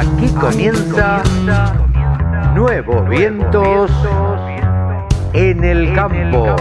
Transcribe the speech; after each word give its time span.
Aquí 0.00 0.28
comienza 0.28 1.22
Nuevos 2.54 3.06
Vientos 3.10 3.90
en 5.34 5.62
el 5.62 5.94
Campo. 5.94 6.56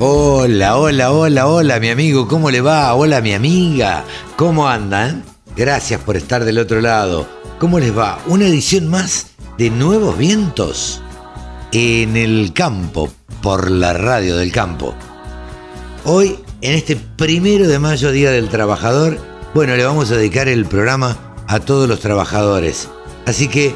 Hola, 0.00 0.76
hola, 0.76 1.12
hola, 1.12 1.46
hola, 1.46 1.78
mi 1.78 1.90
amigo, 1.90 2.26
¿cómo 2.26 2.50
le 2.50 2.60
va? 2.60 2.92
Hola, 2.94 3.20
mi 3.20 3.32
amiga, 3.32 4.02
¿cómo 4.34 4.68
andan? 4.68 5.22
Gracias 5.54 6.00
por 6.00 6.16
estar 6.16 6.44
del 6.44 6.58
otro 6.58 6.80
lado. 6.80 7.28
¿Cómo 7.60 7.78
les 7.78 7.96
va? 7.96 8.18
Una 8.26 8.46
edición 8.46 8.88
más 8.88 9.28
de 9.56 9.70
Nuevos 9.70 10.18
Vientos 10.18 11.00
en 11.70 12.16
el 12.16 12.52
campo, 12.52 13.08
por 13.40 13.70
la 13.70 13.92
radio 13.92 14.36
del 14.36 14.50
campo. 14.50 14.96
Hoy, 16.04 16.36
en 16.62 16.74
este 16.74 16.96
primero 16.96 17.68
de 17.68 17.78
mayo, 17.78 18.10
Día 18.10 18.32
del 18.32 18.48
Trabajador, 18.48 19.18
bueno, 19.54 19.76
le 19.76 19.84
vamos 19.84 20.10
a 20.10 20.16
dedicar 20.16 20.48
el 20.48 20.64
programa 20.66 21.16
a 21.46 21.60
todos 21.60 21.88
los 21.88 22.00
trabajadores. 22.00 22.88
Así 23.24 23.46
que, 23.46 23.72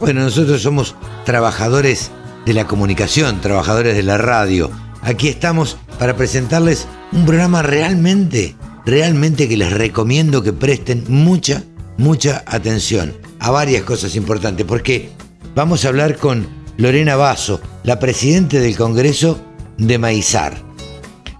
bueno, 0.00 0.22
nosotros 0.22 0.60
somos 0.60 0.96
trabajadores 1.24 2.10
de 2.44 2.54
la 2.54 2.66
comunicación, 2.66 3.40
trabajadores 3.40 3.94
de 3.94 4.02
la 4.02 4.18
radio. 4.18 4.72
Aquí 5.02 5.28
estamos 5.28 5.76
para 6.00 6.16
presentarles 6.16 6.88
un 7.12 7.24
programa 7.24 7.62
realmente, 7.62 8.56
realmente 8.84 9.48
que 9.48 9.56
les 9.56 9.72
recomiendo 9.72 10.42
que 10.42 10.52
presten 10.52 11.04
mucha, 11.06 11.62
mucha 11.96 12.42
atención 12.46 13.14
a 13.38 13.52
varias 13.52 13.84
cosas 13.84 14.16
importantes, 14.16 14.66
porque 14.66 15.10
vamos 15.54 15.84
a 15.84 15.88
hablar 15.88 16.16
con 16.16 16.48
Lorena 16.76 17.14
Basso, 17.14 17.60
la 17.84 18.00
presidenta 18.00 18.58
del 18.58 18.76
Congreso 18.76 19.38
de 19.76 19.96
Maizar. 19.96 20.67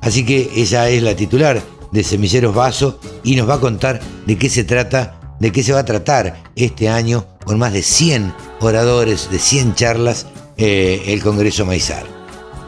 Así 0.01 0.25
que 0.25 0.51
ella 0.55 0.89
es 0.89 1.03
la 1.03 1.17
titular 1.17 1.63
de 1.93 2.05
Semilleros 2.05 2.55
Vaso 2.55 2.99
y 3.25 3.37
nos 3.37 3.49
va 3.49 3.55
a 3.55 3.61
contar 3.61 4.01
de 4.27 4.37
qué 4.37 4.49
se 4.49 4.65
trata, 4.65 5.37
de 5.41 5.53
qué 5.53 5.63
se 5.63 5.73
va 5.73 5.81
a 5.81 5.85
tratar 5.85 6.43
este 6.57 6.89
año 6.89 7.27
con 7.45 7.59
más 7.59 7.73
de 7.73 7.83
100 7.83 8.33
oradores, 8.61 9.31
de 9.31 9.39
100 9.39 9.75
charlas, 9.75 10.27
eh, 10.57 11.05
el 11.07 11.23
Congreso 11.23 11.65
Maizar. 11.65 12.05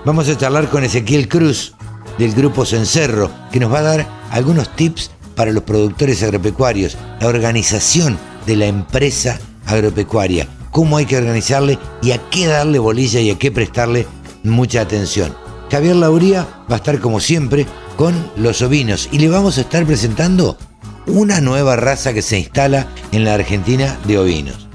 Vamos 0.04 0.28
a 0.28 0.36
charlar 0.36 0.70
con 0.70 0.84
Ezequiel 0.84 1.28
Cruz 1.28 1.74
del 2.18 2.32
Grupo 2.32 2.64
Cencerro, 2.64 3.30
que 3.52 3.60
nos 3.60 3.72
va 3.72 3.80
a 3.80 3.82
dar 3.82 4.08
algunos 4.30 4.74
tips 4.74 5.10
para 5.34 5.52
los 5.52 5.64
productores 5.64 6.22
agropecuarios, 6.22 6.96
la 7.20 7.28
organización 7.28 8.18
de 8.46 8.56
la 8.56 8.66
empresa 8.66 9.38
agropecuaria, 9.66 10.48
cómo 10.70 10.96
hay 10.96 11.06
que 11.06 11.16
organizarle 11.16 11.78
y 12.02 12.12
a 12.12 12.18
qué 12.30 12.46
darle 12.46 12.78
bolilla 12.78 13.20
y 13.20 13.30
a 13.30 13.38
qué 13.38 13.50
prestarle 13.50 14.06
mucha 14.42 14.80
atención. 14.80 15.34
Javier 15.70 15.96
Lauría 15.96 16.48
va 16.70 16.74
a 16.74 16.78
estar 16.78 16.98
como 16.98 17.20
siempre 17.20 17.66
con 17.96 18.14
los 18.36 18.60
ovinos 18.62 19.08
y 19.12 19.18
le 19.18 19.28
vamos 19.28 19.56
a 19.56 19.60
estar 19.60 19.86
presentando 19.86 20.56
una 21.06 21.40
nueva 21.40 21.76
raza 21.76 22.12
que 22.12 22.22
se 22.22 22.38
instala 22.38 22.88
en 23.12 23.24
la 23.24 23.34
Argentina 23.34 23.96
de 24.04 24.18
ovinos. 24.18 24.68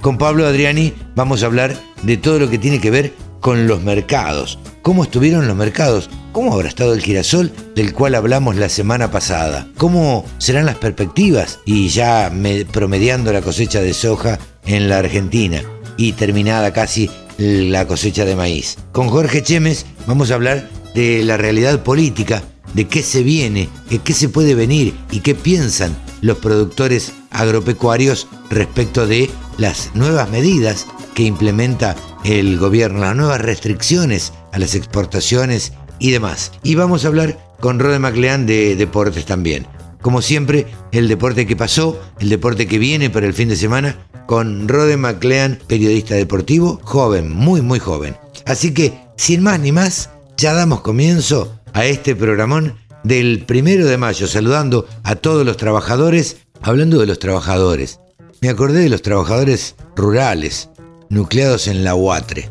Con 0.00 0.18
Pablo 0.18 0.46
Adriani 0.46 0.94
vamos 1.16 1.42
a 1.42 1.46
hablar 1.46 1.76
de 2.02 2.16
todo 2.16 2.38
lo 2.38 2.48
que 2.48 2.58
tiene 2.58 2.80
que 2.80 2.90
ver 2.90 3.12
con 3.40 3.66
los 3.66 3.82
mercados. 3.82 4.58
¿Cómo 4.82 5.02
estuvieron 5.02 5.48
los 5.48 5.56
mercados? 5.56 6.08
¿Cómo 6.30 6.52
habrá 6.52 6.68
estado 6.68 6.94
el 6.94 7.02
girasol 7.02 7.50
del 7.74 7.92
cual 7.92 8.14
hablamos 8.14 8.54
la 8.54 8.68
semana 8.68 9.10
pasada? 9.10 9.66
¿Cómo 9.76 10.24
serán 10.38 10.66
las 10.66 10.76
perspectivas? 10.76 11.58
Y 11.64 11.88
ya 11.88 12.30
promediando 12.70 13.32
la 13.32 13.42
cosecha 13.42 13.80
de 13.80 13.94
soja 13.94 14.38
en 14.64 14.88
la 14.88 14.98
Argentina 14.98 15.62
y 15.96 16.12
terminada 16.12 16.72
casi 16.72 17.10
la 17.38 17.86
cosecha 17.86 18.24
de 18.24 18.36
maíz. 18.36 18.76
Con 18.92 19.08
Jorge 19.08 19.42
Chemes 19.42 19.86
vamos 20.06 20.30
a 20.30 20.34
hablar 20.34 20.68
de 20.94 21.22
la 21.22 21.36
realidad 21.36 21.82
política, 21.82 22.42
de 22.74 22.86
qué 22.86 23.02
se 23.02 23.22
viene, 23.22 23.68
de 23.90 23.98
qué 23.98 24.12
se 24.12 24.28
puede 24.28 24.54
venir 24.54 24.94
y 25.10 25.20
qué 25.20 25.34
piensan 25.34 25.96
los 26.20 26.38
productores 26.38 27.12
agropecuarios 27.30 28.26
respecto 28.50 29.06
de 29.06 29.30
las 29.58 29.94
nuevas 29.94 30.30
medidas 30.30 30.86
que 31.14 31.22
implementa 31.22 31.96
el 32.24 32.58
gobierno, 32.58 33.00
las 33.00 33.16
nuevas 33.16 33.40
restricciones 33.40 34.32
a 34.52 34.58
las 34.58 34.74
exportaciones 34.74 35.72
y 35.98 36.10
demás. 36.10 36.52
Y 36.62 36.74
vamos 36.74 37.04
a 37.04 37.08
hablar 37.08 37.38
con 37.60 37.78
Rode 37.78 37.98
Maclean 37.98 38.46
de 38.46 38.76
deportes 38.76 39.24
también. 39.24 39.66
Como 40.02 40.22
siempre, 40.22 40.66
el 40.92 41.08
deporte 41.08 41.46
que 41.46 41.56
pasó, 41.56 42.00
el 42.20 42.28
deporte 42.28 42.66
que 42.66 42.78
viene 42.78 43.10
para 43.10 43.26
el 43.26 43.34
fin 43.34 43.48
de 43.48 43.56
semana, 43.56 43.96
con 44.26 44.68
Rode 44.68 44.96
McLean, 44.96 45.58
periodista 45.66 46.14
deportivo, 46.14 46.80
joven, 46.84 47.32
muy 47.32 47.62
muy 47.62 47.78
joven. 47.78 48.16
Así 48.44 48.74
que, 48.74 49.00
sin 49.16 49.42
más 49.42 49.60
ni 49.60 49.72
más, 49.72 50.10
ya 50.36 50.52
damos 50.52 50.80
comienzo 50.82 51.58
a 51.72 51.86
este 51.86 52.14
programón 52.14 52.76
del 53.04 53.44
primero 53.46 53.86
de 53.86 53.96
mayo, 53.96 54.26
saludando 54.26 54.86
a 55.02 55.16
todos 55.16 55.46
los 55.46 55.56
trabajadores, 55.56 56.38
hablando 56.60 56.98
de 56.98 57.06
los 57.06 57.18
trabajadores. 57.18 58.00
Me 58.40 58.48
acordé 58.48 58.80
de 58.80 58.88
los 58.88 59.02
trabajadores 59.02 59.76
rurales, 59.94 60.68
nucleados 61.08 61.68
en 61.68 61.84
la 61.84 61.94
UATRE. 61.94 62.50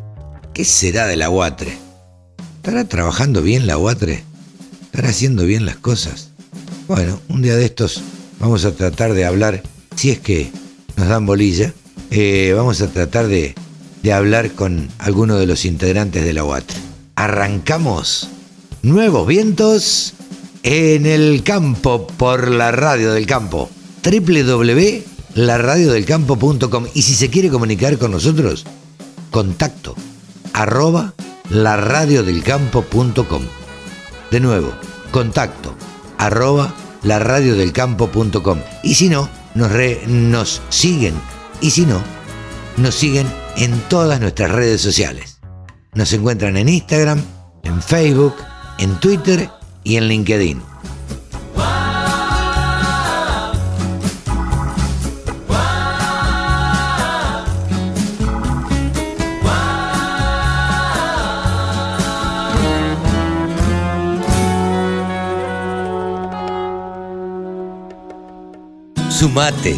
¿Qué 0.53 0.63
será 0.63 1.05
de 1.07 1.17
la 1.17 1.29
UATRE? 1.29 1.77
¿Estará 2.57 2.85
trabajando 2.85 3.41
bien 3.41 3.67
la 3.67 3.77
UATRE? 3.77 4.23
¿Estará 4.83 5.09
haciendo 5.09 5.45
bien 5.45 5.65
las 5.65 5.75
cosas? 5.77 6.29
Bueno, 6.87 7.19
un 7.29 7.41
día 7.41 7.55
de 7.55 7.65
estos 7.65 8.01
vamos 8.39 8.65
a 8.65 8.71
tratar 8.71 9.13
de 9.13 9.25
hablar, 9.25 9.61
si 9.95 10.11
es 10.11 10.19
que 10.19 10.51
nos 10.97 11.07
dan 11.07 11.25
bolilla, 11.25 11.73
eh, 12.11 12.53
vamos 12.55 12.81
a 12.81 12.87
tratar 12.87 13.27
de, 13.27 13.55
de 14.03 14.13
hablar 14.13 14.51
con 14.51 14.89
alguno 14.99 15.37
de 15.37 15.47
los 15.47 15.65
integrantes 15.65 16.23
de 16.23 16.33
la 16.33 16.43
UAT. 16.43 16.65
Arrancamos 17.15 18.29
nuevos 18.81 19.27
vientos 19.27 20.13
en 20.63 21.05
el 21.05 21.43
campo 21.43 22.07
por 22.07 22.49
la 22.49 22.71
radio 22.71 23.13
del 23.13 23.25
campo. 23.25 23.69
www.laradiodelcampo.com 24.03 26.87
y 26.93 27.01
si 27.01 27.15
se 27.15 27.29
quiere 27.29 27.49
comunicar 27.49 27.97
con 27.97 28.11
nosotros, 28.11 28.65
contacto 29.31 29.95
arroba 30.53 31.13
laradiodelcampo.com. 31.49 33.41
De 34.31 34.39
nuevo, 34.39 34.71
contacto 35.11 35.75
arroba 36.17 36.73
laradiodelcampo.com. 37.03 38.59
Y 38.83 38.95
si 38.95 39.09
no, 39.09 39.29
nos, 39.55 40.61
siguen. 40.69 41.15
Y 41.61 41.71
si 41.71 41.85
no, 41.85 42.01
nos 42.77 42.95
siguen 42.95 43.27
en 43.57 43.79
todas 43.89 44.19
nuestras 44.19 44.51
redes 44.51 44.81
sociales. 44.81 45.39
Nos 45.93 46.11
encuentran 46.13 46.57
en 46.57 46.69
Instagram, 46.69 47.23
en 47.63 47.81
Facebook, 47.81 48.35
en 48.77 48.99
Twitter 48.99 49.49
y 49.83 49.95
en 49.95 50.07
LinkedIn. 50.07 50.61
Sumate. 69.25 69.75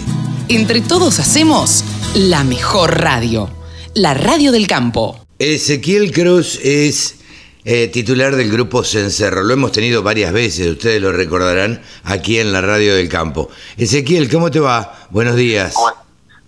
Entre 0.50 0.82
todos 0.82 1.20
hacemos 1.20 1.86
la 2.16 2.44
mejor 2.44 3.00
radio, 3.00 3.50
la 3.94 4.14
radio 4.14 4.52
del 4.52 4.68
campo. 4.68 5.26
Ezequiel 5.40 6.12
Cruz 6.12 6.60
es 6.62 7.20
eh, 7.64 7.88
titular 7.88 8.36
del 8.36 8.52
grupo 8.52 8.84
Cencerro. 8.84 9.44
Lo 9.44 9.54
hemos 9.54 9.72
tenido 9.72 10.04
varias 10.04 10.34
veces, 10.34 10.68
ustedes 10.68 11.02
lo 11.02 11.14
recordarán, 11.14 11.82
aquí 12.04 12.40
en 12.40 12.52
la 12.52 12.60
radio 12.60 12.94
del 12.94 13.08
campo. 13.08 13.48
Ezequiel, 13.78 14.30
¿cómo 14.30 14.52
te 14.52 14.60
va? 14.60 15.08
Buenos 15.12 15.38
días. 15.38 15.76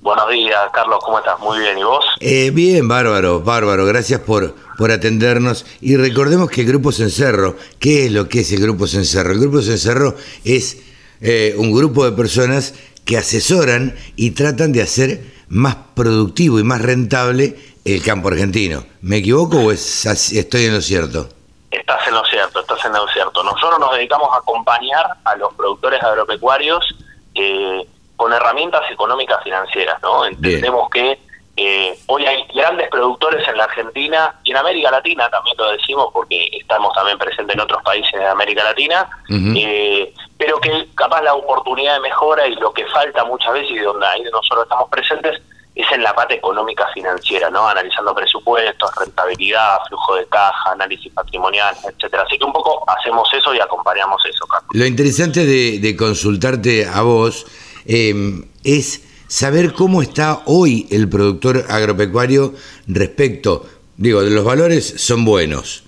Buenos 0.01 0.29
días, 0.29 0.59
Carlos, 0.73 1.00
¿cómo 1.01 1.19
estás? 1.19 1.39
Muy 1.39 1.57
bien, 1.59 1.77
¿y 1.77 1.83
vos? 1.83 2.03
Eh, 2.19 2.51
bien, 2.53 2.89
bárbaro, 2.89 3.39
bárbaro. 3.39 3.85
Gracias 3.85 4.19
por, 4.19 4.56
por 4.77 4.91
atendernos. 4.91 5.65
Y 5.79 5.95
recordemos 5.95 6.50
que 6.50 6.62
el 6.62 6.68
Grupo 6.68 6.91
Cencerro, 6.91 7.56
¿qué 7.79 8.07
es 8.07 8.12
lo 8.12 8.27
que 8.27 8.41
es 8.41 8.51
el 8.51 8.59
Grupo 8.59 8.88
Cencerro? 8.88 9.31
El 9.31 9.39
Grupo 9.39 9.62
Cencerro 9.62 10.18
es 10.44 10.79
eh, 11.21 11.53
un 11.57 11.73
grupo 11.73 12.06
de 12.06 12.13
personas 12.13 12.73
que 13.09 13.17
asesoran 13.17 13.95
y 14.15 14.35
tratan 14.35 14.71
de 14.71 14.83
hacer 14.83 15.21
más 15.47 15.75
productivo 15.95 16.59
y 16.59 16.63
más 16.63 16.79
rentable 16.79 17.56
el 17.83 18.03
campo 18.03 18.27
argentino. 18.27 18.83
¿Me 19.01 19.17
equivoco 19.17 19.57
o 19.57 19.71
estoy 19.71 20.65
en 20.65 20.75
lo 20.75 20.81
cierto? 20.81 21.27
Estás 21.71 22.07
en 22.07 22.13
lo 22.13 22.23
cierto, 22.25 22.59
estás 22.59 22.85
en 22.85 22.94
lo 22.94 23.07
cierto. 23.07 23.44
Nosotros 23.44 23.79
nos 23.79 23.95
dedicamos 23.95 24.29
a 24.31 24.38
acompañar 24.38 25.07
a 25.23 25.35
los 25.38 25.51
productores 25.56 26.03
agropecuarios 26.03 26.85
eh, 27.33 27.83
con 28.15 28.31
herramientas 28.31 28.83
económicas 28.91 29.44
financieras, 29.44 30.00
¿no? 30.03 30.25
Entendemos 30.25 30.88
que 30.91 31.17
eh, 31.57 32.00
hoy 32.06 32.27
hay 32.27 32.45
grandes 32.53 32.89
productores 32.91 33.47
en 33.47 33.57
la 33.57 33.63
Argentina 33.63 34.35
y 34.44 34.51
en 34.51 34.57
América 34.57 34.91
Latina, 34.91 35.27
también 35.31 35.57
lo 35.57 35.71
decimos 35.71 36.09
porque 36.13 36.47
estamos 36.53 36.94
también 36.94 37.17
presentes 37.17 37.56
en 37.56 37.61
otros 37.61 37.81
países 37.81 38.19
de 38.19 38.27
América 38.27 38.63
Latina, 38.63 39.09
eh, 39.56 40.13
pero 40.39 40.57
que 40.62 40.88
capaz 40.95 41.21
la 41.21 41.33
oportunidad 41.33 41.95
de 41.95 42.00
mejora 42.00 42.47
y 42.47 42.56
lo 42.56 42.71
que 42.74 42.86
falta 42.88 43.25
muchas 43.25 43.53
veces 43.53 43.71
y 43.71 43.80
donde 43.80 44.07
ahí 44.07 44.24
nosotros 44.31 44.63
estamos 44.63 44.89
presentes 44.89 45.39
es 45.75 45.91
en 45.91 46.01
la 46.01 46.15
parte 46.15 46.36
económica 46.36 46.88
financiera, 46.94 47.50
¿no? 47.50 47.68
Analizando 47.68 48.15
presupuestos, 48.15 48.89
rentabilidad, 48.95 49.80
flujo 49.89 50.15
de 50.15 50.25
caja, 50.27 50.71
análisis 50.71 51.12
patrimonial, 51.13 51.75
etcétera. 51.83 52.24
Así 52.24 52.38
que 52.38 52.45
un 52.45 52.53
poco 52.53 52.83
hacemos 52.89 53.30
eso 53.33 53.53
y 53.53 53.59
acompañamos 53.59 54.21
eso, 54.25 54.47
Carlos. 54.47 54.69
Lo 54.74 54.86
interesante 54.86 55.45
de, 55.45 55.95
consultarte 55.97 56.88
a 56.88 57.01
vos 57.01 57.45
eh, 57.85 58.42
es 58.63 59.03
saber 59.27 59.74
cómo 59.74 60.01
está 60.01 60.42
hoy 60.45 60.88
el 60.89 61.09
productor 61.09 61.65
agropecuario 61.69 62.53
respecto, 62.88 63.65
digo, 63.97 64.21
los 64.21 64.45
valores 64.45 65.01
son 65.01 65.25
buenos. 65.25 65.83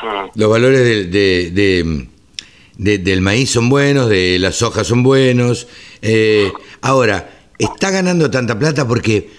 Mm. 0.00 0.38
Los 0.38 0.50
valores 0.50 1.10
de, 1.10 2.08
del 2.82 3.20
maíz 3.20 3.50
son 3.50 3.68
buenos, 3.68 4.08
de 4.08 4.38
las 4.38 4.62
hojas 4.62 4.86
son 4.86 5.02
buenos. 5.02 5.68
Eh, 6.00 6.50
ahora, 6.80 7.30
está 7.58 7.90
ganando 7.90 8.30
tanta 8.30 8.58
plata 8.58 8.86
porque, 8.86 9.30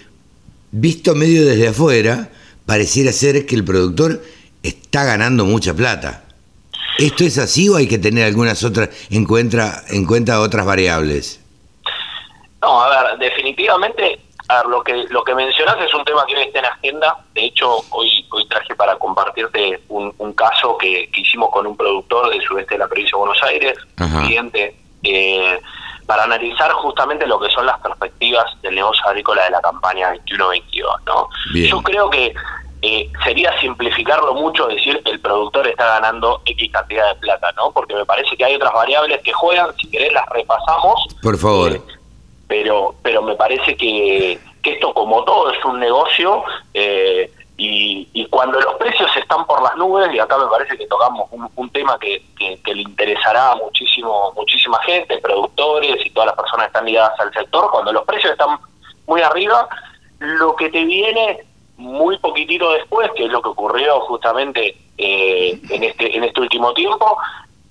visto 0.70 1.14
medio 1.14 1.44
desde 1.44 1.68
afuera, 1.68 2.30
pareciera 2.66 3.12
ser 3.12 3.44
que 3.46 3.54
el 3.54 3.64
productor 3.64 4.22
está 4.62 5.04
ganando 5.04 5.44
mucha 5.44 5.74
plata. 5.74 6.24
¿Esto 6.98 7.24
es 7.24 7.38
así 7.38 7.68
o 7.68 7.76
hay 7.76 7.86
que 7.86 7.98
tener 7.98 8.24
algunas 8.24 8.62
otras, 8.62 8.88
en 9.10 9.24
cuenta, 9.24 9.84
en 9.88 10.06
cuenta 10.06 10.40
otras 10.40 10.64
variables? 10.64 11.40
No, 12.62 12.82
a 12.82 12.88
ver, 12.88 13.18
definitivamente, 13.18 14.18
a 14.54 14.62
ver, 14.62 14.70
lo 14.70 14.82
que 14.82 15.04
lo 15.10 15.24
que 15.24 15.34
mencionas 15.34 15.76
es 15.80 15.92
un 15.94 16.04
tema 16.04 16.24
que 16.26 16.36
hoy 16.36 16.42
está 16.42 16.60
en 16.60 16.66
agenda. 16.66 17.16
De 17.34 17.44
hecho, 17.44 17.76
hoy 17.90 18.24
hoy 18.34 18.46
traje 18.48 18.74
para 18.74 18.96
compartirte 18.96 19.80
un, 19.88 20.12
caso 20.34 20.76
que, 20.76 21.08
hicimos 21.14 21.50
con 21.50 21.66
un 21.66 21.76
productor 21.76 22.30
del 22.30 22.42
sudeste 22.42 22.74
de 22.74 22.80
la 22.80 22.88
provincia 22.88 23.12
de 23.12 23.18
Buenos 23.18 23.42
Aires, 23.44 23.78
cliente, 23.96 24.76
eh, 25.04 25.60
para 26.06 26.24
analizar 26.24 26.72
justamente 26.72 27.26
lo 27.26 27.38
que 27.38 27.48
son 27.50 27.66
las 27.66 27.78
perspectivas 27.78 28.44
del 28.62 28.74
negocio 28.74 29.06
agrícola 29.06 29.44
de 29.44 29.50
la 29.50 29.60
campaña 29.60 30.12
21-22. 30.26 31.00
¿no? 31.06 31.28
Yo 31.54 31.82
creo 31.82 32.10
que 32.10 32.34
eh, 32.82 33.10
sería 33.22 33.58
simplificarlo 33.60 34.34
mucho 34.34 34.66
decir 34.66 35.00
que 35.04 35.12
el 35.12 35.20
productor 35.20 35.68
está 35.68 35.86
ganando 35.86 36.42
X 36.44 36.70
cantidad 36.72 37.14
de 37.14 37.20
plata, 37.20 37.50
¿no? 37.52 37.70
Porque 37.70 37.94
me 37.94 38.04
parece 38.04 38.36
que 38.36 38.44
hay 38.44 38.56
otras 38.56 38.74
variables 38.74 39.22
que 39.22 39.32
juegan, 39.32 39.74
si 39.76 39.88
querés 39.88 40.12
las 40.12 40.28
repasamos. 40.28 41.06
Por 41.22 41.38
favor. 41.38 41.72
Eh, 41.72 41.82
pero 42.54 42.94
pero 43.02 43.20
me 43.20 43.34
parece 43.34 43.76
que, 43.76 44.38
esto 44.62 44.94
como 44.94 45.24
todo 45.24 45.50
es 45.50 45.64
un 45.64 45.80
negocio 45.80 46.44
eh, 46.72 47.28
y, 47.56 48.08
y, 48.12 48.26
cuando 48.26 48.60
los 48.60 48.74
precios 48.74 49.10
están 49.16 49.44
por 49.46 49.60
las 49.62 49.76
nubes 49.76 50.12
y 50.12 50.18
acá 50.18 50.38
me 50.38 50.46
parece 50.46 50.76
que 50.76 50.86
tocamos 50.86 51.28
un, 51.32 51.70
tema 51.70 51.98
que, 51.98 52.22
que, 52.38 52.74
le 52.74 52.82
interesará 52.82 53.52
a 53.52 53.56
muchísimo 53.56 54.32
muchísima 54.36 54.78
gente 54.82 55.18
productores 55.18 55.96
y 56.06 56.10
todas 56.10 56.28
las 56.28 56.36
personas 56.36 56.66
que 56.66 56.68
están 56.68 56.86
ligadas 56.86 57.18
al 57.18 57.32
sector 57.32 57.70
cuando 57.72 57.92
los 57.92 58.04
precios 58.04 58.32
están 58.32 58.56
muy 59.06 59.20
arriba 59.20 59.68
lo 60.20 60.54
que 60.54 60.70
te 60.70 60.84
viene 60.84 61.44
muy 61.76 62.16
poquitito 62.18 62.70
después 62.72 63.10
que 63.16 63.24
es 63.24 63.30
lo 63.30 63.42
que 63.42 63.48
ocurrió 63.48 64.00
justamente 64.02 64.76
eh, 64.96 65.60
en 65.70 65.82
este 65.82 66.16
en 66.16 66.22
este 66.24 66.40
último 66.40 66.72
tiempo 66.72 67.18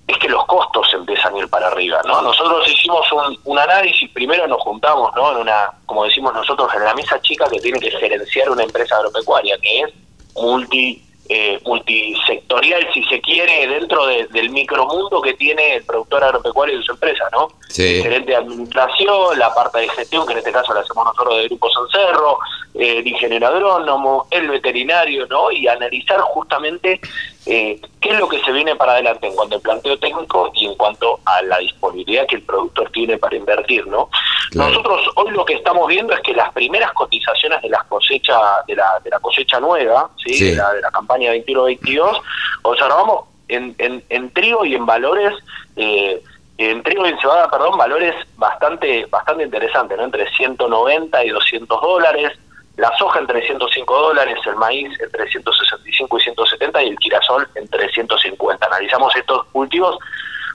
es 0.07 0.17
que 0.17 0.27
los 0.27 0.45
costos 0.45 0.87
empiezan 0.93 1.35
a 1.35 1.39
ir 1.39 1.49
para 1.49 1.67
arriba, 1.67 2.01
¿no? 2.05 2.21
Nosotros 2.21 2.67
hicimos 2.67 3.05
un, 3.45 3.57
análisis, 3.57 4.09
primero 4.11 4.47
nos 4.47 4.61
juntamos, 4.61 5.11
¿no? 5.15 5.31
En 5.31 5.37
una, 5.37 5.71
como 5.85 6.03
decimos 6.03 6.33
nosotros, 6.33 6.69
en 6.75 6.83
la 6.83 6.93
mesa 6.93 7.19
chica 7.21 7.45
que 7.49 7.59
tiene 7.59 7.79
que 7.79 7.91
gerenciar 7.91 8.49
una 8.49 8.63
empresa 8.63 8.97
agropecuaria, 8.97 9.57
que 9.59 9.81
es 9.81 9.93
multi 10.35 11.01
eh, 11.29 11.57
multisectorial, 11.65 12.85
si 12.93 13.01
se 13.05 13.21
quiere, 13.21 13.65
dentro 13.65 14.05
del 14.07 14.49
micromundo 14.49 15.21
que 15.21 15.33
tiene 15.35 15.75
el 15.75 15.83
productor 15.85 16.21
agropecuario 16.21 16.77
y 16.77 16.83
su 16.83 16.91
empresa, 16.91 17.29
¿no? 17.31 17.47
Sí. 17.69 17.97
El 17.97 18.03
gerente 18.03 18.31
de 18.31 18.37
administración, 18.37 19.39
la 19.39 19.53
parte 19.53 19.79
de 19.79 19.89
gestión, 19.89 20.27
que 20.27 20.33
en 20.33 20.39
este 20.39 20.51
caso 20.51 20.73
la 20.73 20.81
hacemos 20.81 21.05
nosotros 21.05 21.37
de 21.37 21.47
Grupo 21.47 21.69
Sancerro, 21.71 22.39
eh, 22.75 22.97
el 22.97 23.07
ingeniero 23.07 23.47
agrónomo, 23.47 24.27
el 24.31 24.49
veterinario, 24.49 25.25
¿no? 25.27 25.49
Y 25.49 25.65
analizar 25.65 26.19
justamente 26.19 26.99
eh, 27.45 27.79
qué 27.99 28.09
es 28.09 28.19
lo 28.19 28.27
que 28.27 28.39
se 28.41 28.51
viene 28.51 28.75
para 28.75 28.93
adelante 28.93 29.27
en 29.27 29.35
cuanto 29.35 29.55
al 29.55 29.61
planteo 29.61 29.97
técnico 29.99 30.51
y 30.53 30.65
en 30.65 30.75
cuanto 30.75 31.19
a 31.25 31.41
la 31.41 31.57
disponibilidad 31.57 32.25
que 32.27 32.37
el 32.37 32.43
productor 32.43 32.89
tiene 32.91 33.17
para 33.17 33.35
invertir, 33.35 33.85
¿no? 33.87 34.09
Nosotros 34.53 35.01
hoy 35.15 35.31
lo 35.31 35.43
que 35.43 35.55
estamos 35.55 35.87
viendo 35.87 36.13
es 36.13 36.21
que 36.21 36.33
las 36.33 36.51
primeras 36.53 36.93
cotizaciones 36.93 37.61
de 37.61 37.69
las 37.69 37.83
cosechas 37.85 38.39
de 38.67 38.75
la, 38.75 38.99
de 39.03 39.09
la 39.09 39.19
cosecha 39.19 39.59
nueva, 39.59 40.09
¿sí? 40.23 40.51
De, 40.51 40.55
la, 40.55 40.71
de 40.73 40.81
la 40.81 40.91
campaña 40.91 41.33
21-22, 41.33 42.21
observamos 42.61 43.25
en, 43.47 43.75
en, 43.77 44.03
en 44.09 44.29
trigo 44.31 44.63
y 44.65 44.75
en 44.75 44.85
valores 44.85 45.33
eh, 45.75 46.21
en 46.57 46.83
trigo 46.83 47.05
y 47.05 47.09
en 47.09 47.19
cebada, 47.19 47.49
perdón, 47.49 47.77
valores 47.77 48.15
bastante 48.37 49.05
bastante 49.07 49.43
interesantes, 49.43 49.97
¿no? 49.97 50.03
Entre 50.03 50.29
190 50.31 51.25
y 51.25 51.29
200 51.29 51.81
dólares, 51.81 52.31
la 52.77 52.95
soja 52.97 53.19
en 53.19 53.27
305 53.27 53.99
dólares, 53.99 54.37
el 54.45 54.55
maíz 54.55 54.99
entre 54.99 55.29
165 55.29 56.17
y 56.17 56.21
170 56.21 56.83
y 56.83 56.89
el 56.89 56.97
girasol 56.99 57.47
en 57.55 57.67
350. 57.67 58.65
Analizamos 58.65 59.15
estos 59.15 59.45
cultivos 59.47 59.97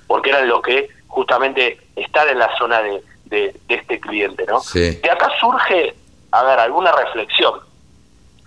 porque 0.07 0.31
eran 0.31 0.49
los 0.49 0.63
que 0.63 0.89
justamente 1.07 1.81
están 1.95 2.29
en 2.29 2.39
la 2.39 2.51
zona 2.57 2.83
de, 2.83 3.03
de, 3.27 3.55
este 3.69 4.01
cliente, 4.01 4.45
¿no? 4.47 4.61
De 4.75 5.11
acá 5.11 5.31
surge, 5.39 5.95
a 6.33 6.43
ver, 6.43 6.59
alguna 6.59 6.93
reflexión, 6.93 7.61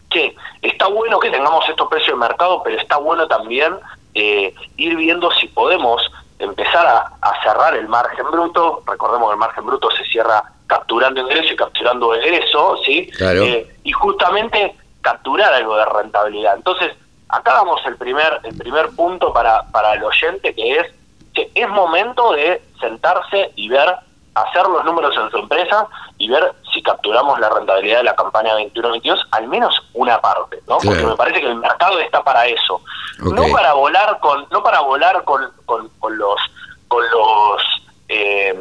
que 0.09 0.35
está 0.61 0.87
bueno 0.87 1.19
que 1.19 1.29
tengamos 1.29 1.67
estos 1.69 1.87
precios 1.87 2.19
de 2.19 2.27
mercado, 2.27 2.61
pero 2.63 2.77
está 2.77 2.97
bueno 2.97 3.27
también 3.27 3.73
eh, 4.13 4.53
ir 4.75 4.95
viendo 4.97 5.31
si 5.31 5.47
podemos 5.47 6.01
empezar 6.39 6.85
a, 7.21 7.41
cerrar 7.43 7.75
el 7.75 7.87
margen 7.87 8.25
bruto. 8.29 8.83
Recordemos 8.85 9.29
que 9.29 9.33
el 9.33 9.39
margen 9.39 9.65
bruto 9.65 9.89
se 9.91 10.03
cierra 10.05 10.43
capturando 10.71 11.19
ingreso 11.19 11.51
y 11.51 11.55
capturando 11.57 12.15
egreso, 12.15 12.77
¿sí? 12.85 13.11
Eh, 13.19 13.75
y 13.83 13.91
justamente 13.91 14.73
capturar 15.01 15.53
algo 15.53 15.75
de 15.75 15.83
rentabilidad. 15.83 16.55
Entonces, 16.55 16.93
acá 17.27 17.55
damos 17.55 17.81
el 17.85 17.97
primer, 17.97 18.39
el 18.43 18.57
primer 18.57 18.89
punto 18.91 19.33
para, 19.33 19.63
para 19.73 19.95
el 19.95 20.03
oyente, 20.03 20.55
que 20.55 20.79
es 20.79 20.87
que 21.33 21.51
es 21.53 21.67
momento 21.67 22.31
de 22.31 22.61
sentarse 22.79 23.51
y 23.55 23.67
ver 23.67 23.95
hacer 24.33 24.65
los 24.65 24.85
números 24.85 25.13
en 25.17 25.29
su 25.29 25.37
empresa 25.39 25.87
y 26.17 26.29
ver 26.29 26.53
si 26.73 26.81
capturamos 26.81 27.37
la 27.41 27.49
rentabilidad 27.49 27.97
de 27.97 28.03
la 28.05 28.15
campaña 28.15 28.55
21-22, 28.55 29.19
al 29.31 29.47
menos 29.49 29.75
una 29.93 30.21
parte, 30.21 30.61
¿no? 30.69 30.77
Porque 30.77 31.03
me 31.03 31.17
parece 31.17 31.41
que 31.41 31.47
el 31.47 31.55
mercado 31.55 31.99
está 31.99 32.23
para 32.23 32.45
eso. 32.45 32.81
No 33.19 33.43
para 33.51 33.73
volar 33.73 34.19
con 34.21 34.47
no 34.51 34.63
para 34.63 34.79
volar 34.79 35.21
con, 35.25 35.51
con, 35.65 36.17
los 36.17 36.39
con 36.87 37.03
los 37.11 37.61
eh, 38.07 38.57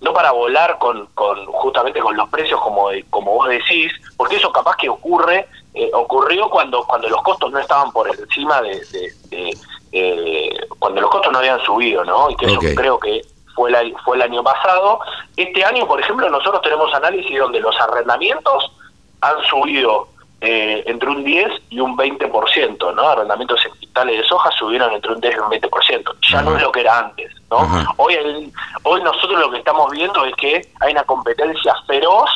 no 0.00 0.12
para 0.12 0.30
volar 0.32 0.78
con, 0.78 1.06
con 1.14 1.44
justamente 1.46 2.00
con 2.00 2.16
los 2.16 2.28
precios 2.28 2.60
como 2.60 2.88
como 3.10 3.34
vos 3.34 3.48
decís, 3.48 3.92
porque 4.16 4.36
eso 4.36 4.52
capaz 4.52 4.76
que 4.76 4.88
ocurre 4.88 5.48
eh, 5.74 5.90
ocurrió 5.92 6.48
cuando 6.50 6.84
cuando 6.84 7.08
los 7.08 7.22
costos 7.22 7.52
no 7.52 7.58
estaban 7.58 7.90
por 7.92 8.08
encima 8.08 8.60
de, 8.62 9.54
eh, 9.92 10.50
cuando 10.78 11.00
los 11.00 11.10
costos 11.10 11.32
no 11.32 11.38
habían 11.38 11.60
subido, 11.60 12.04
¿no? 12.04 12.30
Y 12.30 12.36
que 12.36 12.46
eso 12.46 12.60
creo 12.74 12.98
que 12.98 13.22
fue, 13.54 13.72
fue 14.04 14.16
el 14.16 14.22
año 14.22 14.42
pasado. 14.42 15.00
Este 15.36 15.64
año, 15.64 15.86
por 15.86 16.00
ejemplo, 16.00 16.28
nosotros 16.30 16.62
tenemos 16.62 16.92
análisis 16.94 17.38
donde 17.38 17.60
los 17.60 17.78
arrendamientos 17.80 18.72
han 19.20 19.42
subido 19.44 20.08
eh, 20.40 20.84
entre 20.86 21.08
un 21.10 21.24
10 21.24 21.48
y 21.70 21.80
un 21.80 21.96
20%, 21.96 22.94
¿no? 22.94 23.08
Arrendamientos 23.08 23.64
en 23.66 23.72
quintales 23.80 24.18
de 24.18 24.24
soja 24.24 24.50
subieron 24.52 24.92
entre 24.92 25.12
un 25.12 25.20
10 25.20 25.34
y 25.34 25.38
un 25.38 25.50
20%. 25.50 26.16
Ya 26.30 26.42
no 26.42 26.56
es 26.56 26.62
lo 26.62 26.70
que 26.70 26.80
era 26.80 26.98
antes, 26.98 27.32
¿no? 27.50 27.68
Hoy, 27.96 28.16
hoy 28.84 29.02
nosotros 29.02 29.40
lo 29.40 29.50
que 29.50 29.58
estamos 29.58 29.90
viendo 29.90 30.24
es 30.24 30.34
que 30.36 30.68
hay 30.80 30.92
una 30.92 31.02
competencia 31.04 31.74
feroz 31.86 32.30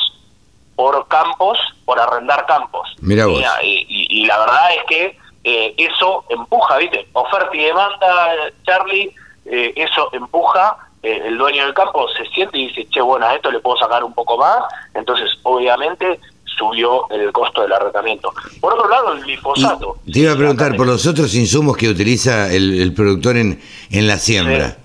por 0.75 1.07
campos, 1.09 1.59
por 1.85 2.01
arrendar 2.01 2.45
campos. 2.47 2.89
Mira 3.01 3.27
Y, 3.63 4.27
la 4.27 4.39
verdad 4.39 4.75
es 4.77 4.85
que 4.85 5.19
eh, 5.45 5.75
eso 5.77 6.25
empuja, 6.29 6.79
¿viste? 6.79 7.07
Oferta 7.13 7.55
y 7.55 7.65
demanda, 7.65 8.35
Charlie, 8.65 9.15
eh, 9.47 9.73
eso 9.77 10.09
empuja 10.13 10.77
eh, 11.03 11.21
el 11.25 11.37
dueño 11.37 11.65
del 11.65 11.75
campo 11.75 12.07
se 12.17 12.25
siente 12.27 12.59
y 12.59 12.69
dice, 12.69 12.87
che, 12.91 13.01
bueno, 13.01 13.27
a 13.27 13.35
esto 13.35 13.51
le 13.51 13.59
puedo 13.59 13.77
sacar 13.77 14.05
un 14.05 14.15
poco 14.15 14.39
más, 14.39 14.63
entonces 14.95 15.31
obviamente 15.43 16.21
subió 16.57 17.09
el 17.11 17.33
costo 17.33 17.63
del 17.63 17.73
arrendamiento. 17.73 18.33
Por 18.61 18.75
otro 18.75 18.89
lado, 18.89 19.13
el 19.13 19.23
glifosato. 19.23 19.99
te 20.11 20.21
iba 20.21 20.33
a 20.33 20.37
preguntar 20.37 20.77
por 20.77 20.87
los 20.87 21.07
otros 21.07 21.35
insumos 21.35 21.77
que 21.77 21.89
utiliza 21.89 22.53
el, 22.53 22.93
productor 22.95 23.37
en, 23.37 23.61
en 23.91 24.07
la 24.07 24.19
siembra. 24.19 24.77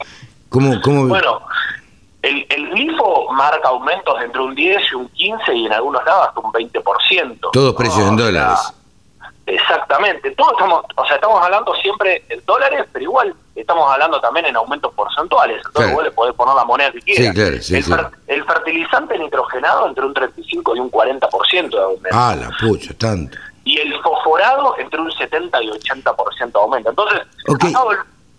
¿Cómo, 0.49 0.81
cómo... 0.81 1.07
Bueno, 1.07 1.41
el, 2.21 2.45
el 2.49 2.69
glifo 2.69 3.31
marca 3.31 3.69
aumentos 3.69 4.15
entre 4.23 4.41
un 4.41 4.55
10 4.55 4.77
y 4.91 4.95
un 4.95 5.09
15 5.09 5.55
y 5.55 5.65
en 5.65 5.73
algunos 5.73 6.03
lados 6.05 6.27
hasta 6.27 6.39
un 6.39 6.51
20%. 6.51 7.49
Todos 7.51 7.75
precios 7.75 8.07
en 8.07 8.15
dólares. 8.17 8.73
Exactamente, 9.47 10.31
todos 10.31 10.51
estamos, 10.51 10.83
o 10.93 11.05
sea, 11.05 11.15
estamos 11.15 11.41
hablando 11.41 11.73
siempre 11.75 12.21
en 12.27 12.43
dólares, 12.45 12.85
pero 12.91 13.03
igual 13.03 13.33
estamos 13.55 13.89
hablando 13.89 14.19
también 14.19 14.45
en 14.47 14.57
aumentos 14.57 14.93
porcentuales, 14.93 15.61
entonces 15.65 15.93
vos 15.93 16.03
le 16.03 16.11
podés 16.11 16.35
poner 16.35 16.53
la 16.53 16.65
moneda 16.65 16.91
que 16.91 16.99
quieras. 16.99 17.65
Sí, 17.65 17.75
el, 17.77 17.85
el, 18.27 18.43
fertilizante 18.43 19.17
nitrogenado 19.17 19.87
entre 19.87 20.05
un 20.05 20.13
35 20.13 20.75
y 20.75 20.79
un 20.81 20.91
40% 20.91 21.69
de 21.69 21.79
aumento. 21.79 22.09
Ah, 22.11 22.35
la 22.37 22.49
pucha, 22.59 22.93
tanto. 22.97 23.37
Y 23.63 23.77
el 23.79 23.93
fosforado 24.01 24.75
entre 24.79 24.99
un 24.99 25.11
70 25.11 25.63
y 25.63 25.69
80% 25.69 26.51
de 26.51 26.59
aumento. 26.59 26.89
Entonces, 26.89 27.21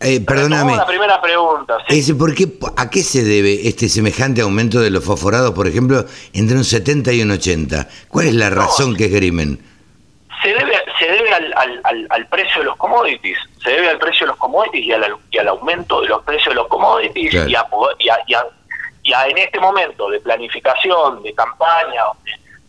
Eh, 0.01 0.21
perdóname. 0.21 0.77
la 0.77 0.87
primera 0.87 1.21
pregunta. 1.21 1.79
¿sí? 1.89 2.13
¿por 2.13 2.35
qué, 2.35 2.59
¿A 2.77 2.89
qué 2.91 3.03
se 3.03 3.25
debe 3.25 3.67
este 3.67 3.89
semejante 3.89 4.43
aumento 4.43 4.79
de 4.79 4.91
los 4.91 5.03
fosforados, 5.03 5.53
por 5.53 5.67
ejemplo, 5.67 6.05
entre 6.35 6.57
un 6.57 6.65
70 6.65 7.13
y 7.15 7.23
un 7.23 7.31
80? 7.31 7.89
¿Cuál 8.09 8.27
es 8.27 8.35
la 8.35 8.51
razón 8.51 8.95
que 8.95 9.07
esgrimen? 9.07 9.59
Se 10.43 10.55
debe, 10.55 10.73
se 10.99 11.07
debe 11.07 11.33
al, 11.33 11.53
al, 11.85 12.07
al, 12.11 12.27
precio 12.27 12.61
de 12.61 12.67
los 12.67 12.77
commodities, 12.77 13.39
se 13.63 13.71
debe 13.71 13.89
al 13.89 13.99
precio 13.99 14.27
de 14.27 14.33
los 14.33 14.37
commodities 14.37 14.87
y 14.87 14.93
al, 14.93 15.17
y 15.31 15.39
al 15.39 15.49
aumento 15.49 16.01
de 16.01 16.09
los 16.09 16.23
precios 16.23 16.55
de 16.55 16.55
los 16.55 16.69
commodities 16.69 17.35
y, 17.35 17.37
a, 17.57 17.67
y, 17.99 18.09
a, 18.09 18.47
y, 19.03 19.13
a, 19.13 19.27
en 19.27 19.39
este 19.39 19.59
momento 19.59 20.09
de 20.11 20.21
planificación, 20.21 21.23
de 21.23 21.35
campaña, 21.35 22.03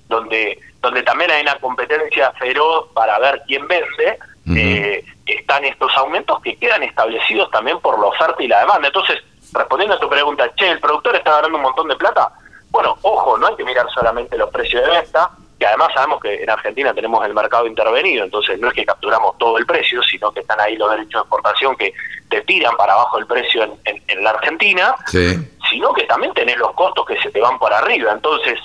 donde, 0.08 0.60
donde 0.82 1.04
también 1.04 1.30
hay 1.30 1.44
una 1.44 1.56
competencia 1.60 2.32
feroz 2.34 2.88
para 2.94 3.20
ver 3.20 3.42
quién 3.46 3.68
vende, 3.68 4.18
eh, 4.56 5.06
están 5.26 5.64
estos 5.66 5.96
aumentos 5.96 6.42
que 6.42 6.56
quedan 6.58 6.82
establecidos 6.84 7.52
también 7.52 7.80
por 7.80 8.00
la 8.00 8.08
oferta 8.08 8.42
y 8.42 8.48
la 8.48 8.62
demanda. 8.62 8.88
Entonces, 8.88 9.20
respondiendo 9.54 9.96
a 9.96 10.00
tu 10.00 10.10
pregunta, 10.10 10.50
che, 10.56 10.72
¿el 10.72 10.80
productor 10.80 11.16
está 11.16 11.36
ganando 11.36 11.58
un 11.58 11.64
montón 11.64 11.88
de 11.88 11.96
plata? 11.96 12.32
Bueno, 12.72 12.98
ojo, 13.02 13.38
no 13.38 13.48
hay 13.48 13.56
que 13.56 13.64
mirar 13.64 13.88
solamente 13.92 14.38
los 14.38 14.50
precios 14.50 14.84
de 14.84 14.90
venta, 14.90 15.32
que 15.60 15.66
además 15.66 15.90
sabemos 15.94 16.22
que 16.22 16.42
en 16.42 16.50
Argentina 16.50 16.94
tenemos 16.94 17.26
el 17.26 17.34
mercado 17.34 17.68
intervenido, 17.68 18.24
entonces 18.24 18.58
no 18.60 18.70
es 18.70 18.74
que 18.74 18.86
capturamos 18.86 19.38
todo 19.38 19.58
el 19.58 19.66
precio, 19.66 20.02
sino 20.02 20.32
que 20.32 20.40
están 20.40 20.60
ahí 20.62 20.78
los 20.78 20.90
derechos 20.90 21.14
de 21.14 21.20
exportación 21.20 21.76
que 21.76 21.94
te 22.30 22.42
tiran 22.42 22.78
para 22.78 22.94
abajo 22.94 23.20
el 23.20 23.28
precio 23.28 23.78
en, 23.84 24.02
en, 24.08 24.24
la 24.24 24.30
Argentina, 24.30 24.96
sino 25.12 25.94
que 25.94 26.04
también 26.04 26.34
tenés 26.34 26.58
los 26.58 26.72
costos 26.74 27.06
que 27.06 27.20
se 27.20 27.30
te 27.30 27.42
van 27.42 27.60
por 27.60 27.74
arriba. 27.74 28.14
Entonces, 28.14 28.58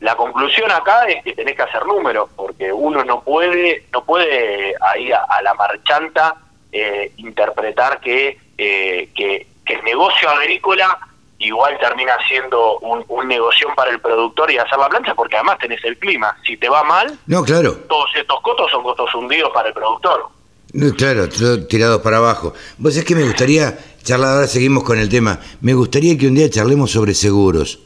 la 0.00 0.16
conclusión 0.16 0.70
acá 0.72 1.04
es 1.04 1.22
que 1.22 1.34
tenés 1.34 1.56
que 1.56 1.62
hacer 1.62 1.84
números, 1.86 2.30
porque 2.34 2.72
uno 2.72 3.04
no 3.04 3.20
puede, 3.22 3.84
no 3.92 4.02
puede 4.04 4.74
ahí 4.80 5.12
a, 5.12 5.42
la 5.42 5.54
marchanta 5.54 6.36
eh, 6.72 7.12
interpretar 7.18 8.00
que, 8.00 8.38
eh, 8.58 9.10
que, 9.14 9.46
el 9.66 9.84
negocio 9.84 10.28
agrícola 10.28 10.98
igual 11.40 11.76
termina 11.80 12.12
siendo 12.28 12.78
un, 12.78 13.28
negocio 13.28 13.68
para 13.74 13.90
el 13.90 14.00
productor 14.00 14.50
y 14.50 14.58
hacer 14.58 14.78
la 14.78 14.88
plancha, 14.88 15.14
porque 15.14 15.36
además 15.36 15.58
tenés 15.58 15.82
el 15.84 15.98
clima. 15.98 16.36
Si 16.44 16.56
te 16.56 16.68
va 16.68 16.84
mal, 16.84 17.18
no, 17.26 17.42
claro. 17.42 17.74
todos 17.88 18.10
estos 18.14 18.40
costos 18.42 18.70
son 18.70 18.82
costos 18.82 19.12
hundidos 19.14 19.50
para 19.52 19.68
el 19.68 19.74
productor. 19.74 20.28
No, 20.72 20.94
claro, 20.94 21.28
tirados 21.66 22.00
para 22.02 22.18
abajo. 22.18 22.52
Vos 22.78 22.96
es 22.96 23.04
que 23.04 23.14
me 23.14 23.24
gustaría 23.24 23.76
charlar, 24.02 24.34
ahora 24.34 24.46
seguimos 24.46 24.84
con 24.84 24.98
el 24.98 25.08
tema, 25.08 25.40
me 25.60 25.74
gustaría 25.74 26.16
que 26.16 26.28
un 26.28 26.34
día 26.34 26.48
charlemos 26.48 26.92
sobre 26.92 27.14
seguros. 27.14 27.80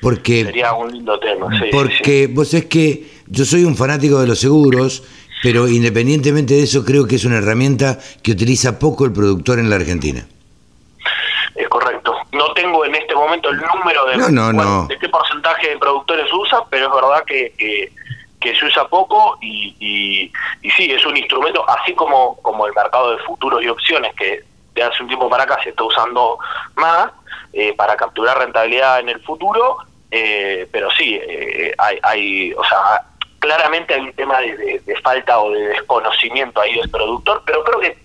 Porque, 0.00 0.44
Sería 0.44 0.72
un 0.74 0.92
lindo 0.92 1.18
tema, 1.18 1.48
sí. 1.58 1.70
Porque 1.72 2.26
vos 2.26 2.52
es 2.54 2.66
que 2.66 3.10
yo 3.26 3.44
soy 3.44 3.64
un 3.64 3.74
fanático 3.74 4.20
de 4.20 4.26
los 4.26 4.38
seguros, 4.38 5.02
pero 5.42 5.66
independientemente 5.66 6.54
de 6.54 6.62
eso 6.62 6.84
creo 6.84 7.06
que 7.06 7.16
es 7.16 7.24
una 7.24 7.38
herramienta 7.38 7.98
que 8.22 8.32
utiliza 8.32 8.78
poco 8.78 9.06
el 9.06 9.12
productor 9.12 9.58
en 9.58 9.70
la 9.70 9.76
Argentina. 9.76 10.26
Es 11.54 11.68
correcto. 11.68 12.13
No 12.34 12.52
tengo 12.52 12.84
en 12.84 12.94
este 12.94 13.14
momento 13.14 13.48
el 13.50 13.60
número 13.60 14.04
de, 14.06 14.16
de 14.88 14.98
qué 14.98 15.08
porcentaje 15.08 15.70
de 15.70 15.78
productores 15.78 16.32
usa, 16.32 16.64
pero 16.68 16.86
es 16.86 16.94
verdad 16.94 17.24
que, 17.24 17.52
que, 17.58 17.90
se 18.54 18.66
usa 18.66 18.86
poco 18.88 19.38
y, 19.40 19.74
y, 19.80 20.32
y, 20.60 20.70
sí, 20.72 20.90
es 20.92 21.06
un 21.06 21.16
instrumento, 21.16 21.64
así 21.66 21.94
como, 21.94 22.36
como 22.42 22.66
el 22.66 22.74
mercado 22.74 23.12
de 23.12 23.22
futuros 23.24 23.62
y 23.62 23.68
opciones 23.68 24.14
que 24.14 24.42
de 24.74 24.82
hace 24.82 25.02
un 25.02 25.08
tiempo 25.08 25.30
para 25.30 25.44
acá 25.44 25.58
se 25.62 25.70
está 25.70 25.82
usando 25.82 26.38
más 26.74 27.10
eh, 27.52 27.72
para 27.74 27.96
capturar 27.96 28.38
rentabilidad 28.38 29.00
en 29.00 29.08
el 29.08 29.20
futuro, 29.22 29.78
eh, 30.10 30.68
pero 30.70 30.90
sí, 30.90 31.18
eh, 31.22 31.74
hay, 31.78 31.98
hay, 32.02 32.52
o 32.52 32.64
sea, 32.64 33.06
claramente 33.38 33.94
hay 33.94 34.00
un 34.00 34.12
tema 34.14 34.40
de, 34.40 34.82
falta 35.02 35.38
o 35.38 35.50
de 35.50 35.68
desconocimiento 35.68 36.60
ahí 36.60 36.74
del 36.74 36.90
productor, 36.90 37.42
pero 37.44 37.62
creo 37.62 37.78
que 37.78 37.98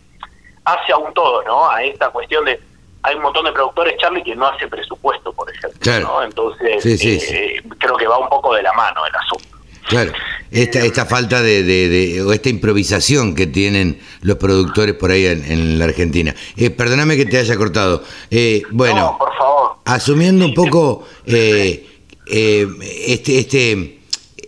hace 0.66 0.92
aún 0.92 1.14
todo, 1.14 1.42
¿no? 1.44 1.70
A 1.70 1.82
esta 1.84 2.10
cuestión 2.10 2.46
de 2.46 2.60
hay 3.02 3.16
un 3.16 3.22
montón 3.22 3.46
de 3.46 3.52
productores, 3.52 3.96
Charlie, 3.98 4.24
que 4.24 4.36
no 4.36 4.48
hace 4.48 4.68
presupuesto, 4.68 5.32
por 5.34 5.50
ejemplo, 5.50 6.00
¿no? 6.02 6.24
Entonces, 6.24 6.86
eh, 6.86 7.62
creo 7.78 7.96
que 7.96 8.08
va 8.08 8.18
un 8.18 8.30
poco 8.30 8.54
de 8.56 8.64
la 8.64 8.74
mano 8.74 9.06
el 9.06 9.16
asunto. 9.16 9.58
Claro, 9.88 10.12
esta, 10.52 10.86
esta 10.86 11.06
falta 11.06 11.42
de, 11.42 11.64
de, 11.64 12.22
o 12.22 12.32
esta 12.32 12.50
improvisación 12.50 13.34
que 13.34 13.48
tienen 13.48 14.00
los 14.22 14.38
productores 14.38 14.94
por 14.96 15.10
ahí 15.10 15.26
en, 15.26 15.80
la 15.80 15.86
Argentina. 15.86 16.36
Eh, 16.58 16.70
perdóname 16.70 17.18
que 17.18 17.26
te 17.26 17.40
haya 17.40 17.58
cortado. 17.58 18.04
Eh, 18.30 18.62
bueno, 18.70 19.16
por 19.18 19.36
favor. 19.36 19.78
asumiendo 19.86 20.46
un 20.46 20.54
poco 20.54 21.08
eh, 21.26 21.88
eh, 22.28 22.68
este, 23.08 23.40
este, 23.40 24.00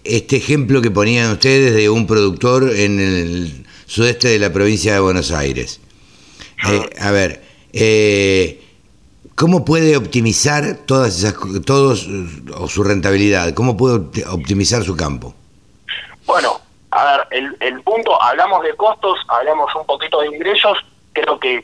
este 0.03 0.37
ejemplo 0.37 0.81
que 0.81 0.91
ponían 0.91 1.31
ustedes 1.31 1.73
de 1.73 1.89
un 1.89 2.05
productor 2.05 2.69
en 2.75 2.99
el 2.99 3.65
sudeste 3.87 4.27
de 4.27 4.39
la 4.39 4.53
provincia 4.53 4.93
de 4.93 4.99
Buenos 4.99 5.31
Aires. 5.31 5.81
Eh, 6.69 6.89
a 6.99 7.09
ver, 7.09 7.41
eh, 7.73 8.63
¿cómo 9.35 9.65
puede 9.65 9.97
optimizar 9.97 10.77
todas 10.85 11.17
esas, 11.17 11.35
todos 11.65 12.07
o 12.57 12.67
su 12.67 12.83
rentabilidad? 12.83 13.53
¿Cómo 13.53 13.77
puede 13.77 14.25
optimizar 14.27 14.83
su 14.83 14.95
campo? 14.95 15.33
Bueno, 16.25 16.61
a 16.91 17.05
ver, 17.05 17.27
el, 17.31 17.57
el 17.59 17.81
punto, 17.81 18.21
hablamos 18.21 18.63
de 18.63 18.75
costos, 18.75 19.19
hablamos 19.27 19.73
un 19.75 19.85
poquito 19.85 20.21
de 20.21 20.27
ingresos, 20.27 20.77
creo 21.13 21.39
que 21.39 21.63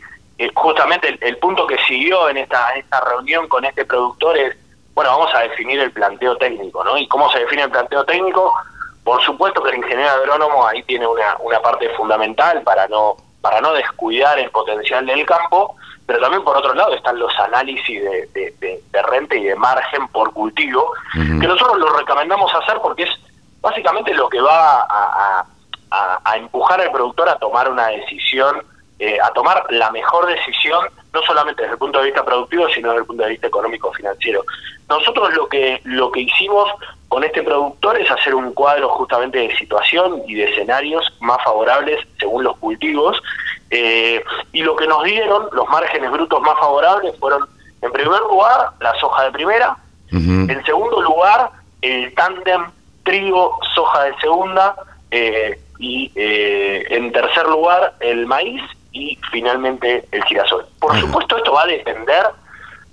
justamente 0.53 1.09
el, 1.09 1.17
el, 1.21 1.37
punto 1.37 1.65
que 1.65 1.77
siguió 1.87 2.29
en 2.29 2.37
esta, 2.37 2.71
esta 2.71 3.01
reunión 3.01 3.47
con 3.47 3.65
este 3.65 3.85
productor 3.85 4.37
es 4.37 4.55
bueno, 4.97 5.11
vamos 5.11 5.35
a 5.35 5.41
definir 5.41 5.79
el 5.79 5.91
planteo 5.91 6.35
técnico, 6.37 6.83
¿no? 6.83 6.97
¿Y 6.97 7.07
cómo 7.07 7.29
se 7.29 7.37
define 7.37 7.61
el 7.61 7.69
planteo 7.69 8.03
técnico? 8.03 8.51
Por 9.03 9.21
supuesto 9.21 9.61
que 9.61 9.69
el 9.69 9.77
ingeniero 9.77 10.09
agrónomo 10.09 10.65
ahí 10.65 10.81
tiene 10.81 11.05
una, 11.05 11.37
una 11.39 11.61
parte 11.61 11.87
fundamental 11.91 12.63
para 12.63 12.87
no, 12.87 13.15
para 13.39 13.61
no 13.61 13.73
descuidar 13.73 14.39
el 14.39 14.49
potencial 14.49 15.05
del 15.05 15.23
campo, 15.23 15.75
pero 16.07 16.19
también 16.19 16.43
por 16.43 16.57
otro 16.57 16.73
lado 16.73 16.93
están 16.93 17.19
los 17.19 17.37
análisis 17.37 18.01
de, 18.01 18.53
de, 18.59 19.01
renta 19.03 19.35
y 19.35 19.43
de 19.43 19.55
margen 19.55 20.07
por 20.07 20.33
cultivo, 20.33 20.91
que 21.13 21.47
nosotros 21.47 21.77
lo 21.77 21.95
recomendamos 21.97 22.51
hacer 22.55 22.77
porque 22.81 23.03
es 23.03 23.09
básicamente 23.61 24.13
lo 24.13 24.27
que 24.29 24.41
va 24.41 24.79
a, 24.81 25.45
a, 25.91 26.19
a 26.23 26.37
empujar 26.37 26.81
al 26.81 26.91
productor 26.91 27.29
a 27.29 27.37
tomar 27.37 27.69
una 27.69 27.87
decisión, 27.87 28.63
eh, 28.99 29.17
a 29.21 29.29
tomar 29.31 29.65
la 29.69 29.91
mejor 29.91 30.25
decisión 30.27 30.87
no 31.13 31.21
solamente 31.23 31.61
desde 31.61 31.73
el 31.73 31.79
punto 31.79 31.99
de 31.99 32.05
vista 32.05 32.25
productivo, 32.25 32.67
sino 32.69 32.89
desde 32.89 33.01
el 33.01 33.07
punto 33.07 33.23
de 33.23 33.29
vista 33.29 33.47
económico-financiero. 33.47 34.43
Nosotros 34.89 35.33
lo 35.33 35.47
que, 35.47 35.81
lo 35.83 36.11
que 36.11 36.21
hicimos 36.21 36.69
con 37.07 37.23
este 37.23 37.43
productor 37.43 37.99
es 37.99 38.09
hacer 38.09 38.35
un 38.35 38.53
cuadro 38.53 38.89
justamente 38.89 39.39
de 39.39 39.55
situación 39.55 40.21
y 40.27 40.35
de 40.35 40.45
escenarios 40.45 41.05
más 41.19 41.43
favorables 41.43 42.05
según 42.19 42.43
los 42.43 42.57
cultivos, 42.57 43.21
eh, 43.69 44.23
y 44.53 44.61
lo 44.61 44.75
que 44.75 44.87
nos 44.87 45.03
dieron, 45.03 45.47
los 45.51 45.67
márgenes 45.69 46.11
brutos 46.11 46.41
más 46.41 46.57
favorables, 46.59 47.17
fueron, 47.19 47.47
en 47.81 47.91
primer 47.91 48.19
lugar, 48.21 48.71
la 48.79 48.93
soja 48.99 49.23
de 49.23 49.31
primera, 49.31 49.77
en 50.09 50.63
segundo 50.65 51.01
lugar, 51.01 51.51
el 51.81 52.13
tándem 52.15 52.71
trigo-soja 53.03 54.03
de 54.03 54.15
segunda, 54.21 54.75
eh, 55.11 55.59
y 55.79 56.11
eh, 56.15 56.85
en 56.89 57.11
tercer 57.11 57.45
lugar, 57.47 57.93
el 57.99 58.25
maíz, 58.25 58.61
y 58.93 59.19
finalmente 59.31 60.07
el 60.11 60.23
girasol. 60.23 60.65
Por 60.79 60.97
supuesto, 60.99 61.37
esto 61.37 61.53
va 61.53 61.63
a 61.63 61.67
depender 61.67 62.25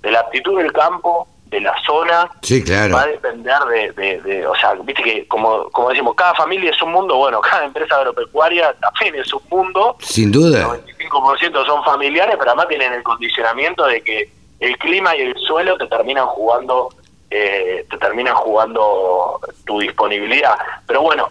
de 0.01 0.11
la 0.11 0.19
aptitud 0.19 0.57
del 0.57 0.71
campo, 0.71 1.27
de 1.55 1.61
la 1.61 1.75
zona, 1.85 2.29
sí, 2.41 2.63
claro. 2.63 2.95
va 2.95 3.03
a 3.03 3.07
depender 3.07 3.59
de, 3.95 4.21
de, 4.21 4.45
o 4.45 4.55
sea, 4.55 4.73
viste 4.73 5.01
que 5.01 5.27
como, 5.27 5.69
como 5.69 5.89
decimos, 5.89 6.15
cada 6.15 6.33
familia 6.35 6.71
es 6.71 6.81
un 6.81 6.91
mundo, 6.91 7.15
bueno, 7.15 7.39
cada 7.49 7.65
empresa 7.65 7.95
agropecuaria 7.95 8.73
también 8.73 9.15
es 9.15 9.33
un 9.33 9.41
mundo. 9.49 9.95
Sin 9.99 10.31
duda. 10.31 10.75
El 10.75 11.09
95% 11.09 11.65
son 11.65 11.83
familiares, 11.83 12.35
pero 12.37 12.51
además 12.51 12.67
tienen 12.67 12.93
el 12.93 13.03
condicionamiento 13.03 13.85
de 13.85 14.01
que 14.01 14.29
el 14.59 14.77
clima 14.77 15.15
y 15.15 15.21
el 15.21 15.35
suelo 15.37 15.77
te 15.77 15.87
terminan 15.87 16.25
jugando 16.27 16.89
eh, 17.29 17.85
te 17.89 17.97
terminan 17.97 18.35
jugando 18.35 19.39
tu 19.65 19.79
disponibilidad. 19.79 20.57
Pero 20.85 21.01
bueno, 21.01 21.29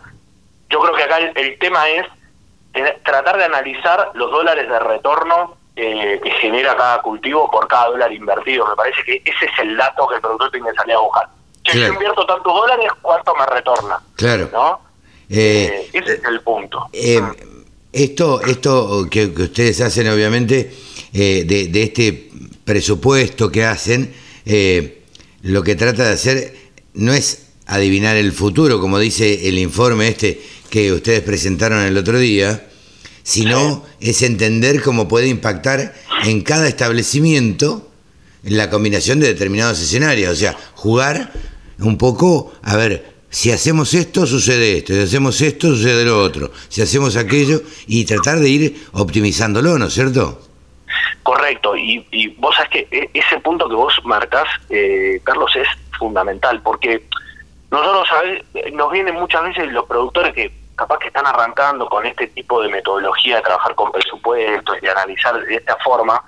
yo 0.69 0.81
creo 0.81 0.95
que 0.95 1.03
acá 1.05 1.19
el 1.19 1.59
tema 1.59 1.89
es 1.89 2.07
tratar 3.05 3.37
de 3.37 3.45
analizar 3.45 4.11
los 4.15 4.31
dólares 4.31 4.69
de 4.69 4.79
retorno 4.81 5.57
eh, 5.77 6.21
que 6.23 6.31
genera 6.33 6.77
cada 6.77 7.03
cultivo 7.03 7.51
por 7.51 7.67
cada 7.67 7.89
dólar 7.89 8.13
invertido. 8.13 8.67
Me 8.69 8.77
parece 8.77 9.03
que 9.05 9.23
ese 9.25 9.45
es 9.45 9.59
el 9.61 9.77
dato 9.77 10.07
que 10.09 10.17
el 10.17 10.21
productor 10.21 10.51
tiene 10.51 10.71
que 10.71 10.77
salir 10.77 10.95
a 10.95 11.01
buscar. 11.01 11.29
Si 11.71 11.81
yo 11.81 11.89
invierto 11.89 12.27
tantos 12.27 12.55
dólares, 12.55 12.89
¿cuánto 13.01 13.35
me 13.35 13.47
retorna? 13.47 13.99
Claro. 14.17 14.51
¿No? 14.53 14.81
Eh, 15.31 15.89
ese 15.93 16.15
es 16.15 16.25
el 16.25 16.41
punto. 16.43 16.89
Eh, 16.93 17.21
esto, 17.93 18.41
esto 18.43 19.07
que, 19.11 19.27
ustedes 19.27 19.81
hacen, 19.81 20.09
obviamente, 20.09 20.71
de, 21.13 21.45
de, 21.45 21.83
este 21.83 22.31
presupuesto 22.65 23.51
que 23.51 23.65
hacen, 23.65 24.15
lo 25.43 25.63
que 25.63 25.75
trata 25.75 26.05
de 26.05 26.13
hacer 26.13 26.55
no 26.95 27.13
es 27.13 27.45
adivinar 27.67 28.17
el 28.17 28.33
futuro, 28.33 28.81
como 28.81 28.99
dice 28.99 29.49
el 29.49 29.59
informe 29.59 30.09
este 30.09 30.41
que 30.71 30.93
ustedes 30.93 31.23
presentaron 31.23 31.81
el 31.81 31.97
otro 31.97 32.19
día, 32.19 32.67
sino 33.25 33.83
es 34.01 34.23
entender 34.23 34.83
cómo 34.83 35.09
puede 35.09 35.29
impactar 35.29 35.95
en 36.25 36.43
cada 36.43 36.69
establecimiento 36.69 37.91
la 38.45 38.69
combinación 38.71 39.19
de 39.19 39.29
determinados 39.29 39.81
escenarios. 39.81 40.33
O 40.33 40.37
sea, 40.37 40.57
jugar 40.75 41.33
un 41.81 41.97
poco, 41.97 42.53
a 42.63 42.77
ver, 42.77 43.15
si 43.31 43.51
hacemos 43.51 43.95
esto, 43.95 44.27
sucede 44.27 44.77
esto, 44.77 44.93
si 44.93 45.01
hacemos 45.01 45.41
esto, 45.41 45.69
sucede 45.69 46.05
lo 46.05 46.23
otro, 46.23 46.53
si 46.69 46.83
hacemos 46.83 47.17
aquello, 47.17 47.63
y 47.87 48.05
tratar 48.05 48.39
de 48.39 48.49
ir 48.49 48.87
optimizándolo, 48.93 49.79
¿no 49.79 49.87
es 49.87 49.95
cierto? 49.95 50.41
Correcto, 51.23 51.75
y, 51.77 52.07
y 52.13 52.29
vos 52.29 52.55
sabés 52.55 52.71
que 52.71 52.89
e, 52.91 53.11
ese 53.15 53.41
punto 53.41 53.69
que 53.69 53.75
vos 53.75 53.95
marcás, 54.05 54.47
eh, 54.69 55.19
Carlos, 55.25 55.51
es 55.57 55.67
fundamental, 55.99 56.61
porque 56.63 57.03
nosotros 57.71 58.07
nos 58.75 58.93
vienen 58.93 59.15
muchas 59.15 59.43
veces 59.45 59.73
los 59.73 59.87
productores 59.87 60.35
que 60.35 60.64
capaz 60.77 60.99
que 60.99 61.09
están 61.09 61.27
arrancando 61.27 61.89
con 61.89 62.05
este 62.07 62.27
tipo 62.29 62.61
de 62.63 62.69
metodología 62.69 63.37
de 63.37 63.43
trabajar 63.43 63.75
con 63.75 63.93
presupuestos 63.93 64.77
y 64.83 64.87
analizar 64.87 65.41
de 65.41 65.57
esta 65.57 65.77
forma, 65.77 66.23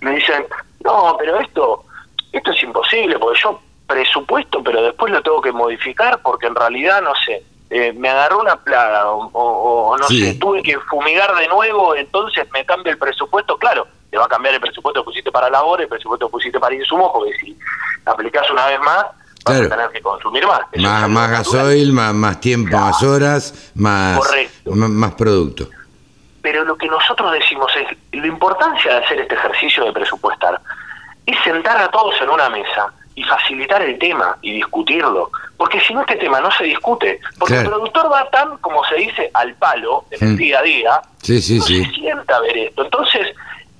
me 0.00 0.12
dicen, 0.12 0.46
no, 0.84 1.16
pero 1.18 1.38
esto, 1.40 1.84
esto 2.32 2.50
es 2.50 2.62
imposible, 2.62 3.18
porque 3.18 3.40
yo 3.40 3.60
presupuesto, 3.86 4.62
pero 4.62 4.82
después 4.82 5.12
lo 5.12 5.22
tengo 5.22 5.40
que 5.40 5.52
modificar 5.52 6.20
porque 6.22 6.46
en 6.46 6.54
realidad, 6.54 7.02
no 7.02 7.12
sé, 7.26 7.42
eh, 7.70 7.92
me 7.92 8.08
agarró 8.08 8.40
una 8.40 8.56
plaga 8.56 9.10
o, 9.10 9.96
no 9.98 10.06
sé, 10.08 10.34
tuve 10.34 10.62
que 10.62 10.78
fumigar 10.80 11.34
de 11.36 11.48
nuevo, 11.48 11.94
entonces 11.94 12.46
me 12.52 12.64
cambia 12.64 12.92
el 12.92 12.98
presupuesto, 12.98 13.56
claro, 13.58 13.86
te 14.10 14.18
va 14.18 14.24
a 14.24 14.28
cambiar 14.28 14.54
el 14.54 14.60
presupuesto 14.60 15.02
que 15.02 15.04
pusiste 15.04 15.32
para 15.32 15.50
labor, 15.50 15.80
el 15.80 15.88
presupuesto 15.88 16.26
que 16.26 16.32
pusiste 16.32 16.58
para 16.58 16.74
insumos, 16.74 17.10
porque 17.12 17.32
si 17.38 17.56
aplicás 18.04 18.50
una 18.50 18.66
vez 18.66 18.80
más, 18.80 19.06
vas 19.44 19.60
a 19.60 19.68
tener 19.68 19.90
que 19.90 20.00
consumir 20.00 20.46
más. 20.46 20.60
más, 20.76 21.08
más 21.08 21.30
gasoil, 21.30 21.92
más, 21.92 22.14
más 22.14 22.40
tiempo, 22.40 22.76
más 22.76 23.02
horas, 23.02 23.72
más, 23.74 24.20
más 24.66 25.14
producto. 25.14 25.68
Pero 26.42 26.64
lo 26.64 26.76
que 26.76 26.86
nosotros 26.86 27.32
decimos 27.32 27.70
es, 27.76 27.96
la 28.18 28.26
importancia 28.26 28.94
de 28.94 29.04
hacer 29.04 29.20
este 29.20 29.34
ejercicio 29.34 29.84
de 29.84 29.92
presupuestar 29.92 30.60
es 31.26 31.36
sentar 31.44 31.80
a 31.80 31.88
todos 31.88 32.14
en 32.20 32.30
una 32.30 32.48
mesa 32.48 32.92
y 33.14 33.22
facilitar 33.24 33.82
el 33.82 33.98
tema 33.98 34.36
y 34.40 34.52
discutirlo. 34.52 35.30
Porque 35.56 35.80
si 35.80 35.92
no, 35.92 36.00
este 36.00 36.16
tema 36.16 36.40
no 36.40 36.50
se 36.52 36.64
discute. 36.64 37.20
Porque 37.38 37.58
el 37.58 37.66
productor 37.66 38.10
va 38.10 38.28
tan, 38.30 38.56
como 38.58 38.82
se 38.84 38.94
dice, 38.94 39.30
al 39.34 39.54
palo 39.56 40.06
en 40.10 40.28
el 40.28 40.34
mm. 40.34 40.36
día 40.36 40.58
a 40.58 40.62
día, 40.62 41.02
sí, 41.22 41.42
sí, 41.42 41.58
no 41.58 41.64
sí. 41.64 41.84
se 41.84 41.90
sienta 41.90 42.36
a 42.36 42.40
ver 42.40 42.56
esto. 42.56 42.84
Entonces, 42.84 43.26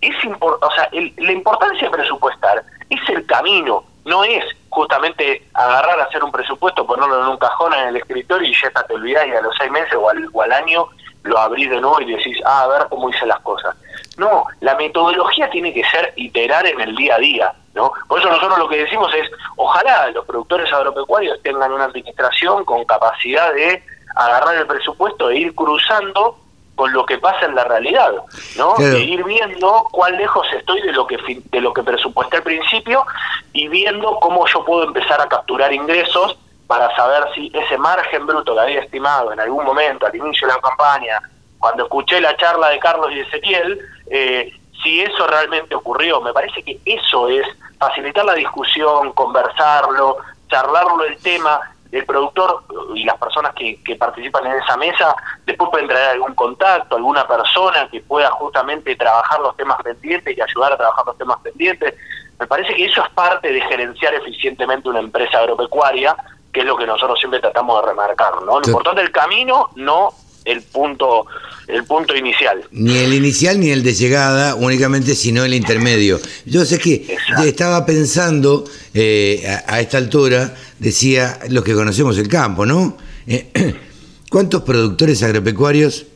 es 0.01 0.15
o 0.41 0.71
sea, 0.75 0.91
la 0.93 1.33
importancia 1.33 1.89
de 1.89 1.97
presupuestar 1.97 2.63
es 2.89 3.01
el 3.09 3.25
camino, 3.27 3.85
no 4.05 4.25
es 4.25 4.45
justamente 4.69 5.47
agarrar, 5.55 6.01
hacer 6.01 6.23
un 6.23 6.33
presupuesto, 6.33 6.87
ponerlo 6.87 7.23
en 7.23 7.29
un 7.29 7.37
cajón 7.37 7.75
en 7.75 7.89
el 7.89 7.97
escritorio 7.97 8.49
y 8.49 8.55
ya 8.55 8.69
está, 8.69 8.83
te 8.85 8.95
olvidás 8.95 9.27
y 9.27 9.33
a 9.33 9.41
los 9.41 9.55
seis 9.59 9.71
meses 9.71 9.95
o 9.95 10.09
al, 10.09 10.29
o 10.33 10.43
al 10.43 10.53
año 10.53 10.87
lo 11.23 11.39
abrís 11.39 11.69
de 11.69 11.81
nuevo 11.81 12.01
y 12.01 12.15
decís, 12.15 12.39
ah, 12.45 12.63
a 12.63 12.69
ver 12.69 12.87
cómo 12.89 13.11
hice 13.11 13.27
las 13.27 13.41
cosas. 13.41 13.77
No, 14.17 14.45
la 14.61 14.75
metodología 14.77 15.51
tiene 15.51 15.73
que 15.73 15.85
ser 15.85 16.13
iterar 16.17 16.67
en 16.67 16.81
el 16.81 16.97
día 16.97 17.17
a 17.17 17.19
día. 17.19 17.53
¿no? 17.75 17.93
Por 18.09 18.19
eso 18.19 18.29
nosotros 18.29 18.59
lo 18.59 18.69
que 18.69 18.85
decimos 18.85 19.13
es, 19.15 19.31
ojalá 19.57 20.11
los 20.11 20.25
productores 20.25 20.73
agropecuarios 20.73 21.41
tengan 21.43 21.73
una 21.73 21.85
administración 21.85 22.65
con 22.65 22.85
capacidad 22.85 23.53
de 23.55 23.83
agarrar 24.17 24.57
el 24.57 24.67
presupuesto 24.67 25.31
e 25.31 25.39
ir 25.39 25.55
cruzando 25.55 26.37
con 26.81 26.95
lo 26.95 27.05
que 27.05 27.19
pasa 27.19 27.45
en 27.45 27.55
la 27.55 27.65
realidad, 27.65 28.11
¿no? 28.57 28.75
E 28.79 29.01
ir 29.01 29.23
viendo 29.23 29.85
cuán 29.93 30.17
lejos 30.17 30.47
estoy 30.57 30.81
de 30.81 30.93
lo 30.93 31.07
que 31.07 31.19
de 31.53 31.61
lo 31.61 31.75
que 31.75 31.83
presupuesté 31.83 32.39
al 32.39 32.43
principio 32.43 33.05
y 33.53 33.69
viendo 33.69 34.19
cómo 34.19 34.47
yo 34.47 34.65
puedo 34.65 34.85
empezar 34.85 35.21
a 35.21 35.29
capturar 35.29 35.75
ingresos 35.75 36.39
para 36.67 36.97
saber 36.97 37.25
si 37.35 37.53
ese 37.53 37.77
margen 37.77 38.27
bruto 38.27 38.55
que 38.55 38.61
había 38.63 38.81
estimado 38.81 39.31
en 39.31 39.41
algún 39.41 39.63
momento 39.63 40.07
al 40.07 40.17
inicio 40.17 40.49
de 40.49 40.55
la 40.55 40.61
campaña, 40.63 41.21
cuando 41.59 41.83
escuché 41.83 42.19
la 42.19 42.35
charla 42.39 42.71
de 42.71 42.79
Carlos 42.79 43.11
y 43.13 43.21
Ezequiel, 43.21 43.79
eh, 44.11 44.51
si 44.83 45.03
eso 45.03 45.27
realmente 45.27 45.75
ocurrió. 45.75 46.23
Me 46.23 46.33
parece 46.33 46.63
que 46.63 46.81
eso 46.87 47.29
es 47.29 47.47
facilitar 47.79 48.25
la 48.25 48.33
discusión, 48.33 49.13
conversarlo, 49.13 50.17
charlarlo 50.49 51.05
el 51.05 51.19
tema. 51.19 51.61
El 51.93 52.05
productor 52.05 52.63
y 52.95 53.05
las 53.05 53.19
personas 53.19 53.55
que, 53.55 53.83
que 53.83 53.97
participan 53.97 54.47
en 54.47 54.53
esa 54.63 54.77
mesa 54.77 55.15
después 55.45 55.71
pueden 55.71 55.89
traer 55.89 56.11
algún 56.11 56.35
contacto, 56.35 56.97
alguna 56.97 57.27
persona 57.27 57.89
que 57.91 58.01
pueda 58.01 58.31
justamente 58.31 58.95
trabajar 58.97 59.41
los 59.41 59.57
temas 59.57 59.83
pendientes 59.83 60.37
y 60.37 60.41
ayudar 60.41 60.73
a 60.73 60.77
trabajar 60.77 61.07
los 61.07 61.19
temas 61.19 61.39
pendientes. 61.41 61.95
Me 62.39 62.47
parece 62.47 62.75
que 62.75 62.85
eso 62.87 63.03
es 63.03 63.11
parte 63.11 63.53
de 63.53 63.61
gerenciar 63.61 64.15
eficientemente 64.15 64.89
una 64.89 65.01
empresa 65.01 65.39
agropecuaria, 65.39 66.17
que 66.53 66.61
es 66.61 66.67
lo 66.67 66.77
que 66.77 66.87
nosotros 66.87 67.19
siempre 67.19 67.41
tratamos 67.41 67.83
de 67.83 67.89
remarcar. 67.91 68.43
¿no? 68.43 68.61
Lo 68.61 68.67
importante 68.67 69.03
es 69.03 69.09
el 69.09 69.13
camino, 69.13 69.69
no 69.77 70.11
el 70.45 70.63
punto 70.63 71.27
el 71.71 71.85
punto 71.85 72.17
inicial. 72.17 72.65
Ni 72.73 72.97
el 72.97 73.15
inicial 73.15 73.61
ni 73.61 73.71
el 73.71 73.83
de 73.83 73.95
llegada 73.95 74.55
únicamente, 74.55 75.15
sino 75.15 75.45
el 75.45 75.55
intermedio. 75.55 76.21
Yo 76.45 76.65
sé 76.65 76.79
que 76.79 77.17
estaba 77.45 77.87
pensando 77.87 78.65
eh, 78.93 79.47
a, 79.67 79.81
esta 79.81 79.99
altura, 79.99 80.55
decía 80.79 81.39
los 81.49 81.65
que 81.65 81.75
conocemos 81.75 82.19
el 82.19 82.29
campo, 82.29 82.67
¿no? 82.67 82.97
Eh, 83.27 83.51
¿Cuántos 84.31 84.63
productores 84.63 85.23
agropecuarios 85.23 86.07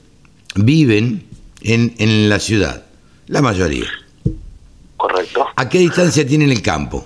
viven 0.54 1.26
en, 1.62 1.94
en 1.98 2.28
la 2.28 2.38
ciudad? 2.38 2.84
La 3.26 3.42
mayoría. 3.42 3.86
Correcto. 4.96 5.46
¿A 5.56 5.68
qué 5.68 5.78
distancia 5.78 6.26
tienen 6.26 6.50
el 6.50 6.62
campo? 6.62 7.04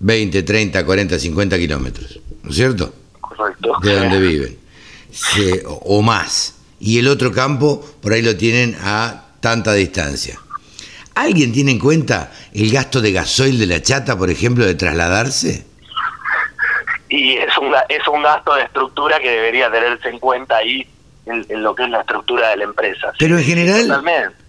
20, 0.00 0.42
30, 0.42 0.84
40, 0.84 1.18
50 1.18 1.58
kilómetros, 1.58 2.20
¿no 2.42 2.50
es 2.50 2.56
cierto? 2.56 2.92
Correcto. 3.20 3.76
De 3.82 3.94
donde 3.94 4.20
viven 4.28 4.65
o 5.64 6.02
más. 6.02 6.54
Y 6.78 6.98
el 6.98 7.08
otro 7.08 7.32
campo 7.32 7.84
por 8.00 8.12
ahí 8.12 8.22
lo 8.22 8.36
tienen 8.36 8.76
a 8.82 9.24
tanta 9.40 9.72
distancia. 9.72 10.38
¿Alguien 11.14 11.52
tiene 11.52 11.70
en 11.72 11.78
cuenta 11.78 12.30
el 12.52 12.70
gasto 12.70 13.00
de 13.00 13.12
gasoil 13.12 13.58
de 13.58 13.66
la 13.66 13.80
chata, 13.80 14.18
por 14.18 14.30
ejemplo, 14.30 14.66
de 14.66 14.74
trasladarse? 14.74 15.64
Y 17.08 17.36
es 17.36 17.56
un, 17.56 17.72
es 17.88 18.06
un 18.08 18.22
gasto 18.22 18.54
de 18.54 18.64
estructura 18.64 19.18
que 19.20 19.30
debería 19.30 19.70
tenerse 19.70 20.08
en 20.10 20.18
cuenta 20.18 20.56
ahí 20.56 20.86
en, 21.24 21.62
lo 21.62 21.74
que 21.74 21.84
es 21.84 21.90
la 21.90 22.00
estructura 22.00 22.50
de 22.50 22.58
la 22.58 22.64
empresa. 22.64 23.12
Pero 23.18 23.38
en 23.38 23.44
general, 23.44 24.02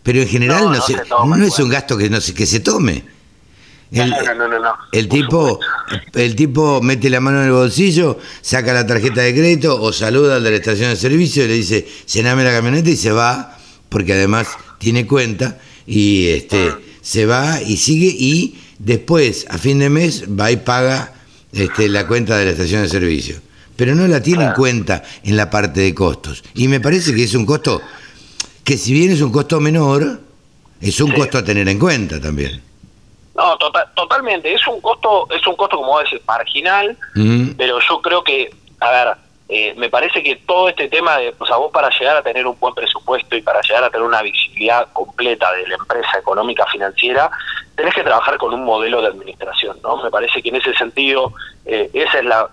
pero 0.03 0.19
en 0.19 0.27
general 0.27 0.63
no, 0.65 1.35
no 1.35 1.45
es 1.45 1.59
un 1.59 1.69
gasto 1.69 1.97
que 1.97 2.09
no 2.09 2.19
se, 2.19 2.33
que 2.33 2.45
se 2.45 2.59
tome. 2.59 3.03
El, 3.89 4.13
el 4.91 5.07
tipo, 5.07 5.59
el 6.13 6.35
tipo 6.35 6.81
mete 6.81 7.09
la 7.09 7.21
mano 7.21 7.39
en 7.39 7.45
el 7.45 7.53
bolsillo, 7.53 8.19
saca 8.41 8.73
la 8.73 8.85
tarjeta 8.85 9.21
de 9.21 9.33
crédito 9.33 9.81
o 9.81 9.93
saluda 9.93 10.35
al 10.35 10.43
de 10.43 10.51
la 10.51 10.57
estación 10.57 10.89
de 10.89 10.97
servicio 10.97 11.45
y 11.45 11.47
le 11.47 11.53
dice, 11.53 11.87
llename 12.11 12.43
la 12.43 12.51
camioneta 12.51 12.89
y 12.89 12.97
se 12.97 13.11
va, 13.11 13.57
porque 13.87 14.13
además 14.13 14.49
tiene 14.77 15.07
cuenta, 15.07 15.57
y 15.85 16.27
este 16.27 16.67
ah. 16.67 16.79
se 17.01 17.25
va 17.25 17.61
y 17.61 17.77
sigue 17.77 18.07
y 18.07 18.59
después, 18.77 19.45
a 19.49 19.57
fin 19.57 19.79
de 19.79 19.89
mes, 19.89 20.25
va 20.37 20.51
y 20.51 20.57
paga 20.57 21.13
este, 21.53 21.87
la 21.87 22.05
cuenta 22.05 22.37
de 22.37 22.45
la 22.45 22.51
estación 22.51 22.81
de 22.81 22.89
servicio. 22.89 23.37
Pero 23.75 23.95
no 23.95 24.07
la 24.07 24.21
tiene 24.21 24.43
en 24.43 24.53
cuenta 24.53 25.03
en 25.23 25.37
la 25.37 25.49
parte 25.49 25.81
de 25.81 25.93
costos. 25.93 26.43
Y 26.55 26.67
me 26.67 26.79
parece 26.79 27.13
que 27.13 27.23
es 27.23 27.35
un 27.35 27.45
costo 27.45 27.81
que 28.63 28.77
si 28.77 28.91
bien 28.91 29.11
es 29.11 29.21
un 29.21 29.31
costo 29.31 29.59
menor, 29.59 30.19
es 30.81 30.99
un 30.99 31.11
costo 31.11 31.37
a 31.37 31.43
tener 31.45 31.69
en 31.69 31.79
cuenta 31.79 32.19
también. 32.19 32.66
No, 33.37 33.55
tota-, 33.57 33.91
totalmente. 33.93 34.51
Es 34.51 34.67
un 34.67 34.81
costo, 34.81 35.27
es 35.29 35.45
un 35.45 35.55
costo 35.55 35.77
como 35.77 35.99
decir 35.99 36.21
marginal, 36.27 36.97
pero 37.55 37.79
yo 37.79 38.01
creo 38.01 38.23
que, 38.23 38.49
a 38.79 38.89
ver, 38.89 39.17
eh, 39.47 39.75
me 39.77 39.89
parece 39.89 40.23
que 40.23 40.37
todo 40.37 40.67
este 40.67 40.89
tema 40.89 41.17
de, 41.17 41.33
o 41.37 41.45
sea, 41.45 41.57
vos 41.57 41.71
para 41.71 41.89
llegar 41.89 42.17
a 42.17 42.23
tener 42.23 42.45
un 42.47 42.59
buen 42.59 42.73
presupuesto 42.73 43.35
y 43.35 43.41
para 43.41 43.61
llegar 43.61 43.83
a 43.83 43.89
tener 43.89 44.05
una 44.05 44.23
visibilidad 44.23 44.91
completa 44.91 45.53
de 45.53 45.67
la 45.67 45.75
empresa 45.75 46.17
económica 46.17 46.65
financiera, 46.65 47.29
tenés 47.75 47.93
que 47.93 48.03
trabajar 48.03 48.37
con 48.37 48.53
un 48.53 48.65
modelo 48.65 49.01
de 49.01 49.09
administración, 49.09 49.77
¿no? 49.83 50.03
Me 50.03 50.09
parece 50.09 50.41
que 50.41 50.49
en 50.49 50.55
ese 50.55 50.73
sentido 50.73 51.31
eh, 51.65 51.89
esa 51.93 52.17
es 52.17 52.25
la, 52.25 52.49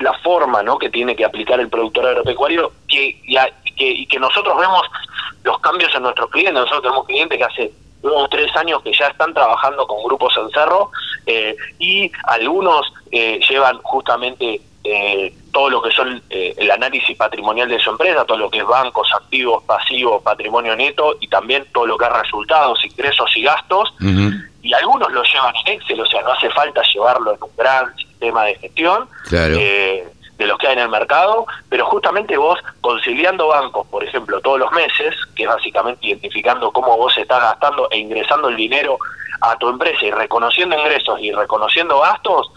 la 0.00 0.12
forma, 0.18 0.62
¿no? 0.62 0.78
Que 0.78 0.90
tiene 0.90 1.16
que 1.16 1.24
aplicar 1.24 1.58
el 1.58 1.70
productor 1.70 2.06
agropecuario 2.06 2.72
que, 2.86 3.18
y, 3.24 3.36
que, 3.72 3.90
y 3.90 4.06
que 4.06 4.18
nosotros 4.18 4.56
vemos 4.58 4.82
los 5.42 5.58
cambios 5.60 5.92
en 5.94 6.02
nuestros 6.02 6.30
clientes. 6.30 6.54
Nosotros 6.54 6.82
tenemos 6.82 7.06
clientes 7.06 7.38
que 7.38 7.44
hace 7.44 7.72
unos 8.04 8.30
tres 8.30 8.54
años 8.56 8.82
que 8.82 8.92
ya 8.92 9.08
están 9.08 9.32
trabajando 9.32 9.86
con 9.86 10.02
grupos 10.04 10.34
en 10.36 10.50
cerro 10.50 10.90
eh, 11.26 11.56
y 11.78 12.10
algunos 12.24 12.92
eh, 13.10 13.40
llevan 13.48 13.78
justamente 13.78 14.60
eh, 14.84 15.34
todo 15.50 15.70
lo 15.70 15.80
que 15.80 15.90
son 15.92 16.22
el 16.28 16.70
análisis 16.70 17.16
patrimonial 17.16 17.68
de 17.68 17.78
su 17.78 17.90
empresa, 17.90 18.24
todo 18.24 18.36
lo 18.36 18.50
que 18.50 18.58
es 18.58 18.66
bancos, 18.66 19.08
activos, 19.14 19.62
pasivos, 19.64 20.22
patrimonio 20.22 20.76
neto 20.76 21.16
y 21.20 21.28
también 21.28 21.64
todo 21.72 21.86
lo 21.86 21.96
que 21.96 22.04
es 22.04 22.12
resultados, 22.12 22.84
ingresos 22.84 23.30
y 23.36 23.42
gastos. 23.42 23.94
Y 24.62 24.72
algunos 24.72 25.12
lo 25.12 25.22
llevan 25.22 25.54
en 25.66 25.74
Excel, 25.74 26.00
o 26.00 26.06
sea, 26.06 26.22
no 26.22 26.32
hace 26.32 26.50
falta 26.50 26.82
llevarlo 26.92 27.34
en 27.34 27.42
un 27.42 27.50
gran 27.56 27.96
sistema 27.96 28.44
de 28.44 28.54
gestión. 28.56 29.08
Claro 29.28 29.56
de 30.38 30.46
los 30.46 30.58
que 30.58 30.66
hay 30.66 30.74
en 30.74 30.80
el 30.80 30.88
mercado, 30.88 31.46
pero 31.68 31.86
justamente 31.86 32.36
vos 32.36 32.58
conciliando 32.80 33.48
bancos, 33.48 33.86
por 33.86 34.02
ejemplo, 34.02 34.40
todos 34.40 34.58
los 34.58 34.72
meses, 34.72 35.14
que 35.36 35.44
es 35.44 35.48
básicamente 35.48 36.06
identificando 36.06 36.72
cómo 36.72 36.96
vos 36.96 37.16
estás 37.16 37.40
gastando 37.40 37.88
e 37.90 37.98
ingresando 37.98 38.48
el 38.48 38.56
dinero 38.56 38.98
a 39.40 39.56
tu 39.56 39.68
empresa 39.68 40.04
y 40.04 40.10
reconociendo 40.10 40.78
ingresos 40.78 41.20
y 41.20 41.32
reconociendo 41.32 42.00
gastos, 42.00 42.50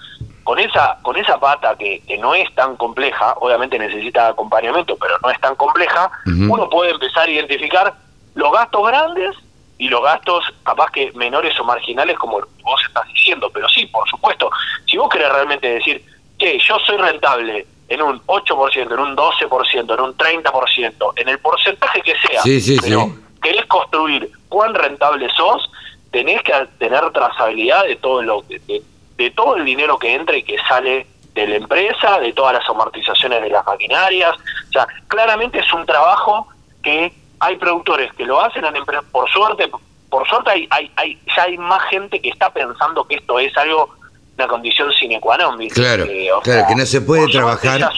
con 0.44 0.60
esa 0.60 0.98
con 1.02 1.18
esa 1.18 1.38
pata 1.38 1.76
que, 1.78 2.02
que 2.08 2.18
no 2.18 2.34
es 2.34 2.54
tan 2.56 2.78
compleja, 2.78 3.34
obviamente 3.42 3.78
necesita 3.78 4.30
acompañamiento, 4.30 4.96
pero 4.96 5.16
no 5.22 5.30
es 5.30 5.40
tan 5.42 5.56
compleja, 5.56 6.10
uno 6.26 6.70
puede 6.70 6.92
empezar 6.92 7.28
a 7.28 7.32
identificar 7.32 7.94
los 8.34 8.52
gastos 8.54 8.88
grandes 8.88 9.36
y 9.78 9.90
los 9.90 10.02
gastos 10.02 10.46
capaz 10.64 10.90
que 10.92 11.12
menores 11.14 11.60
o 11.60 11.66
marginales 11.66 12.18
como 12.18 12.40
vos 12.64 12.82
estás 12.88 13.06
diciendo, 13.10 13.50
pero 13.54 13.68
sí, 13.68 13.86
por 13.88 14.08
supuesto, 14.10 14.50
si 14.86 14.98
vos 14.98 15.10
querés 15.10 15.32
realmente 15.34 15.68
decir, 15.68 16.04
que 16.38 16.60
yo 16.60 16.78
soy 16.80 16.98
rentable 16.98 17.66
en 17.90 18.02
un 18.02 18.22
8%, 18.26 18.76
en 18.76 19.00
un 19.00 19.16
12%, 19.16 19.94
en 19.94 20.00
un 20.00 20.18
30%, 20.18 21.14
en 21.16 21.30
el 21.30 21.40
porcentaje 21.40 22.02
que 22.02 22.14
sea, 22.20 22.42
pero 22.82 23.10
querés 23.42 23.66
construir 23.66 24.30
cuán 24.50 24.74
rentable 24.74 25.30
sos, 25.36 25.70
tenés 26.12 26.42
que 26.44 26.54
tener 26.80 27.10
trazabilidad 27.12 27.86
de 27.86 27.96
todo 27.96 28.22
lo 28.22 28.42
de, 28.44 28.82
de 29.18 29.32
todo 29.32 29.56
el 29.56 29.66
dinero 29.66 29.98
que 29.98 30.14
entra 30.14 30.36
y 30.36 30.44
que 30.44 30.58
sale 30.68 31.08
de 31.34 31.48
la 31.48 31.56
empresa, 31.56 32.20
de 32.20 32.34
todas 32.34 32.54
las 32.54 32.68
amortizaciones 32.70 33.42
de 33.42 33.50
las 33.50 33.66
maquinarias. 33.66 34.36
O 34.70 34.72
sea, 34.72 34.88
claramente 35.08 35.60
es 35.60 35.74
un 35.74 35.86
trabajo 35.86 36.48
que 36.84 37.14
hay 37.40 37.56
productores 37.58 38.12
que 38.14 38.26
lo 38.26 38.42
hacen 38.42 38.66
por 39.12 39.30
suerte, 39.30 39.70
por 40.10 40.28
suerte 40.28 40.50
hay, 40.52 40.68
hay, 40.72 40.92
hay, 40.96 41.20
ya 41.36 41.44
hay 41.44 41.58
más 41.58 41.84
gente 41.90 42.20
que 42.20 42.30
está 42.30 42.50
pensando 42.52 43.06
que 43.06 43.16
esto 43.16 43.38
es 43.40 43.56
algo 43.58 43.90
una 44.38 44.48
condición 44.48 44.92
sine 44.92 45.20
qua 45.20 45.36
non. 45.38 45.58
Claro, 45.70 46.06
claro, 46.44 46.66
que 46.68 46.76
no 46.76 46.86
se 46.86 47.02
puede 47.02 47.28
trabajar, 47.28 47.90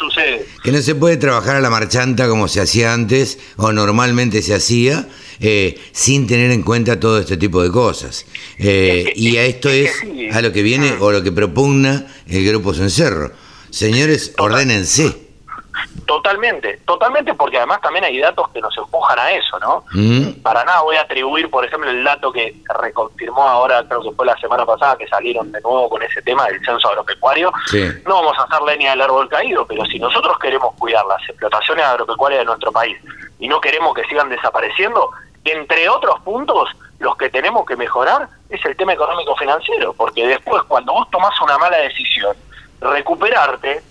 que 0.63 0.71
no 0.71 0.81
se 0.81 0.95
puede 0.95 1.17
trabajar 1.17 1.57
a 1.57 1.59
la 1.59 1.69
marchanta 1.69 2.27
como 2.27 2.47
se 2.47 2.61
hacía 2.61 2.93
antes 2.93 3.39
o 3.57 3.71
normalmente 3.73 4.41
se 4.41 4.55
hacía, 4.55 5.07
eh, 5.41 5.77
sin 5.91 6.27
tener 6.27 6.51
en 6.51 6.63
cuenta 6.63 6.99
todo 6.99 7.19
este 7.19 7.35
tipo 7.35 7.61
de 7.61 7.71
cosas. 7.71 8.25
Eh, 8.57 9.11
y 9.15 9.35
a 9.37 9.43
esto 9.43 9.69
es, 9.69 9.91
a 10.31 10.41
lo 10.41 10.53
que 10.53 10.63
viene 10.63 10.93
mm. 10.93 11.01
o 11.01 11.11
lo 11.11 11.23
que 11.23 11.31
propugna 11.31 12.07
el 12.27 12.45
grupo 12.45 12.73
Cencerro. 12.73 13.33
Señores, 13.69 14.33
ordénense. 14.37 15.28
Totalmente, 16.09 16.79
totalmente, 16.87 17.35
porque 17.35 17.57
además 17.57 17.81
también 17.81 18.03
hay 18.03 18.17
datos 18.17 18.49
que 18.49 18.59
nos 18.59 18.75
empujan 18.75 19.19
a 19.19 19.31
eso, 19.31 19.59
¿no? 19.59 19.83
Mm. 19.91 20.41
Para 20.41 20.63
nada 20.63 20.81
voy 20.81 20.95
a 20.95 21.01
atribuir, 21.01 21.51
por 21.51 21.63
ejemplo, 21.63 21.87
el 21.87 22.03
dato 22.03 22.31
que 22.31 22.55
reconfirmó 22.81 23.43
ahora, 23.43 23.83
creo 23.87 24.01
que 24.01 24.11
fue 24.13 24.25
la 24.25 24.35
semana 24.37 24.65
pasada, 24.65 24.97
que 24.97 25.05
salieron 25.05 25.51
de 25.51 25.61
nuevo 25.61 25.87
con 25.87 26.01
ese 26.01 26.19
tema 26.23 26.47
del 26.47 26.65
censo 26.65 26.89
agropecuario. 26.89 27.53
No 28.07 28.23
vamos 28.23 28.39
a 28.39 28.45
hacer 28.45 28.59
leña 28.63 28.89
del 28.89 29.01
árbol 29.03 29.29
caído, 29.29 29.67
pero 29.67 29.85
si 29.85 29.99
nosotros 29.99 30.35
queremos 30.39 30.73
cuidar 30.79 31.05
las 31.05 31.21
explotaciones 31.29 31.85
agropecuarias 31.85 32.39
de 32.39 32.45
nuestro 32.45 32.71
país 32.71 32.97
y 33.37 33.47
no 33.47 33.61
queremos 33.61 33.93
que 33.93 34.03
sigan 34.05 34.29
desapareciendo, 34.29 35.11
entre 35.45 35.87
otros 35.89 36.19
puntos, 36.21 36.69
los 36.97 37.15
que 37.17 37.29
tenemos 37.29 37.67
que 37.67 37.75
mejorar 37.75 38.27
es 38.49 38.65
el 38.65 38.75
tema 38.75 38.93
económico-financiero, 38.93 39.93
porque 39.93 40.25
después, 40.25 40.63
cuando 40.63 40.91
vos 40.91 41.07
tomás 41.11 41.39
una 41.39 41.59
mala 41.59 41.77
decisión, 41.77 42.35
recuperarte. 42.81 43.83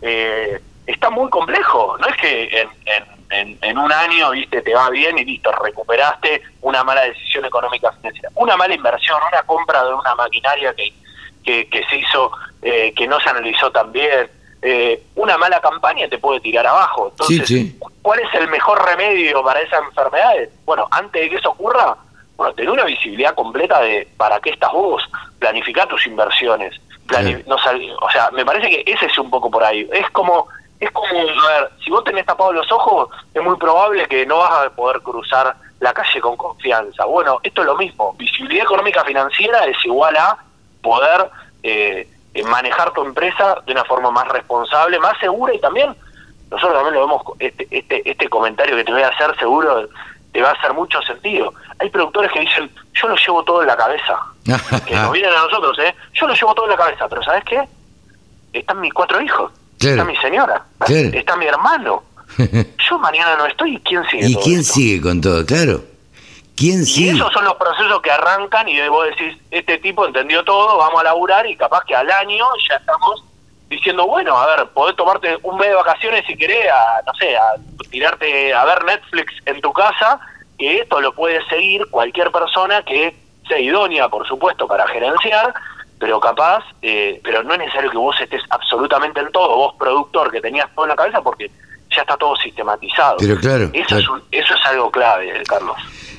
Eh, 0.00 0.58
está 0.86 1.10
muy 1.10 1.28
complejo. 1.30 1.96
No 1.98 2.06
es 2.06 2.16
que 2.16 2.68
en, 3.30 3.58
en, 3.60 3.78
un 3.78 3.92
año 3.92 4.30
viste 4.30 4.62
te 4.62 4.74
va 4.74 4.90
bien 4.90 5.18
y 5.18 5.24
listo, 5.24 5.50
recuperaste 5.52 6.42
una 6.62 6.84
mala 6.84 7.02
decisión 7.02 7.44
económica 7.44 7.92
financiera. 7.92 8.30
Una 8.34 8.56
mala 8.56 8.74
inversión, 8.74 9.18
una 9.30 9.42
compra 9.42 9.84
de 9.84 9.94
una 9.94 10.14
maquinaria 10.14 10.74
que, 10.74 10.92
que, 11.68 11.84
se 11.88 11.96
hizo, 11.96 12.30
eh, 12.62 12.92
que 12.94 13.06
no 13.06 13.20
se 13.20 13.30
analizó 13.30 13.70
tan 13.70 13.92
bien. 13.92 14.28
Eh, 14.62 15.02
una 15.16 15.36
mala 15.36 15.60
campaña 15.60 16.08
te 16.08 16.18
puede 16.18 16.40
tirar 16.40 16.66
abajo. 16.66 17.08
Entonces, 17.10 17.74
¿cuál 18.02 18.20
es 18.20 18.34
el 18.34 18.48
mejor 18.48 18.84
remedio 18.84 19.42
para 19.44 19.60
esas 19.60 19.82
enfermedades? 19.84 20.50
Bueno, 20.64 20.88
antes 20.90 21.22
de 21.22 21.30
que 21.30 21.36
eso 21.36 21.50
ocurra, 21.50 21.96
bueno, 22.36 22.54
tener 22.54 22.70
una 22.70 22.84
visibilidad 22.84 23.34
completa 23.34 23.80
de 23.80 24.08
para 24.16 24.40
qué 24.40 24.50
estás 24.50 24.72
vos, 24.72 25.02
planificar 25.38 25.88
tus 25.88 26.06
inversiones. 26.06 26.74
no 27.46 27.56
o 27.56 28.10
sea, 28.10 28.30
me 28.32 28.44
parece 28.44 28.68
que 28.68 28.92
ese 28.92 29.06
es 29.06 29.18
un 29.18 29.30
poco 29.30 29.50
por 29.50 29.62
ahí. 29.62 29.88
Es 29.92 30.10
como 30.10 30.48
es 30.80 30.90
como, 30.90 31.08
a 31.08 31.48
ver, 31.48 31.70
si 31.82 31.90
vos 31.90 32.04
tenés 32.04 32.26
tapados 32.26 32.54
los 32.54 32.70
ojos, 32.70 33.08
es 33.32 33.42
muy 33.42 33.56
probable 33.56 34.06
que 34.06 34.26
no 34.26 34.38
vas 34.38 34.66
a 34.66 34.70
poder 34.70 35.00
cruzar 35.00 35.56
la 35.80 35.92
calle 35.92 36.20
con 36.20 36.36
confianza. 36.36 37.04
Bueno, 37.04 37.38
esto 37.42 37.62
es 37.62 37.66
lo 37.66 37.76
mismo. 37.76 38.14
Visibilidad 38.18 38.64
económica 38.64 39.04
financiera 39.04 39.64
es 39.64 39.76
igual 39.84 40.16
a 40.16 40.38
poder 40.82 41.30
eh, 41.62 42.08
manejar 42.44 42.92
tu 42.92 43.02
empresa 43.02 43.62
de 43.66 43.72
una 43.72 43.84
forma 43.84 44.10
más 44.10 44.28
responsable, 44.28 44.98
más 44.98 45.18
segura 45.18 45.54
y 45.54 45.60
también, 45.60 45.94
nosotros 46.50 46.74
también 46.74 46.94
lo 46.94 47.06
vemos, 47.06 47.22
este, 47.38 47.66
este, 47.70 48.08
este 48.08 48.28
comentario 48.28 48.76
que 48.76 48.84
te 48.84 48.92
voy 48.92 49.02
a 49.02 49.08
hacer 49.08 49.36
seguro 49.38 49.88
te 50.32 50.42
va 50.42 50.50
a 50.50 50.52
hacer 50.52 50.74
mucho 50.74 51.00
sentido. 51.02 51.54
Hay 51.78 51.88
productores 51.88 52.30
que 52.30 52.40
dicen, 52.40 52.70
yo 52.92 53.08
lo 53.08 53.16
llevo 53.16 53.42
todo 53.42 53.62
en 53.62 53.68
la 53.68 53.76
cabeza. 53.76 54.20
que 54.86 54.94
nos 54.94 55.10
vienen 55.12 55.32
a 55.32 55.42
nosotros, 55.42 55.78
¿eh? 55.78 55.94
Yo 56.12 56.26
lo 56.26 56.34
llevo 56.34 56.54
todo 56.54 56.66
en 56.66 56.72
la 56.72 56.76
cabeza, 56.76 57.08
pero 57.08 57.22
¿sabes 57.22 57.42
qué? 57.44 57.66
Están 58.52 58.80
mis 58.80 58.92
cuatro 58.92 59.18
hijos. 59.22 59.50
Está 59.78 60.04
mi 60.04 60.16
señora, 60.16 60.64
está 60.86 61.36
mi 61.36 61.46
hermano. 61.46 62.02
Yo 62.88 62.98
mañana 62.98 63.36
no 63.36 63.46
estoy, 63.46 63.76
¿y 63.76 63.80
quién 63.80 64.04
sigue? 64.10 64.26
¿Y 64.28 64.36
quién 64.36 64.64
sigue 64.64 65.00
con 65.00 65.20
todo? 65.20 65.44
Claro. 65.44 65.82
¿Quién 66.56 66.84
y 66.86 67.08
esos 67.10 67.30
son 67.34 67.44
los 67.44 67.54
procesos 67.56 68.00
que 68.00 68.10
arrancan 68.10 68.66
y 68.66 68.80
vos 68.88 69.06
decís, 69.08 69.36
este 69.50 69.76
tipo 69.78 70.06
entendió 70.06 70.42
todo, 70.42 70.78
vamos 70.78 71.00
a 71.00 71.04
laburar 71.04 71.46
y 71.46 71.54
capaz 71.54 71.84
que 71.84 71.94
al 71.94 72.10
año 72.10 72.46
ya 72.66 72.76
estamos 72.76 73.22
diciendo, 73.68 74.06
bueno, 74.06 74.38
a 74.38 74.46
ver, 74.46 74.68
podés 74.68 74.96
tomarte 74.96 75.36
un 75.42 75.58
mes 75.58 75.68
de 75.68 75.74
vacaciones 75.74 76.24
si 76.26 76.34
querés, 76.34 76.66
a, 76.70 77.02
no 77.04 77.12
sé, 77.14 77.36
a 77.36 77.42
tirarte 77.90 78.54
a 78.54 78.64
ver 78.64 78.84
Netflix 78.84 79.34
en 79.44 79.60
tu 79.60 79.70
casa, 79.72 80.18
que 80.58 80.78
esto 80.78 80.98
lo 81.02 81.12
puede 81.12 81.46
seguir 81.48 81.86
cualquier 81.90 82.32
persona 82.32 82.82
que 82.82 83.14
sea 83.46 83.58
idónea, 83.58 84.08
por 84.08 84.26
supuesto, 84.26 84.66
para 84.66 84.86
gerenciar, 84.88 85.52
pero 85.98 86.20
capaz, 86.20 86.64
eh, 86.82 87.20
pero 87.24 87.42
no 87.42 87.54
es 87.54 87.60
necesario 87.60 87.90
que 87.90 87.96
vos 87.96 88.16
estés 88.20 88.42
absolutamente 88.50 89.20
en 89.20 89.30
todo, 89.32 89.56
vos 89.56 89.74
productor 89.78 90.30
que 90.30 90.40
tenías 90.40 90.68
todo 90.74 90.84
en 90.84 90.90
la 90.90 90.96
cabeza, 90.96 91.22
porque 91.22 91.50
ya 91.94 92.02
está 92.02 92.16
todo 92.16 92.36
sistematizado. 92.36 93.16
Pero 93.18 93.36
claro. 93.36 93.70
Eso, 93.72 93.98
Es, 93.98 94.04
eso 94.32 94.54
es 94.54 94.66
algo 94.66 94.90
clave, 94.90 95.30
eh, 95.30 95.42
Carlos. 95.46 95.76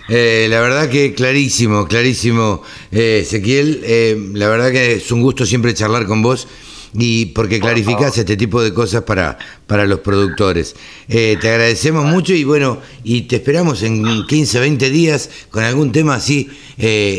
Eh, 0.09 0.47
la 0.49 0.61
verdad 0.61 0.89
que 0.89 1.13
clarísimo, 1.13 1.85
clarísimo, 1.85 2.63
Ezequiel. 2.91 4.31
la 4.33 4.47
verdad 4.47 4.71
que 4.71 4.93
es 4.93 5.11
un 5.11 5.21
gusto 5.21 5.45
siempre 5.45 5.73
charlar 5.73 6.07
con 6.07 6.21
vos 6.21 6.47
y 6.93 7.27
porque 7.27 7.59
clarificás 7.59 8.17
este 8.17 8.37
tipo 8.37 8.63
de 8.63 8.73
cosas 8.73 9.03
para, 9.03 9.37
para 9.67 9.85
los 9.85 9.99
productores. 9.99 10.75
te 11.07 11.35
agradecemos 11.35 12.05
mucho 12.05 12.33
y 12.33 12.45
bueno, 12.45 12.79
y 13.03 13.23
te 13.23 13.35
esperamos 13.35 13.83
en 13.83 14.25
15, 14.25 14.61
20 14.61 14.89
días 14.89 15.29
con 15.51 15.65
algún 15.65 15.91
tema 15.91 16.15
así 16.15 16.49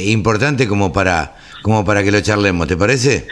importante 0.07 0.67
como 0.67 0.91
para 0.91 1.37
como 1.63 1.85
para 1.85 2.03
que 2.03 2.11
lo 2.11 2.21
charlemos, 2.21 2.67
¿te 2.67 2.77
parece? 2.77 3.29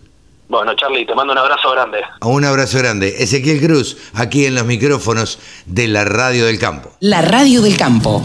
Bueno, 0.48 0.76
Charlie, 0.76 1.06
te 1.06 1.16
mando 1.16 1.34
un 1.34 1.40
abrazo 1.40 1.72
grande. 1.72 1.98
Un 2.22 2.46
abrazo 2.46 2.78
grande. 2.78 3.16
Ezequiel 3.18 3.60
Cruz, 3.60 3.98
aquí 4.14 4.46
en 4.46 4.54
los 4.54 4.66
micrófonos 4.66 5.40
de 5.66 5.88
la 5.88 6.06
Radio 6.06 6.46
del 6.46 6.60
Campo. 6.60 6.92
La 7.00 7.22
Radio 7.22 7.62
del 7.62 7.78
Campo. 7.78 8.24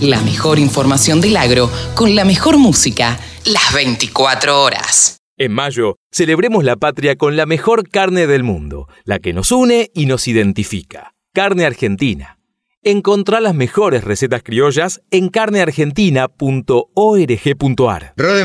La 0.00 0.20
mejor 0.20 0.58
información 0.58 1.20
del 1.20 1.36
agro 1.36 1.70
con 1.94 2.14
la 2.14 2.24
mejor 2.24 2.58
música 2.58 3.18
las 3.46 3.72
24 3.72 4.62
horas. 4.62 5.16
En 5.38 5.52
mayo, 5.52 5.96
celebremos 6.12 6.62
la 6.62 6.76
patria 6.76 7.16
con 7.16 7.36
la 7.36 7.46
mejor 7.46 7.88
carne 7.88 8.26
del 8.26 8.44
mundo, 8.44 8.86
la 9.04 9.18
que 9.18 9.32
nos 9.32 9.50
une 9.50 9.90
y 9.94 10.06
nos 10.06 10.28
identifica. 10.28 11.14
Carne 11.32 11.64
Argentina. 11.64 12.38
Encontrá 12.84 13.40
las 13.40 13.54
mejores 13.54 14.04
recetas 14.04 14.42
criollas 14.42 15.00
en 15.10 15.28
carneargentina.org.ar. 15.28 18.12
Rode 18.16 18.44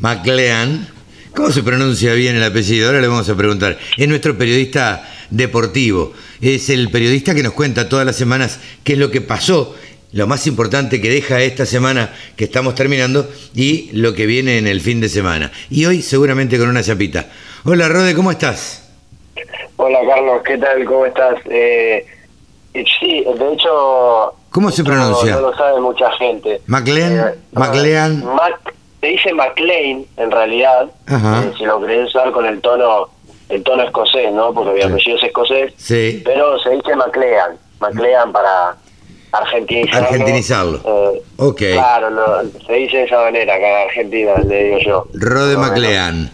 McLean, 0.00 0.88
¿cómo 1.34 1.50
se 1.52 1.62
pronuncia 1.62 2.14
bien 2.14 2.36
el 2.36 2.42
apellido? 2.42 2.88
Ahora 2.88 3.00
le 3.00 3.06
vamos 3.06 3.28
a 3.28 3.36
preguntar. 3.36 3.78
Es 3.96 4.08
nuestro 4.08 4.36
periodista 4.36 5.08
deportivo. 5.30 6.12
Es 6.40 6.68
el 6.68 6.90
periodista 6.90 7.34
que 7.34 7.44
nos 7.44 7.52
cuenta 7.52 7.88
todas 7.88 8.04
las 8.04 8.16
semanas 8.16 8.58
qué 8.82 8.94
es 8.94 8.98
lo 8.98 9.10
que 9.10 9.20
pasó, 9.20 9.76
lo 10.12 10.26
más 10.26 10.46
importante 10.46 11.00
que 11.00 11.10
deja 11.10 11.40
esta 11.40 11.66
semana 11.66 12.14
que 12.36 12.44
estamos 12.44 12.74
terminando 12.74 13.28
y 13.54 13.90
lo 13.92 14.14
que 14.14 14.26
viene 14.26 14.58
en 14.58 14.66
el 14.66 14.80
fin 14.80 15.00
de 15.00 15.08
semana. 15.08 15.52
Y 15.70 15.84
hoy 15.86 16.02
seguramente 16.02 16.58
con 16.58 16.68
una 16.68 16.82
chapita. 16.82 17.26
Hola 17.64 17.88
Rode, 17.88 18.14
¿cómo 18.14 18.30
estás? 18.30 18.90
Hola 19.76 19.98
Carlos, 20.08 20.42
¿qué 20.44 20.56
tal? 20.58 20.84
¿Cómo 20.84 21.06
estás? 21.06 21.36
Eh, 21.50 22.06
sí, 22.72 23.24
de 23.24 23.52
hecho... 23.52 24.34
¿Cómo 24.50 24.70
se 24.70 24.82
pronuncia? 24.82 25.34
No, 25.34 25.40
lo 25.42 25.56
sabe 25.56 25.80
mucha 25.80 26.10
gente. 26.12 26.60
¿McLean? 26.66 27.16
Eh, 27.16 27.38
¿McLean? 27.52 28.24
se 29.00 29.06
dice 29.06 29.32
McLean, 29.32 30.04
en 30.16 30.30
realidad, 30.30 30.88
eh, 31.08 31.52
si 31.56 31.64
lo 31.64 31.80
querés 31.80 32.08
usar 32.08 32.32
con 32.32 32.46
el 32.46 32.60
tono 32.60 33.10
el 33.48 33.62
tono 33.62 33.82
escocés, 33.82 34.30
¿no? 34.32 34.52
Porque 34.52 34.72
mi 34.72 34.82
apellido 34.82 35.16
es 35.16 35.22
escocés. 35.22 35.72
Sí. 35.78 36.22
Pero 36.24 36.58
se 36.58 36.70
dice 36.70 36.94
McLean. 36.96 37.56
McLean 37.80 38.30
para 38.32 38.76
argentinizarlo. 39.32 40.06
Argentinizarlo. 40.06 40.80
Eh, 40.84 41.22
ok. 41.36 41.58
Claro, 41.72 42.08
se 42.66 42.72
dice 42.72 42.96
de 42.98 43.04
esa 43.04 43.18
manera 43.18 43.54
acá 43.54 43.82
en 43.82 43.88
Argentina, 43.88 44.32
le 44.46 44.64
digo 44.64 44.78
yo. 44.78 45.06
Rode 45.14 45.56
McLean. 45.56 46.30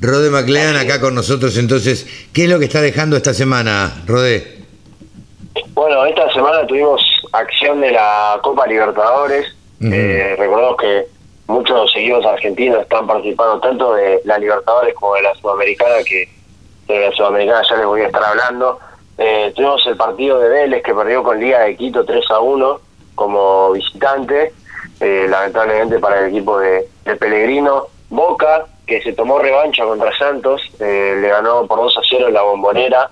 Rode 0.00 0.30
McLean 0.30 0.76
acá 0.76 1.00
con 1.00 1.14
nosotros, 1.14 1.56
entonces, 1.58 2.06
¿qué 2.32 2.44
es 2.44 2.50
lo 2.50 2.58
que 2.58 2.66
está 2.66 2.80
dejando 2.80 3.16
esta 3.16 3.34
semana, 3.34 4.02
Rode? 4.06 4.58
Bueno, 5.74 6.04
esta 6.06 6.32
semana 6.32 6.66
tuvimos 6.66 7.02
acción 7.32 7.80
de 7.80 7.90
la 7.92 8.38
Copa 8.42 8.66
Libertadores. 8.66 9.54
eh, 9.80 10.34
recordemos 10.38 10.76
que 10.76 11.06
muchos 11.48 11.90
seguidores 11.92 12.26
argentinos 12.26 12.82
están 12.82 13.06
participando 13.06 13.60
tanto 13.60 13.94
de 13.94 14.20
la 14.24 14.38
Libertadores 14.38 14.94
como 14.94 15.14
de 15.14 15.22
la 15.22 15.34
Sudamericana, 15.34 15.94
que 16.04 16.28
de 16.86 17.00
la 17.00 17.12
Sudamericana 17.12 17.62
ya 17.68 17.76
les 17.76 17.86
voy 17.86 18.00
a 18.02 18.06
estar 18.06 18.22
hablando. 18.22 18.78
Eh, 19.18 19.52
tuvimos 19.54 19.84
el 19.86 19.96
partido 19.96 20.38
de 20.38 20.48
Vélez 20.48 20.82
que 20.82 20.94
perdió 20.94 21.24
con 21.24 21.40
Liga 21.40 21.60
de 21.60 21.76
Quito 21.76 22.04
3 22.04 22.24
a 22.30 22.38
1 22.38 22.80
como 23.16 23.72
visitante, 23.72 24.52
eh, 25.00 25.26
lamentablemente 25.28 25.98
para 25.98 26.20
el 26.20 26.28
equipo 26.28 26.58
de, 26.60 26.88
de 27.04 27.16
Pellegrino. 27.16 27.88
Boca, 28.10 28.66
que 28.86 29.02
se 29.02 29.12
tomó 29.12 29.38
revancha 29.38 29.84
contra 29.84 30.16
Santos, 30.16 30.62
eh, 30.80 31.18
le 31.20 31.28
ganó 31.28 31.66
por 31.66 31.78
2 31.80 31.96
a 31.98 32.00
0 32.08 32.28
en 32.28 32.34
la 32.34 32.42
bombonera. 32.42 33.10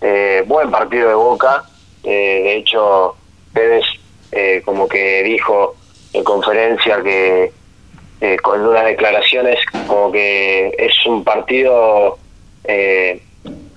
Eh, 0.00 0.44
buen 0.46 0.70
partido 0.70 1.08
de 1.08 1.14
Boca. 1.14 1.64
De 2.02 2.56
hecho, 2.56 3.16
Pérez 3.52 3.84
como 4.64 4.86
que 4.86 5.22
dijo 5.22 5.74
en 6.12 6.22
conferencia 6.22 7.02
que 7.02 7.52
con 8.42 8.60
unas 8.60 8.84
declaraciones 8.84 9.58
como 9.88 10.12
que 10.12 10.68
es 10.78 11.06
un 11.06 11.24
partido 11.24 12.18
eh, 12.64 13.22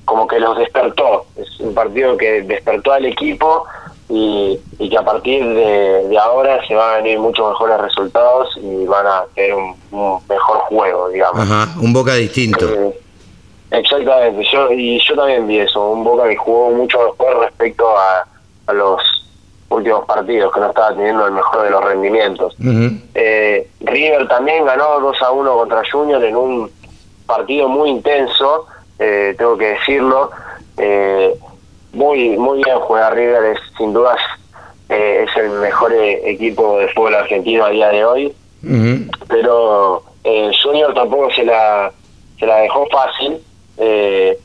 como 0.09 0.27
que 0.27 0.39
los 0.39 0.57
despertó. 0.57 1.25
Es 1.37 1.59
un 1.59 1.73
partido 1.73 2.17
que 2.17 2.41
despertó 2.41 2.91
al 2.93 3.05
equipo 3.05 3.65
y, 4.09 4.59
y 4.79 4.89
que 4.89 4.97
a 4.97 5.03
partir 5.03 5.45
de, 5.45 6.07
de 6.07 6.17
ahora 6.17 6.59
se 6.67 6.73
van 6.73 6.93
a 6.93 6.97
venir 6.97 7.19
muchos 7.19 7.47
mejores 7.51 7.79
resultados 7.79 8.49
y 8.57 8.85
van 8.85 9.05
a 9.05 9.23
tener 9.35 9.53
un, 9.53 9.75
un 9.91 10.19
mejor 10.27 10.57
juego, 10.61 11.09
digamos. 11.09 11.39
Ajá, 11.39 11.79
un 11.79 11.93
Boca 11.93 12.15
distinto. 12.15 12.67
Eh, 12.67 12.99
exactamente, 13.69 14.43
yo 14.51 14.71
y 14.71 14.99
yo 15.07 15.15
también 15.15 15.45
vi 15.47 15.59
eso, 15.59 15.91
un 15.91 16.03
Boca 16.03 16.27
que 16.27 16.35
jugó 16.35 16.71
mucho 16.71 16.97
mejor 16.97 17.39
respecto 17.41 17.87
a, 17.95 18.25
a 18.65 18.73
los 18.73 18.99
últimos 19.69 20.05
partidos, 20.05 20.51
que 20.51 20.59
no 20.59 20.69
estaba 20.69 20.95
teniendo 20.95 21.27
el 21.27 21.33
mejor 21.33 21.61
de 21.61 21.69
los 21.69 21.83
rendimientos. 21.83 22.55
Eh, 23.13 23.69
River 23.81 24.27
también 24.27 24.65
ganó 24.65 24.99
2 24.99 25.21
a 25.21 25.31
1 25.31 25.53
contra 25.55 25.83
Junior 25.91 26.23
en 26.23 26.35
un 26.35 26.71
partido 27.27 27.69
muy 27.69 27.91
intenso, 27.91 28.65
eh, 28.99 29.35
tengo 29.38 29.57
que 29.57 29.67
decirlo. 29.67 30.31
Eh, 30.77 31.33
muy 31.93 32.38
muy 32.38 32.62
bien 32.63 32.77
juega 32.79 33.09
River, 33.09 33.43
es 33.45 33.59
sin 33.77 33.93
dudas 33.93 34.19
eh, 34.89 35.25
es 35.27 35.38
el 35.38 35.49
mejor 35.49 35.91
eh, 35.93 36.21
equipo 36.29 36.77
de 36.77 36.88
fútbol 36.89 37.15
argentino 37.15 37.65
a 37.65 37.69
día 37.69 37.89
de 37.89 38.05
hoy 38.05 38.33
Ujú. 38.63 39.09
pero 39.27 40.03
eh, 40.23 40.51
Junior 40.62 40.93
tampoco 40.93 41.31
se 41.31 41.43
la 41.43 41.91
se 42.38 42.45
la 42.45 42.57
dejó 42.57 42.85
fácil 42.88 43.39
eh, 43.77 44.38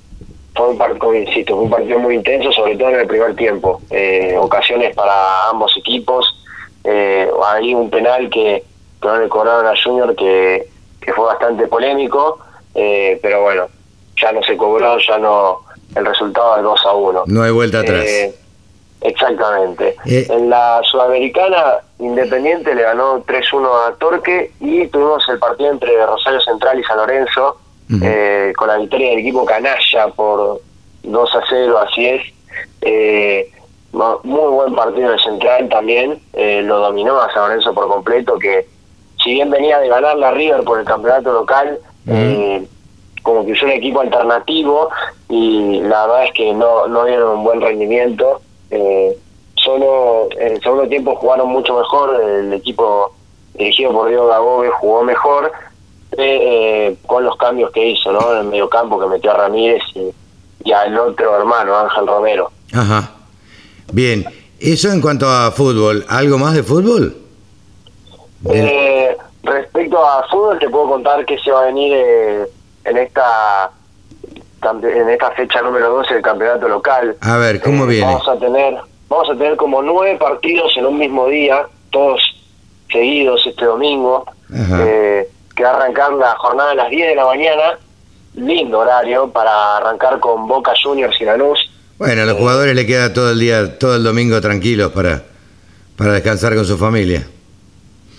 fue 0.55 0.69
un 0.71 0.79
partido 0.79 1.14
insisto 1.14 1.55
fue 1.55 1.64
un 1.64 1.71
partido 1.71 1.99
muy 1.99 2.14
intenso 2.14 2.51
sobre 2.53 2.77
todo 2.77 2.88
en 2.90 3.01
el 3.01 3.07
primer 3.07 3.37
tiempo 3.37 3.83
eh, 3.90 4.35
ocasiones 4.38 4.95
para 4.95 5.51
ambos 5.51 5.77
equipos 5.77 6.27
eh, 6.85 7.29
hay 7.47 7.75
un 7.75 7.90
penal 7.90 8.31
que, 8.31 8.64
que 9.03 9.09
no 9.09 9.19
le 9.19 9.29
cobraron 9.29 9.67
a 9.67 9.75
Junior 9.83 10.14
que, 10.17 10.67
que 11.01 11.12
fue 11.12 11.27
bastante 11.27 11.67
polémico 11.67 12.38
eh, 12.75 13.19
pero 13.23 13.43
bueno 13.43 13.67
ya 14.16 14.33
no 14.33 14.42
se 14.42 14.57
cobró 14.57 14.98
ya 14.98 15.18
no 15.18 15.61
el 15.94 16.07
resultado 16.07 16.57
es 16.57 16.62
2 16.62 16.87
a 16.87 16.92
1 16.92 17.22
No 17.27 17.42
hay 17.42 17.53
vuelta 17.53 17.81
atrás. 17.81 18.05
eh, 18.05 18.35
exactamente. 19.00 19.94
Eh. 20.07 20.27
En 20.29 20.50
la 20.50 20.81
Sudamericana, 20.90 21.77
Independiente 21.98 22.74
le 22.74 22.83
ganó 22.83 23.22
3-1 23.24 23.68
a 23.88 23.94
Torque 23.96 24.50
y 24.61 24.87
tuvimos 24.88 25.22
el 25.29 25.38
partido 25.38 25.70
entre 25.70 26.05
Rosario 26.05 26.40
Central 26.40 26.81
y 26.81 26.85
San 26.85 26.96
Lorenzo, 26.96 27.59
eh, 28.03 28.53
con 28.57 28.68
la 28.68 28.79
victoria 28.79 29.11
del 29.11 29.20
equipo 29.20 29.44
Canalla 29.44 30.09
por 30.09 30.61
2 31.05 31.35
a 31.35 31.40
0, 31.48 31.79
así 31.79 32.07
es. 32.07 32.22
Eh, 32.81 33.50
muy 33.92 34.50
buen 34.50 34.74
partido 34.74 35.12
de 35.12 35.18
Central 35.18 35.68
también, 35.68 36.20
eh, 36.33 36.62
lo 36.64 36.79
dominó 36.79 37.20
a 37.20 37.33
San 37.33 37.48
Lorenzo 37.48 37.72
por 37.74 37.87
completo, 37.88 38.38
que 38.38 38.66
si 39.22 39.33
bien 39.35 39.50
venía 39.50 39.79
de 39.79 39.88
ganar 39.88 40.16
la 40.16 40.33
River 40.33 40.64
por 40.64 40.81
el 40.81 40.85
campeonato 40.85 41.33
local, 41.33 41.79
eh, 42.09 42.66
como 43.25 43.45
que 43.45 43.53
usó 43.53 43.65
un 43.65 43.73
equipo 43.73 44.01
alternativo 44.01 44.91
y 45.29 45.81
la 45.81 46.07
verdad 46.07 46.25
es 46.27 46.33
que 46.35 46.53
no, 46.53 46.87
no 46.87 47.05
dieron 47.07 47.39
un 47.39 47.45
buen 47.45 47.61
rendimiento. 47.61 48.41
Eh, 48.71 49.19
solo 49.57 50.29
en 50.39 50.53
el 50.53 50.63
segundo 50.63 50.87
tiempo 50.87 51.17
jugaron 51.17 51.49
mucho 51.49 51.77
mejor, 51.77 52.23
el 52.23 52.53
equipo 52.53 53.13
dirigido 53.55 53.93
por 53.93 54.09
Diego 54.09 54.29
Gabobe 54.29 54.69
jugó 54.71 55.03
mejor 55.03 55.51
eh, 56.13 56.19
eh, 56.19 56.97
con 57.07 57.25
los 57.25 57.37
cambios 57.37 57.73
que 57.73 57.91
hizo 57.91 58.13
¿no? 58.13 58.33
en 58.33 58.39
el 58.39 58.45
mediocampo 58.45 59.01
que 59.01 59.07
metió 59.07 59.33
a 59.33 59.35
Ramírez 59.35 59.83
y, 59.97 60.13
y 60.63 60.73
al 60.73 60.97
otro 60.97 61.37
hermano, 61.37 61.77
Ángel 61.77 62.07
Romero. 62.07 62.53
Ajá. 62.73 63.11
Bien. 63.93 64.25
Eso 64.61 64.91
en 64.91 65.01
cuanto 65.01 65.29
a 65.29 65.51
fútbol. 65.51 66.05
¿Algo 66.09 66.39
más 66.39 66.55
de 66.55 66.63
fútbol? 66.63 67.17
Eh, 68.51 69.17
respecto 69.43 70.05
a 70.05 70.27
fútbol, 70.31 70.59
te 70.59 70.69
puedo 70.69 70.89
contar 70.89 71.25
que 71.27 71.39
se 71.39 71.51
va 71.51 71.63
a 71.63 71.67
venir 71.67 71.93
eh, 71.95 72.47
en 72.85 72.97
esta 72.99 73.70
en 74.83 75.11
esta 75.11 75.31
fecha 75.33 75.61
número 75.61 75.90
12 75.90 76.14
del 76.14 76.23
campeonato 76.23 76.66
local. 76.68 77.16
A 77.20 77.37
ver, 77.37 77.61
¿cómo 77.61 77.85
Eh, 77.85 77.88
viene? 77.88 78.07
Vamos 78.07 78.29
a 78.29 78.38
tener 78.38 78.75
vamos 79.09 79.29
a 79.31 79.33
tener 79.37 79.57
como 79.57 79.83
nueve 79.83 80.16
partidos 80.18 80.73
en 80.77 80.87
un 80.87 80.99
mismo 80.99 81.29
día, 81.29 81.66
todos 81.90 82.20
seguidos 82.90 83.42
este 83.47 83.64
domingo, 83.66 84.25
eh, 84.81 85.29
que 85.55 85.62
va 85.62 85.70
a 85.70 85.77
arrancar 85.77 86.12
la 86.14 86.35
jornada 86.37 86.70
a 86.73 86.75
las 86.75 86.90
10 86.90 87.09
de 87.11 87.14
la 87.14 87.27
mañana. 87.27 87.79
Lindo 88.37 88.81
horario 88.81 89.29
para 89.31 89.77
arrancar 89.77 90.18
con 90.18 90.49
Boca 90.49 90.73
Juniors 90.83 91.14
y 91.20 91.25
Lanús. 91.25 91.70
Bueno, 91.99 92.23
a 92.23 92.25
los 92.25 92.37
jugadores 92.37 92.75
le 92.75 92.85
queda 92.87 93.12
todo 93.12 93.31
el 93.31 93.38
día, 93.38 93.79
todo 93.79 93.94
el 93.94 94.03
domingo 94.03 94.40
tranquilos 94.40 94.90
para, 94.90 95.23
para 95.97 96.14
descansar 96.14 96.55
con 96.57 96.64
su 96.64 96.77
familia. 96.77 97.25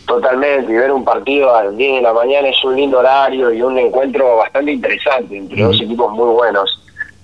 Totalmente, 0.06 0.72
y 0.72 0.76
ver 0.76 0.91
un 0.91 1.04
partido 1.04 1.56
a 1.56 1.63
las 1.63 1.76
10 1.76 1.96
de 1.96 2.02
la 2.02 2.13
mañana 2.13 2.48
es 2.48 2.63
un 2.63 2.76
lindo 2.76 3.00
horario 3.00 3.52
y 3.52 3.62
un 3.62 3.78
encuentro 3.78 4.38
bastante 4.38 4.72
interesante 4.72 5.36
entre 5.36 5.63
dos 5.63 5.82
equipos 5.82 6.12
muy 6.12 6.32
buenos. 6.34 6.80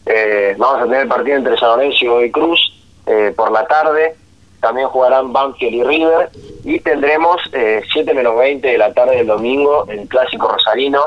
Eh, 0.05 0.55
vamos 0.57 0.81
a 0.81 0.83
tener 0.85 1.01
el 1.01 1.07
partido 1.07 1.37
entre 1.37 1.57
San 1.57 1.69
Lorenzo 1.69 2.23
y 2.23 2.31
Cruz 2.31 2.59
eh, 3.05 3.33
por 3.35 3.51
la 3.51 3.67
tarde, 3.67 4.15
también 4.59 4.87
jugarán 4.87 5.31
Banfield 5.31 5.73
y 5.73 5.83
River, 5.83 6.29
y 6.63 6.79
tendremos 6.79 7.37
eh, 7.51 7.81
7 7.91 8.13
menos 8.13 8.37
20 8.37 8.67
de 8.67 8.77
la 8.77 8.93
tarde 8.93 9.17
del 9.17 9.27
domingo 9.27 9.85
el 9.87 10.07
clásico 10.07 10.47
rosarino 10.47 11.03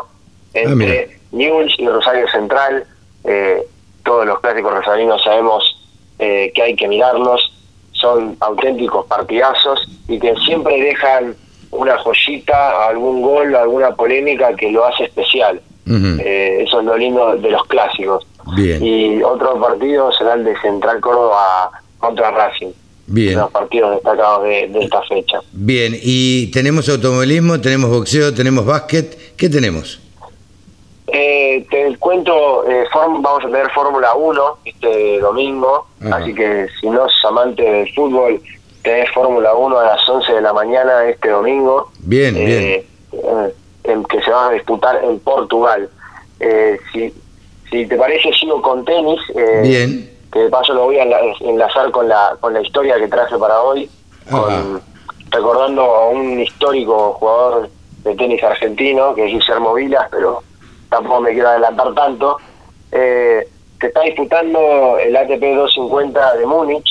entre 0.53 1.19
Newell's 1.33 1.75
y 1.79 1.89
Rosario 1.89 2.29
Central. 2.29 2.85
Eh, 3.25 3.67
todos 4.05 4.27
los 4.27 4.41
clásicos 4.41 4.73
rosarinos 4.73 5.23
sabemos 5.23 5.77
eh, 6.19 6.53
que 6.55 6.63
hay 6.63 6.77
que 6.77 6.89
mirarlos, 6.89 7.53
son 7.93 8.37
auténticos 8.41 9.07
partidazos 9.07 9.89
y 10.09 10.19
que 10.19 10.35
siempre 10.37 10.81
dejan 10.81 11.35
una 11.75 11.99
joyita, 11.99 12.89
algún 12.89 13.23
gol, 13.23 13.55
alguna 13.55 13.95
polémica 13.95 14.55
que 14.57 14.71
lo 14.71 14.85
hace 14.85 15.05
especial. 15.05 15.61
Eh, 15.87 16.65
eso 16.67 16.81
es 16.81 16.87
lo 16.87 16.97
lindo 16.97 17.37
de 17.37 17.51
los 17.51 17.65
clásicos. 17.67 18.27
Bien. 18.57 18.83
Y 18.83 19.23
otro 19.23 19.61
partido 19.61 20.11
será 20.13 20.35
el 20.35 20.45
de 20.45 20.59
Central 20.61 21.01
Córdoba 21.01 21.71
contra 21.99 22.31
Racing. 22.31 22.73
Bien. 23.07 23.39
Los 23.39 23.51
partidos 23.51 23.93
destacados 23.93 24.45
de, 24.45 24.69
de 24.69 24.85
esta 24.85 25.03
fecha. 25.03 25.41
Bien. 25.53 25.95
Y 26.03 26.51
tenemos 26.51 26.89
automovilismo, 26.89 27.61
tenemos 27.61 27.91
boxeo, 27.91 28.33
tenemos 28.33 28.65
básquet. 28.65 29.37
¿Qué 29.37 29.49
tenemos? 29.51 30.01
Eh, 31.07 31.67
te 31.71 31.97
cuento, 31.99 32.69
eh, 32.69 32.85
vamos 32.95 33.45
a 33.45 33.47
tener 33.47 33.71
Fórmula 33.73 34.15
1 34.15 34.43
este 34.65 35.21
domingo, 35.21 35.87
Ajá. 36.01 36.17
así 36.17 36.35
que 36.35 36.67
si 36.81 36.89
no 36.89 37.03
sos 37.09 37.25
amante 37.27 37.63
del 37.63 37.95
fútbol, 37.95 38.41
tenés 38.85 39.11
Fórmula 39.13 39.55
1 39.55 39.79
a 39.79 39.85
las 39.85 40.09
11 40.09 40.33
de 40.35 40.41
la 40.41 40.53
mañana 40.53 41.05
este 41.09 41.31
domingo. 41.31 41.91
Bien, 42.01 42.35
bien. 42.35 42.49
eh, 42.63 42.87
eh, 43.13 43.55
en 43.85 44.05
que 44.05 44.21
se 44.23 44.31
va 44.31 44.49
a 44.49 44.53
disputar 44.53 45.03
en 45.03 45.19
Portugal. 45.21 45.89
Eh, 46.39 46.79
si, 46.93 47.13
si 47.71 47.87
te 47.87 47.97
parece, 47.97 48.33
sigo 48.33 48.63
con 48.63 48.85
tenis. 48.85 49.21
eh, 49.35 49.61
Bien. 49.63 50.11
Que 50.33 50.41
de 50.41 50.49
paso 50.51 50.75
lo 50.75 50.85
voy 50.85 50.99
a 50.99 51.05
enla- 51.05 51.35
enlazar 51.41 51.91
con 51.91 52.09
la, 52.09 52.37
con 52.41 52.53
la 52.55 52.61
historia 52.61 52.97
que 52.99 53.09
traje 53.09 53.37
para 53.39 53.61
hoy, 53.63 53.89
con- 54.31 54.81
recordando 55.31 55.83
a 55.83 56.09
un 56.11 56.41
histórico 56.41 57.15
jugador 57.15 57.71
de 58.05 58.15
tenis 58.17 58.43
argentino, 58.45 59.15
que 59.15 59.27
es 59.27 59.33
Guillermo 59.33 59.75
Vilas, 59.75 60.09
pero 60.11 60.43
tampoco 60.91 61.21
me 61.23 61.33
quiero 61.33 61.49
adelantar 61.49 61.95
tanto. 61.95 62.37
Eh, 62.93 63.49
se 63.81 63.87
está 63.89 64.01
disputando 64.03 64.99
el 64.99 65.15
ATP 65.17 65.41
250 65.57 66.37
de 66.37 66.47
Múnich, 66.47 66.85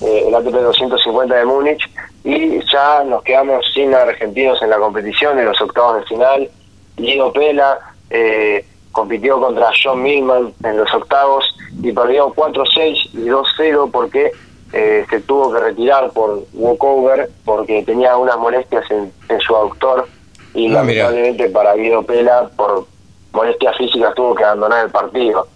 eh, 0.00 0.24
el 0.28 0.34
ATP 0.34 0.52
250 0.54 1.34
de 1.34 1.44
Múnich, 1.44 1.90
y 2.24 2.60
ya 2.72 3.04
nos 3.04 3.22
quedamos 3.22 3.64
sin 3.74 3.94
argentinos 3.94 4.60
en 4.62 4.70
la 4.70 4.78
competición, 4.78 5.38
en 5.38 5.46
los 5.46 5.60
octavos 5.60 5.96
de 6.00 6.06
final. 6.06 6.48
Guido 6.96 7.32
Pela 7.32 7.78
eh, 8.10 8.64
compitió 8.92 9.40
contra 9.40 9.70
John 9.82 10.02
Millman 10.02 10.52
en 10.62 10.76
los 10.78 10.92
octavos 10.94 11.44
y 11.82 11.92
perdió 11.92 12.32
4-6 12.34 13.10
y 13.14 13.26
2-0 13.26 13.90
porque 13.90 14.30
eh, 14.72 15.04
se 15.10 15.20
tuvo 15.20 15.52
que 15.52 15.60
retirar 15.60 16.10
por 16.12 16.44
walkover 16.54 17.28
porque 17.44 17.82
tenía 17.82 18.16
unas 18.16 18.38
molestias 18.38 18.88
en, 18.90 19.12
en 19.28 19.40
su 19.40 19.54
aductor 19.56 20.06
y 20.54 20.66
Ah, 20.66 20.82
mira. 20.82 21.04
lamentablemente 21.10 21.48
para 21.50 21.74
Guido 21.74 22.02
Pela 22.04 22.48
por 22.56 22.86
molestias 23.32 23.76
físicas 23.76 24.14
tuvo 24.14 24.34
que 24.36 24.44
abandonar 24.44 24.84
el 24.86 24.90
partido. 24.92 25.48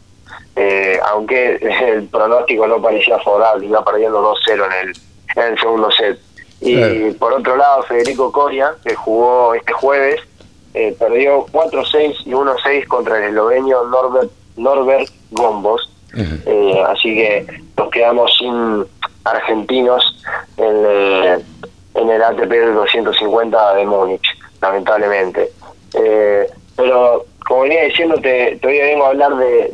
Eh, 0.60 0.98
aunque 1.12 1.54
el 1.86 2.08
pronóstico 2.08 2.66
no 2.66 2.82
parecía 2.82 3.18
favorable, 3.20 3.66
iba 3.66 3.84
perdiendo 3.84 4.20
2-0 4.20 4.66
en 4.66 4.88
el, 4.88 4.96
en 5.36 5.52
el 5.52 5.58
segundo 5.60 5.90
set. 5.92 6.18
Y 6.60 7.12
por 7.12 7.32
otro 7.32 7.56
lado, 7.56 7.84
Federico 7.84 8.32
Coria, 8.32 8.74
que 8.84 8.96
jugó 8.96 9.54
este 9.54 9.72
jueves, 9.72 10.20
eh, 10.74 10.96
perdió 10.98 11.46
4-6 11.46 12.26
y 12.26 12.32
1-6 12.32 12.88
contra 12.88 13.18
el 13.18 13.30
esloveno 13.30 13.84
Norbert, 13.84 14.32
Norbert 14.56 15.08
Gombos. 15.30 15.88
Eh, 16.16 16.82
así 16.88 17.14
que 17.14 17.46
nos 17.76 17.90
quedamos 17.90 18.36
sin 18.36 18.84
argentinos 19.22 20.24
en, 20.56 21.44
en 21.94 22.10
el 22.10 22.22
ATP 22.22 22.48
del 22.48 22.74
250 22.74 23.74
de 23.74 23.86
Múnich, 23.86 24.26
lamentablemente. 24.60 25.52
pero 26.74 27.24
como 27.48 27.62
venía 27.62 27.84
diciéndote, 27.84 28.58
todavía 28.60 28.84
vengo 28.84 29.06
a 29.06 29.08
hablar 29.08 29.34
de, 29.36 29.70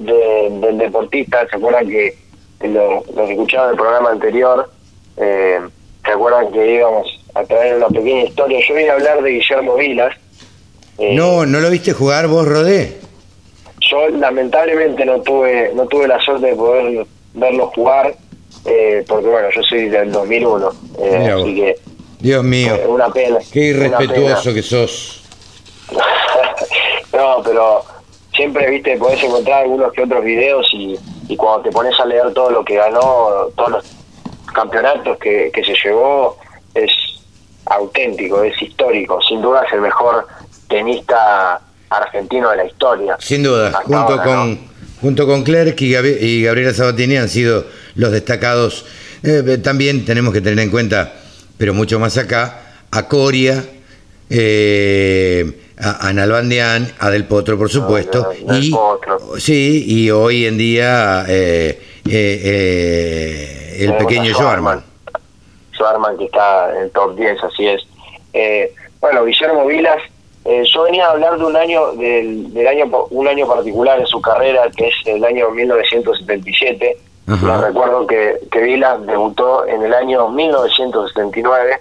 del 0.61 0.79
deportista, 0.79 1.45
¿se 1.51 1.57
acuerdan 1.57 1.89
que 1.89 2.15
lo, 2.63 3.03
los 3.17 3.29
escuchaban 3.29 3.67
en 3.67 3.71
el 3.73 3.77
programa 3.77 4.11
anterior? 4.11 4.71
Eh, 5.17 5.59
¿Se 6.05 6.13
acuerdan 6.13 6.53
que 6.53 6.75
íbamos 6.77 7.09
a 7.35 7.43
traer 7.43 7.75
una 7.75 7.89
pequeña 7.89 8.23
historia? 8.27 8.61
Yo 8.69 8.75
vine 8.77 8.91
a 8.91 8.93
hablar 8.93 9.23
de 9.23 9.31
Guillermo 9.31 9.75
Vilas. 9.75 10.15
Eh, 10.99 11.17
no, 11.17 11.45
¿no 11.47 11.59
lo 11.59 11.69
viste 11.69 11.93
jugar 11.93 12.29
vos, 12.29 12.47
Rodé? 12.47 12.97
Yo 13.91 14.09
lamentablemente 14.09 15.05
no 15.05 15.21
tuve 15.23 15.73
no 15.75 15.85
tuve 15.89 16.07
la 16.07 16.21
suerte 16.21 16.47
de 16.47 16.55
poder 16.55 17.05
verlo 17.35 17.73
jugar, 17.75 18.15
eh, 18.67 19.05
porque 19.09 19.27
bueno, 19.27 19.49
yo 19.53 19.63
soy 19.65 19.89
del 19.89 20.13
2001, 20.13 20.69
así 20.69 21.55
que... 21.57 21.77
Dios 22.21 22.45
mío, 22.45 22.79
una 22.89 23.09
pena. 23.09 23.39
Qué 23.53 23.61
irrespetuoso 23.61 24.55
que 24.55 24.63
sos. 24.63 25.24
No, 27.15 27.43
pero 27.45 27.85
siempre, 28.35 28.71
viste, 28.71 28.97
podés 28.97 29.23
encontrar 29.23 29.63
algunos 29.63 29.93
que 29.93 30.03
otros 30.03 30.25
videos 30.25 30.67
y, 30.73 30.99
cuando 31.37 31.63
te 31.63 31.71
pones 31.71 31.99
a 31.99 32.05
leer 32.05 32.33
todo 32.33 32.51
lo 32.51 32.65
que 32.65 32.77
ganó, 32.77 33.49
todos 33.57 33.71
los 33.71 33.85
campeonatos 34.53 35.19
que, 35.19 35.51
se 35.55 35.75
llevó, 35.85 36.37
es 36.75 36.91
auténtico, 37.67 38.43
es 38.43 38.61
histórico. 38.61 39.21
Sin 39.23 39.41
duda 39.43 39.65
es 39.67 39.73
el 39.73 39.81
mejor 39.81 40.27
tenista 40.69 41.61
argentino 41.91 42.51
de 42.51 42.57
la 42.57 42.65
historia. 42.67 43.17
Sin 43.21 43.43
duda, 43.43 43.73
junto 43.85 44.23
con 44.23 44.75
junto 45.05 45.27
con 45.27 45.43
Clerc 45.43 45.79
y, 45.83 46.43
Gabriela 46.43 46.73
Sabatini 46.73 47.17
han 47.17 47.29
sido 47.29 47.67
los 47.95 48.11
destacados. 48.11 48.87
Eh, 49.23 49.59
también 49.63 50.05
tenemos 50.05 50.33
que 50.33 50.41
tener 50.41 50.59
en 50.61 50.71
cuenta, 50.71 51.13
pero 51.59 51.75
mucho 51.75 51.99
más 51.99 52.17
acá, 52.17 52.63
a 52.91 53.07
Coria, 53.07 53.65
eh, 54.31 55.64
a, 55.79 56.13
Nalbandián, 56.13 56.93
a 56.99 57.11
Del 57.11 57.27
Potro, 57.27 57.59
por 57.59 57.71
supuesto. 57.71 58.31
y, 58.53 58.73
Sí, 59.39 59.85
y 59.87 60.11
hoy 60.11 60.47
en 60.47 60.57
día 60.57 61.25
eh, 61.29 61.81
eh, 62.09 62.41
eh, 62.45 63.77
el 63.81 63.97
pequeño 63.97 64.33
Joarman. 64.35 64.83
Joarman 65.77 66.17
que 66.17 66.27
está 66.27 66.75
en 66.77 66.83
el 66.83 66.91
top 66.93 67.17
10, 67.17 67.43
así 67.43 67.67
es. 67.67 67.83
bueno, 69.01 69.25
Guillermo 69.25 69.67
Vilas, 69.67 70.01
yo 70.45 70.83
venía 70.85 71.07
a 71.07 71.11
hablar 71.11 71.39
de 71.39 71.45
un 71.45 71.57
año, 71.57 71.93
del, 71.93 72.53
del, 72.53 72.69
año 72.69 72.85
un 73.11 73.27
año 73.27 73.47
particular 73.47 73.99
en 73.99 74.07
su 74.07 74.21
carrera, 74.21 74.71
que 74.77 74.89
es 74.89 74.95
el 75.07 75.25
año 75.25 75.51
1977. 75.51 76.97
recuerdo 77.27 78.07
que, 78.07 78.39
que 78.53 78.61
Vilas 78.61 79.05
debutó 79.07 79.67
en 79.67 79.83
el 79.83 79.93
año 79.93 80.29
1979, 80.29 81.81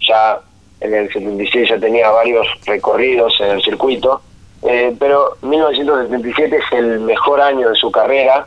ya 0.00 0.40
en 0.80 0.94
el 0.94 1.12
76 1.12 1.68
ya 1.70 1.78
tenía 1.78 2.10
varios 2.10 2.46
recorridos 2.66 3.34
en 3.40 3.50
el 3.50 3.62
circuito, 3.62 4.20
eh, 4.62 4.94
pero 4.98 5.36
1977 5.42 6.56
es 6.56 6.78
el 6.78 7.00
mejor 7.00 7.40
año 7.40 7.68
de 7.68 7.74
su 7.74 7.90
carrera, 7.90 8.46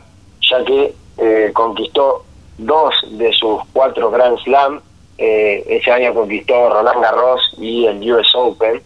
ya 0.50 0.64
que 0.64 0.94
eh, 1.18 1.50
conquistó 1.52 2.24
dos 2.58 2.94
de 3.10 3.32
sus 3.32 3.60
cuatro 3.72 4.10
Grand 4.10 4.38
Slam, 4.38 4.80
eh, 5.18 5.64
ese 5.68 5.90
año 5.90 6.14
conquistó 6.14 6.70
Roland 6.70 7.02
Garros 7.02 7.54
y 7.58 7.86
el 7.86 8.12
US 8.12 8.34
Open, 8.34 8.82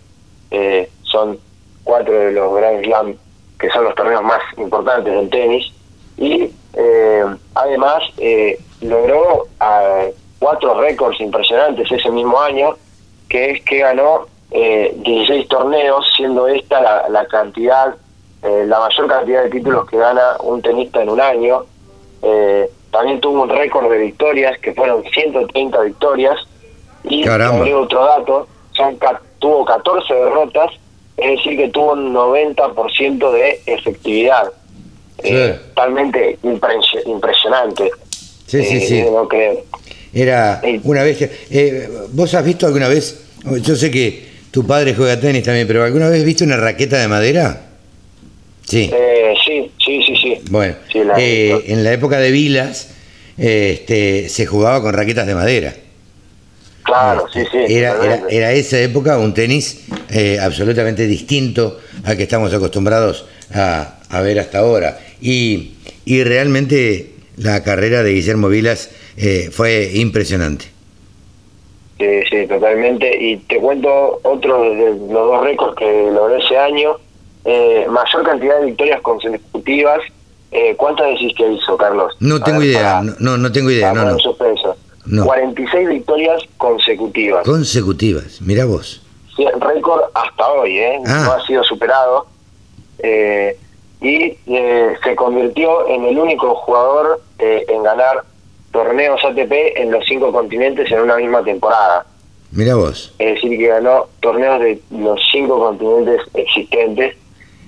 son 1.03 1.39
cuatro 1.85 2.13
de 2.13 2.33
los 2.33 2.55
Grand 2.55 2.85
Slam 2.85 3.15
que 3.59 3.71
son 3.71 3.85
los 3.85 3.95
torneos 3.95 4.23
más 4.23 4.41
importantes 4.59 5.13
del 5.13 5.31
tenis, 5.31 5.73
y 6.19 6.51
además 7.55 8.03
logró 8.83 9.47
cuatro 10.39 10.81
récords 10.81 11.21
impresionantes 11.21 11.91
ese 11.91 12.11
mismo 12.11 12.39
año, 12.39 12.77
que 13.29 13.51
es 13.51 13.65
que 13.65 13.79
ganó 13.79 14.27
eh, 14.51 14.95
16 14.99 15.49
torneos, 15.49 16.07
siendo 16.17 16.49
esta 16.49 16.81
la, 16.81 17.09
la 17.09 17.27
cantidad, 17.27 17.95
eh, 18.43 18.65
la 18.67 18.81
mayor 18.81 19.09
cantidad 19.09 19.43
de 19.45 19.51
títulos 19.51 19.89
que 19.89 19.97
gana 19.97 20.37
un 20.41 20.63
tenista 20.63 21.03
en 21.03 21.11
un 21.11 21.21
año. 21.21 21.65
Eh, 22.23 22.71
también 22.91 23.21
tuvo 23.21 23.43
un 23.43 23.49
récord 23.49 23.91
de 23.91 23.99
victorias, 23.99 24.59
que 24.61 24.73
fueron 24.73 25.03
130 25.03 25.81
victorias. 25.83 26.37
Y 27.05 27.29
otro 27.29 28.05
dato, 28.05 28.49
son, 28.73 28.99
tuvo 29.39 29.65
14 29.65 30.15
derrotas, 30.15 30.71
es 31.17 31.37
decir, 31.37 31.57
que 31.57 31.69
tuvo 31.69 31.93
un 31.93 32.15
90% 32.15 33.31
de 33.33 33.61
efectividad. 33.67 34.53
Eh, 35.23 35.59
totalmente 35.75 36.39
impresionante. 36.43 37.91
Sí, 38.47 38.65
sí, 38.65 38.81
sí. 38.81 39.03
No 39.03 39.29
era 40.13 40.61
una 40.85 41.03
vez 41.03 41.19
Eh, 41.51 41.89
¿Vos 42.13 42.35
has 42.35 42.45
visto 42.45 42.67
alguna 42.67 42.89
vez, 42.89 43.21
yo 43.63 43.77
sé 43.77 43.91
que 43.91 44.27
tu 44.51 44.67
padre 44.67 44.95
juega 44.95 45.21
tenis 45.21 45.43
también, 45.43 45.67
pero 45.67 45.85
¿alguna 45.85 46.09
vez 46.09 46.25
viste 46.25 46.45
una 46.45 46.57
raqueta 46.57 46.99
de 46.99 47.09
madera? 47.09 47.63
Sí. 48.65 48.91
Eh, 48.93 49.35
sí, 49.47 49.71
sí, 49.85 50.03
sí, 50.07 50.17
sí. 50.17 50.39
Bueno, 50.51 50.75
eh, 51.19 51.65
en 51.67 51.85
la 51.85 51.93
época 51.93 52.19
de 52.19 52.31
Vilas 52.31 52.89
este, 53.37 54.29
se 54.29 54.47
jugaba 54.47 54.83
con 54.83 54.95
raquetas 54.95 55.27
de 55.27 55.35
madera. 55.35 55.75
Claro, 56.83 57.27
sí, 57.33 57.41
sí. 57.51 57.59
Era, 57.69 58.23
era, 58.31 58.53
esa 58.53 58.81
época 58.81 59.19
un 59.19 59.35
tenis 59.35 59.81
eh, 60.09 60.39
absolutamente 60.41 61.07
distinto 61.07 61.81
al 62.05 62.17
que 62.17 62.23
estamos 62.23 62.55
acostumbrados 62.55 63.27
a, 63.53 63.99
a 64.09 64.21
ver 64.21 64.39
hasta 64.39 64.59
ahora. 64.59 64.99
Y, 65.21 65.73
y 66.05 66.23
realmente 66.23 67.11
la 67.37 67.63
carrera 67.63 68.03
de 68.03 68.13
Guillermo 68.13 68.49
Vilas 68.49 68.91
eh, 69.17 69.51
fue 69.51 69.91
impresionante. 69.95 70.67
Sí, 71.99 72.23
sí, 72.29 72.47
totalmente. 72.47 73.17
Y 73.19 73.39
te 73.39 73.59
cuento 73.59 74.21
otro 74.23 74.63
de 74.63 74.91
los 74.91 75.09
dos 75.09 75.43
récords 75.43 75.77
que 75.77 76.11
logró 76.13 76.37
ese 76.37 76.59
año. 76.59 76.97
Eh, 77.45 77.87
mayor 77.89 78.23
cantidad 78.25 78.61
de 78.61 78.67
victorias 78.67 79.01
consecutivas. 79.01 80.01
Eh, 80.51 80.75
¿Cuántas 80.77 81.09
decís 81.09 81.33
que 81.37 81.51
hizo, 81.53 81.77
Carlos? 81.77 82.15
No 82.21 82.41
tengo 82.43 82.63
idea, 82.63 83.03
no, 83.19 83.37
no 83.37 83.53
tengo 83.53 83.71
idea. 83.71 83.93
No, 83.93 84.17
no. 85.07 85.25
46 85.25 85.89
victorias 85.89 86.43
consecutivas. 86.57 87.45
Consecutivas, 87.47 88.41
mira 88.43 88.65
vos. 88.65 89.03
Sí, 89.37 89.47
récord 89.61 90.03
hasta 90.15 90.49
hoy, 90.53 90.79
¿eh? 90.79 90.99
Ah. 91.07 91.23
No 91.25 91.33
ha 91.33 91.47
sido 91.47 91.65
superado. 91.65 92.27
Eh, 92.99 93.57
y 94.01 94.37
se 95.03 95.17
convirtió 95.17 95.89
en 95.89 96.05
el 96.05 96.19
único 96.19 96.55
jugador 96.57 97.21
en 97.39 97.83
ganar 97.83 98.25
torneos 98.77 99.25
ATP 99.25 99.53
en 99.77 99.91
los 99.91 100.05
cinco 100.07 100.31
continentes 100.31 100.93
en 100.93 101.01
una 101.01 101.17
misma 101.17 101.43
temporada. 101.43 102.05
Mira 102.53 102.75
vos. 102.75 103.15
Es 103.19 103.35
decir, 103.37 103.59
que 103.59 103.69
ganó 103.69 104.07
torneos 104.21 104.61
de 104.61 104.79
los 104.91 105.19
cinco 105.33 105.59
continentes 105.59 106.21
existentes. 106.35 107.17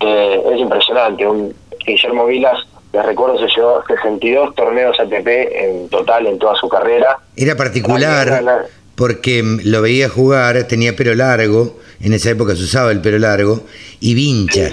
es 0.00 0.60
impresionante. 0.60 1.26
Un 1.26 1.54
Guillermo 1.86 2.26
Vilas, 2.26 2.58
les 2.92 3.06
recuerdo, 3.06 3.38
se 3.38 3.46
llevó 3.56 3.82
62 3.86 4.54
torneos 4.54 5.00
ATP 5.00 5.26
en 5.26 5.88
total 5.88 6.26
en 6.26 6.38
toda 6.38 6.54
su 6.56 6.68
carrera. 6.68 7.18
Era 7.36 7.56
particular 7.56 8.66
porque 8.94 9.42
lo 9.64 9.80
veía 9.80 10.10
jugar, 10.10 10.62
tenía 10.64 10.94
pelo 10.94 11.14
largo, 11.14 11.78
en 12.00 12.12
esa 12.12 12.30
época 12.30 12.54
se 12.54 12.64
usaba 12.64 12.90
el 12.90 13.00
pelo 13.00 13.18
largo, 13.18 13.62
y 14.00 14.12
vincha. 14.12 14.70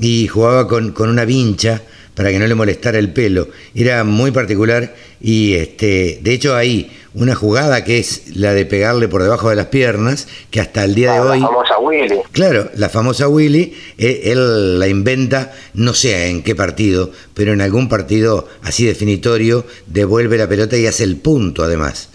Y 0.00 0.26
jugaba 0.26 0.66
con, 0.66 0.90
con 0.90 1.08
una 1.08 1.24
vincha 1.24 1.82
para 2.18 2.32
que 2.32 2.40
no 2.40 2.48
le 2.48 2.56
molestara 2.56 2.98
el 2.98 3.12
pelo. 3.12 3.46
Era 3.76 4.02
muy 4.02 4.32
particular 4.32 4.92
y 5.20 5.54
este, 5.54 6.18
de 6.20 6.32
hecho 6.32 6.56
hay 6.56 6.90
una 7.14 7.36
jugada 7.36 7.84
que 7.84 8.00
es 8.00 8.34
la 8.34 8.54
de 8.54 8.66
pegarle 8.66 9.06
por 9.06 9.22
debajo 9.22 9.50
de 9.50 9.54
las 9.54 9.66
piernas, 9.66 10.26
que 10.50 10.60
hasta 10.60 10.82
el 10.82 10.96
día 10.96 11.12
de 11.12 11.20
hoy... 11.20 11.38
La 11.38 11.46
famosa 11.46 11.78
Willy. 11.78 12.16
Claro, 12.32 12.70
la 12.74 12.88
famosa 12.88 13.28
Willy, 13.28 13.72
eh, 13.98 14.22
él 14.24 14.80
la 14.80 14.88
inventa, 14.88 15.52
no 15.74 15.94
sé 15.94 16.26
en 16.26 16.42
qué 16.42 16.56
partido, 16.56 17.12
pero 17.34 17.52
en 17.52 17.60
algún 17.60 17.88
partido 17.88 18.48
así 18.62 18.84
definitorio, 18.84 19.64
devuelve 19.86 20.38
la 20.38 20.48
pelota 20.48 20.76
y 20.76 20.86
hace 20.88 21.04
el 21.04 21.18
punto 21.18 21.62
además, 21.62 22.08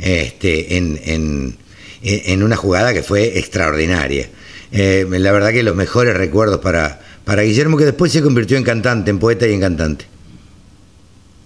este, 0.00 0.78
en, 0.78 1.00
en, 1.04 1.56
en 2.02 2.42
una 2.42 2.56
jugada 2.56 2.92
que 2.92 3.04
fue 3.04 3.38
extraordinaria. 3.38 4.28
Eh, 4.72 5.06
la 5.08 5.30
verdad 5.30 5.52
que 5.52 5.62
los 5.62 5.76
mejores 5.76 6.16
recuerdos 6.16 6.58
para, 6.58 7.00
para 7.24 7.42
Guillermo, 7.42 7.76
que 7.76 7.84
después 7.84 8.12
se 8.12 8.22
convirtió 8.22 8.56
en 8.56 8.64
cantante, 8.64 9.10
en 9.10 9.18
poeta 9.18 9.46
y 9.46 9.54
en 9.54 9.60
cantante. 9.60 10.06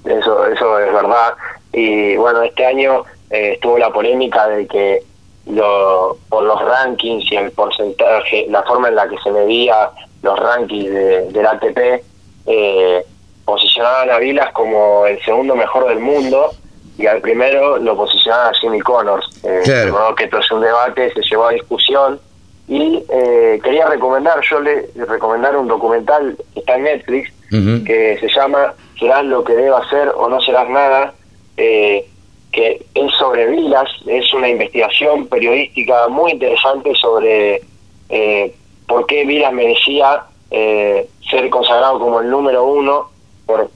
Eso, 0.05 0.47
eso 0.47 0.79
es 0.81 0.93
verdad. 0.93 1.35
Y 1.73 2.17
bueno, 2.17 2.43
este 2.43 2.65
año 2.67 3.05
eh, 3.31 3.53
estuvo 3.55 3.79
la 3.79 3.93
polémica 3.93 4.49
de 4.49 4.67
que 4.67 5.03
lo, 5.47 6.19
por 6.29 6.45
los 6.45 6.61
rankings 6.61 7.31
y 7.31 7.37
el 7.37 7.51
porcentaje, 7.53 8.47
la 8.49 8.63
forma 8.63 8.89
en 8.89 8.97
la 8.97 9.09
que 9.09 9.17
se 9.19 9.31
medía 9.31 9.91
los 10.23 10.39
rankings 10.39 10.91
de, 10.91 11.31
del 11.31 11.47
ATP, 11.47 12.05
eh, 12.47 13.05
posicionaban 13.45 14.11
a 14.11 14.19
Vilas 14.19 14.53
como 14.53 15.07
el 15.07 15.23
segundo 15.25 15.55
mejor 15.55 15.89
del 15.89 16.01
mundo 16.01 16.51
y 16.99 17.07
al 17.07 17.21
primero 17.21 17.79
lo 17.79 17.97
posicionaban 17.97 18.49
a 18.49 18.59
Jimmy 18.59 18.81
Connors. 18.81 19.27
Eh, 19.45 19.61
claro. 19.65 20.15
que 20.15 20.25
esto 20.25 20.39
es 20.39 20.51
un 20.51 20.61
debate, 20.61 21.13
se 21.15 21.21
llevó 21.23 21.47
a 21.47 21.53
discusión 21.53 22.21
y 22.69 23.03
eh, 23.09 23.59
quería 23.65 23.87
recomendar, 23.87 24.41
yo 24.43 24.61
le 24.61 24.91
recomendar 25.07 25.57
un 25.57 25.69
documental 25.69 26.37
que 26.53 26.61
está 26.61 26.77
en 26.77 26.85
Netflix 26.85 27.33
que 27.51 28.19
se 28.21 28.29
llama 28.29 28.75
Serás 29.01 29.25
lo 29.25 29.43
que 29.43 29.55
deba 29.55 29.79
hacer 29.79 30.13
o 30.15 30.29
no 30.29 30.39
serás 30.43 30.69
nada, 30.69 31.15
eh, 31.57 32.05
que 32.53 32.85
es 32.95 33.13
sobre 33.15 33.47
Vilas, 33.47 33.89
es 34.07 34.35
una 34.35 34.51
investigación 34.51 35.29
periodística 35.29 36.09
muy 36.09 36.33
interesante 36.33 36.95
sobre 36.95 37.63
eh, 38.11 38.55
por 38.87 39.07
qué 39.07 39.25
Vilas 39.25 39.53
merecía 39.53 40.25
ser 40.51 41.51
consagrado 41.51 41.99
como 41.99 42.21
el 42.21 42.31
número 42.31 42.65
uno 42.65 43.11
por 43.47 43.71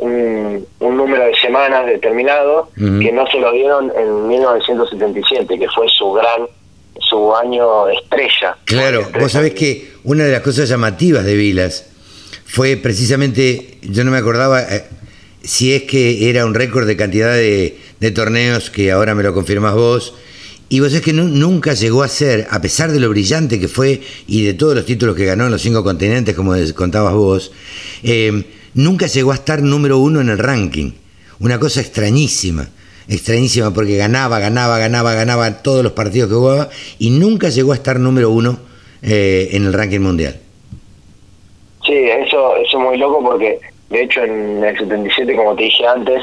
un, 0.00 0.66
número 0.80 1.26
de 1.26 1.34
semanas 1.36 1.86
determinado 1.86 2.68
que 2.76 3.12
no 3.12 3.26
se 3.26 3.38
lo 3.38 3.52
dieron 3.52 3.92
en 3.96 4.28
1977, 4.28 5.58
que 5.58 5.68
fue 5.68 5.88
su 5.88 6.12
gran 6.12 6.48
su 7.00 7.34
año 7.34 7.88
estrella. 7.88 8.56
Claro, 8.64 9.08
vos 9.18 9.32
sabés 9.32 9.54
que 9.54 9.92
una 10.04 10.24
de 10.24 10.32
las 10.32 10.42
cosas 10.42 10.68
llamativas 10.68 11.24
de 11.24 11.34
Vilas 11.34 11.86
fue 12.44 12.76
precisamente, 12.76 13.78
yo 13.82 14.04
no 14.04 14.10
me 14.10 14.18
acordaba 14.18 14.62
eh, 14.62 14.84
si 15.42 15.72
es 15.72 15.84
que 15.84 16.28
era 16.28 16.44
un 16.44 16.54
récord 16.54 16.86
de 16.86 16.96
cantidad 16.96 17.34
de, 17.34 17.78
torneos, 18.14 18.70
que 18.70 18.90
ahora 18.90 19.14
me 19.14 19.22
lo 19.22 19.32
confirmás 19.32 19.74
vos, 19.74 20.14
y 20.68 20.80
vos 20.80 20.92
es 20.92 21.02
que 21.02 21.12
nunca 21.12 21.74
llegó 21.74 22.02
a 22.02 22.08
ser, 22.08 22.46
a 22.50 22.60
pesar 22.60 22.90
de 22.90 22.98
lo 22.98 23.10
brillante 23.10 23.60
que 23.60 23.68
fue 23.68 24.00
y 24.26 24.44
de 24.44 24.54
todos 24.54 24.74
los 24.74 24.86
títulos 24.86 25.14
que 25.14 25.24
ganó 25.24 25.44
en 25.44 25.52
los 25.52 25.62
cinco 25.62 25.84
continentes, 25.84 26.34
como 26.34 26.54
contabas 26.74 27.14
vos, 27.14 27.52
eh, 28.02 28.44
nunca 28.74 29.06
llegó 29.06 29.32
a 29.32 29.36
estar 29.36 29.62
número 29.62 29.98
uno 29.98 30.20
en 30.20 30.30
el 30.30 30.38
ranking. 30.38 30.92
Una 31.40 31.58
cosa 31.58 31.80
extrañísima 31.80 32.68
extrañísima 33.08 33.72
porque 33.72 33.96
ganaba, 33.96 34.38
ganaba, 34.38 34.78
ganaba, 34.78 35.14
ganaba 35.14 35.62
todos 35.62 35.82
los 35.82 35.92
partidos 35.92 36.28
que 36.28 36.34
jugaba 36.34 36.68
y 36.98 37.10
nunca 37.10 37.48
llegó 37.48 37.72
a 37.72 37.74
estar 37.74 37.98
número 37.98 38.30
uno 38.30 38.58
eh, 39.02 39.48
en 39.52 39.66
el 39.66 39.72
ranking 39.72 40.00
mundial. 40.00 40.38
Sí, 41.84 41.94
eso, 41.94 42.56
eso 42.56 42.78
es 42.78 42.84
muy 42.84 42.96
loco 42.96 43.22
porque 43.22 43.58
de 43.90 44.02
hecho 44.02 44.22
en 44.22 44.62
el 44.62 44.78
77, 44.78 45.36
como 45.36 45.54
te 45.56 45.64
dije 45.64 45.86
antes, 45.86 46.22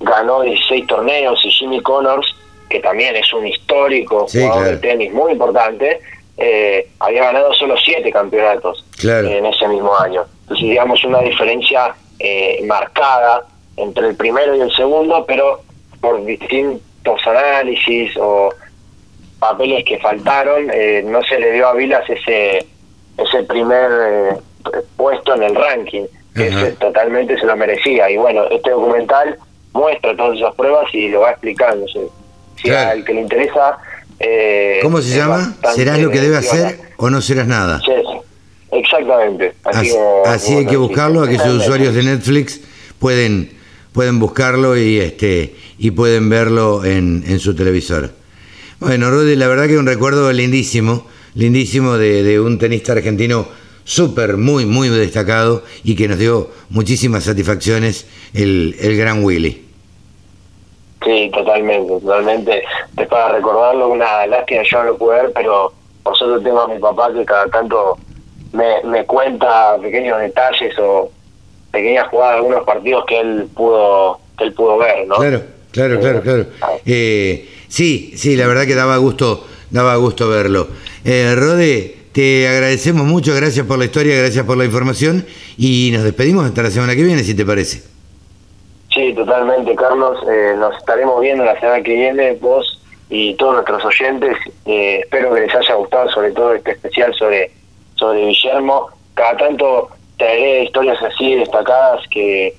ganó 0.00 0.42
16 0.42 0.86
torneos 0.86 1.40
y 1.44 1.50
Jimmy 1.50 1.80
Connors, 1.82 2.34
que 2.68 2.80
también 2.80 3.16
es 3.16 3.32
un 3.32 3.46
histórico 3.46 4.26
jugador 4.28 4.64
de 4.64 4.76
tenis 4.78 5.12
muy 5.12 5.32
importante, 5.32 6.00
eh, 6.38 6.88
había 7.00 7.24
ganado 7.24 7.52
solo 7.52 7.74
7 7.76 8.10
campeonatos 8.10 8.84
en 9.02 9.44
ese 9.44 9.68
mismo 9.68 9.94
año. 9.98 10.24
Entonces, 10.42 10.68
digamos, 10.68 11.04
una 11.04 11.20
diferencia 11.20 11.94
eh, 12.18 12.62
marcada 12.66 13.44
entre 13.76 14.08
el 14.08 14.16
primero 14.16 14.56
y 14.56 14.60
el 14.60 14.72
segundo, 14.74 15.24
pero 15.26 15.60
por 16.00 16.24
distintos 16.24 17.26
análisis 17.26 18.16
o 18.18 18.50
papeles 19.38 19.84
que 19.84 19.98
faltaron, 19.98 20.70
eh, 20.72 21.02
no 21.04 21.22
se 21.22 21.38
le 21.38 21.52
dio 21.52 21.68
a 21.68 21.74
Vilas 21.74 22.08
ese, 22.08 22.66
ese 23.16 23.42
primer 23.44 23.90
eh, 23.90 24.78
puesto 24.96 25.34
en 25.34 25.42
el 25.42 25.54
ranking, 25.54 26.04
que 26.34 26.50
totalmente 26.78 27.38
se 27.38 27.46
lo 27.46 27.56
merecía. 27.56 28.10
Y 28.10 28.16
bueno, 28.16 28.44
este 28.50 28.70
documental 28.70 29.36
muestra 29.72 30.16
todas 30.16 30.38
esas 30.38 30.54
pruebas 30.54 30.92
y 30.92 31.08
lo 31.08 31.20
va 31.20 31.30
explicando. 31.32 31.86
Si, 32.56 32.70
al 32.70 33.04
que 33.04 33.14
le 33.14 33.20
interesa... 33.22 33.78
Eh, 34.18 34.80
¿Cómo 34.82 35.00
se 35.00 35.16
llama? 35.16 35.54
¿Serás 35.74 35.98
lo 35.98 36.10
que 36.10 36.20
debe 36.20 36.36
hacer 36.36 36.78
o 36.98 37.08
no 37.08 37.22
serás 37.22 37.46
nada? 37.46 37.80
Sí, 37.80 37.92
exactamente. 38.72 39.54
Así, 39.64 39.96
así 40.26 40.54
hay 40.54 40.66
que 40.66 40.76
buscarlo, 40.76 41.22
aquellos 41.22 41.46
usuarios 41.46 41.94
de 41.94 42.02
Netflix 42.02 42.60
pueden 42.98 43.58
pueden 43.92 44.18
buscarlo 44.18 44.76
y 44.76 45.00
este 45.00 45.54
y 45.80 45.92
pueden 45.92 46.28
verlo 46.28 46.84
en, 46.84 47.24
en 47.26 47.40
su 47.40 47.56
televisor. 47.56 48.10
Bueno, 48.80 49.10
Rudy, 49.10 49.34
la 49.34 49.48
verdad 49.48 49.66
que 49.66 49.78
un 49.78 49.86
recuerdo 49.86 50.30
lindísimo, 50.30 51.06
lindísimo 51.34 51.96
de, 51.96 52.38
un 52.38 52.58
tenista 52.58 52.92
argentino 52.92 53.48
súper, 53.84 54.36
muy, 54.36 54.66
muy 54.66 54.90
destacado 54.90 55.64
y 55.82 55.96
que 55.96 56.06
nos 56.06 56.18
dio 56.18 56.50
muchísimas 56.68 57.24
satisfacciones 57.24 58.06
el, 58.34 58.76
el 58.78 58.96
gran 58.98 59.24
Willy. 59.24 59.64
Sí, 61.02 61.30
totalmente, 61.32 61.98
totalmente. 62.00 62.62
Es 62.98 63.08
para 63.08 63.36
recordarlo, 63.36 63.88
una 63.88 64.26
lástima 64.26 64.62
yo 64.70 64.78
no 64.80 64.84
lo 64.84 64.98
pude 64.98 65.22
ver, 65.22 65.32
pero 65.34 65.72
por 66.02 66.14
suerte 66.14 66.44
tengo 66.44 66.60
a 66.60 66.68
mi 66.68 66.78
papá 66.78 67.10
que 67.14 67.24
cada 67.24 67.46
tanto 67.46 67.96
me, 68.52 68.82
me 68.84 69.06
cuenta 69.06 69.78
pequeños 69.80 70.20
detalles 70.20 70.78
o 70.78 71.10
pequeñas 71.70 72.06
jugadas 72.08 72.34
de 72.34 72.38
algunos 72.40 72.64
partidos 72.66 73.06
que 73.06 73.18
él 73.18 73.48
pudo 73.54 74.20
que 74.36 74.44
él 74.44 74.52
pudo 74.52 74.76
ver, 74.78 75.06
¿no? 75.06 75.16
Claro, 75.16 75.42
claro, 75.72 76.00
claro, 76.00 76.22
claro. 76.22 76.46
Eh, 76.84 77.48
sí, 77.68 78.12
sí, 78.16 78.36
la 78.36 78.46
verdad 78.46 78.66
que 78.66 78.74
daba 78.74 78.96
gusto, 78.98 79.46
daba 79.70 79.96
gusto 79.96 80.28
verlo. 80.28 80.68
Eh, 81.04 81.34
Rode, 81.36 81.96
te 82.12 82.48
agradecemos 82.48 83.06
mucho, 83.06 83.34
gracias 83.34 83.66
por 83.66 83.78
la 83.78 83.84
historia, 83.84 84.16
gracias 84.16 84.44
por 84.44 84.56
la 84.56 84.64
información 84.64 85.24
y 85.56 85.90
nos 85.92 86.02
despedimos 86.02 86.44
hasta 86.44 86.62
la 86.62 86.70
semana 86.70 86.94
que 86.96 87.02
viene, 87.02 87.22
si 87.22 87.34
te 87.34 87.44
parece. 87.44 87.82
Sí, 88.92 89.14
totalmente, 89.14 89.74
Carlos. 89.76 90.18
Eh, 90.28 90.54
nos 90.58 90.76
estaremos 90.76 91.20
viendo 91.20 91.44
la 91.44 91.58
semana 91.60 91.82
que 91.82 91.94
viene, 91.94 92.32
vos 92.40 92.82
y 93.08 93.34
todos 93.34 93.54
nuestros 93.54 93.84
oyentes. 93.84 94.36
Eh, 94.66 95.00
espero 95.04 95.32
que 95.32 95.42
les 95.42 95.54
haya 95.54 95.74
gustado, 95.74 96.10
sobre 96.10 96.32
todo 96.32 96.54
este 96.54 96.72
especial 96.72 97.14
sobre, 97.14 97.52
sobre 97.94 98.26
Guillermo. 98.26 98.88
Cada 99.14 99.36
tanto 99.36 99.90
traeré 100.16 100.64
historias 100.64 101.00
así 101.02 101.36
destacadas 101.36 102.00
que, 102.10 102.54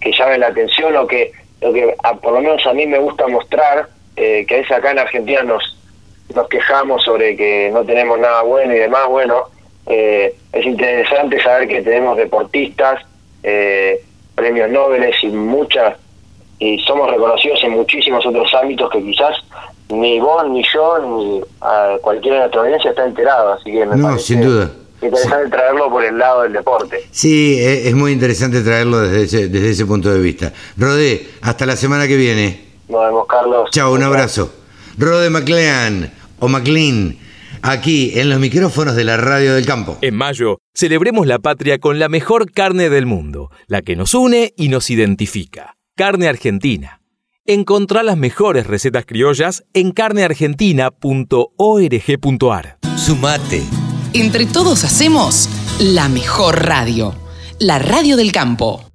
que 0.00 0.12
llamen 0.12 0.40
la 0.40 0.48
atención 0.48 0.96
o 0.96 1.06
que, 1.06 1.32
lo 1.66 1.72
que 1.72 1.94
por 2.22 2.32
lo 2.32 2.40
menos 2.40 2.64
a 2.66 2.72
mí 2.72 2.86
me 2.86 2.98
gusta 2.98 3.26
mostrar, 3.26 3.88
eh, 4.16 4.44
que 4.46 4.60
es 4.60 4.70
acá 4.70 4.92
en 4.92 4.98
Argentina 4.98 5.42
nos, 5.42 5.76
nos 6.34 6.48
quejamos 6.48 7.02
sobre 7.02 7.36
que 7.36 7.70
no 7.72 7.84
tenemos 7.84 8.18
nada 8.18 8.42
bueno 8.42 8.74
y 8.74 8.78
demás, 8.78 9.06
bueno, 9.08 9.44
eh, 9.86 10.34
es 10.52 10.66
interesante 10.66 11.42
saber 11.42 11.68
que 11.68 11.82
tenemos 11.82 12.16
deportistas, 12.16 13.04
eh, 13.42 14.00
premios 14.34 14.70
Nobel 14.70 15.12
y 15.22 15.26
muchas, 15.28 15.96
y 16.58 16.78
somos 16.80 17.10
reconocidos 17.10 17.62
en 17.64 17.72
muchísimos 17.72 18.24
otros 18.24 18.52
ámbitos 18.54 18.90
que 18.90 19.02
quizás 19.02 19.36
ni 19.88 20.18
vos, 20.18 20.48
ni 20.48 20.64
yo, 20.72 20.98
ni 20.98 21.42
a 21.60 21.96
cualquiera 22.00 22.36
de 22.36 22.40
nuestra 22.42 22.60
audiencia 22.62 22.90
está 22.90 23.04
enterado, 23.04 23.52
así 23.52 23.70
que 23.70 23.86
me 23.86 23.96
no, 23.96 24.18
sin 24.18 24.40
duda 24.42 24.70
interesante 25.02 25.50
traerlo 25.50 25.90
por 25.90 26.04
el 26.04 26.18
lado 26.18 26.42
del 26.42 26.52
deporte. 26.52 27.08
Sí, 27.10 27.58
es 27.60 27.94
muy 27.94 28.12
interesante 28.12 28.62
traerlo 28.62 29.00
desde 29.00 29.22
ese, 29.22 29.48
desde 29.48 29.70
ese 29.70 29.86
punto 29.86 30.12
de 30.12 30.20
vista. 30.20 30.52
Rodé, 30.76 31.28
hasta 31.42 31.66
la 31.66 31.76
semana 31.76 32.08
que 32.08 32.16
viene. 32.16 32.66
Nos 32.88 33.04
vemos, 33.04 33.26
Carlos. 33.26 33.70
Chao, 33.70 33.92
un 33.92 34.02
abrazo. 34.02 34.52
Rodé 34.98 35.30
McLean 35.30 36.12
o 36.38 36.48
McLean, 36.48 37.16
aquí 37.62 38.18
en 38.18 38.28
los 38.30 38.38
micrófonos 38.38 38.94
de 38.96 39.04
la 39.04 39.16
Radio 39.16 39.54
del 39.54 39.64
Campo. 39.66 39.98
En 40.00 40.14
mayo, 40.14 40.58
celebremos 40.74 41.26
la 41.26 41.38
patria 41.38 41.78
con 41.78 41.98
la 41.98 42.08
mejor 42.08 42.52
carne 42.52 42.90
del 42.90 43.06
mundo, 43.06 43.50
la 43.66 43.82
que 43.82 43.96
nos 43.96 44.14
une 44.14 44.54
y 44.56 44.68
nos 44.68 44.90
identifica. 44.90 45.74
Carne 45.96 46.28
argentina. 46.28 47.00
Encontrá 47.44 48.02
las 48.02 48.16
mejores 48.16 48.66
recetas 48.66 49.04
criollas 49.06 49.64
en 49.72 49.92
carneargentina.org.ar. 49.92 52.78
Sumate 52.96 53.62
entre 54.20 54.46
todos 54.46 54.84
hacemos 54.84 55.46
la 55.78 56.08
mejor 56.08 56.64
radio, 56.64 57.14
la 57.58 57.78
radio 57.78 58.16
del 58.16 58.32
campo. 58.32 58.90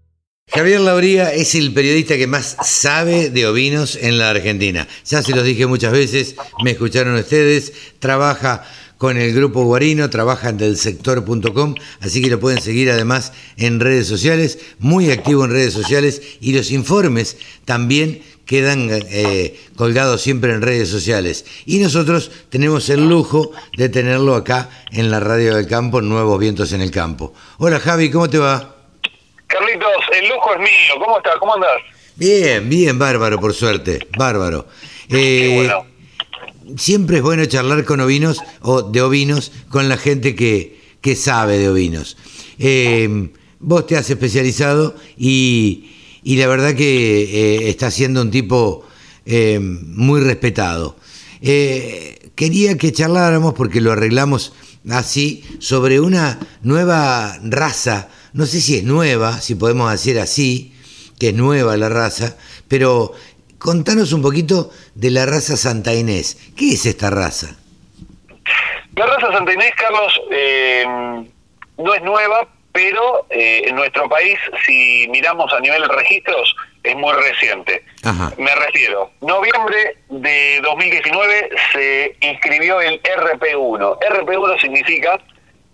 Javier 0.48 0.82
Lauría 0.82 1.32
es 1.32 1.54
el 1.54 1.74
periodista 1.74 2.18
que 2.18 2.26
más 2.26 2.58
sabe 2.66 3.30
de 3.30 3.46
ovinos 3.46 3.98
en 4.02 4.18
la 4.18 4.32
Argentina. 4.32 4.88
Ya 5.06 5.22
se 5.22 5.36
los 5.36 5.46
dije 5.46 5.68
muchas 5.68 5.92
veces, 5.92 6.36
me 6.64 6.72
escucharon 6.72 7.16
ustedes, 7.16 7.72
trabaja 8.00 8.64
con 8.98 9.18
el 9.18 9.34
grupo 9.34 9.64
Guarino, 9.64 10.10
trabaja 10.10 10.50
en 10.50 10.58
delsector.com, 10.58 11.76
así 12.00 12.22
que 12.22 12.30
lo 12.30 12.40
pueden 12.40 12.62
seguir 12.62 12.90
además 12.90 13.32
en 13.58 13.80
redes 13.80 14.08
sociales, 14.08 14.58
muy 14.80 15.12
activo 15.12 15.46
en 15.46 15.52
redes 15.52 15.74
sociales 15.74 16.22
y 16.40 16.54
los 16.54 16.72
informes 16.72 17.38
también 17.66 18.22
quedan 18.52 18.90
eh, 18.92 19.58
colgados 19.78 20.22
siempre 20.22 20.52
en 20.52 20.62
redes 20.62 20.90
sociales. 20.90 21.46
Y 21.66 21.80
nosotros 21.80 22.30
tenemos 22.50 22.90
el 22.90 23.08
lujo 23.08 23.54
de 23.78 23.88
tenerlo 23.88 24.36
acá 24.36 24.70
en 24.92 25.10
la 25.10 25.22
radio 25.22 25.56
del 25.56 25.68
campo, 25.68 26.02
Nuevos 26.02 26.38
Vientos 26.38 26.74
en 26.74 26.82
el 26.82 26.92
Campo. 26.92 27.34
Hola 27.60 27.80
Javi, 27.80 28.12
¿cómo 28.12 28.30
te 28.30 28.40
va? 28.40 28.76
Carlitos, 29.48 29.90
el 30.20 30.28
lujo 30.28 30.54
es 30.56 30.60
mío. 30.60 31.00
¿Cómo 31.00 31.18
estás? 31.18 31.36
¿Cómo 31.40 31.54
andás? 31.54 31.78
Bien, 32.18 32.68
bien, 32.68 33.00
bárbaro, 33.00 33.40
por 33.40 33.54
suerte. 33.54 34.06
Bárbaro. 34.18 34.68
Eh, 35.08 35.72
siempre 36.76 37.18
es 37.18 37.24
bueno 37.24 37.46
charlar 37.46 37.86
con 37.86 38.02
ovinos 38.02 38.42
o 38.64 38.82
de 38.82 39.02
ovinos 39.02 39.54
con 39.70 39.88
la 39.88 39.96
gente 39.96 40.36
que, 40.36 40.78
que 41.00 41.16
sabe 41.16 41.58
de 41.58 41.70
ovinos. 41.70 42.18
Eh, 42.60 43.30
vos 43.60 43.88
te 43.88 43.96
has 43.96 44.10
especializado 44.10 44.94
y, 45.18 46.01
y 46.24 46.38
la 46.38 46.48
verdad 46.48 46.76
que 46.76 47.24
eh, 47.24 47.70
está 47.70 47.92
siendo 47.92 48.22
un 48.22 48.32
tipo 48.32 48.86
eh, 49.26 49.60
muy 49.60 50.22
respetado. 50.22 50.96
Eh, 51.42 52.32
quería 52.36 52.78
que 52.78 52.92
charláramos 52.92 53.54
porque 53.54 53.82
lo 53.82 53.92
arreglamos 53.92 54.54
así 54.90 55.44
sobre 55.60 56.00
una 56.00 56.40
nueva 56.62 57.38
raza, 57.44 58.10
no 58.34 58.46
sé 58.46 58.62
si 58.62 58.78
es 58.78 58.84
nueva, 58.84 59.40
si 59.42 59.56
podemos 59.56 59.92
decir 59.92 60.20
así, 60.20 60.76
que 61.20 61.30
es 61.30 61.36
nueva 61.36 61.78
la 61.78 61.90
raza, 61.90 62.38
pero 62.68 63.14
contanos 63.58 64.14
un 64.14 64.22
poquito 64.22 64.72
de 64.96 65.12
la 65.12 65.26
raza 65.26 65.58
Santa 65.58 65.94
Inés. 65.94 66.38
¿Qué 66.56 66.74
es 66.74 66.86
esta 66.86 67.10
raza? 67.10 67.56
La 68.96 69.06
raza 69.06 69.32
Santa 69.32 69.54
Inés, 69.54 69.72
Carlos, 69.78 70.14
no 71.78 71.94
es 71.94 72.04
nueva, 72.04 72.48
pero 72.74 73.26
eh, 73.30 73.64
en 73.66 73.76
nuestro 73.76 74.08
país, 74.08 74.38
si 74.66 75.08
miramos 75.10 75.52
a 75.54 75.60
nivel 75.60 75.82
de 75.82 75.88
registros, 75.90 76.56
es 76.84 76.96
muy 76.96 77.14
reciente. 77.14 77.84
Me 78.38 78.56
refiero, 78.56 79.12
noviembre 79.22 79.98
de 80.10 80.60
2019 80.64 81.50
se 81.74 82.16
inscribió 82.22 82.82
el 82.82 83.02
RP1. 83.04 84.00
RP1 84.00 84.62
significa 84.62 85.20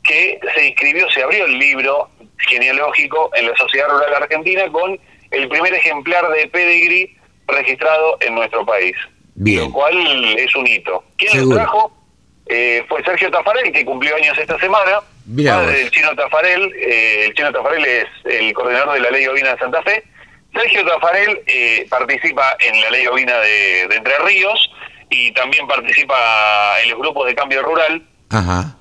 que 0.03 0.39
se 0.55 0.67
inscribió, 0.67 1.09
se 1.11 1.23
abrió 1.23 1.45
el 1.45 1.57
libro 1.57 2.09
genealógico 2.37 3.29
en 3.35 3.47
la 3.49 3.55
Sociedad 3.55 3.89
Rural 3.89 4.23
Argentina 4.23 4.69
con 4.71 4.99
el 5.31 5.49
primer 5.49 5.73
ejemplar 5.73 6.29
de 6.29 6.47
pedigree 6.47 7.15
registrado 7.47 8.17
en 8.21 8.35
nuestro 8.35 8.65
país. 8.65 8.95
Lo 9.35 9.71
cual 9.71 10.35
es 10.37 10.55
un 10.55 10.65
hito. 10.65 11.03
¿Quién 11.15 11.47
lo 11.47 11.55
trajo? 11.55 11.91
Eh, 12.47 12.83
fue 12.87 13.03
Sergio 13.03 13.29
Tafarel, 13.29 13.71
que 13.71 13.85
cumplió 13.85 14.15
años 14.15 14.37
esta 14.37 14.57
semana. 14.59 15.01
Padre 15.36 15.80
del 15.80 15.91
Chino 15.91 16.15
Tafarel. 16.15 16.73
Eh, 16.75 17.25
el 17.25 17.34
Chino 17.34 17.51
Tafarel 17.51 17.86
es 17.86 18.05
el 18.25 18.53
coordinador 18.53 18.93
de 18.93 18.99
la 19.01 19.11
Ley 19.11 19.28
Ovina 19.28 19.53
de 19.53 19.59
Santa 19.59 19.82
Fe. 19.84 20.03
Sergio 20.53 20.86
Tafarel 20.86 21.41
eh, 21.45 21.86
participa 21.89 22.55
en 22.59 22.82
la 22.82 22.89
Ley 22.89 23.07
Ovina 23.07 23.38
de, 23.39 23.84
Entre 23.84 24.17
Ríos 24.19 24.71
y 25.09 25.32
también 25.32 25.67
participa 25.67 26.82
en 26.82 26.91
los 26.91 26.99
grupos 26.99 27.28
de 27.28 27.36
cambio 27.36 27.61
rural. 27.61 28.01
Ajá. 28.30 28.75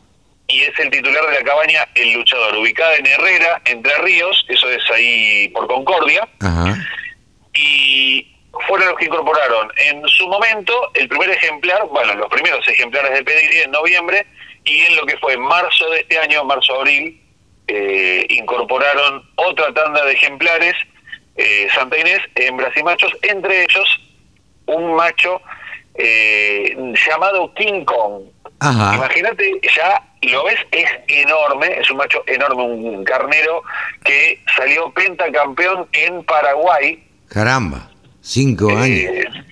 Y 0.49 0.63
es 0.63 0.79
el 0.79 0.91
titular 0.91 1.27
de 1.27 1.35
la 1.41 1.45
cabaña 1.45 1.89
El 1.97 2.13
Luchador, 2.13 2.57
ubicada 2.57 2.95
en 2.97 3.07
Herrera, 3.07 3.61
Entre 3.65 3.95
Ríos, 3.99 4.47
eso 4.49 4.71
es 4.71 4.83
ahí 4.93 5.49
por 5.49 5.67
Concordia. 5.67 6.29
Ajá. 6.41 6.77
Y 7.55 8.33
fueron 8.67 8.89
los 8.89 8.97
que 8.97 9.07
incorporaron 9.07 9.71
en 9.77 10.07
su 10.09 10.29
momento 10.29 10.73
el 10.95 11.09
primer 11.09 11.31
ejemplar, 11.31 11.85
bueno, 11.89 12.15
los 12.15 12.29
primeros 12.29 12.67
ejemplares 12.69 13.13
de 13.13 13.25
Pedigree 13.25 13.65
en 13.65 13.71
noviembre, 13.73 14.27
y 14.67 14.81
en 14.81 14.97
lo 14.97 15.07
que 15.07 15.17
fue 15.19 15.37
marzo 15.37 15.89
de 15.91 16.01
este 16.01 16.19
año, 16.19 16.45
marzo-abril, 16.45 17.21
eh, 17.69 18.27
incorporaron 18.29 19.23
otra 19.37 19.73
tanda 19.73 20.05
de 20.05 20.13
ejemplares, 20.13 20.75
eh, 21.37 21.69
Santa 21.75 21.99
Inés, 21.99 22.21
hembras 22.35 22.77
y 22.77 22.83
machos, 22.83 23.13
entre 23.23 23.63
ellos 23.63 24.01
un 24.67 24.95
macho 24.95 25.41
eh, 25.95 26.77
llamado 27.07 27.53
King 27.55 27.85
Kong. 27.85 28.25
Imagínate, 28.61 29.61
ya 29.75 30.03
lo 30.23 30.45
ves, 30.45 30.59
es 30.73 30.91
enorme, 31.09 31.79
es 31.79 31.91
un 31.91 31.99
macho 31.99 32.23
enorme, 32.27 32.63
un 32.63 33.05
carnero 33.05 33.63
que 34.05 34.41
salió 34.57 34.91
pentacampeón 34.93 35.89
en 35.93 36.25
Paraguay. 36.25 37.03
Caramba. 37.29 37.91
Cinco 38.21 38.71
eh, 38.71 38.77
años. 38.77 39.45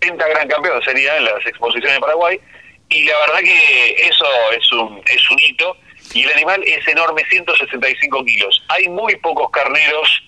Penta 0.00 0.26
gran 0.28 0.48
campeón 0.48 0.82
sería 0.82 1.16
en 1.16 1.24
las 1.24 1.46
exposiciones 1.46 1.94
de 1.94 2.00
Paraguay. 2.00 2.40
Y 2.88 3.04
la 3.04 3.18
verdad 3.18 3.40
que 3.40 3.92
eso 4.08 4.26
es 4.56 4.72
un, 4.72 5.02
es 5.06 5.30
un 5.30 5.38
hito. 5.40 5.76
Y 6.14 6.22
el 6.22 6.32
animal 6.32 6.62
es 6.64 6.86
enorme, 6.86 7.24
165 7.28 8.24
kilos. 8.24 8.62
Hay 8.68 8.88
muy 8.88 9.16
pocos 9.16 9.50
carneros 9.50 10.22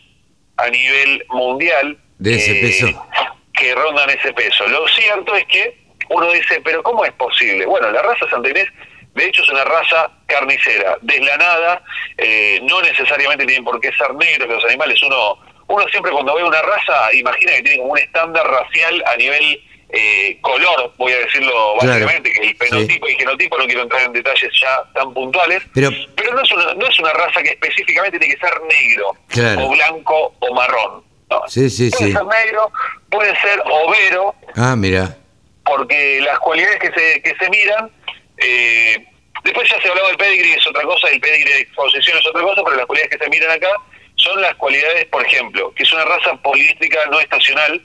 a 0.56 0.68
nivel 0.68 1.24
mundial. 1.30 1.98
De 2.18 2.34
ese 2.34 2.54
peso. 2.54 3.06
Que 3.52 3.74
rondan 3.74 4.10
ese 4.10 4.32
peso. 4.32 4.66
Lo 4.68 4.86
cierto 4.88 5.34
es 5.36 5.44
que 5.46 5.78
uno 6.10 6.30
dice, 6.32 6.60
pero 6.64 6.82
¿cómo 6.82 7.04
es 7.04 7.12
posible? 7.12 7.66
Bueno, 7.66 7.90
la 7.90 8.02
raza 8.02 8.28
santenés, 8.28 8.66
de 9.14 9.26
hecho, 9.26 9.42
es 9.42 9.48
una 9.50 9.64
raza 9.64 10.10
carnicera, 10.26 10.98
deslanada, 11.02 11.82
eh, 12.16 12.60
no 12.62 12.80
necesariamente 12.82 13.46
tienen 13.46 13.64
por 13.64 13.80
qué 13.80 13.92
ser 13.92 14.14
negros 14.14 14.48
los 14.48 14.64
animales, 14.64 15.02
uno 15.02 15.38
uno 15.68 15.86
siempre 15.88 16.10
cuando 16.12 16.34
ve 16.34 16.42
una 16.42 16.62
raza 16.62 17.12
imagina 17.12 17.52
que 17.52 17.62
tiene 17.62 17.78
como 17.78 17.92
un 17.92 17.98
estándar 17.98 18.46
racial 18.46 19.04
a 19.06 19.16
nivel 19.16 19.62
eh, 19.90 20.38
color, 20.42 20.92
voy 20.98 21.12
a 21.12 21.18
decirlo 21.18 21.76
básicamente, 21.76 22.30
que 22.32 22.40
el 22.48 22.56
fenotipo 22.56 23.08
y 23.08 23.14
genotipo, 23.14 23.58
no 23.58 23.66
quiero 23.66 23.82
entrar 23.82 24.02
en 24.02 24.12
detalles 24.12 24.50
ya 24.60 24.82
tan 24.94 25.14
puntuales, 25.14 25.62
pero, 25.72 25.90
pero 26.14 26.34
no, 26.34 26.42
es 26.42 26.52
una, 26.52 26.74
no 26.74 26.86
es 26.86 26.98
una 26.98 27.12
raza 27.12 27.42
que 27.42 27.50
específicamente 27.50 28.18
tiene 28.18 28.34
que 28.34 28.40
ser 28.40 28.60
negro, 28.62 29.16
o 29.62 29.70
blanco 29.70 30.34
o 30.40 30.54
marrón. 30.54 31.04
Sí, 31.46 31.68
sí, 31.70 31.90
puede 31.90 32.12
ser 32.12 32.24
negro, 32.24 32.72
puede 33.10 33.40
ser 33.40 33.62
overo. 33.64 34.34
Ah, 34.56 34.74
mira. 34.76 35.16
Porque 35.64 36.20
las 36.22 36.38
cualidades 36.38 36.78
que 36.78 36.92
se, 36.92 37.22
que 37.22 37.34
se 37.36 37.50
miran, 37.50 37.90
eh, 38.38 39.06
después 39.44 39.68
ya 39.68 39.80
se 39.80 39.88
hablaba 39.88 40.08
del 40.08 40.16
pedigree, 40.16 40.54
es 40.54 40.66
otra 40.66 40.82
cosa, 40.82 41.08
el 41.08 41.20
pedigree 41.20 41.54
de 41.54 41.60
exposición 41.60 42.18
es 42.18 42.26
otra 42.26 42.42
cosa, 42.42 42.62
pero 42.64 42.76
las 42.76 42.86
cualidades 42.86 43.16
que 43.16 43.24
se 43.24 43.30
miran 43.30 43.50
acá 43.50 43.70
son 44.16 44.40
las 44.40 44.54
cualidades, 44.56 45.04
por 45.06 45.24
ejemplo, 45.24 45.72
que 45.74 45.82
es 45.82 45.92
una 45.92 46.04
raza 46.04 46.34
política 46.42 46.98
no 47.10 47.20
estacional. 47.20 47.82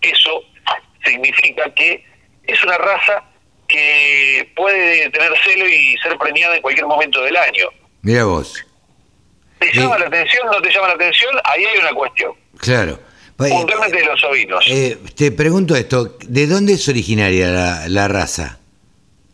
Eso 0.00 0.44
significa 1.04 1.72
que 1.74 2.04
es 2.44 2.62
una 2.64 2.78
raza 2.78 3.24
que 3.66 4.50
puede 4.56 5.10
tener 5.10 5.32
celo 5.44 5.68
y 5.68 5.96
ser 6.02 6.16
premiada 6.18 6.56
en 6.56 6.62
cualquier 6.62 6.86
momento 6.86 7.22
del 7.22 7.36
año. 7.36 7.68
Mira 8.02 8.24
vos. 8.24 8.64
¿Te 9.58 9.72
llama 9.72 9.98
la 9.98 10.06
atención? 10.06 10.46
¿No 10.46 10.62
te 10.62 10.70
llama 10.70 10.88
la 10.88 10.94
atención? 10.94 11.34
Ahí 11.44 11.64
hay 11.64 11.78
una 11.78 11.92
cuestión. 11.92 12.32
Claro. 12.58 12.98
Pues, 13.36 13.52
Puntualmente 13.52 13.98
de 13.98 14.04
los 14.04 14.24
ovinos. 14.24 14.64
Eh, 14.68 14.98
te 15.16 15.30
pregunto 15.30 15.76
esto, 15.76 16.16
¿de 16.26 16.46
dónde 16.46 16.72
es 16.72 16.88
originaria 16.88 17.48
la, 17.48 17.88
la, 17.88 18.08
raza? 18.08 18.58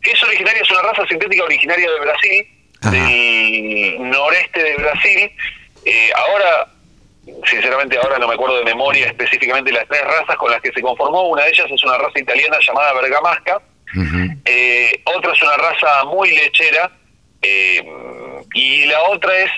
Es 0.02 0.22
originaria, 0.22 0.60
es 0.60 0.70
una 0.70 0.82
raza 0.82 1.06
sintética 1.08 1.44
originaria 1.44 1.88
de 1.90 2.00
Brasil, 2.00 2.46
del 2.90 4.10
noreste 4.10 4.62
de 4.62 4.76
Brasil, 4.76 5.30
eh, 5.86 6.10
ahora, 6.16 6.73
sinceramente 7.46 7.98
ahora 7.98 8.18
no 8.18 8.28
me 8.28 8.34
acuerdo 8.34 8.58
de 8.58 8.64
memoria 8.64 9.06
específicamente 9.06 9.72
las 9.72 9.86
tres 9.88 10.02
razas 10.02 10.36
con 10.36 10.50
las 10.50 10.60
que 10.60 10.72
se 10.72 10.82
conformó. 10.82 11.28
Una 11.28 11.42
de 11.44 11.50
ellas 11.50 11.66
es 11.70 11.84
una 11.84 11.98
raza 11.98 12.18
italiana 12.18 12.58
llamada 12.60 12.92
Bergamasca. 12.94 13.62
Eh, 14.44 15.02
otra 15.04 15.32
es 15.32 15.42
una 15.42 15.56
raza 15.56 16.04
muy 16.04 16.30
lechera. 16.30 16.90
Eh, 17.42 17.82
y 18.54 18.86
la 18.86 19.02
otra 19.02 19.32
es 19.38 19.50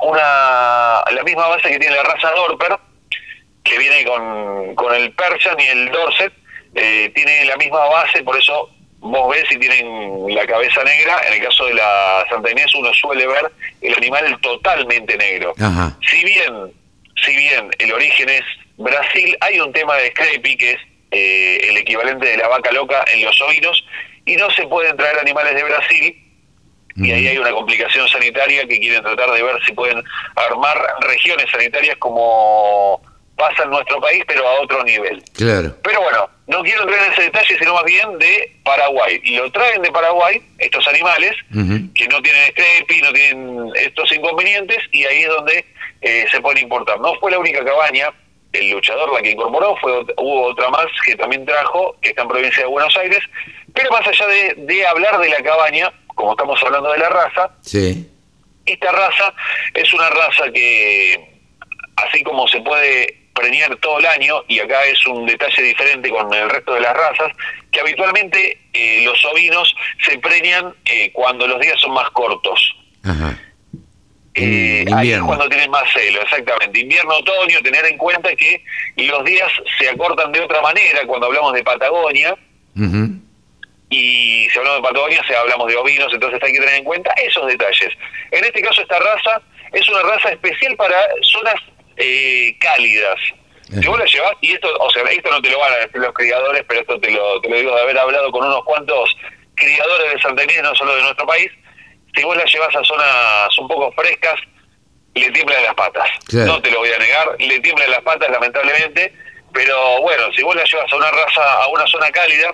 una 0.00 1.02
la 1.10 1.22
misma 1.24 1.48
base 1.48 1.68
que 1.68 1.78
tiene 1.78 1.94
la 1.96 2.02
raza 2.02 2.32
Dorper, 2.32 2.76
que 3.62 3.78
viene 3.78 4.04
con, 4.04 4.74
con 4.74 4.94
el 4.94 5.12
Persian 5.12 5.58
y 5.60 5.64
el 5.64 5.90
Dorset. 5.90 6.32
tiene 6.72 7.44
la 7.44 7.56
misma 7.56 7.84
base, 7.86 8.22
por 8.22 8.36
eso 8.36 8.70
vos 9.02 9.34
ves 9.34 9.44
si 9.48 9.58
tienen 9.58 10.34
la 10.34 10.46
cabeza 10.46 10.82
negra, 10.84 11.20
en 11.26 11.34
el 11.34 11.42
caso 11.42 11.66
de 11.66 11.74
la 11.74 12.24
Santa 12.30 12.50
Inés 12.50 12.72
uno 12.74 12.94
suele 12.94 13.26
ver 13.26 13.52
el 13.80 13.94
animal 13.94 14.38
totalmente 14.40 15.16
negro. 15.16 15.54
Si 16.08 16.24
bien, 16.24 16.72
si 17.24 17.36
bien 17.36 17.70
el 17.78 17.92
origen 17.92 18.28
es 18.28 18.42
Brasil, 18.76 19.36
hay 19.40 19.60
un 19.60 19.72
tema 19.72 19.96
de 19.96 20.10
Scrapie 20.10 20.56
que 20.56 20.70
es 20.72 20.78
eh, 21.10 21.68
el 21.68 21.76
equivalente 21.76 22.26
de 22.26 22.36
la 22.36 22.48
vaca 22.48 22.70
loca 22.72 23.04
en 23.12 23.24
los 23.24 23.38
oídos 23.42 23.84
y 24.24 24.36
no 24.36 24.50
se 24.52 24.66
pueden 24.68 24.96
traer 24.96 25.18
animales 25.18 25.54
de 25.54 25.64
Brasil 25.64 26.22
y 26.94 27.10
ahí 27.10 27.26
hay 27.26 27.38
una 27.38 27.52
complicación 27.52 28.06
sanitaria 28.08 28.66
que 28.66 28.78
quieren 28.78 29.02
tratar 29.02 29.30
de 29.30 29.42
ver 29.42 29.56
si 29.64 29.72
pueden 29.72 30.04
armar 30.36 30.76
regiones 31.00 31.50
sanitarias 31.50 31.96
como 31.96 33.00
pasa 33.36 33.64
en 33.64 33.70
nuestro 33.70 34.00
país, 34.00 34.22
pero 34.26 34.46
a 34.46 34.60
otro 34.60 34.84
nivel. 34.84 35.22
Claro. 35.34 35.74
Pero 35.82 36.00
bueno, 36.02 36.28
no 36.46 36.62
quiero 36.62 36.82
entrar 36.82 37.06
en 37.06 37.12
ese 37.12 37.22
detalle, 37.22 37.58
sino 37.58 37.74
más 37.74 37.84
bien 37.84 38.18
de 38.18 38.56
Paraguay. 38.64 39.20
Y 39.24 39.36
lo 39.36 39.50
traen 39.50 39.82
de 39.82 39.90
Paraguay, 39.90 40.40
estos 40.58 40.86
animales, 40.88 41.32
que 41.94 42.08
no 42.08 42.22
tienen 42.22 42.42
estrepi, 42.44 43.02
no 43.02 43.12
tienen 43.12 43.70
estos 43.76 44.12
inconvenientes, 44.12 44.78
y 44.92 45.04
ahí 45.04 45.22
es 45.22 45.28
donde 45.28 45.64
eh, 46.02 46.26
se 46.30 46.40
pueden 46.40 46.62
importar. 46.62 47.00
No 47.00 47.14
fue 47.16 47.30
la 47.30 47.38
única 47.38 47.64
cabaña, 47.64 48.12
el 48.52 48.70
luchador 48.70 49.12
la 49.12 49.22
que 49.22 49.30
incorporó, 49.30 49.76
fue 49.76 50.04
hubo 50.18 50.42
otra 50.48 50.68
más 50.68 50.86
que 51.04 51.16
también 51.16 51.44
trajo, 51.46 51.96
que 52.02 52.10
está 52.10 52.22
en 52.22 52.28
provincia 52.28 52.62
de 52.62 52.68
Buenos 52.68 52.96
Aires, 52.96 53.20
pero 53.74 53.90
más 53.90 54.06
allá 54.06 54.26
de, 54.26 54.54
de 54.58 54.86
hablar 54.86 55.18
de 55.18 55.30
la 55.30 55.42
cabaña, 55.42 55.92
como 56.14 56.32
estamos 56.32 56.62
hablando 56.62 56.92
de 56.92 56.98
la 56.98 57.08
raza, 57.08 57.50
sí. 57.62 58.06
esta 58.66 58.92
raza 58.92 59.32
es 59.72 59.92
una 59.94 60.10
raza 60.10 60.52
que, 60.52 61.40
así 61.96 62.22
como 62.22 62.46
se 62.48 62.60
puede 62.60 63.21
preñar 63.34 63.76
todo 63.76 63.98
el 63.98 64.06
año, 64.06 64.42
y 64.48 64.60
acá 64.60 64.84
es 64.84 65.06
un 65.06 65.26
detalle 65.26 65.62
diferente 65.62 66.10
con 66.10 66.32
el 66.32 66.50
resto 66.50 66.74
de 66.74 66.80
las 66.80 66.94
razas, 66.94 67.32
que 67.70 67.80
habitualmente 67.80 68.58
eh, 68.72 69.00
los 69.04 69.24
ovinos 69.24 69.74
se 70.04 70.18
preñan 70.18 70.74
eh, 70.84 71.10
cuando 71.12 71.46
los 71.46 71.60
días 71.60 71.80
son 71.80 71.92
más 71.92 72.10
cortos. 72.10 72.76
Ajá. 73.04 73.38
Eh, 74.34 74.86
ahí 74.94 75.12
es 75.12 75.20
cuando 75.20 75.48
tienes 75.48 75.68
más 75.68 75.84
celo, 75.92 76.22
exactamente. 76.22 76.80
Invierno, 76.80 77.16
otoño, 77.16 77.60
tener 77.62 77.84
en 77.84 77.98
cuenta 77.98 78.34
que 78.34 78.64
los 78.96 79.24
días 79.24 79.50
se 79.78 79.88
acortan 79.90 80.32
de 80.32 80.40
otra 80.40 80.62
manera 80.62 81.06
cuando 81.06 81.26
hablamos 81.26 81.52
de 81.52 81.62
Patagonia. 81.62 82.36
Y 83.90 84.48
si 84.50 84.58
hablamos 84.58 84.78
de 84.78 84.88
Patagonia, 84.88 85.22
si 85.26 85.34
hablamos 85.34 85.68
de 85.68 85.76
ovinos, 85.76 86.10
entonces 86.14 86.42
hay 86.42 86.52
que 86.52 86.60
tener 86.60 86.76
en 86.76 86.84
cuenta 86.84 87.12
esos 87.12 87.46
detalles. 87.46 87.90
En 88.30 88.42
este 88.42 88.62
caso, 88.62 88.80
esta 88.80 88.98
raza 88.98 89.42
es 89.72 89.86
una 89.88 90.02
raza 90.02 90.30
especial 90.30 90.76
para 90.76 90.96
zonas 91.22 91.56
eh, 91.96 92.56
cálidas. 92.58 93.18
Si 93.80 93.86
vos 93.86 93.98
la 93.98 94.04
llevas, 94.04 94.32
y 94.42 94.52
esto, 94.52 94.68
o 94.78 94.90
sea, 94.90 95.02
esto 95.04 95.30
no 95.30 95.40
te 95.40 95.50
lo 95.50 95.58
van 95.58 95.72
a 95.72 95.76
decir 95.76 95.96
los 95.96 96.12
criadores, 96.12 96.62
pero 96.68 96.80
esto 96.80 97.00
te 97.00 97.10
lo, 97.10 97.40
te 97.40 97.48
lo 97.48 97.56
digo 97.56 97.74
de 97.74 97.80
haber 97.80 97.98
hablado 97.98 98.30
con 98.30 98.44
unos 98.44 98.62
cuantos 98.64 99.16
criadores 99.54 100.12
de 100.12 100.20
Santa 100.20 100.44
Inés, 100.44 100.62
no 100.62 100.74
solo 100.74 100.94
de 100.94 101.02
nuestro 101.02 101.26
país, 101.26 101.50
si 102.14 102.22
vos 102.22 102.36
las 102.36 102.52
llevas 102.52 102.74
a 102.76 102.84
zonas 102.84 103.58
un 103.58 103.68
poco 103.68 103.90
frescas, 103.92 104.34
le 105.14 105.30
tiemblan 105.30 105.62
las 105.62 105.74
patas. 105.74 106.08
No 106.32 106.60
te 106.60 106.70
lo 106.70 106.80
voy 106.80 106.92
a 106.92 106.98
negar, 106.98 107.36
le 107.38 107.60
tiemblan 107.60 107.90
las 107.90 108.02
patas 108.02 108.30
lamentablemente, 108.30 109.14
pero 109.52 110.00
bueno, 110.02 110.24
si 110.34 110.42
vos 110.42 110.54
la 110.54 110.64
llevas 110.64 110.92
a 110.92 110.96
una 110.96 111.10
raza, 111.10 111.62
a 111.62 111.68
una 111.68 111.86
zona 111.86 112.10
cálida, 112.10 112.52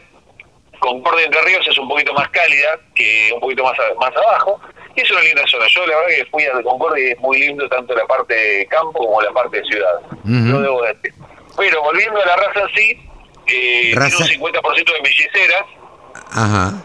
Concordia 0.78 1.26
Entre 1.26 1.43
Ríos 1.43 1.66
es 1.66 1.78
un 1.78 1.89
poquito 1.89 2.12
más 2.12 2.28
cálida 2.28 2.78
que 2.95 3.30
un 3.32 3.41
poquito 3.41 3.64
más, 3.64 3.76
más 3.99 4.16
abajo, 4.16 4.61
es 5.01 5.11
una 5.11 5.22
linda 5.22 5.42
zona. 5.46 5.66
Yo 5.68 5.86
la 5.86 5.96
verdad 5.96 6.16
que 6.16 6.26
fui 6.26 6.44
a 6.44 6.62
Concordia 6.62 7.09
y 7.09 7.12
es 7.12 7.18
muy 7.18 7.38
lindo 7.38 7.68
tanto 7.68 7.94
la 7.94 8.07
parte 8.07 8.34
de 8.34 8.66
campo 8.66 8.99
como 8.99 9.20
la 9.22 9.32
parte 9.32 9.59
de 9.61 9.64
ciudad. 9.64 10.01
Lo 10.24 10.61
debo 10.61 10.82
decir. 10.82 11.12
Pero 11.57 11.82
volviendo 11.82 12.20
a 12.22 12.26
la 12.26 12.36
raza 12.36 12.66
sí, 12.74 13.01
eh, 13.46 13.92
tiene 13.92 14.16
un 14.16 14.53
50% 14.53 14.92
de 14.92 15.03
melliceras. 15.03 15.64
Ajá 16.30 16.84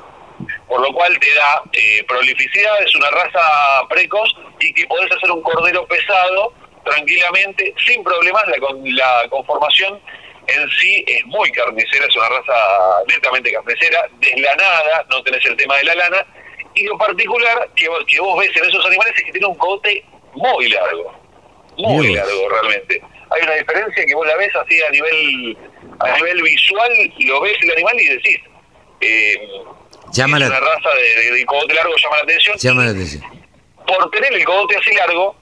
por 0.68 0.82
lo 0.82 0.91
cual 0.91 1.18
te 1.20 1.34
da 1.36 1.61
eh, 1.72 2.03
prolificidad, 2.07 2.82
es 2.84 2.95
una 2.95 3.09
raza 3.11 3.88
precoz 3.89 4.28
y 4.59 4.74
que 4.74 4.88
podés 4.88 5.11
hacer 5.11 5.30
un 5.30 5.43
cordero 5.43 5.86
pesado 5.86 6.51
tranquilamente, 6.84 7.74
sin 7.86 8.03
problemas, 8.03 8.43
la, 8.47 8.57
la 8.84 9.30
conformación 9.30 9.99
en 10.47 10.70
sí 10.72 11.03
es 11.07 11.26
muy 11.28 11.51
carnicera, 11.51 12.05
es 12.07 12.16
una 12.16 12.28
raza 12.28 12.53
netamente 13.07 13.53
carnicera, 13.53 14.05
deslanada, 14.20 15.05
no 15.09 15.24
tenés 15.24 15.45
el 15.45 15.55
tema 15.55 15.78
de 15.78 15.84
la 15.84 15.95
lana, 15.95 16.26
y 16.76 16.84
lo 16.86 16.97
particular 16.97 17.69
que, 17.76 17.88
que 18.07 18.19
vos 18.19 18.39
ves 18.39 18.55
en 18.55 18.69
esos 18.69 18.86
animales 18.86 19.13
es 19.17 19.24
que 19.24 19.32
tiene 19.32 19.47
un 19.47 19.55
cote 19.55 20.03
muy 20.34 20.69
largo, 20.69 21.13
muy 21.78 22.13
largo 22.13 22.49
realmente. 22.49 23.01
Hay 23.30 23.41
una 23.41 23.53
diferencia 23.53 24.05
que 24.05 24.15
vos 24.15 24.28
la 24.28 24.36
ves 24.38 24.55
así 24.55 24.82
a 24.82 24.89
nivel 24.91 25.57
a 25.99 26.15
nivel 26.17 26.41
visual, 26.41 27.13
lo 27.19 27.41
ves 27.41 27.57
el 27.61 27.71
animal 27.71 27.99
y 27.99 28.07
decís, 28.07 28.39
eh, 29.01 29.38
llama 30.11 30.38
es 30.38 30.45
una 30.47 30.59
raza 30.59 30.89
de, 30.95 31.45
cogote 31.45 31.74
largo 31.74 31.95
llama 31.95 32.17
la 32.17 32.24
atención. 32.24 32.57
Llama 32.57 32.86
la 32.86 32.91
atención. 32.91 33.24
Por 33.86 34.11
tener 34.11 34.34
el 34.34 34.45
cogote 34.45 34.78
así 34.78 34.93
largo, 34.93 35.36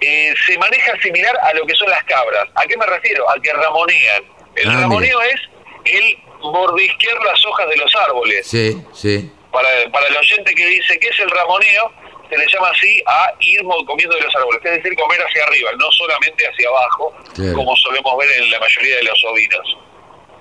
eh, 0.00 0.34
se 0.46 0.56
maneja 0.58 0.92
similar 1.02 1.36
a 1.42 1.52
lo 1.54 1.66
que 1.66 1.74
son 1.74 1.90
las 1.90 2.02
cabras. 2.04 2.48
¿A 2.54 2.66
qué 2.66 2.76
me 2.76 2.86
refiero? 2.86 3.28
A 3.28 3.40
que 3.40 3.52
ramonean. 3.52 4.24
El 4.56 4.70
ah, 4.70 4.80
ramoneo 4.80 5.20
es 5.22 5.40
el 5.84 6.18
mordisquear 6.40 7.18
las 7.22 7.44
hojas 7.44 7.68
de 7.68 7.76
los 7.76 7.94
árboles. 7.96 8.46
Sí, 8.46 8.82
sí. 8.92 9.30
Para, 9.52 9.68
para 9.90 10.06
el 10.06 10.16
oyente 10.16 10.54
que 10.54 10.66
dice 10.66 10.98
que 10.98 11.08
es 11.08 11.20
el 11.20 11.30
ramoneo, 11.30 11.92
se 12.28 12.38
le 12.38 12.46
llama 12.46 12.70
así 12.70 13.02
a 13.06 13.32
ir 13.40 13.60
comiendo 13.86 14.14
de 14.14 14.22
los 14.22 14.34
árboles, 14.36 14.60
es 14.64 14.82
decir, 14.82 14.94
comer 14.96 15.20
hacia 15.20 15.44
arriba, 15.44 15.70
no 15.78 15.90
solamente 15.90 16.44
hacia 16.46 16.68
abajo, 16.68 17.14
como 17.54 17.74
solemos 17.76 18.16
ver 18.18 18.30
en 18.40 18.50
la 18.50 18.60
mayoría 18.60 18.96
de 18.96 19.02
los 19.02 19.24
ovinos. 19.24 19.76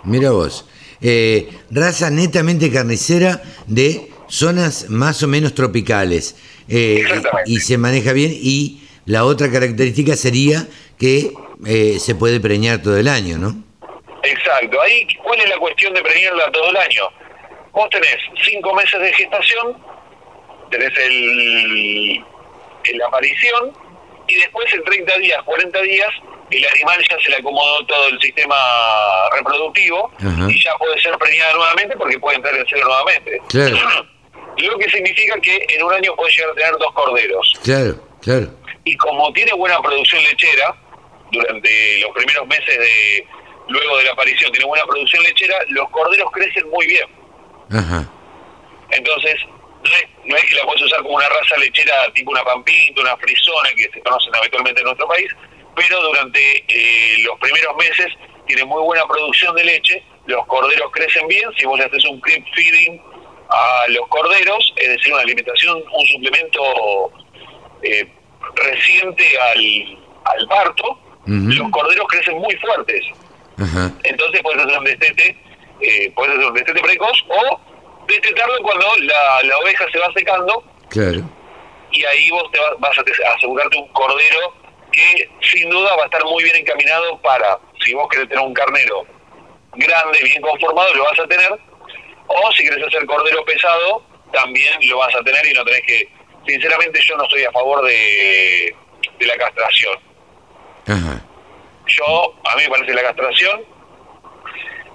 Mira 0.04 0.32
vos, 0.32 0.70
eh, 1.02 1.50
raza 1.72 2.10
netamente 2.10 2.72
carnicera 2.72 3.42
de 3.66 4.10
zonas 4.28 4.90
más 4.90 5.24
o 5.24 5.28
menos 5.28 5.56
tropicales. 5.56 6.36
Eh, 6.70 7.04
y 7.48 7.60
se 7.62 7.80
maneja 7.80 8.14
bien 8.14 8.32
y 8.32 8.84
la 9.06 9.26
otra 9.26 9.52
característica 9.52 10.16
sería 10.16 10.68
que 11.00 11.32
eh, 11.66 11.98
se 12.00 12.14
puede 12.14 12.40
preñar 12.40 12.84
todo 12.84 12.98
el 12.98 13.08
año, 13.08 13.40
¿no? 13.40 13.64
Exacto. 14.22 14.80
Ahí, 14.82 15.08
¿cuál 15.24 15.40
es 15.40 15.50
la 15.50 15.58
cuestión 15.58 15.94
de 15.96 16.02
preñarla 16.04 16.52
todo 16.52 16.70
el 16.70 16.78
año? 16.78 17.10
Vos 17.72 17.90
tenés 17.90 18.18
cinco 18.44 18.74
meses 18.74 19.00
de 19.00 19.14
gestación, 19.14 19.78
tenés 20.72 20.92
el, 20.98 22.24
la 22.96 23.08
aparición, 23.08 23.72
y 24.28 24.36
después 24.36 24.72
en 24.74 24.84
30 24.84 25.18
días, 25.18 25.44
40 25.44 25.82
días, 25.82 26.10
el 26.52 26.66
animal 26.66 27.00
ya 27.10 27.18
se 27.20 27.30
le 27.30 27.38
acomodó 27.38 27.86
todo 27.86 28.08
el 28.08 28.20
sistema 28.20 28.56
reproductivo 29.36 30.12
y 30.50 30.64
ya 30.64 30.76
puede 30.78 31.00
ser 31.00 31.16
preñada 31.18 31.54
nuevamente 31.54 31.96
porque 31.96 32.18
puede 32.20 32.38
entrar 32.38 32.56
en 32.56 32.66
cero 32.68 32.86
nuevamente. 32.86 33.42
Claro. 33.50 33.76
Lo 34.58 34.78
que 34.78 34.90
significa 34.90 35.40
que 35.40 35.66
en 35.70 35.84
un 35.84 35.94
año 35.94 36.16
puede 36.16 36.32
llegar 36.34 36.52
a 36.52 36.56
tener 36.56 36.78
dos 36.78 36.92
corderos. 36.94 37.54
Claro, 37.64 37.96
claro 38.22 38.60
y 38.90 38.98
como 38.98 39.32
tiene 39.34 39.54
buena 39.54 39.80
producción 39.82 40.24
lechera, 40.24 40.76
durante 41.32 42.00
los 42.00 42.12
primeros 42.12 42.48
meses 42.48 42.80
de 42.80 43.28
luego 43.68 43.98
de 43.98 44.06
la 44.06 44.12
aparición 44.14 44.52
tiene 44.52 44.66
buena 44.66 44.84
producción 44.86 45.22
lechera, 45.24 45.56
los 45.70 45.88
corderos 45.90 46.32
crecen 46.32 46.68
muy 46.70 46.88
bien. 46.88 47.06
Entonces, 48.92 49.36
no 50.26 50.36
es, 50.36 50.46
que 50.46 50.56
la 50.56 50.64
puedes 50.64 50.82
usar 50.82 51.02
como 51.02 51.16
una 51.16 51.30
raza 51.30 51.58
lechera 51.58 52.12
tipo 52.14 52.32
una 52.32 52.44
pampinta, 52.44 53.02
una 53.02 53.18
frisona, 53.18 53.70
que 53.76 53.90
se 53.94 54.02
conocen 54.02 54.36
habitualmente 54.36 54.82
en 54.82 54.86
nuestro 54.86 55.08
país, 55.08 55.30
pero 55.76 56.02
durante 56.02 56.66
eh, 56.68 57.18
los 57.20 57.40
primeros 57.40 57.76
meses 57.78 58.08
tiene 58.48 58.66
muy 58.66 58.82
buena 58.82 59.06
producción 59.06 59.56
de 59.56 59.64
leche, 59.64 60.04
los 60.26 60.46
corderos 60.48 60.92
crecen 60.92 61.28
bien, 61.28 61.50
si 61.58 61.66
vos 61.66 61.80
le 61.80 61.86
haces 61.86 62.04
un 62.06 62.20
creep 62.20 62.46
feeding 62.54 63.02
a 63.50 63.86
los 63.90 64.08
corderos, 64.10 64.74
es 64.76 64.90
decir, 64.90 65.14
una 65.14 65.22
alimentación, 65.22 65.78
un 65.78 66.06
suplemento 66.08 67.12
eh, 67.84 68.08
reciente 68.56 69.40
al, 69.40 69.98
al 70.26 70.48
parto, 70.48 71.00
los 71.26 71.72
corderos 71.72 72.08
crecen 72.08 72.38
muy 72.40 72.56
fuertes. 72.56 73.06
Entonces 74.04 74.42
puedes 74.42 74.64
hacer 74.66 74.78
un 74.78 74.84
destete, 74.86 75.38
eh, 75.82 76.12
puedes 76.16 76.36
hacer 76.36 76.48
un 76.48 76.54
destete 76.54 76.82
precoz 76.82 77.26
o 77.30 77.60
destetarlo 78.08 78.56
cuando 78.64 78.86
la, 78.98 79.44
la 79.44 79.58
oveja 79.60 79.86
se 79.92 80.00
va 80.00 80.12
secando. 80.14 80.64
Claro. 80.90 81.22
Y 81.92 82.06
ahí 82.06 82.30
vos 82.30 82.50
te 82.52 82.60
vas, 82.80 82.98
a 82.98 83.34
asegurarte 83.36 83.78
un 83.78 83.88
cordero 83.90 84.54
que 84.92 85.30
sin 85.42 85.70
duda 85.70 85.96
va 85.96 86.04
a 86.04 86.06
estar 86.06 86.24
muy 86.26 86.44
bien 86.44 86.56
encaminado 86.56 87.20
para, 87.22 87.60
si 87.84 87.94
vos 87.94 88.08
querés 88.10 88.30
tener 88.30 88.44
un 88.44 88.54
carnero 88.54 89.06
grande, 89.74 90.20
bien 90.24 90.42
conformado, 90.42 90.94
lo 90.94 91.04
vas 91.04 91.20
a 91.20 91.28
tener. 91.28 91.60
O 92.28 92.52
si 92.52 92.64
querés 92.64 92.86
hacer 92.86 93.06
cordero 93.06 93.44
pesado, 93.46 94.04
también 94.32 94.74
lo 94.88 94.98
vas 94.98 95.16
a 95.16 95.24
tener 95.24 95.46
y 95.46 95.54
no 95.54 95.64
tenés 95.66 95.82
que 95.82 96.10
sinceramente 96.46 97.00
yo 97.02 97.18
no 97.18 97.24
estoy 97.24 97.44
a 97.44 97.52
favor 97.52 97.84
de, 97.84 98.76
la 99.20 99.38
castración. 99.38 99.98
Yo, 101.88 102.36
a 102.46 102.56
mí 102.56 102.64
me 102.64 102.70
parece 102.70 102.94
la 102.94 103.02
castración, 103.04 103.66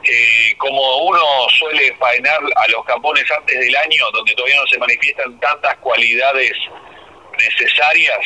eh, 0.05 0.55
como 0.59 0.99
uno 0.99 1.21
suele 1.59 1.95
faenar 1.97 2.41
a 2.57 2.69
los 2.69 2.85
campones 2.85 3.25
antes 3.31 3.59
del 3.59 3.77
año, 3.77 4.11
donde 4.13 4.35
todavía 4.35 4.61
no 4.61 4.67
se 4.67 4.79
manifiestan 4.79 5.39
tantas 5.41 5.77
cualidades 5.79 6.53
necesarias 7.39 8.19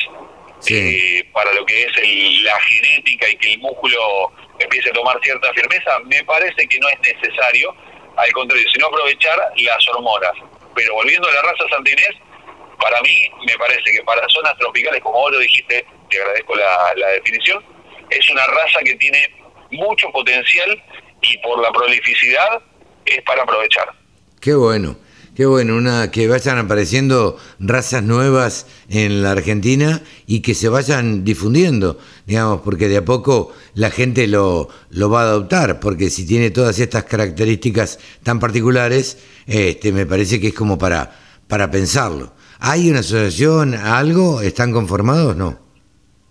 eh, 0.69 1.25
para 1.33 1.53
lo 1.53 1.65
que 1.65 1.83
es 1.83 2.43
la 2.43 2.59
genética 2.61 3.29
y 3.29 3.37
que 3.37 3.53
el 3.53 3.59
músculo 3.61 4.33
empiece 4.59 4.91
a 4.91 4.93
tomar 4.93 5.19
cierta 5.23 5.53
firmeza, 5.55 5.99
me 6.05 6.25
parece 6.25 6.67
que 6.67 6.79
no 6.79 6.89
es 6.89 7.01
necesario, 7.01 7.75
al 8.17 8.33
contrario, 8.33 8.67
sino 8.73 8.87
aprovechar 8.87 9.39
las 9.57 9.89
hormonas. 9.89 10.33
Pero 10.75 10.95
volviendo 10.95 11.29
a 11.29 11.33
la 11.33 11.43
raza 11.43 11.65
santinés, 11.71 12.11
para 12.81 13.01
mí, 13.03 13.31
me 13.47 13.57
parece 13.57 13.93
que 13.93 14.03
para 14.05 14.27
zonas 14.29 14.57
tropicales, 14.59 15.01
como 15.03 15.19
vos 15.19 15.33
lo 15.33 15.39
dijiste, 15.39 15.85
te 16.11 16.21
agradezco 16.21 16.55
la, 16.55 16.95
definición, 17.15 17.65
es 18.11 18.31
una 18.31 18.47
raza 18.47 18.81
que 18.85 18.95
tiene 18.97 19.31
mucho 19.71 20.11
potencial 20.11 20.83
y 21.23 21.39
por 21.39 21.61
la 21.61 21.71
prolificidad 21.73 22.61
es 23.05 23.23
para 23.23 23.43
aprovechar. 23.43 23.89
Qué 24.41 24.55
bueno, 24.55 24.97
qué 25.37 25.47
bueno, 25.47 25.77
una 25.77 26.11
que 26.11 26.29
vayan 26.29 26.59
apareciendo 26.59 27.39
razas 27.59 28.03
nuevas 28.03 28.67
en 28.89 29.23
la 29.23 29.33
Argentina 29.33 30.03
y 30.27 30.43
que 30.43 30.55
se 30.55 30.69
vayan 30.69 31.25
difundiendo, 31.25 31.99
digamos, 32.27 32.61
porque 32.63 32.89
de 32.89 32.99
a 32.99 33.05
poco 33.05 33.53
la 33.75 33.91
gente 33.91 34.27
lo, 34.27 34.69
lo 34.91 35.11
va 35.11 35.23
a 35.23 35.25
adoptar, 35.25 35.81
porque 35.81 36.11
si 36.11 36.27
tiene 36.27 36.51
todas 36.51 36.79
estas 36.79 37.05
características 37.05 37.99
tan 38.23 38.39
particulares, 38.39 39.19
este, 39.47 39.93
me 39.93 40.07
parece 40.07 40.41
que 40.41 40.49
es 40.49 40.55
como 40.55 40.79
para, 40.79 41.17
para 41.49 41.71
pensarlo. 41.71 42.33
¿Hay 42.61 42.91
una 42.91 43.01
asociación, 43.01 43.75
algo? 43.75 44.43
¿Están 44.43 44.73
conformados? 44.73 45.37
No. 45.37 45.59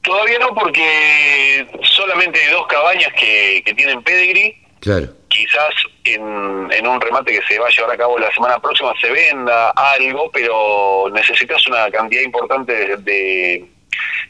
Todavía 0.03 0.39
no, 0.39 0.53
porque 0.53 1.67
solamente 1.83 2.41
hay 2.41 2.51
dos 2.51 2.67
cabañas 2.67 3.11
que, 3.13 3.63
tienen 3.75 4.01
pedigree. 4.03 4.66
Claro. 4.87 5.07
Quizás 5.27 5.73
en, 6.05 6.23
un 6.23 7.01
remate 7.01 7.33
que 7.33 7.45
se 7.45 7.59
va 7.59 7.67
a 7.67 7.69
llevar 7.69 7.91
a 7.91 7.97
cabo 7.97 8.17
la 8.17 8.31
semana 8.33 8.57
próxima 8.57 8.93
se 9.01 9.11
venda 9.11 9.71
algo, 9.71 10.31
pero 10.31 11.09
necesitas 11.11 11.67
una 11.67 11.91
cantidad 11.91 12.21
importante 12.21 12.95
de, 12.95 13.67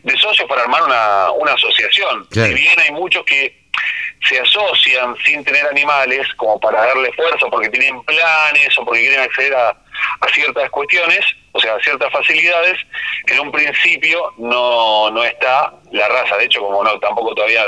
de, 0.03 0.17
socios 0.17 0.49
para 0.49 0.63
armar 0.63 0.81
una, 0.81 1.29
una 1.33 1.53
asociación. 1.53 2.25
Si 2.31 2.53
bien 2.55 2.79
hay 2.79 2.91
muchos 2.91 3.23
que 3.25 3.67
se 4.27 4.39
asocian 4.39 5.15
sin 5.23 5.43
tener 5.43 5.63
animales 5.67 6.27
como 6.37 6.59
para 6.59 6.87
darle 6.87 7.13
fuerza 7.13 7.45
porque 7.51 7.69
tienen 7.69 8.01
planes 8.01 8.75
o 8.79 8.83
porque 8.83 9.01
quieren 9.01 9.19
acceder 9.19 9.53
a, 9.53 9.69
a 9.69 10.27
ciertas 10.33 10.71
cuestiones, 10.71 11.23
o 11.51 11.59
sea, 11.59 11.77
ciertas 11.83 12.11
facilidades, 12.11 12.79
en 13.27 13.39
un 13.41 13.51
principio 13.51 14.33
no, 14.39 15.11
no 15.11 15.23
está 15.23 15.71
la 15.91 16.07
raza, 16.07 16.35
de 16.37 16.45
hecho 16.45 16.61
como 16.61 16.83
no 16.83 16.99
tampoco 16.99 17.35
todavía 17.35 17.63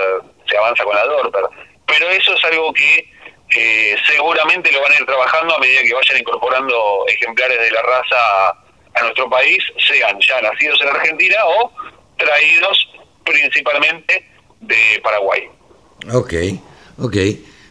se 0.47 0.57
avanza 0.57 0.83
con 0.83 0.95
la 0.95 1.05
Dorper, 1.05 1.43
pero 1.89 2.09
eso 2.09 2.33
es 2.33 2.43
algo 2.45 2.73
que 2.73 3.09
eh, 3.55 3.95
seguramente 4.07 4.71
lo 4.71 4.81
van 4.81 4.91
a 4.91 4.99
ir 4.99 5.05
trabajando 5.05 5.55
a 5.55 5.59
medida 5.59 5.81
que 5.81 5.93
vayan 5.93 6.19
incorporando 6.19 7.05
ejemplares 7.07 7.59
de 7.59 7.71
la 7.71 7.81
raza 7.81 8.49
a, 8.49 9.03
nuestro 9.03 9.29
país, 9.29 9.57
sean 9.87 10.19
ya 10.19 10.41
nacidos 10.41 10.79
en 10.81 10.89
Argentina 10.89 11.37
o 11.45 11.71
traídos 12.17 12.89
principalmente 13.23 14.27
de 14.59 14.99
Paraguay. 15.01 15.43
Ok, 16.11 16.33
ok. 16.99 17.17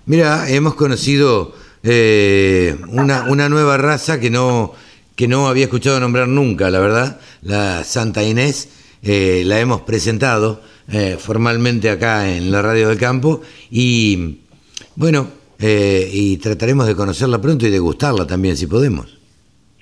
Mira, 0.06 0.48
hemos 0.48 0.74
conocido 0.74 1.54
eh, 1.82 2.76
una, 2.88 3.24
una 3.24 3.48
nueva 3.48 3.76
raza 3.76 4.18
que 4.18 4.30
no, 4.30 4.74
que 5.16 5.28
no 5.28 5.48
había 5.48 5.64
escuchado 5.64 6.00
nombrar 6.00 6.28
nunca, 6.28 6.70
la 6.70 6.80
verdad, 6.80 7.20
la 7.42 7.84
Santa 7.84 8.22
Inés, 8.22 8.70
eh, 9.02 9.42
la 9.44 9.60
hemos 9.60 9.82
presentado 9.82 10.62
eh, 10.90 11.18
formalmente 11.20 11.90
acá 11.90 12.28
en 12.30 12.50
la 12.50 12.62
Radio 12.62 12.88
del 12.88 12.98
Campo 12.98 13.42
y 13.70 14.40
bueno, 14.96 15.30
y 15.60 16.36
trataremos 16.38 16.86
de 16.86 16.94
conocerla 16.94 17.40
pronto 17.40 17.66
y 17.66 17.70
de 17.70 17.78
gustarla 17.78 18.26
también 18.26 18.56
si 18.56 18.66
podemos. 18.66 19.18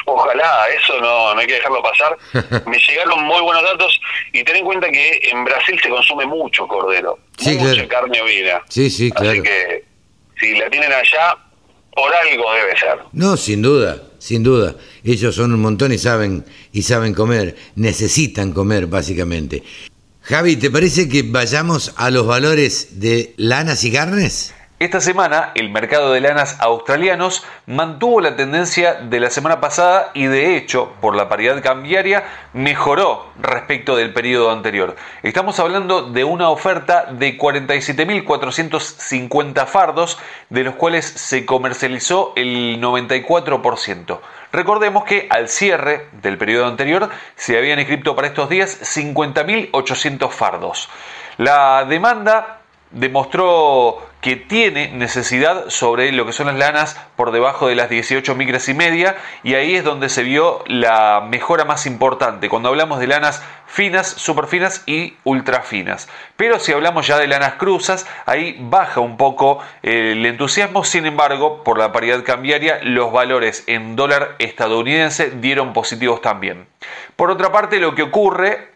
Ojalá, 0.09 0.68
eso 0.68 1.01
no, 1.01 1.34
no 1.34 1.41
hay 1.41 1.47
que 1.47 1.55
dejarlo 1.55 1.82
pasar. 1.82 2.16
Me 2.66 2.78
llegaron 2.78 3.24
muy 3.24 3.41
buenos 3.43 3.62
datos 3.64 4.01
y 4.32 4.45
ten 4.45 4.57
en 4.57 4.64
cuenta 4.64 4.89
que 4.89 5.20
en 5.30 5.45
Brasil 5.45 5.78
se 5.82 5.89
consume 5.89 6.26
mucho 6.26 6.66
cordero, 6.68 7.18
mucha 7.39 7.89
carne 7.89 8.20
ovina. 8.20 8.62
Sí, 8.68 8.89
sí, 8.89 9.11
claro. 9.11 9.32
Así 9.32 9.43
que 9.43 9.84
si 10.39 10.55
la 10.57 10.70
tienen 10.70 10.93
allá, 10.93 11.37
por 11.93 12.14
algo 12.14 12.53
debe 12.55 12.78
ser. 12.78 12.99
No, 13.12 13.37
sin 13.37 13.62
duda, 13.62 14.01
sin 14.18 14.45
duda. 14.45 14.76
Ellos 15.03 15.34
son 15.34 15.53
un 15.53 15.61
montón 15.61 15.93
y 15.93 15.99
saben 15.99 16.45
y 16.72 16.82
saben 16.82 17.12
comer, 17.12 17.57
necesitan 17.74 18.53
comer 18.53 18.87
básicamente. 18.87 19.64
Javi, 20.29 20.57
¿te 20.57 20.72
parece 20.72 21.09
que 21.09 21.22
vayamos 21.22 21.93
a 21.95 22.11
los 22.11 22.27
valores 22.27 22.99
de 22.99 23.33
lanas 23.37 23.85
y 23.85 23.93
carnes? 23.93 24.56
Esta 24.79 25.01
semana 25.01 25.53
el 25.55 25.70
mercado 25.70 26.12
de 26.12 26.20
lanas 26.20 26.59
australianos 26.61 27.47
mantuvo 27.64 28.20
la 28.20 28.37
tendencia 28.37 28.93
de 28.93 29.20
la 29.20 29.31
semana 29.31 29.59
pasada 29.59 30.11
y 30.12 30.27
de 30.27 30.59
hecho, 30.59 30.93
por 31.01 31.16
la 31.16 31.31
paridad 31.31 31.62
cambiaria, 31.62 32.24
mejoró 32.53 33.33
respecto 33.41 33.97
del 33.97 34.12
periodo 34.12 34.51
anterior. 34.51 34.95
Estamos 35.22 35.59
hablando 35.61 36.03
de 36.03 36.24
una 36.24 36.51
oferta 36.51 37.07
de 37.11 37.39
47.450 37.39 39.66
fardos, 39.66 40.18
de 40.51 40.64
los 40.64 40.74
cuales 40.74 41.07
se 41.07 41.47
comercializó 41.47 42.35
el 42.37 42.79
94%. 42.79 44.20
Recordemos 44.53 45.05
que 45.05 45.27
al 45.31 45.49
cierre 45.49 46.11
del 46.20 46.37
periodo 46.37 46.66
anterior 46.66 47.09
se 47.35 47.57
habían 47.57 47.79
inscrito 47.79 48.14
para 48.14 48.29
estos 48.29 48.51
días 48.51 48.79
50.800 48.83 50.29
fardos. 50.29 50.91
La 51.39 51.87
demanda 51.87 52.56
demostró 52.97 53.99
que 54.22 54.36
tiene 54.36 54.88
necesidad 54.88 55.68
sobre 55.68 56.11
lo 56.12 56.24
que 56.24 56.32
son 56.32 56.47
las 56.47 56.57
lanas 56.57 56.99
por 57.14 57.30
debajo 57.30 57.68
de 57.68 57.74
las 57.74 57.90
18 57.90 58.34
micras 58.34 58.68
y 58.68 58.74
media 58.74 59.16
y 59.44 59.55
ahí 59.55 59.76
es 59.76 59.84
donde 59.84 60.09
se 60.09 60.22
vio 60.22 60.64
la 60.66 61.20
mejora 61.20 61.66
más 61.66 61.86
importante 61.86 62.49
cuando 62.49 62.70
hablamos 62.70 62.99
de 62.99 63.07
lanas 63.07 63.42
finas, 63.66 64.09
superfinas 64.09 64.82
y 64.86 65.14
ultra 65.24 65.61
finas. 65.61 66.09
Pero 66.36 66.59
si 66.59 66.72
hablamos 66.72 67.07
ya 67.07 67.18
de 67.18 67.26
lanas 67.26 67.55
cruzas, 67.55 68.07
ahí 68.24 68.57
baja 68.59 69.01
un 69.01 69.18
poco 69.18 69.61
el 69.82 70.24
entusiasmo, 70.24 70.82
sin 70.82 71.05
embargo, 71.05 71.62
por 71.62 71.78
la 71.78 71.92
paridad 71.92 72.24
cambiaria, 72.24 72.80
los 72.82 73.12
valores 73.12 73.64
en 73.66 73.94
dólar 73.94 74.36
estadounidense 74.38 75.30
dieron 75.30 75.74
positivos 75.74 76.22
también. 76.22 76.66
Por 77.14 77.30
otra 77.30 77.53
parte, 77.53 77.78
lo 77.78 77.94
que 77.94 78.03
ocurre 78.03 78.70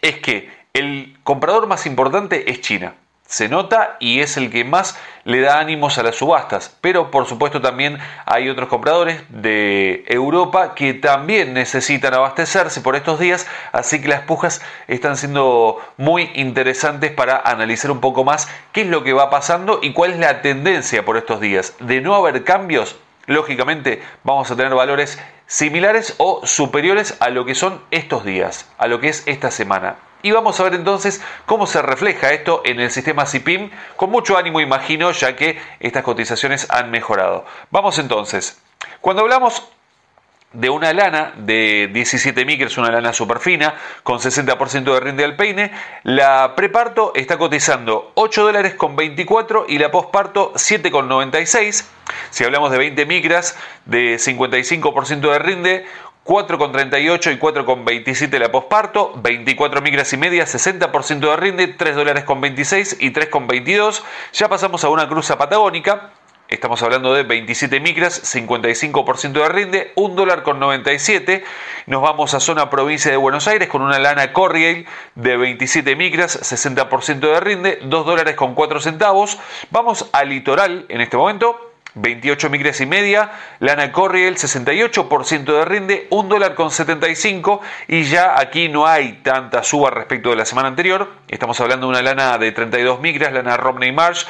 es 0.00 0.18
que 0.20 0.50
el 0.72 1.18
comprador 1.22 1.66
más 1.66 1.84
importante 1.86 2.50
es 2.50 2.62
China 2.62 2.94
se 3.26 3.48
nota 3.48 3.96
y 4.00 4.20
es 4.20 4.36
el 4.36 4.50
que 4.50 4.64
más 4.64 4.98
le 5.24 5.40
da 5.40 5.58
ánimos 5.58 5.98
a 5.98 6.02
las 6.02 6.16
subastas. 6.16 6.76
Pero 6.80 7.10
por 7.10 7.26
supuesto 7.26 7.60
también 7.60 7.98
hay 8.26 8.48
otros 8.48 8.68
compradores 8.68 9.22
de 9.28 10.04
Europa 10.06 10.74
que 10.74 10.94
también 10.94 11.54
necesitan 11.54 12.14
abastecerse 12.14 12.80
por 12.80 12.96
estos 12.96 13.18
días, 13.18 13.46
así 13.72 14.00
que 14.00 14.08
las 14.08 14.22
pujas 14.22 14.62
están 14.88 15.16
siendo 15.16 15.78
muy 15.96 16.30
interesantes 16.34 17.10
para 17.12 17.38
analizar 17.38 17.90
un 17.90 18.00
poco 18.00 18.24
más 18.24 18.48
qué 18.72 18.82
es 18.82 18.88
lo 18.88 19.02
que 19.02 19.12
va 19.12 19.30
pasando 19.30 19.80
y 19.82 19.92
cuál 19.92 20.12
es 20.12 20.18
la 20.18 20.42
tendencia 20.42 21.04
por 21.04 21.16
estos 21.16 21.40
días. 21.40 21.74
De 21.80 22.00
no 22.00 22.14
haber 22.14 22.44
cambios, 22.44 22.96
lógicamente 23.26 24.02
vamos 24.22 24.50
a 24.50 24.56
tener 24.56 24.74
valores 24.74 25.18
similares 25.46 26.14
o 26.18 26.46
superiores 26.46 27.16
a 27.20 27.30
lo 27.30 27.44
que 27.44 27.54
son 27.54 27.80
estos 27.90 28.24
días, 28.24 28.70
a 28.78 28.86
lo 28.86 29.00
que 29.00 29.08
es 29.08 29.22
esta 29.26 29.50
semana. 29.50 29.96
Y 30.24 30.32
vamos 30.32 30.58
a 30.58 30.62
ver 30.62 30.72
entonces 30.72 31.22
cómo 31.44 31.66
se 31.66 31.82
refleja 31.82 32.30
esto 32.32 32.62
en 32.64 32.80
el 32.80 32.90
sistema 32.90 33.26
CIPIM, 33.26 33.70
con 33.94 34.08
mucho 34.08 34.38
ánimo 34.38 34.58
imagino, 34.58 35.12
ya 35.12 35.36
que 35.36 35.60
estas 35.80 36.02
cotizaciones 36.02 36.66
han 36.70 36.90
mejorado. 36.90 37.44
Vamos 37.70 37.98
entonces, 37.98 38.58
cuando 39.02 39.20
hablamos 39.20 39.62
de 40.54 40.70
una 40.70 40.92
lana 40.92 41.34
de 41.36 41.90
17 41.92 42.44
micras, 42.44 42.78
una 42.78 42.90
lana 42.90 43.12
super 43.12 43.40
fina, 43.40 43.74
con 44.02 44.18
60% 44.18 44.94
de 44.94 45.00
rinde 45.00 45.24
al 45.24 45.36
peine. 45.36 45.72
La 46.04 46.54
preparto 46.54 47.12
está 47.14 47.36
cotizando 47.36 48.12
8 48.14 48.44
dólares 48.44 48.74
con 48.74 48.96
24 48.96 49.66
y 49.68 49.78
la 49.78 49.90
postparto 49.90 50.52
7,96. 50.54 51.84
Si 52.30 52.44
hablamos 52.44 52.70
de 52.70 52.78
20 52.78 53.04
micras 53.06 53.56
de 53.84 54.16
55% 54.16 55.32
de 55.32 55.38
rinde, 55.38 55.86
4,38 56.24 57.34
y 57.34 57.38
4,27 57.38 58.38
la 58.38 58.50
posparto, 58.50 59.12
24 59.16 59.82
micras 59.82 60.12
y 60.14 60.16
media, 60.16 60.44
60% 60.44 61.18
de 61.18 61.36
rinde, 61.36 61.68
3 61.68 61.94
dólares 61.94 62.24
con 62.24 62.40
26 62.40 62.96
y 63.00 63.12
3,22. 63.12 64.02
Ya 64.32 64.48
pasamos 64.48 64.84
a 64.84 64.88
una 64.88 65.06
cruza 65.06 65.36
patagónica. 65.36 66.12
Estamos 66.48 66.82
hablando 66.82 67.12
de 67.14 67.24
27 67.24 67.80
micras, 67.80 68.22
55% 68.34 69.32
de 69.32 69.48
rinde, 69.48 69.92
1 69.96 70.14
dólar 70.14 70.42
con 70.42 70.58
97. 70.60 71.44
Nos 71.86 72.00
vamos 72.00 72.32
a 72.32 72.40
zona 72.40 72.70
provincia 72.70 73.10
de 73.10 73.16
Buenos 73.18 73.48
Aires 73.48 73.68
con 73.68 73.82
una 73.82 73.98
lana 73.98 74.32
Corriel 74.32 74.86
de 75.14 75.36
27 75.36 75.96
micras, 75.96 76.38
60% 76.40 77.20
de 77.20 77.40
rinde, 77.40 77.78
2 77.82 78.06
dólares 78.06 78.34
con 78.34 78.54
4 78.54 78.80
centavos. 78.80 79.38
Vamos 79.70 80.08
al 80.12 80.30
litoral 80.30 80.86
en 80.88 81.00
este 81.00 81.16
momento. 81.16 81.73
28 81.94 82.50
micras 82.50 82.80
y 82.80 82.86
media, 82.86 83.30
lana 83.60 83.92
Corriel 83.92 84.36
68% 84.36 85.44
de 85.44 85.64
rinde, 85.64 86.06
1 86.10 86.28
dólar 86.28 86.54
con 86.54 86.70
75 86.70 87.60
y 87.86 88.04
ya 88.04 88.38
aquí 88.38 88.68
no 88.68 88.86
hay 88.86 89.20
tanta 89.22 89.62
suba 89.62 89.90
respecto 89.90 90.30
de 90.30 90.36
la 90.36 90.44
semana 90.44 90.68
anterior, 90.68 91.12
estamos 91.28 91.60
hablando 91.60 91.86
de 91.86 91.90
una 91.90 92.02
lana 92.02 92.36
de 92.38 92.50
32 92.50 93.00
micras, 93.00 93.32
lana 93.32 93.56
Romney 93.56 93.92
Marsh, 93.92 94.24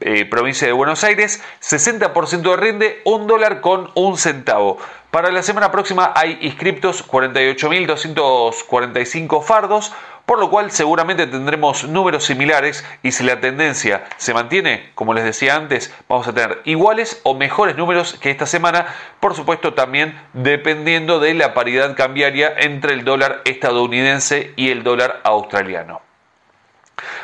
eh, 0.00 0.26
provincia 0.26 0.66
de 0.66 0.72
Buenos 0.72 1.02
Aires, 1.02 1.42
60% 1.60 2.50
de 2.50 2.56
rinde, 2.56 3.00
1 3.04 3.26
dólar 3.26 3.60
con 3.60 3.90
1 3.94 4.16
centavo. 4.16 4.78
Para 5.10 5.30
la 5.30 5.42
semana 5.42 5.72
próxima 5.72 6.12
hay 6.14 6.36
inscriptos 6.42 7.08
48.245 7.08 9.42
fardos, 9.42 9.94
por 10.26 10.38
lo 10.38 10.50
cual 10.50 10.70
seguramente 10.70 11.26
tendremos 11.26 11.84
números 11.84 12.24
similares 12.24 12.84
y 13.02 13.12
si 13.12 13.24
la 13.24 13.40
tendencia 13.40 14.04
se 14.18 14.34
mantiene, 14.34 14.90
como 14.94 15.14
les 15.14 15.24
decía 15.24 15.56
antes, 15.56 15.94
vamos 16.10 16.28
a 16.28 16.34
tener 16.34 16.60
iguales 16.66 17.22
o 17.22 17.34
mejores 17.34 17.78
números 17.78 18.18
que 18.20 18.30
esta 18.30 18.44
semana, 18.44 18.94
por 19.18 19.34
supuesto 19.34 19.72
también 19.72 20.20
dependiendo 20.34 21.20
de 21.20 21.32
la 21.32 21.54
paridad 21.54 21.96
cambiaria 21.96 22.52
entre 22.58 22.92
el 22.92 23.04
dólar 23.04 23.40
estadounidense 23.46 24.52
y 24.56 24.68
el 24.68 24.82
dólar 24.82 25.22
australiano. 25.24 26.02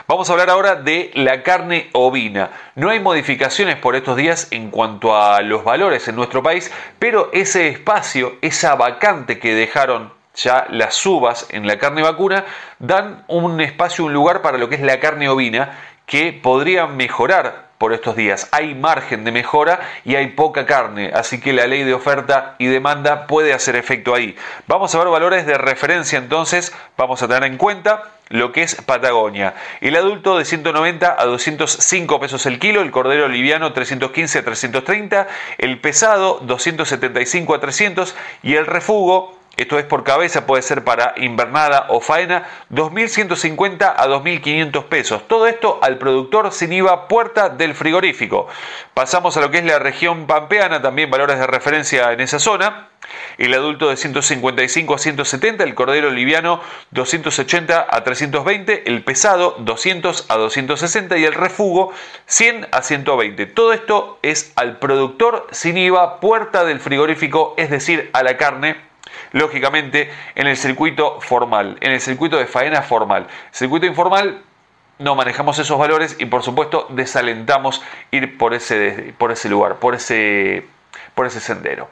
Vamos 0.07 0.29
a 0.29 0.33
hablar 0.33 0.51
ahora 0.51 0.77
de 0.77 1.11
la 1.14 1.43
carne 1.43 1.89
ovina. 1.93 2.51
No 2.75 2.91
hay 2.91 3.01
modificaciones 3.01 3.77
por 3.77 3.97
estos 3.97 4.16
días 4.16 4.49
en 4.51 4.70
cuanto 4.70 5.16
a 5.16 5.41
los 5.43 5.64
valores 5.64 6.09
en 6.09 6.16
nuestro 6.16 6.43
país, 6.43 6.70
pero 6.99 7.31
ese 7.33 7.68
espacio, 7.68 8.37
esa 8.43 8.75
vacante 8.75 9.39
que 9.39 9.55
dejaron 9.55 10.12
ya 10.35 10.66
las 10.70 11.05
uvas 11.07 11.47
en 11.51 11.66
la 11.66 11.79
carne 11.79 12.03
vacuna 12.03 12.45
dan 12.79 13.25
un 13.29 13.61
espacio, 13.61 14.05
un 14.05 14.12
lugar 14.12 14.43
para 14.43 14.59
lo 14.59 14.68
que 14.68 14.75
es 14.75 14.83
la 14.83 15.01
carne 15.01 15.29
ovina 15.29 15.79
que 16.07 16.33
podría 16.33 16.87
mejorar 16.87 17.68
por 17.85 17.93
estos 17.93 18.16
días. 18.16 18.49
Hay 18.51 18.74
margen 18.74 19.24
de 19.24 19.30
mejora 19.30 19.78
y 20.07 20.14
hay 20.14 20.28
poca 20.28 20.64
carne, 20.64 21.11
así 21.12 21.39
que 21.39 21.53
la 21.53 21.66
ley 21.66 21.85
de 21.85 21.93
oferta 21.93 22.57
y 22.59 22.64
demanda 22.64 23.26
puede 23.26 23.53
hacer 23.53 23.76
efecto 23.76 24.14
ahí. 24.14 24.35
Vamos 24.66 24.95
a 24.95 24.99
ver 25.01 25.09
valores 25.09 25.45
de 25.45 25.59
referencia 25.59 26.18
entonces, 26.18 26.72
vamos 26.97 27.22
a 27.22 27.28
tener 27.28 27.45
en 27.45 27.59
cuenta 27.59 28.05
lo 28.30 28.53
que 28.53 28.62
es 28.62 28.76
Patagonia. 28.76 29.53
El 29.82 29.97
adulto 29.97 30.39
de 30.39 30.47
190 30.47 31.14
a 31.18 31.24
205 31.26 32.20
pesos 32.20 32.47
el 32.47 32.59
kilo, 32.59 32.80
el 32.80 32.91
cordero 32.91 33.28
liviano 33.28 33.74
315 33.74 34.39
a 34.39 34.45
330, 34.45 35.28
el 35.59 35.78
pesado 35.78 36.41
275 36.41 37.55
a 37.55 37.61
300 37.61 38.16
y 38.43 38.55
el 38.55 38.64
refugo 38.64 39.37
esto 39.57 39.79
es 39.79 39.85
por 39.85 40.03
cabeza, 40.03 40.47
puede 40.47 40.63
ser 40.63 40.85
para 40.85 41.15
invernada 41.17 41.87
o 41.89 42.01
faena, 42.01 42.47
2.150 42.73 43.95
a 43.97 44.07
2.500 44.07 44.85
pesos. 44.85 45.29
Todo 45.29 45.47
esto 45.47 45.79
al 45.83 45.99
productor 45.99 46.53
sin 46.53 46.73
IVA 46.73 47.07
puerta 47.07 47.49
del 47.49 47.75
frigorífico. 47.75 48.49
Pasamos 48.95 49.37
a 49.37 49.41
lo 49.41 49.51
que 49.51 49.59
es 49.59 49.65
la 49.65 49.79
región 49.79 50.27
pampeana, 50.27 50.83
también 50.83 51.11
valores 51.11 51.39
de 51.39 51.47
referencia 51.47 52.13
en 52.13 52.21
esa 52.21 52.39
zona. 52.39 52.89
El 53.37 53.53
adulto 53.53 53.91
de 53.91 53.97
155 53.97 54.95
a 54.95 54.99
170, 54.99 55.63
el 55.63 55.75
cordero 55.75 56.11
liviano 56.11 56.61
280 56.93 57.87
a 57.89 58.05
320, 58.05 58.85
el 58.87 59.05
pesado 59.05 59.57
200 59.59 60.27
a 60.31 60.37
260 60.37 61.19
y 61.19 61.25
el 61.25 61.35
refugo 61.35 61.93
100 62.27 62.69
a 62.73 62.83
120. 62.83 63.47
Todo 63.47 63.73
esto 63.73 64.19
es 64.23 64.53
al 64.57 64.79
productor 64.79 65.47
sin 65.51 65.77
IVA 65.77 66.19
puerta 66.21 66.65
del 66.65 66.81
frigorífico, 66.81 67.55
es 67.57 67.71
decir, 67.71 68.11
a 68.15 68.23
la 68.23 68.37
carne 68.37 68.93
lógicamente 69.33 70.11
en 70.35 70.47
el 70.47 70.57
circuito 70.57 71.21
formal, 71.21 71.77
en 71.81 71.93
el 71.93 72.01
circuito 72.01 72.37
de 72.37 72.47
faena 72.47 72.83
formal. 72.83 73.27
Circuito 73.51 73.87
informal 73.87 74.43
no 74.99 75.15
manejamos 75.15 75.59
esos 75.59 75.79
valores 75.79 76.17
y 76.19 76.27
por 76.27 76.43
supuesto 76.43 76.87
desalentamos 76.91 77.83
ir 78.11 78.39
por 78.39 78.55
ese, 78.55 79.15
por 79.19 79.33
ese 79.33 79.49
lugar, 79.49 79.77
por 79.77 79.95
ese, 79.95 80.67
por 81.15 81.27
ese 81.27 81.41
sendero. 81.41 81.89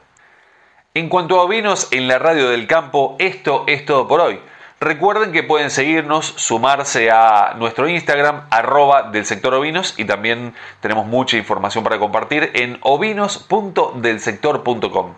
En 0.93 1.09
cuanto 1.09 1.41
a 1.41 1.47
vinos 1.47 1.87
en 1.91 2.07
la 2.07 2.19
radio 2.19 2.49
del 2.49 2.67
campo, 2.67 3.15
esto 3.19 3.65
es 3.67 3.83
todo 3.85 4.07
por 4.07 4.21
hoy. 4.21 4.39
Recuerden 4.83 5.31
que 5.31 5.43
pueden 5.43 5.69
seguirnos, 5.69 6.33
sumarse 6.35 7.09
a 7.09 7.53
nuestro 7.57 7.87
Instagram, 7.87 8.47
arroba 8.49 9.03
del 9.03 9.25
sector 9.25 9.53
ovinos, 9.53 9.93
y 9.95 10.03
también 10.03 10.53
tenemos 10.81 11.07
mucha 11.07 11.37
información 11.37 11.85
para 11.85 11.99
compartir 11.99 12.51
en 12.53 12.79
ovinos.delsector.com. 12.81 15.13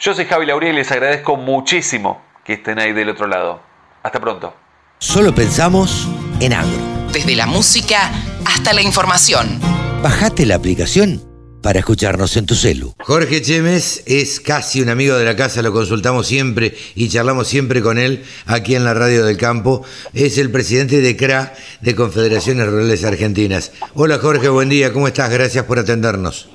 Yo 0.00 0.14
soy 0.14 0.26
Javi 0.26 0.44
Lauría 0.44 0.68
y 0.68 0.74
les 0.74 0.92
agradezco 0.92 1.36
muchísimo 1.36 2.20
que 2.44 2.52
estén 2.52 2.78
ahí 2.78 2.92
del 2.92 3.08
otro 3.08 3.26
lado. 3.26 3.62
Hasta 4.02 4.20
pronto. 4.20 4.52
Solo 4.98 5.34
pensamos 5.34 6.06
en 6.40 6.52
agro. 6.52 6.76
Desde 7.10 7.36
la 7.36 7.46
música 7.46 8.10
hasta 8.44 8.74
la 8.74 8.82
información. 8.82 9.58
Bajate 10.02 10.44
la 10.44 10.56
aplicación 10.56 11.35
para 11.62 11.80
escucharnos 11.80 12.36
en 12.36 12.46
tu 12.46 12.54
celu. 12.54 12.92
Jorge 13.00 13.42
Chemes 13.42 14.04
es 14.06 14.40
casi 14.40 14.80
un 14.80 14.88
amigo 14.88 15.16
de 15.16 15.24
la 15.24 15.36
casa, 15.36 15.62
lo 15.62 15.72
consultamos 15.72 16.26
siempre 16.26 16.74
y 16.94 17.08
charlamos 17.08 17.48
siempre 17.48 17.82
con 17.82 17.98
él 17.98 18.24
aquí 18.46 18.74
en 18.74 18.84
la 18.84 18.94
Radio 18.94 19.24
del 19.24 19.36
Campo. 19.36 19.82
Es 20.14 20.38
el 20.38 20.50
presidente 20.50 21.00
de 21.00 21.16
CRA, 21.16 21.54
de 21.80 21.94
Confederaciones 21.94 22.66
Rurales 22.68 23.04
Argentinas. 23.04 23.72
Hola 23.94 24.18
Jorge, 24.18 24.48
buen 24.48 24.68
día, 24.68 24.92
¿cómo 24.92 25.08
estás? 25.08 25.30
Gracias 25.30 25.64
por 25.64 25.78
atendernos. 25.78 26.48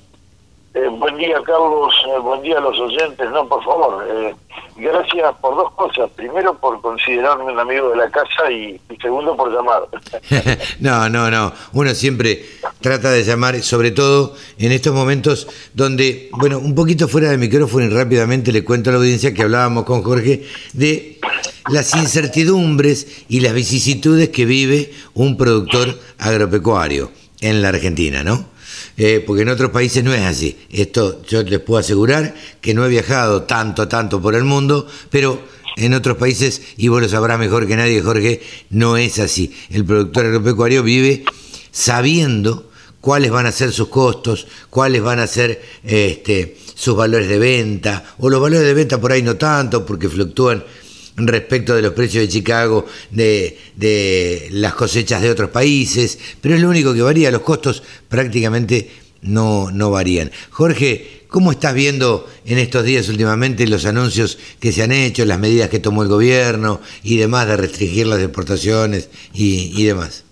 Eh, 0.73 0.87
buen 0.87 1.17
día 1.17 1.35
Carlos, 1.45 1.93
eh, 2.07 2.19
buen 2.19 2.41
día 2.41 2.57
a 2.57 2.61
los 2.61 2.79
oyentes. 2.79 3.29
No, 3.31 3.47
por 3.47 3.63
favor, 3.63 4.07
eh, 4.09 4.33
gracias 4.81 5.35
por 5.39 5.55
dos 5.55 5.71
cosas. 5.73 6.09
Primero, 6.15 6.57
por 6.57 6.81
considerarme 6.81 7.51
un 7.51 7.59
amigo 7.59 7.89
de 7.89 7.97
la 7.97 8.09
casa 8.09 8.51
y, 8.51 8.79
segundo, 9.01 9.35
por 9.37 9.53
llamar. 9.53 9.83
no, 10.79 11.07
no, 11.09 11.29
no. 11.29 11.53
Uno 11.73 11.93
siempre 11.93 12.43
trata 12.81 13.11
de 13.11 13.23
llamar, 13.23 13.61
sobre 13.61 13.91
todo 13.91 14.35
en 14.57 14.71
estos 14.71 14.93
momentos 14.93 15.47
donde, 15.73 16.29
bueno, 16.33 16.59
un 16.59 16.75
poquito 16.75 17.07
fuera 17.07 17.29
del 17.29 17.39
micrófono 17.39 17.85
y 17.85 17.89
rápidamente 17.89 18.51
le 18.51 18.63
cuento 18.63 18.89
a 18.89 18.93
la 18.93 18.99
audiencia 18.99 19.33
que 19.33 19.43
hablábamos 19.43 19.85
con 19.85 20.03
Jorge 20.03 20.45
de 20.73 21.19
las 21.69 21.95
incertidumbres 21.95 23.25
y 23.29 23.39
las 23.41 23.53
vicisitudes 23.53 24.29
que 24.29 24.45
vive 24.45 24.91
un 25.13 25.37
productor 25.37 25.97
agropecuario 26.17 27.11
en 27.39 27.61
la 27.61 27.69
Argentina, 27.69 28.23
¿no? 28.23 28.50
Eh, 29.03 29.19
porque 29.25 29.41
en 29.41 29.49
otros 29.49 29.71
países 29.71 30.03
no 30.03 30.13
es 30.13 30.21
así. 30.21 30.55
Esto 30.69 31.23
yo 31.23 31.41
les 31.41 31.59
puedo 31.59 31.79
asegurar 31.79 32.35
que 32.61 32.75
no 32.75 32.85
he 32.85 32.87
viajado 32.87 33.41
tanto, 33.45 33.87
tanto 33.87 34.21
por 34.21 34.35
el 34.35 34.43
mundo, 34.43 34.85
pero 35.09 35.41
en 35.75 35.95
otros 35.95 36.17
países, 36.17 36.61
y 36.77 36.87
vos 36.87 37.01
lo 37.01 37.09
sabrás 37.09 37.39
mejor 37.39 37.65
que 37.65 37.75
nadie, 37.75 37.99
Jorge, 38.03 38.43
no 38.69 38.97
es 38.97 39.17
así. 39.17 39.57
El 39.71 39.85
productor 39.85 40.27
agropecuario 40.27 40.83
vive 40.83 41.23
sabiendo 41.71 42.69
cuáles 42.99 43.31
van 43.31 43.47
a 43.47 43.51
ser 43.51 43.71
sus 43.71 43.87
costos, 43.87 44.45
cuáles 44.69 45.01
van 45.01 45.17
a 45.17 45.25
ser 45.25 45.63
este, 45.83 46.57
sus 46.75 46.95
valores 46.95 47.27
de 47.27 47.39
venta, 47.39 48.05
o 48.19 48.29
los 48.29 48.39
valores 48.39 48.67
de 48.67 48.75
venta 48.75 49.01
por 49.01 49.13
ahí 49.13 49.23
no 49.23 49.35
tanto, 49.35 49.83
porque 49.83 50.09
fluctúan 50.09 50.63
respecto 51.27 51.75
de 51.75 51.81
los 51.81 51.93
precios 51.93 52.23
de 52.23 52.29
Chicago, 52.29 52.85
de, 53.09 53.57
de, 53.75 54.47
las 54.51 54.73
cosechas 54.73 55.21
de 55.21 55.29
otros 55.29 55.49
países, 55.49 56.19
pero 56.41 56.55
es 56.55 56.61
lo 56.61 56.69
único 56.69 56.93
que 56.93 57.01
varía, 57.01 57.31
los 57.31 57.41
costos 57.41 57.83
prácticamente 58.07 58.89
no, 59.21 59.71
no 59.71 59.91
varían. 59.91 60.31
Jorge, 60.49 61.25
¿cómo 61.29 61.51
estás 61.51 61.73
viendo 61.73 62.27
en 62.45 62.57
estos 62.57 62.83
días 62.83 63.09
últimamente 63.09 63.67
los 63.67 63.85
anuncios 63.85 64.37
que 64.59 64.71
se 64.71 64.83
han 64.83 64.91
hecho, 64.91 65.25
las 65.25 65.39
medidas 65.39 65.69
que 65.69 65.79
tomó 65.79 66.03
el 66.03 66.09
gobierno 66.09 66.79
y 67.03 67.17
demás 67.17 67.47
de 67.47 67.57
restringir 67.57 68.07
las 68.07 68.19
exportaciones 68.19 69.09
y, 69.33 69.71
y 69.79 69.85
demás? 69.85 70.25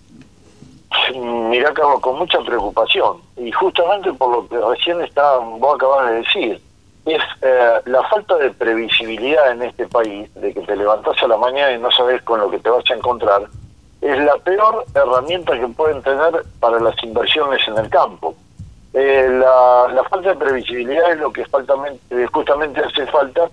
Mira, 1.50 1.70
acabo 1.70 2.00
con 2.00 2.20
mucha 2.20 2.40
preocupación 2.42 3.18
y 3.38 3.52
justamente 3.52 4.14
por 4.14 4.32
lo 4.32 4.48
que 4.48 4.58
recién 4.60 5.02
está, 5.02 5.38
vos 5.38 5.76
acabas 5.76 6.12
de 6.12 6.18
decir, 6.18 6.62
es 7.06 7.22
eh, 7.42 7.82
la 7.86 8.04
falta 8.04 8.36
de 8.38 8.52
previsibilidad 8.52 9.52
en 9.52 9.64
este 9.64 9.88
país, 9.88 10.34
de 10.36 10.54
que 10.54 10.62
te 10.62 10.76
levantás 10.76 11.22
a 11.24 11.28
la 11.28 11.38
mañana 11.38 11.72
y 11.72 11.80
no 11.80 11.92
sabes 11.92 12.22
con 12.24 12.40
lo 12.40 12.50
que 12.50 12.60
te 12.60 12.70
vas 12.70 12.84
a 12.90 12.94
encontrar, 12.94 13.44
es 14.02 14.18
la 14.20 14.38
peor 14.38 14.86
herramienta 14.94 15.60
que 15.60 15.68
pueden 15.68 16.02
tener 16.02 16.44
para 16.60 16.80
las 16.80 17.02
inversiones 17.04 17.66
en 17.68 17.78
el 17.78 17.90
campo. 17.90 18.36
Eh, 18.94 19.28
la, 19.30 20.04
falta 20.10 20.30
de 20.30 20.36
previsibilidad 20.36 21.12
es 21.12 21.20
lo 21.20 21.32
que 21.32 21.42
eh, 21.42 22.28
justamente 22.32 22.82
hace 22.82 23.06
falta 23.08 23.50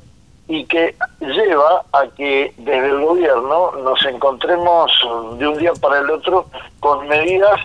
y 0.49 0.65
que 0.65 0.95
lleva 1.21 1.83
a 1.93 2.07
que 2.17 2.55
desde 2.57 2.89
el 2.89 3.01
gobierno 3.05 3.73
nos 3.83 4.05
encontremos 4.07 4.93
de 5.39 5.49
un 5.49 5.59
día 5.59 5.73
para 5.81 5.99
el 5.99 6.11
otro 6.11 6.47
con 6.79 7.07
medidas 7.09 7.61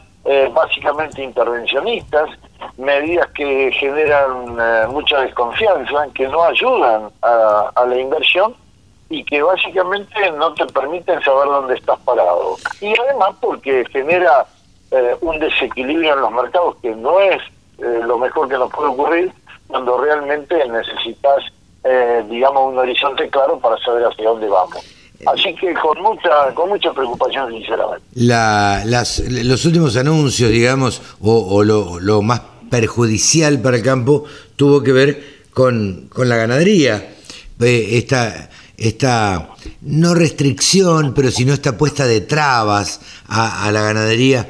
básicamente 0.54 1.24
intervencionistas, 1.24 2.30
medidas 2.78 3.28
que 3.32 3.72
generan 3.74 4.58
eh, 4.60 4.88
mucha 4.90 5.22
desconfianza, 5.22 6.08
que 6.14 6.28
no 6.28 6.44
ayudan 6.44 7.10
a, 7.22 7.86
la 7.88 8.00
inversión 8.00 8.56
y 9.10 9.24
que 9.24 9.42
básicamente 9.42 10.32
no 10.38 10.54
te 10.54 10.66
permiten 10.68 11.22
saber 11.22 11.48
dónde 11.48 11.76
estás 11.76 12.00
parado. 12.00 12.56
Y 12.80 12.94
además 13.00 13.36
porque 13.42 13.86
genera 13.92 14.46
eh, 14.92 15.16
un 15.22 15.40
desequilibrio 15.40 16.14
en 16.14 16.22
los 16.22 16.32
mercados 16.32 16.76
que 16.82 16.96
no 16.96 17.20
es 17.20 17.42
eh, 17.80 18.02
lo 18.06 18.18
mejor 18.18 18.48
que 18.48 18.58
nos 18.58 18.72
puede 18.72 18.90
ocurrir 18.90 19.34
cuando 19.68 19.98
realmente 19.98 20.68
necesitas, 20.68 21.44
digamos, 22.28 22.74
un 22.74 22.78
horizonte 22.78 23.30
claro 23.30 23.58
para 23.58 23.78
saber 23.78 24.06
hacia 24.06 24.28
dónde 24.28 24.48
vamos. 24.48 24.86
Así 25.26 25.54
que 25.56 25.74
con 25.76 26.02
mucha 26.02 26.54
con 26.54 26.70
mucha 26.70 26.92
preocupación, 26.92 27.52
sinceramente. 27.52 28.04
La, 28.16 28.82
las, 28.86 29.20
los 29.20 29.66
últimos 29.66 29.96
anuncios, 29.96 30.50
digamos, 30.50 31.02
o, 31.22 31.64
lo, 31.64 32.00
lo, 32.00 32.22
más 32.22 32.42
perjudicial 32.72 33.62
para 33.62 33.78
el 33.78 33.84
campo 33.84 34.24
tuvo 34.56 34.82
que 34.82 34.94
ver 34.94 35.44
con, 35.54 36.08
con 36.10 36.28
la 36.28 36.38
ganadería. 36.38 37.14
esta, 37.60 38.50
esta, 38.78 39.50
no 39.82 40.16
restricción, 40.16 41.14
pero 41.14 41.30
sino 41.30 41.54
esta 41.54 41.78
puesta 41.78 42.08
de 42.08 42.22
trabas 42.22 43.02
a, 43.28 43.70
la 43.72 43.82
ganadería. 43.84 44.50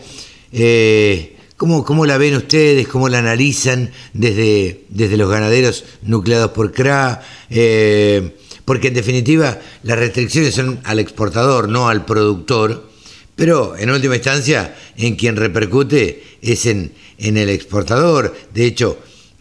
Eh, 0.53 1.35
¿cómo, 1.57 1.83
¿Cómo 1.83 2.05
la 2.05 2.17
ven 2.17 2.35
ustedes? 2.35 2.87
¿Cómo 2.87 3.09
la 3.09 3.19
analizan 3.19 3.91
desde, 4.13 4.85
desde 4.89 5.17
los 5.17 5.29
ganaderos 5.29 5.83
nucleados 6.03 6.51
por 6.51 6.71
CRA? 6.71 7.21
Eh, 7.49 8.37
porque 8.63 8.89
en 8.89 8.93
definitiva 8.93 9.59
las 9.83 9.99
restricciones 9.99 10.53
son 10.53 10.79
al 10.83 10.99
exportador, 10.99 11.67
no 11.67 11.89
al 11.89 12.05
productor, 12.05 12.89
pero 13.35 13.75
en 13.75 13.89
última 13.89 14.15
instancia 14.15 14.75
en 14.95 15.15
quien 15.15 15.35
repercute 15.35 16.23
es 16.41 16.65
en, 16.67 16.93
en 17.21 17.37
el 17.37 17.49
exportador. 17.49 18.33
De 18.53 18.65
hecho, 18.65 18.97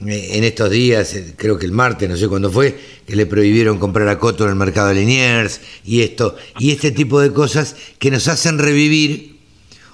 eh, 0.07 0.39
en 0.39 0.45
estos 0.45 0.71
días, 0.71 1.15
eh, 1.15 1.35
creo 1.37 1.59
que 1.59 1.67
el 1.67 1.73
martes, 1.73 2.09
no 2.09 2.17
sé 2.17 2.29
cuándo 2.29 2.51
fue, 2.51 2.75
que 3.07 3.17
le 3.17 3.27
prohibieron 3.27 3.79
comprar 3.79 4.09
a 4.09 4.19
Coto 4.19 4.45
en 4.45 4.51
el 4.51 4.57
mercado 4.57 4.89
de 4.89 4.95
Liniers 4.95 5.61
y 5.85 6.03
esto, 6.03 6.37
y 6.59 6.73
este 6.73 6.91
tipo 6.91 7.21
de 7.21 7.33
cosas 7.33 7.77
que 7.99 8.11
nos 8.11 8.29
hacen 8.29 8.59
revivir 8.59 9.39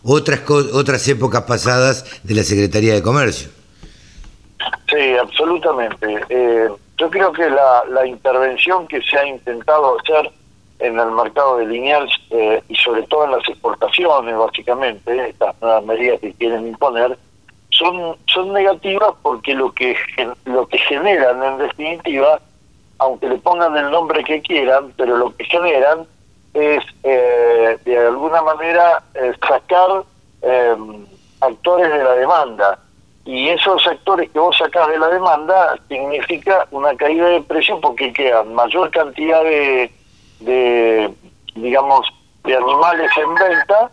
otras, 0.05 0.49
otras 0.49 1.07
épocas 1.09 1.43
pasadas 1.43 2.21
de 2.23 2.35
la 2.35 2.45
Secretaría 2.45 2.95
de 2.95 3.03
Comercio. 3.03 3.49
Sí, 4.89 5.17
absolutamente. 5.21 6.21
Eh, 6.29 6.69
yo 6.99 7.11
creo 7.11 7.33
que 7.33 7.51
la, 7.51 7.85
la, 7.91 8.07
intervención 8.07 8.87
que 8.87 9.01
se 9.03 9.19
ha 9.19 9.27
intentado 9.27 9.99
hacer 9.99 10.31
en 10.79 10.99
el 10.99 11.11
mercado 11.11 11.59
de 11.59 11.67
Liniers 11.67 12.13
y 12.69 12.75
sobre 12.77 13.03
todo 13.05 13.25
en 13.25 13.33
las 13.33 13.49
exportaciones, 13.49 14.37
básicamente, 14.37 15.29
estas 15.29 15.61
nuevas 15.61 15.85
medidas 15.85 16.21
que 16.21 16.33
quieren 16.35 16.67
imponer, 16.67 17.19
son, 17.79 18.17
son 18.27 18.53
negativas 18.53 19.13
porque 19.23 19.55
lo 19.55 19.73
que, 19.73 19.97
lo 20.45 20.67
que 20.67 20.79
generan 20.79 21.43
en 21.43 21.59
definitiva, 21.59 22.41
aunque 22.99 23.29
le 23.29 23.37
pongan 23.39 23.77
el 23.77 23.91
nombre 23.91 24.25
que 24.25 24.41
quieran, 24.43 24.93
pero 24.97 25.17
lo 25.17 25.35
que 25.37 25.45
generan 25.45 26.07
es 26.55 26.83
eh, 27.03 27.79
de 27.85 27.99
alguna 27.99 28.43
manera 28.43 29.03
eh, 29.15 29.33
sacar 29.47 30.05
em, 30.43 31.07
actores 31.41 31.91
de 31.91 32.05
la 32.05 32.13
demanda. 32.15 32.79
Y 33.25 33.49
esos 33.49 33.85
actores 33.87 34.31
que 34.31 34.39
vos 34.39 34.57
sacás 34.57 34.89
de 34.89 34.99
la 34.99 35.09
demanda 35.09 35.77
significa 35.89 36.67
una 36.71 36.95
caída 36.97 37.27
de 37.27 37.43
precio 37.43 37.81
porque 37.81 38.13
quedan 38.13 38.55
mayor 38.55 38.89
cantidad 38.91 39.43
de, 39.43 39.91
de 40.41 41.13
digamos, 41.57 42.07
de 42.45 42.55
animales 42.55 43.11
en 43.17 43.35
venta 43.35 43.91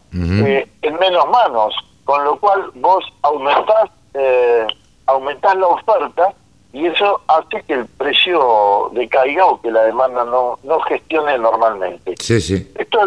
eh, 0.48 0.68
en 0.84 1.00
menos 1.00 1.28
manos 1.30 1.74
con 2.06 2.24
lo 2.24 2.40
cual 2.40 2.72
vos 2.76 3.06
aumentás, 3.22 3.90
eh, 4.14 4.68
aumentás 5.06 5.56
la 5.56 5.68
oferta 5.68 6.34
y 6.74 6.88
eso 6.88 7.22
hace 7.28 7.64
que 7.64 7.74
el 7.74 7.86
precio 7.86 8.90
decaiga 8.94 9.46
o 9.46 9.62
que 9.62 9.72
la 9.72 9.84
demanda 9.84 10.26
no, 10.26 10.58
no 10.64 10.80
gestione 10.82 11.38
normalmente. 11.38 12.16
Sí, 12.20 12.42
sí. 12.42 12.72
Esto, 12.76 13.00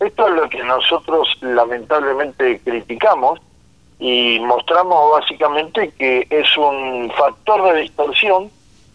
esto 0.00 0.28
es 0.28 0.34
lo 0.34 0.48
que 0.48 0.62
nosotros 0.62 1.28
lamentablemente 1.40 2.60
criticamos 2.60 3.40
y 3.98 4.38
mostramos 4.40 5.12
básicamente 5.12 5.92
que 5.92 6.26
es 6.28 6.56
un 6.58 7.10
factor 7.16 7.72
de 7.72 7.82
distorsión 7.82 8.50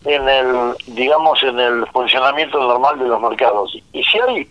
en 0.06 0.30
el 0.30 0.76
digamos 0.88 1.42
en 1.44 1.60
el 1.60 1.88
funcionamiento 1.88 2.60
normal 2.60 3.00
de 3.00 3.08
los 3.08 3.22
mercados 3.22 3.76
y 3.92 4.04
si 4.04 4.20
hay 4.20 4.48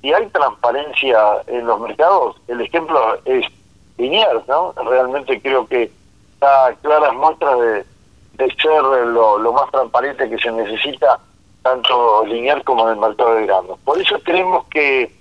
si 0.00 0.12
hay 0.12 0.26
transparencia 0.28 1.18
en 1.46 1.66
los 1.66 1.80
mercados 1.80 2.36
el 2.48 2.60
ejemplo 2.60 3.18
es 3.24 3.44
Liniers, 3.98 4.46
¿no? 4.48 4.72
Realmente 4.72 5.40
creo 5.40 5.66
que 5.66 5.90
da 6.40 6.72
claras 6.82 7.14
muestras 7.14 7.58
de, 7.58 7.84
de 8.34 8.54
ser 8.54 8.82
lo, 8.82 9.38
lo 9.38 9.52
más 9.52 9.70
transparente 9.70 10.28
que 10.30 10.38
se 10.38 10.50
necesita 10.52 11.18
tanto 11.62 12.24
lineal 12.24 12.62
como 12.64 12.84
en 12.86 12.94
el 12.94 13.00
mercado 13.00 13.34
de 13.34 13.46
granos. 13.46 13.78
Por 13.84 14.00
eso 14.00 14.18
creemos 14.22 14.64
que 14.68 15.12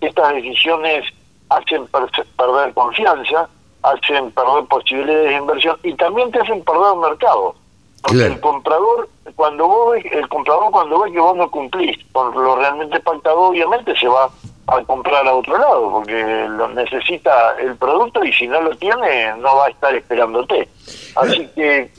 estas 0.00 0.34
decisiones 0.34 1.04
hacen 1.48 1.86
perder 1.86 2.74
confianza, 2.74 3.48
hacen 3.82 4.30
perder 4.32 4.64
posibilidades 4.66 5.30
de 5.30 5.36
inversión 5.36 5.76
y 5.82 5.94
también 5.94 6.30
te 6.30 6.40
hacen 6.40 6.62
perder 6.62 6.96
mercado. 6.96 7.54
Porque 8.02 8.26
el 8.26 8.40
comprador, 8.40 9.08
cuando 9.34 9.66
vos 9.66 9.92
ves, 9.92 10.04
el 10.12 10.28
comprador 10.28 10.70
cuando 10.70 11.00
ve 11.00 11.10
que 11.12 11.18
vos 11.18 11.36
no 11.36 11.50
cumplís 11.50 11.98
con 12.12 12.32
lo 12.32 12.56
realmente 12.56 13.00
pactado, 13.00 13.40
obviamente 13.40 13.96
se 13.96 14.06
va 14.06 14.30
a 14.68 14.84
comprar 14.84 15.26
a 15.26 15.34
otro 15.34 15.58
lado, 15.58 15.90
porque 15.90 16.46
lo 16.50 16.68
necesita 16.68 17.56
el 17.58 17.76
producto 17.76 18.22
y 18.24 18.32
si 18.32 18.46
no 18.46 18.60
lo 18.60 18.76
tiene, 18.76 19.32
no 19.40 19.56
va 19.56 19.66
a 19.66 19.70
estar 19.70 19.94
esperándote. 19.94 20.68
Así 21.16 21.48
que, 21.54 21.90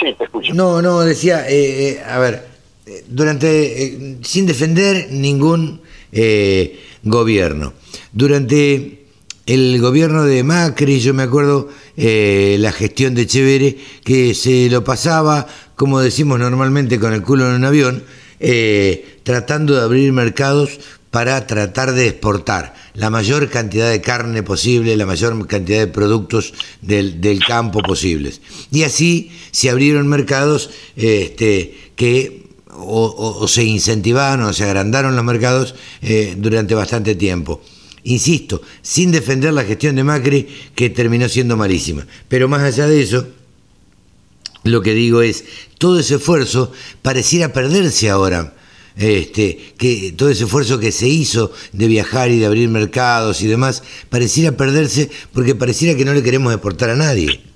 sí, 0.00 0.14
te 0.16 0.24
escucho. 0.24 0.54
No, 0.54 0.80
no, 0.80 1.00
decía, 1.00 1.46
eh, 1.48 1.90
eh, 1.90 2.02
a 2.04 2.18
ver, 2.18 2.46
eh, 2.86 3.04
durante, 3.08 4.18
sin 4.22 4.46
defender 4.46 5.08
ningún 5.10 5.82
gobierno, 7.02 7.72
durante 8.12 9.04
el 9.46 9.80
gobierno 9.80 10.22
de 10.22 10.44
Macri, 10.44 11.00
yo 11.00 11.12
me 11.12 11.24
acuerdo 11.24 11.68
la 11.96 12.72
gestión 12.72 13.14
de 13.14 13.26
Chevere, 13.26 13.76
que 14.04 14.32
se 14.34 14.70
lo 14.70 14.84
pasaba, 14.84 15.46
como 15.74 16.00
decimos 16.00 16.38
normalmente, 16.38 17.00
con 17.00 17.12
el 17.12 17.22
culo 17.22 17.48
en 17.48 17.56
un 17.56 17.64
avión, 17.64 18.04
tratando 19.24 19.74
de 19.74 19.82
abrir 19.82 20.12
mercados 20.12 20.78
para 21.14 21.46
tratar 21.46 21.92
de 21.92 22.08
exportar 22.08 22.74
la 22.94 23.08
mayor 23.08 23.48
cantidad 23.48 23.88
de 23.88 24.00
carne 24.00 24.42
posible, 24.42 24.96
la 24.96 25.06
mayor 25.06 25.46
cantidad 25.46 25.78
de 25.78 25.86
productos 25.86 26.52
del, 26.82 27.38
campo 27.46 27.82
posibles. 27.82 28.40
Y 28.72 28.82
así 28.82 29.30
se 29.52 29.70
abrieron 29.70 30.08
mercados 30.08 30.70
este, 30.96 31.92
que 31.94 32.48
o, 32.68 33.46
se 33.46 33.62
incentivaron 33.62 34.46
o 34.46 34.52
se 34.52 34.64
agrandaron 34.64 35.14
los 35.14 35.24
mercados 35.24 35.76
eh, 36.02 36.34
durante 36.36 36.74
bastante 36.74 37.14
tiempo. 37.14 37.62
Insisto, 38.02 38.60
sin 38.82 39.12
defender 39.12 39.52
la 39.52 39.62
gestión 39.62 39.94
de 39.94 40.02
Macri, 40.02 40.48
que 40.74 40.90
terminó 40.90 41.28
siendo 41.28 41.56
malísima. 41.56 42.04
Pero 42.26 42.48
más 42.48 42.62
allá 42.62 42.88
de 42.88 43.00
eso, 43.00 43.28
lo 44.64 44.82
que 44.82 44.94
digo 44.94 45.22
es, 45.22 45.44
todo 45.78 46.00
ese 46.00 46.16
esfuerzo 46.16 46.72
pareciera 47.02 47.52
perderse 47.52 48.10
ahora 48.10 48.54
este, 48.96 49.74
que 49.76 50.14
todo 50.16 50.28
ese 50.30 50.44
esfuerzo 50.44 50.78
que 50.78 50.92
se 50.92 51.08
hizo 51.08 51.52
de 51.72 51.86
viajar 51.86 52.30
y 52.30 52.38
de 52.38 52.46
abrir 52.46 52.68
mercados 52.68 53.42
y 53.42 53.46
demás, 53.46 53.82
pareciera 54.08 54.52
perderse 54.52 55.10
porque 55.32 55.54
pareciera 55.54 55.96
que 55.96 56.04
no 56.04 56.14
le 56.14 56.22
queremos 56.22 56.52
exportar 56.52 56.90
a 56.90 56.96
nadie. 56.96 57.53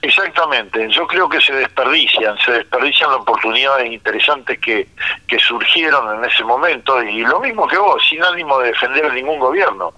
Exactamente, 0.00 0.88
yo 0.90 1.08
creo 1.08 1.28
que 1.28 1.40
se 1.40 1.52
desperdician, 1.52 2.38
se 2.38 2.52
desperdician 2.52 3.10
las 3.10 3.20
oportunidades 3.20 3.90
interesantes 3.90 4.56
que, 4.60 4.86
que 5.26 5.38
surgieron 5.40 6.16
en 6.16 6.24
ese 6.24 6.44
momento 6.44 7.02
y 7.02 7.22
lo 7.22 7.40
mismo 7.40 7.66
que 7.66 7.78
vos, 7.78 8.00
sin 8.08 8.22
ánimo 8.22 8.60
de 8.60 8.68
defender 8.68 9.12
ningún 9.12 9.40
gobierno. 9.40 9.92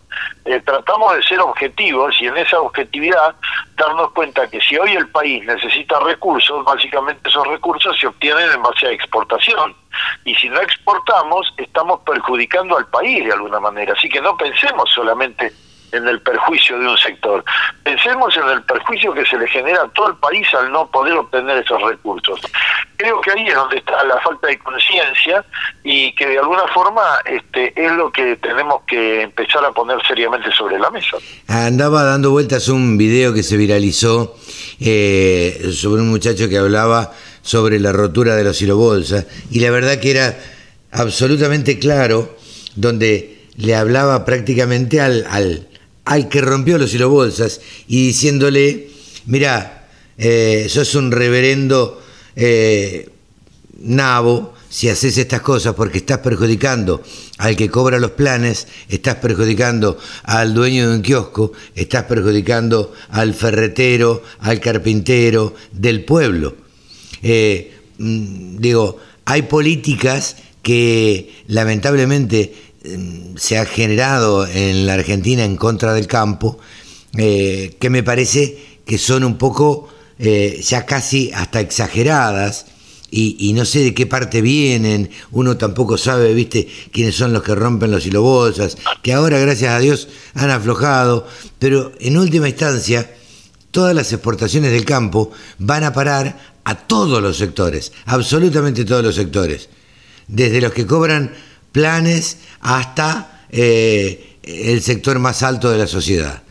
Eh, 0.46 0.58
tratamos 0.64 1.16
de 1.16 1.22
ser 1.22 1.38
objetivos 1.40 2.16
y 2.18 2.28
en 2.28 2.36
esa 2.38 2.60
objetividad 2.60 3.34
darnos 3.76 4.10
cuenta 4.12 4.48
que 4.48 4.58
si 4.62 4.78
hoy 4.78 4.92
el 4.92 5.08
país 5.08 5.44
necesita 5.44 6.00
recursos, 6.00 6.64
básicamente 6.64 7.28
esos 7.28 7.46
recursos 7.46 7.94
se 8.00 8.06
obtienen 8.06 8.50
en 8.52 8.62
base 8.62 8.86
a 8.86 8.92
exportación. 8.92 9.76
Y 10.24 10.34
si 10.36 10.48
no 10.48 10.60
exportamos 10.60 11.52
estamos 11.58 12.00
perjudicando 12.00 12.78
al 12.78 12.86
país 12.86 13.22
de 13.22 13.32
alguna 13.32 13.60
manera, 13.60 13.92
así 13.92 14.08
que 14.08 14.22
no 14.22 14.34
pensemos 14.36 14.90
solamente 14.94 15.52
en 15.92 16.06
el 16.06 16.20
perjuicio 16.20 16.78
de 16.78 16.86
un 16.86 16.96
sector. 16.98 17.44
Pensemos 17.82 18.36
en 18.36 18.48
el 18.48 18.62
perjuicio 18.62 19.12
que 19.12 19.24
se 19.24 19.38
le 19.38 19.46
genera 19.48 19.82
a 19.82 19.88
todo 19.88 20.08
el 20.08 20.16
país 20.16 20.46
al 20.54 20.70
no 20.70 20.90
poder 20.90 21.14
obtener 21.14 21.58
esos 21.58 21.80
recursos. 21.82 22.40
Creo 22.96 23.20
que 23.20 23.30
ahí 23.30 23.46
es 23.46 23.54
donde 23.54 23.78
está 23.78 24.04
la 24.04 24.20
falta 24.20 24.48
de 24.48 24.58
conciencia 24.58 25.44
y 25.82 26.12
que 26.14 26.26
de 26.26 26.38
alguna 26.38 26.66
forma 26.74 27.02
este, 27.24 27.72
es 27.74 27.92
lo 27.92 28.12
que 28.12 28.36
tenemos 28.36 28.82
que 28.86 29.22
empezar 29.22 29.64
a 29.64 29.72
poner 29.72 29.98
seriamente 30.06 30.50
sobre 30.52 30.78
la 30.78 30.90
mesa. 30.90 31.16
Andaba 31.48 32.04
dando 32.04 32.30
vueltas 32.30 32.68
un 32.68 32.98
video 32.98 33.32
que 33.32 33.42
se 33.42 33.56
viralizó 33.56 34.36
eh, 34.80 35.70
sobre 35.72 36.02
un 36.02 36.10
muchacho 36.10 36.48
que 36.48 36.58
hablaba 36.58 37.12
sobre 37.42 37.80
la 37.80 37.92
rotura 37.92 38.36
de 38.36 38.44
los 38.44 38.60
hilobolsas 38.60 39.26
y 39.50 39.60
la 39.60 39.70
verdad 39.70 39.98
que 39.98 40.10
era 40.10 40.36
absolutamente 40.92 41.78
claro 41.78 42.36
donde 42.74 43.40
le 43.56 43.74
hablaba 43.74 44.24
prácticamente 44.24 45.00
al, 45.00 45.26
al, 45.28 45.66
al 46.04 46.28
que 46.28 46.40
rompió 46.40 46.78
los 46.78 46.94
hilobolsas 46.94 47.60
y 47.88 48.08
diciéndole, 48.08 48.88
mira, 49.26 49.88
eh, 50.18 50.66
sos 50.68 50.94
un 50.94 51.12
reverendo 51.12 52.02
eh, 52.36 53.08
nabo 53.80 54.54
si 54.68 54.88
haces 54.88 55.18
estas 55.18 55.40
cosas 55.40 55.74
porque 55.74 55.98
estás 55.98 56.18
perjudicando 56.18 57.02
al 57.38 57.56
que 57.56 57.68
cobra 57.68 57.98
los 57.98 58.12
planes, 58.12 58.68
estás 58.88 59.16
perjudicando 59.16 59.98
al 60.22 60.54
dueño 60.54 60.88
de 60.88 60.96
un 60.96 61.02
kiosco, 61.02 61.52
estás 61.74 62.04
perjudicando 62.04 62.92
al 63.08 63.34
ferretero, 63.34 64.22
al 64.40 64.60
carpintero 64.60 65.54
del 65.72 66.04
pueblo. 66.04 66.54
Eh, 67.22 67.74
mm, 67.98 68.58
digo, 68.58 68.98
hay 69.24 69.42
políticas 69.42 70.36
que 70.62 71.42
lamentablemente 71.48 72.52
Em, 72.52 72.69
se 73.36 73.58
ha 73.58 73.66
generado 73.66 74.46
en 74.46 74.86
la 74.86 74.94
Argentina 74.94 75.44
en 75.44 75.56
contra 75.56 75.92
del 75.92 76.06
campo, 76.06 76.58
eh, 77.16 77.76
que 77.78 77.90
me 77.90 78.02
parece 78.02 78.80
que 78.86 78.98
son 78.98 79.24
un 79.24 79.36
poco 79.36 79.88
eh, 80.18 80.60
ya 80.62 80.86
casi 80.86 81.30
hasta 81.32 81.60
exageradas. 81.60 82.66
Y, 83.12 83.52
no 83.54 83.64
sé 83.64 83.80
de 83.80 83.92
qué 83.92 84.06
parte 84.06 84.40
vienen, 84.40 85.10
uno 85.32 85.56
tampoco 85.56 85.98
sabe, 85.98 86.32
viste, 86.32 86.68
quiénes 86.92 87.16
son 87.16 87.32
los 87.32 87.42
que 87.42 87.56
rompen 87.56 87.90
los 87.90 88.06
hilobolsas, 88.06 88.76
que 89.02 89.12
ahora, 89.12 89.40
gracias 89.40 89.72
a 89.72 89.80
Dios, 89.80 90.06
han 90.34 90.50
aflojado, 90.50 91.26
pero 91.58 91.90
en 91.98 92.16
última 92.16 92.48
instancia, 92.48 93.12
todas 93.72 93.96
las 93.96 94.12
exportaciones 94.12 94.70
del 94.70 94.84
campo 94.84 95.32
van 95.58 95.82
a 95.82 95.92
parar 95.92 96.54
a 96.62 96.86
todos 96.86 97.20
los 97.20 97.36
sectores, 97.36 97.90
absolutamente 98.04 98.84
todos 98.84 99.02
los 99.02 99.16
sectores, 99.16 99.68
desde 100.28 100.60
los 100.60 100.72
que 100.72 100.86
cobran 100.86 101.32
planes 101.72 102.38
hasta 102.60 103.44
eh, 103.50 104.38
el 104.42 104.82
sector 104.82 105.18
más 105.18 105.42
alto 105.42 105.70
de 105.70 105.78
la 105.78 105.86
sociedad. 105.86 106.42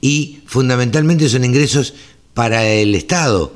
Y 0.00 0.42
fundamentalmente 0.46 1.28
son 1.28 1.44
ingresos 1.44 1.94
para 2.34 2.64
el 2.64 2.94
Estado, 2.94 3.52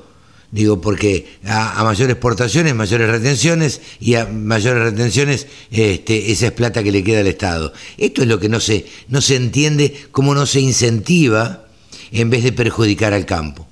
digo, 0.50 0.80
porque 0.80 1.38
a, 1.46 1.82
mayores 1.84 2.12
exportaciones, 2.12 2.74
mayores 2.74 3.09
retenciones, 3.09 3.80
y 3.98 4.14
a 4.14 4.26
mayores 4.26 4.82
retenciones, 4.82 5.46
este, 5.70 6.30
esa 6.32 6.46
es 6.46 6.52
plata 6.52 6.82
que 6.82 6.92
le 6.92 7.02
queda 7.02 7.20
al 7.20 7.26
Estado. 7.26 7.72
Esto 7.96 8.22
es 8.22 8.28
lo 8.28 8.38
que 8.38 8.48
no 8.48 8.61
se, 8.61 8.86
no 9.09 9.20
se 9.20 9.36
entiende, 9.36 10.07
cómo 10.12 10.34
no 10.34 10.46
se 10.46 10.61
incentiva 10.61 11.64
en 12.12 12.30
vez 12.30 12.44
de 12.44 12.52
perjudicar 12.52 13.12
al 13.14 13.26
campo. 13.26 13.66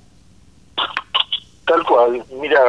Tal 1.65 1.83
cual, 1.85 2.23
mira, 2.41 2.59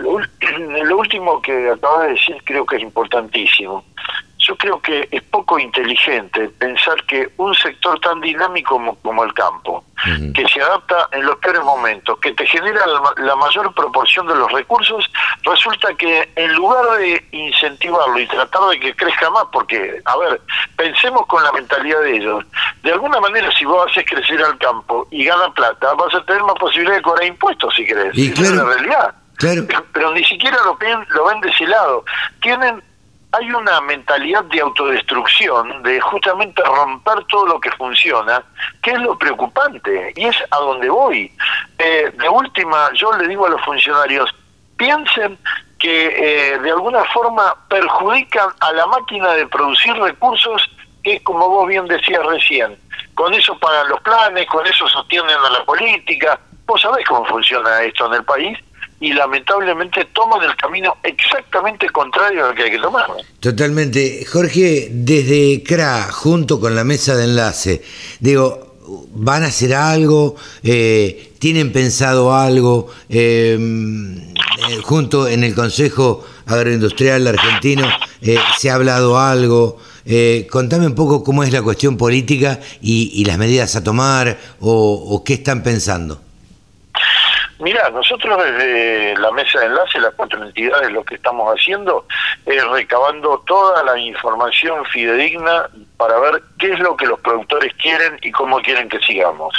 lo, 0.84 0.96
último 0.96 1.40
que 1.42 1.70
acabas 1.70 2.06
de 2.06 2.12
decir 2.14 2.36
creo 2.44 2.66
que 2.66 2.76
es 2.76 2.82
importantísimo. 2.82 3.84
Yo 4.38 4.56
creo 4.56 4.80
que 4.80 5.06
es 5.10 5.22
poco 5.24 5.58
inteligente 5.58 6.48
pensar 6.58 7.04
que 7.04 7.28
un 7.36 7.54
sector 7.54 8.00
tan 8.00 8.20
dinámico 8.22 8.96
como, 9.02 9.22
el 9.22 9.34
campo, 9.34 9.84
que 10.34 10.48
se 10.48 10.62
adapta 10.62 11.08
en 11.12 11.26
los 11.26 11.36
peores 11.36 11.62
momentos, 11.62 12.18
que 12.20 12.32
te 12.32 12.46
genera 12.46 12.80
la, 13.18 13.36
mayor 13.36 13.72
proporción 13.74 14.26
de 14.26 14.34
los 14.34 14.50
recursos, 14.50 15.10
resulta 15.42 15.92
que 15.94 16.28
en 16.34 16.54
lugar 16.54 16.98
de 16.98 17.22
incentivarlo 17.32 18.18
y 18.18 18.26
tratar 18.28 18.62
de 18.70 18.80
que 18.80 18.96
crezca 18.96 19.28
más, 19.28 19.44
porque, 19.52 20.00
a 20.06 20.16
ver, 20.16 20.40
pensemos 20.74 21.26
con 21.26 21.44
la 21.44 21.52
mentalidad 21.52 22.00
de 22.00 22.16
ellos, 22.16 22.44
de 22.82 22.92
alguna 22.92 23.20
manera 23.20 23.52
si 23.52 23.66
vos 23.66 23.90
haces 23.90 24.06
crecer 24.06 24.42
al 24.42 24.56
campo 24.56 25.06
y 25.10 25.24
gana 25.24 25.52
plata, 25.52 25.92
vas 25.94 26.14
a 26.14 26.24
tener 26.24 26.42
más 26.44 26.54
posibilidad 26.54 26.96
de 26.96 27.02
cobrar 27.02 27.26
impuestos 27.26 27.74
si 27.74 27.84
querés. 27.84 28.16
Y 28.16 28.32
es 28.32 28.50
la 28.52 28.64
realidad. 28.64 29.14
Pero 29.92 30.12
ni 30.12 30.24
siquiera 30.24 30.56
lo 30.64 30.78
lo 31.08 31.24
ven 31.26 31.40
de 31.40 31.48
ese 31.48 31.66
lado. 31.66 32.04
Tienen 32.42 32.82
hay 33.32 33.52
una 33.52 33.80
mentalidad 33.82 34.44
de 34.44 34.60
autodestrucción, 34.60 35.82
de 35.82 36.00
justamente 36.00 36.62
romper 36.64 37.24
todo 37.28 37.46
lo 37.46 37.60
que 37.60 37.70
funciona, 37.72 38.42
que 38.82 38.90
es 38.90 38.98
lo 38.98 39.16
preocupante, 39.16 40.12
y 40.16 40.24
es 40.24 40.36
a 40.50 40.56
donde 40.56 40.88
voy. 40.90 41.32
Eh, 41.78 42.12
de 42.12 42.28
última, 42.28 42.90
yo 42.94 43.12
le 43.16 43.28
digo 43.28 43.46
a 43.46 43.50
los 43.50 43.60
funcionarios, 43.62 44.34
piensen 44.76 45.38
que 45.78 46.06
eh, 46.52 46.58
de 46.58 46.70
alguna 46.70 47.04
forma 47.04 47.54
perjudican 47.68 48.48
a 48.60 48.72
la 48.72 48.86
máquina 48.86 49.32
de 49.34 49.46
producir 49.46 49.94
recursos 49.94 50.68
que, 51.04 51.22
como 51.22 51.48
vos 51.48 51.68
bien 51.68 51.86
decías 51.86 52.24
recién, 52.26 52.76
con 53.14 53.32
eso 53.32 53.56
pagan 53.58 53.88
los 53.88 54.00
planes, 54.00 54.46
con 54.46 54.66
eso 54.66 54.88
sostienen 54.88 55.36
a 55.38 55.50
la 55.50 55.64
política. 55.64 56.38
Vos 56.66 56.80
sabés 56.80 57.06
cómo 57.06 57.24
funciona 57.26 57.82
esto 57.82 58.06
en 58.06 58.14
el 58.14 58.24
país 58.24 58.58
y 59.00 59.14
lamentablemente 59.14 60.06
toman 60.12 60.42
el 60.42 60.54
camino 60.56 60.98
exactamente 61.02 61.88
contrario 61.88 62.46
al 62.46 62.54
que 62.54 62.64
hay 62.64 62.70
que 62.70 62.78
tomar. 62.78 63.06
Totalmente. 63.40 64.24
Jorge, 64.30 64.88
desde 64.92 65.62
CRA, 65.62 66.12
junto 66.12 66.60
con 66.60 66.76
la 66.76 66.84
mesa 66.84 67.16
de 67.16 67.24
enlace, 67.24 67.82
digo, 68.20 68.68
¿Van 69.12 69.44
a 69.44 69.46
hacer 69.46 69.72
algo? 69.72 70.34
Eh, 70.64 71.34
¿Tienen 71.38 71.70
pensado 71.70 72.34
algo? 72.34 72.88
Em, 73.08 74.34
junto 74.82 75.28
en 75.28 75.44
el 75.44 75.54
Consejo 75.54 76.24
Agroindustrial 76.46 77.24
Argentino 77.28 77.88
se 78.58 78.70
ha 78.70 78.74
hablado 78.74 79.16
algo. 79.16 79.78
contame 80.50 80.88
un 80.88 80.96
poco 80.96 81.22
cómo 81.22 81.44
es 81.44 81.52
la 81.52 81.62
cuestión 81.62 81.96
política 81.96 82.58
y, 82.82 83.24
las 83.24 83.38
medidas 83.38 83.76
a 83.76 83.84
tomar 83.84 84.40
o 84.58 85.22
qué 85.24 85.34
están 85.34 85.62
pensando. 85.62 86.20
Mira, 87.60 87.90
nosotros 87.90 88.42
desde 88.42 89.14
la 89.18 89.30
mesa 89.32 89.60
de 89.60 89.66
enlace, 89.66 90.00
las 90.00 90.14
cuatro 90.14 90.42
entidades, 90.42 90.90
lo 90.90 91.04
que 91.04 91.16
estamos 91.16 91.46
haciendo 91.54 92.06
es 92.46 92.66
recabando 92.68 93.42
toda 93.46 93.84
la 93.84 93.98
información 93.98 94.82
fidedigna 94.86 95.68
para 95.98 96.18
ver 96.18 96.42
qué 96.58 96.72
es 96.72 96.80
lo 96.80 96.96
que 96.96 97.06
los 97.06 97.20
productores 97.20 97.74
quieren 97.74 98.18
y 98.22 98.32
cómo 98.32 98.60
quieren 98.60 98.88
que 98.88 98.98
sigamos. 99.00 99.54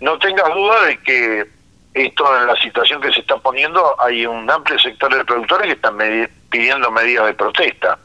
No 0.00 0.18
tengas 0.18 0.52
duda 0.54 0.84
de 0.84 0.98
que 0.98 1.46
esto 1.94 2.40
en 2.40 2.46
la 2.46 2.56
situación 2.56 3.00
que 3.00 3.12
se 3.12 3.20
está 3.20 3.38
poniendo 3.38 3.96
hay 3.98 4.26
un 4.26 4.50
amplio 4.50 4.78
sector 4.78 5.14
de 5.14 5.24
productores 5.24 5.66
que 5.68 5.72
están 5.72 5.96
pidiendo 6.50 6.90
medidas 6.90 7.26
de 7.26 7.34
protesta. 7.34 7.98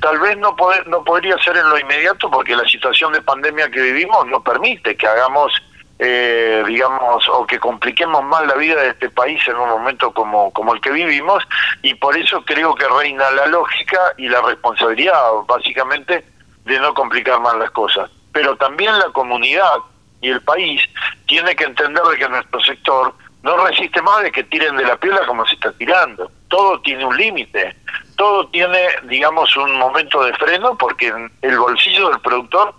Tal 0.00 0.18
vez 0.18 0.36
no, 0.36 0.56
no 0.86 1.04
podría 1.04 1.38
ser 1.38 1.56
en 1.56 1.68
lo 1.68 1.78
inmediato 1.78 2.28
porque 2.30 2.56
la 2.56 2.68
situación 2.68 3.12
de 3.12 3.22
pandemia 3.22 3.70
que 3.70 3.80
vivimos 3.80 4.26
no 4.26 4.42
permite 4.42 4.96
que 4.96 5.06
hagamos 5.06 5.52
eh, 5.98 6.62
digamos, 6.66 7.28
o 7.28 7.46
que 7.46 7.58
compliquemos 7.58 8.22
más 8.24 8.46
la 8.46 8.54
vida 8.54 8.80
de 8.80 8.90
este 8.90 9.10
país 9.10 9.40
en 9.48 9.56
un 9.56 9.68
momento 9.68 10.12
como, 10.12 10.52
como 10.52 10.74
el 10.74 10.80
que 10.80 10.90
vivimos, 10.90 11.42
y 11.82 11.94
por 11.94 12.16
eso 12.16 12.42
creo 12.44 12.74
que 12.74 12.86
reina 12.86 13.30
la 13.32 13.46
lógica 13.46 13.98
y 14.16 14.28
la 14.28 14.40
responsabilidad, 14.42 15.20
básicamente, 15.46 16.24
de 16.64 16.78
no 16.78 16.94
complicar 16.94 17.40
más 17.40 17.56
las 17.56 17.70
cosas. 17.72 18.10
Pero 18.32 18.56
también 18.56 18.96
la 18.98 19.06
comunidad 19.06 19.72
y 20.20 20.30
el 20.30 20.40
país 20.42 20.82
tiene 21.26 21.56
que 21.56 21.64
entender 21.64 22.02
de 22.04 22.16
que 22.16 22.28
nuestro 22.28 22.60
sector 22.60 23.14
no 23.42 23.56
resiste 23.66 24.02
más 24.02 24.22
de 24.22 24.30
que 24.30 24.44
tiren 24.44 24.76
de 24.76 24.84
la 24.84 24.96
piola 24.96 25.26
como 25.26 25.46
se 25.46 25.54
está 25.54 25.72
tirando. 25.72 26.30
Todo 26.48 26.80
tiene 26.80 27.04
un 27.04 27.16
límite, 27.16 27.74
todo 28.16 28.46
tiene, 28.48 28.86
digamos, 29.04 29.56
un 29.56 29.78
momento 29.78 30.22
de 30.24 30.32
freno 30.34 30.76
porque 30.76 31.12
el 31.42 31.58
bolsillo 31.58 32.10
del 32.10 32.20
productor 32.20 32.74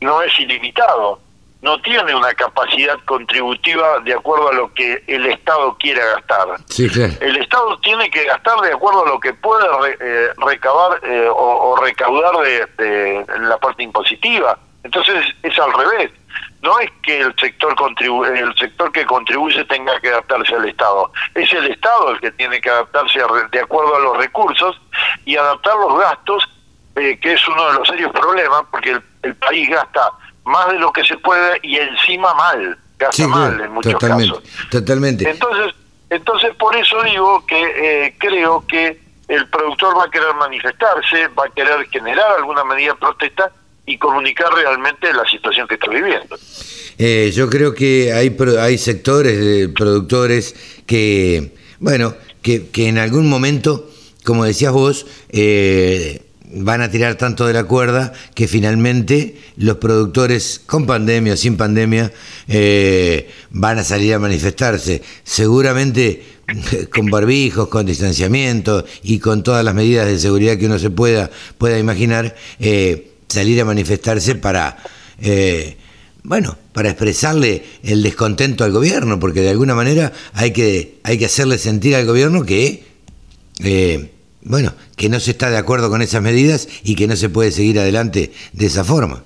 no 0.00 0.22
es 0.22 0.38
ilimitado 0.38 1.20
no 1.62 1.80
tiene 1.80 2.14
una 2.14 2.32
capacidad 2.34 2.96
contributiva 3.04 4.00
de 4.00 4.14
acuerdo 4.14 4.50
a 4.50 4.52
lo 4.52 4.74
que 4.74 5.02
el 5.06 5.26
Estado 5.26 5.76
quiera 5.78 6.04
gastar. 6.14 6.48
El 7.20 7.36
Estado 7.36 7.76
tiene 7.78 8.10
que 8.10 8.24
gastar 8.24 8.60
de 8.60 8.72
acuerdo 8.72 9.04
a 9.04 9.08
lo 9.08 9.20
que 9.20 9.32
puede 9.32 9.66
eh, 10.00 10.28
recabar 10.36 11.00
eh, 11.02 11.28
o, 11.30 11.76
recaudar 11.76 12.36
de, 12.78 13.24
la 13.40 13.58
parte 13.58 13.82
impositiva. 13.82 14.58
Entonces 14.84 15.24
es 15.42 15.58
al 15.58 15.72
revés. 15.72 16.10
No 16.62 16.78
es 16.78 16.90
que 17.02 17.20
el 17.20 17.34
sector 17.38 17.74
el 18.00 18.54
sector 18.56 18.92
que 18.92 19.06
contribuye 19.06 19.64
tenga 19.64 19.98
que 20.00 20.08
adaptarse 20.08 20.54
al 20.54 20.68
Estado. 20.68 21.10
Es 21.34 21.52
el 21.52 21.66
Estado 21.70 22.10
el 22.10 22.20
que 22.20 22.32
tiene 22.32 22.60
que 22.60 22.70
adaptarse 22.70 23.18
de 23.50 23.60
acuerdo 23.60 23.96
a 23.96 24.00
los 24.00 24.16
recursos 24.18 24.80
y 25.24 25.36
adaptar 25.36 25.74
los 25.76 25.98
gastos, 25.98 26.48
eh, 26.96 27.18
que 27.18 27.32
es 27.32 27.48
uno 27.48 27.72
de 27.72 27.78
los 27.78 27.88
serios 27.88 28.12
problemas, 28.12 28.62
porque 28.70 29.00
el 29.22 29.34
país 29.36 29.68
gasta 29.68 30.12
más 30.46 30.68
de 30.72 30.78
lo 30.78 30.92
que 30.92 31.04
se 31.04 31.16
puede 31.18 31.58
y 31.62 31.76
encima 31.76 32.32
mal, 32.34 32.78
gasta 32.98 33.28
mal 33.28 33.60
en 33.60 33.72
muchos 33.72 33.92
totalmente, 33.92 34.34
casos. 34.34 34.68
Totalmente. 34.70 35.28
Entonces, 35.28 35.74
entonces 36.08 36.54
por 36.56 36.74
eso 36.76 37.02
digo 37.02 37.44
que 37.46 38.06
eh, 38.06 38.14
creo 38.18 38.64
que 38.66 39.00
el 39.28 39.48
productor 39.48 39.98
va 39.98 40.04
a 40.04 40.10
querer 40.10 40.34
manifestarse, 40.34 41.28
va 41.28 41.46
a 41.46 41.48
querer 41.50 41.86
generar 41.90 42.26
alguna 42.38 42.64
medida 42.64 42.92
de 42.92 42.98
protesta 42.98 43.50
y 43.84 43.98
comunicar 43.98 44.52
realmente 44.52 45.12
la 45.12 45.24
situación 45.28 45.66
que 45.66 45.74
está 45.74 45.90
viviendo. 45.90 46.36
Eh, 46.98 47.32
yo 47.34 47.50
creo 47.50 47.74
que 47.74 48.12
hay, 48.12 48.36
hay 48.58 48.78
sectores 48.78 49.38
de 49.38 49.68
productores 49.68 50.82
que, 50.86 51.54
bueno, 51.80 52.14
que, 52.40 52.68
que 52.70 52.88
en 52.88 52.98
algún 52.98 53.28
momento, 53.28 53.90
como 54.24 54.44
decías 54.44 54.72
vos, 54.72 55.06
eh, 55.30 56.25
van 56.58 56.80
a 56.80 56.90
tirar 56.90 57.16
tanto 57.16 57.46
de 57.46 57.52
la 57.52 57.64
cuerda 57.64 58.12
que 58.34 58.48
finalmente 58.48 59.36
los 59.56 59.76
productores 59.76 60.60
con 60.64 60.86
pandemia 60.86 61.34
o 61.34 61.36
sin 61.36 61.56
pandemia 61.56 62.12
eh, 62.48 63.30
van 63.50 63.78
a 63.78 63.84
salir 63.84 64.14
a 64.14 64.18
manifestarse. 64.18 65.02
Seguramente 65.24 66.22
con 66.94 67.06
barbijos, 67.06 67.68
con 67.68 67.86
distanciamiento 67.86 68.84
y 69.02 69.18
con 69.18 69.42
todas 69.42 69.64
las 69.64 69.74
medidas 69.74 70.06
de 70.06 70.18
seguridad 70.18 70.56
que 70.56 70.66
uno 70.66 70.78
se 70.78 70.90
pueda, 70.90 71.30
pueda 71.58 71.78
imaginar, 71.78 72.36
eh, 72.60 73.10
salir 73.28 73.60
a 73.60 73.64
manifestarse 73.64 74.36
para, 74.36 74.76
eh, 75.20 75.76
bueno, 76.22 76.56
para 76.72 76.90
expresarle 76.90 77.64
el 77.82 78.02
descontento 78.02 78.64
al 78.64 78.72
gobierno, 78.72 79.18
porque 79.18 79.40
de 79.40 79.50
alguna 79.50 79.74
manera 79.74 80.12
hay 80.34 80.52
que, 80.52 80.98
hay 81.02 81.18
que 81.18 81.26
hacerle 81.26 81.58
sentir 81.58 81.96
al 81.96 82.06
gobierno 82.06 82.44
que 82.44 82.84
bueno, 84.46 84.72
que 84.96 85.08
no 85.08 85.20
se 85.20 85.32
está 85.32 85.50
de 85.50 85.58
acuerdo 85.58 85.90
con 85.90 86.02
esas 86.02 86.22
medidas 86.22 86.68
y 86.84 86.94
que 86.94 87.06
no 87.06 87.16
se 87.16 87.28
puede 87.28 87.50
seguir 87.50 87.78
adelante 87.78 88.32
de 88.52 88.66
esa 88.66 88.84
forma. 88.84 89.22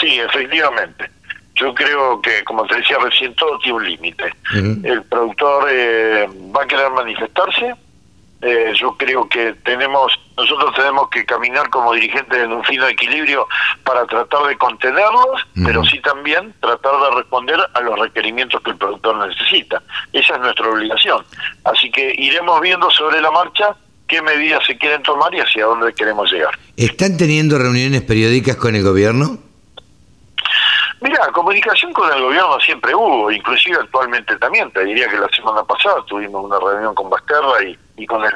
Sí, 0.00 0.18
efectivamente. 0.18 1.10
Yo 1.54 1.74
creo 1.74 2.20
que, 2.20 2.44
como 2.44 2.66
te 2.66 2.76
decía 2.76 2.98
recién, 2.98 3.34
todo 3.34 3.58
tiene 3.58 3.78
un 3.78 3.84
límite. 3.84 4.24
El 4.52 5.02
productor 5.04 5.68
eh, 5.70 6.28
va 6.54 6.64
a 6.64 6.66
querer 6.66 6.90
manifestarse, 6.90 7.74
eh, 8.46 8.72
yo 8.78 8.96
creo 8.96 9.28
que 9.28 9.54
tenemos 9.64 10.12
nosotros 10.36 10.74
tenemos 10.74 11.08
que 11.08 11.24
caminar 11.24 11.68
como 11.70 11.94
dirigentes 11.94 12.38
en 12.38 12.52
un 12.52 12.62
fino 12.62 12.86
equilibrio 12.86 13.48
para 13.84 14.06
tratar 14.06 14.46
de 14.46 14.56
contenerlos, 14.58 15.46
pero 15.64 15.82
sí 15.84 15.98
también 16.00 16.54
tratar 16.60 16.92
de 17.00 17.16
responder 17.16 17.58
a 17.72 17.80
los 17.80 17.98
requerimientos 17.98 18.60
que 18.60 18.70
el 18.70 18.76
productor 18.76 19.26
necesita. 19.26 19.82
Esa 20.12 20.34
es 20.34 20.40
nuestra 20.40 20.68
obligación. 20.68 21.24
Así 21.64 21.90
que 21.90 22.14
iremos 22.18 22.60
viendo 22.60 22.90
sobre 22.90 23.20
la 23.22 23.30
marcha 23.30 23.74
qué 24.06 24.20
medidas 24.20 24.64
se 24.66 24.76
quieren 24.76 25.02
tomar 25.02 25.34
y 25.34 25.40
hacia 25.40 25.64
dónde 25.64 25.92
queremos 25.94 26.30
llegar. 26.30 26.56
¿Están 26.76 27.16
teniendo 27.16 27.58
reuniones 27.58 28.02
periódicas 28.02 28.56
con 28.56 28.76
el 28.76 28.82
gobierno? 28.82 29.38
Mira, 31.00 31.28
comunicación 31.32 31.92
con 31.92 32.12
el 32.12 32.22
gobierno 32.22 32.60
siempre 32.60 32.94
hubo, 32.94 33.30
inclusive 33.30 33.76
actualmente 33.76 34.36
también. 34.36 34.70
Te 34.70 34.84
diría 34.84 35.08
que 35.08 35.18
la 35.18 35.28
semana 35.28 35.62
pasada 35.64 36.04
tuvimos 36.06 36.44
una 36.44 36.58
reunión 36.58 36.94
con 36.94 37.08
Basterra 37.08 37.62
y 37.64 37.78
y 37.96 38.06
con 38.06 38.24
el, 38.24 38.32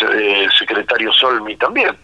eh, 0.00 0.48
secretario 0.58 1.12
Solmi 1.12 1.56
también. 1.56 1.96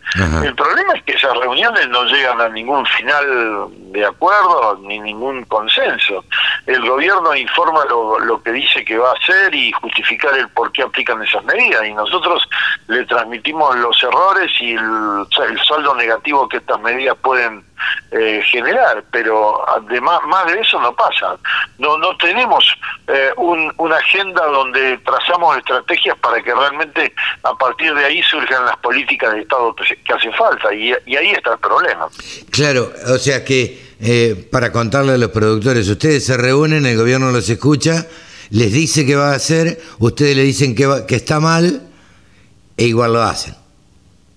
El 0.43 0.55
problema 0.55 0.93
es 0.95 1.03
que 1.03 1.12
esas 1.12 1.36
reuniones 1.36 1.89
no 1.89 2.05
llegan 2.05 2.41
a 2.41 2.49
ningún 2.49 2.84
final 2.86 3.68
de 3.93 4.05
acuerdo 4.05 4.78
ni 4.82 4.99
ningún 5.01 5.45
consenso. 5.45 6.24
El 6.66 6.86
gobierno 6.86 7.34
informa 7.34 7.84
lo, 7.86 8.18
lo 8.20 8.43
que 8.43 8.53
dice 8.53 8.84
que 8.84 8.99
va 8.99 9.11
a 9.11 9.14
hacer 9.14 9.55
y 9.55 9.72
justificar 9.72 10.36
el 10.36 10.49
por 10.51 10.70
qué 10.72 10.82
aplican 10.82 11.22
esas 11.22 11.43
medidas 11.45 11.86
y 11.86 11.95
nosotros 11.95 12.49
le 12.86 13.05
transmitimos 13.07 13.76
los 13.76 14.03
errores 14.03 14.51
y 14.61 14.72
el, 14.72 15.26
el 15.49 15.61
saldo 15.64 15.95
negativo 15.95 16.49
que 16.49 16.59
estas 16.59 16.80
medidas 16.80 17.16
pueden 17.16 17.64
eh, 18.11 18.42
generar, 18.50 19.05
pero 19.11 19.68
además 19.68 20.21
más 20.26 20.46
de 20.46 20.61
eso 20.61 20.80
no 20.80 20.95
pasa. 20.95 21.37
No 21.79 21.99
no 21.99 22.17
tenemos 22.17 22.64
eh, 23.07 23.30
una 23.37 23.96
agenda 23.96 24.46
donde 24.46 24.99
trazamos 24.99 25.57
estrategias 25.59 26.17
para 26.18 26.42
que 26.42 26.55
realmente 26.55 27.14
a 27.42 27.55
partir 27.55 27.95
de 27.95 28.05
ahí 28.05 28.22
surjan 28.22 28.64
las 28.64 28.76
políticas 28.79 29.34
de 29.34 29.41
Estado 29.42 29.75
que, 29.75 30.13
hacen 30.13 30.33
falta 30.34 30.72
y, 30.75 30.92
ahí 30.92 31.30
está 31.30 31.53
el 31.53 31.59
problema. 31.59 32.09
Claro, 32.50 32.92
o 33.09 33.18
sea 33.18 33.45
que 33.45 33.95
eh, 34.00 34.49
para 34.50 34.72
contarle 34.72 35.13
a 35.13 35.18
los 35.18 35.30
productores, 35.30 35.88
ustedes 35.88 36.25
se 36.25 36.37
reúnen, 36.37 36.87
el 36.87 36.96
gobierno 36.96 37.30
los 37.30 37.49
escucha, 37.49 38.07
les 38.50 38.72
dice 38.72 39.05
qué 39.05 39.17
va 39.17 39.33
a 39.33 39.37
hacer, 39.37 39.80
ustedes 39.99 40.37
le 40.37 40.42
dicen 40.42 40.75
que, 40.75 41.05
que 41.07 41.17
está 41.17 41.41
mal 41.41 41.83
e 42.76 42.84
igual 42.84 43.13
lo 43.13 43.22
hacen. 43.22 43.55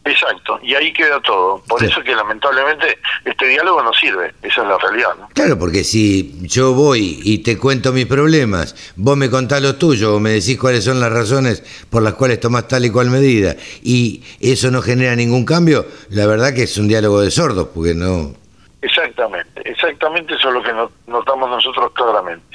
Exacto, 0.03 0.59
y 0.63 0.73
ahí 0.73 0.91
queda 0.93 1.19
todo. 1.21 1.61
Por 1.67 1.83
eso 1.83 2.01
que 2.01 2.15
lamentablemente 2.15 2.97
este 3.23 3.47
diálogo 3.47 3.83
no 3.83 3.93
sirve, 3.93 4.33
esa 4.41 4.63
es 4.63 4.67
la 4.67 4.77
realidad. 4.79 5.11
Claro, 5.33 5.59
porque 5.59 5.83
si 5.83 6.39
yo 6.41 6.73
voy 6.73 7.19
y 7.23 7.39
te 7.39 7.57
cuento 7.57 7.93
mis 7.93 8.07
problemas, 8.07 8.93
vos 8.95 9.15
me 9.15 9.29
contás 9.29 9.61
los 9.61 9.77
tuyos 9.77 10.09
o 10.09 10.19
me 10.19 10.31
decís 10.31 10.57
cuáles 10.59 10.83
son 10.85 10.99
las 10.99 11.13
razones 11.13 11.63
por 11.91 12.01
las 12.01 12.15
cuales 12.15 12.39
tomás 12.39 12.67
tal 12.67 12.83
y 12.83 12.89
cual 12.89 13.11
medida, 13.11 13.55
y 13.83 14.23
eso 14.39 14.71
no 14.71 14.81
genera 14.81 15.15
ningún 15.15 15.45
cambio, 15.45 15.85
la 16.09 16.25
verdad 16.25 16.53
que 16.53 16.63
es 16.63 16.77
un 16.77 16.87
diálogo 16.87 17.21
de 17.21 17.29
sordos, 17.29 17.67
porque 17.73 17.93
no... 17.93 18.33
Exactamente, 18.81 19.61
exactamente 19.69 20.33
eso 20.33 20.47
es 20.47 20.53
lo 20.55 20.63
que 20.63 20.73
notamos 21.05 21.47
nosotros 21.47 21.91
claramente. 21.93 22.50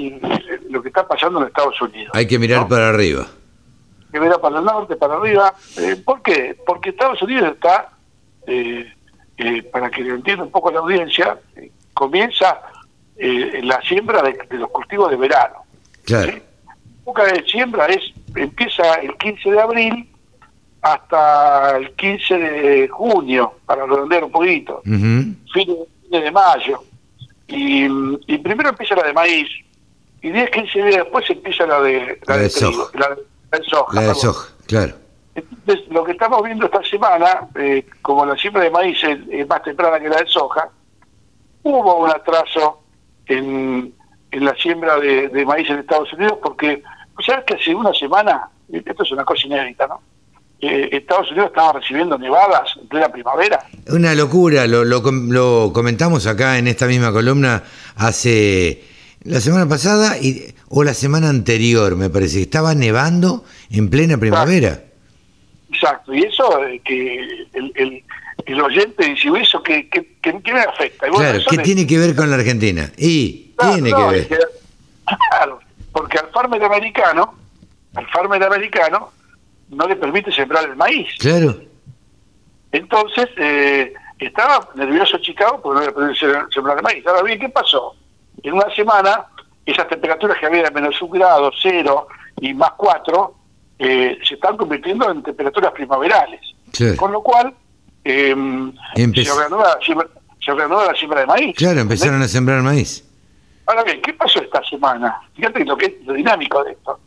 lo 0.71 0.83
que 0.83 0.89
está 0.89 1.07
pasando 1.07 1.41
en 1.41 1.49
Estados 1.49 1.81
Unidos. 1.83 2.13
Hay 2.15 2.27
que 2.27 2.39
mirar 2.39 2.69
para 2.69 2.89
arriba. 2.89 3.27
Hay 4.07 4.13
que 4.13 4.21
mirar 4.21 4.41
para 4.41 4.59
el 4.59 4.65
norte, 4.65 4.97
para 4.97 5.15
arriba. 5.17 5.53
Eh, 5.79 5.97
¿Por 6.05 6.23
qué? 6.23 6.57
Porque 6.65 6.91
Estados 6.91 7.21
Unidos 7.23 7.53
está, 7.55 7.91
eh, 8.47 8.93
para 9.73 9.91
que 9.91 10.03
lo 10.03 10.15
entienda 10.15 10.45
un 10.45 10.51
poco 10.51 10.71
la 10.71 10.81
audiencia, 10.81 11.39
comienza 11.93 12.61
la 13.19 13.81
siembra 13.83 14.23
de, 14.23 14.39
los 14.51 14.71
cultivos 14.71 15.11
de 15.11 15.17
verano. 15.17 15.57
Claro 16.05 16.33
época 17.07 17.25
de 17.33 17.45
siembra 17.45 17.87
es 17.87 18.03
empieza 18.37 18.95
el 18.95 19.17
15 19.17 19.51
de 19.51 19.61
abril 19.61 20.09
hasta 20.83 21.77
el 21.79 21.93
15 21.95 22.39
de 22.39 22.89
junio, 22.89 23.55
para 23.67 23.87
redondear 23.87 24.25
un 24.25 24.31
poquito, 24.31 24.83
fin, 24.83 25.77
de 26.11 26.31
mayo. 26.31 26.83
Y, 27.49 27.89
primero 28.39 28.69
empieza 28.69 28.95
la 28.95 29.07
de 29.07 29.13
maíz, 29.13 29.49
y 30.23 30.31
10, 30.31 30.51
15 30.51 30.79
días 30.83 30.97
después 30.97 31.29
empieza 31.29 31.67
la 31.67 31.81
de, 31.81 32.21
la, 32.27 32.37
de, 32.37 32.51
soja. 32.51 32.93
La 32.99 34.03
de, 34.03 34.15
soja, 34.15 34.49
claro. 34.67 34.95
Entonces, 35.35 35.87
lo 35.89 36.05
que 36.05 36.13
estamos 36.13 36.43
viendo 36.43 36.67
esta 36.67 36.83
semana, 36.85 37.49
eh, 37.57 37.85
como 38.01 38.25
la 38.25 38.37
siembra 38.37 38.63
de 38.63 38.71
maíz 38.71 38.99
es, 39.05 39.47
más 39.49 39.63
temprana 39.63 40.01
que 40.01 40.09
la 40.09 40.23
de 40.23 40.27
soja, 40.29 40.71
hubo 41.63 41.97
un 41.97 42.11
atraso 42.11 42.81
en, 43.27 43.93
en 44.31 44.45
la 44.45 44.55
siembra 44.55 44.99
de, 44.99 45.29
de 45.29 45.45
maíz 45.45 45.69
en 45.69 45.81
Estados 45.81 46.13
Unidos 46.13 46.39
porque 46.43 46.83
¿Sabes 47.25 47.45
que 47.47 47.55
hace 47.55 47.75
una 47.75 47.93
semana, 47.95 48.49
esto 48.73 49.03
es 49.03 49.13
una 49.13 49.25
cosa 49.25 49.47
inédita, 49.47 49.87
¿no? 49.87 50.01
Eh, 50.59 50.89
Estados 50.93 51.31
Unidos 51.31 51.49
estaba 51.49 51.75
recibiendo 51.75 52.17
nevadas 52.19 52.71
en 52.81 52.89
plena 52.89 53.09
primavera. 53.11 53.63
Una 53.89 54.15
locura, 54.15 54.67
lo, 54.67 54.85
lo, 54.85 55.73
comentamos 55.73 56.27
acá 56.27 56.59
en 56.59 56.67
esta 56.67 56.87
misma 56.87 57.13
columna 57.13 57.63
hace 57.97 58.83
la 59.25 59.41
semana 59.41 59.69
pasada 59.69 60.17
y, 60.19 60.55
o 60.69 60.83
la 60.83 60.95
semana 60.95 61.29
anterior, 61.29 61.97
me 61.97 62.09
parece, 62.09 62.41
estaba 62.41 62.75
nevando 62.75 63.45
en 63.71 63.91
plena 63.91 64.17
primavera. 64.17 64.83
Exacto, 65.71 66.15
y 66.15 66.23
eso 66.23 66.65
eh, 66.65 66.81
que 66.83 67.19
el, 67.53 68.03
el, 68.47 68.61
oyente 68.61 69.05
dice, 69.05 69.29
¿eso 69.39 69.63
qué, 69.63 69.89
me 70.25 70.61
afecta? 70.61 71.09
claro, 71.09 71.39
¿qué 71.51 71.59
tiene 71.59 71.87
que 71.87 71.99
ver 71.99 72.17
con 72.17 72.31
la 72.31 72.37
Argentina? 72.37 72.91
Y 72.97 73.53
tiene 73.59 73.93
que 73.93 74.05
ver. 74.05 74.29
claro, 75.31 75.59
porque 75.97 76.19
al 76.19 76.29
farmer 76.31 76.63
americano, 76.63 77.35
al 77.95 78.07
farmer 78.09 78.45
americano, 78.45 79.13
no 79.71 79.89
le 79.89 79.97
permite 79.97 80.31
sembrar 80.31 80.69
el 80.69 80.77
maíz. 80.77 81.09
Claro. 81.19 81.57
Entonces, 82.71 83.29
eh, 83.39 83.95
estaba 84.19 84.69
nervioso 84.75 85.17
Chicago 85.17 85.59
porque 85.63 85.81
no 85.81 85.87
le 85.87 85.93
permite 85.93 86.53
sembrar 86.53 86.77
el 86.77 86.83
maíz. 86.83 87.07
Ahora 87.07 87.23
bien, 87.23 87.39
¿qué 87.39 87.49
pasó? 87.49 87.97
En 88.43 88.53
una 88.53 88.69
semana, 88.75 89.25
esas 89.65 89.89
temperaturas 89.89 90.37
que 90.39 90.45
había 90.45 90.65
de 90.65 90.71
menos 90.71 91.01
un 91.01 91.13
grado, 91.13 91.51
cero 91.63 92.09
y 92.43 92.53
más 92.53 92.73
cuatro, 92.77 93.35
eh, 93.79 94.19
se 94.23 94.35
están 94.35 94.59
convirtiendo 94.59 95.11
en 95.11 95.23
temperaturas 95.23 95.73
primaverales. 95.73 96.43
Con 96.99 97.11
lo 97.11 97.23
cual, 97.23 97.55
em, 98.05 98.71
se, 98.95 99.35
reanuda, 99.35 99.79
se, 99.81 100.53
reanuda, 100.53 100.93
la 100.93 100.95
siembra 100.95 101.21
de 101.21 101.27
maíz. 101.27 101.57
Claro, 101.57 101.81
empezaron 101.81 102.21
a 102.21 102.29
sembrar 102.29 102.61
maíz. 102.61 103.06
Ahora 103.67 103.83
bien, 103.83 104.01
¿qué 104.01 104.13
pasó 104.15 104.41
esta 104.41 104.63
semana? 104.65 105.21
Fíjate 105.35 105.65
lo 105.65 105.77
que 105.77 105.87
es 105.87 106.07
lo 106.07 106.13
dinámico 106.15 106.63
de 106.65 106.73
esto. 106.73 107.01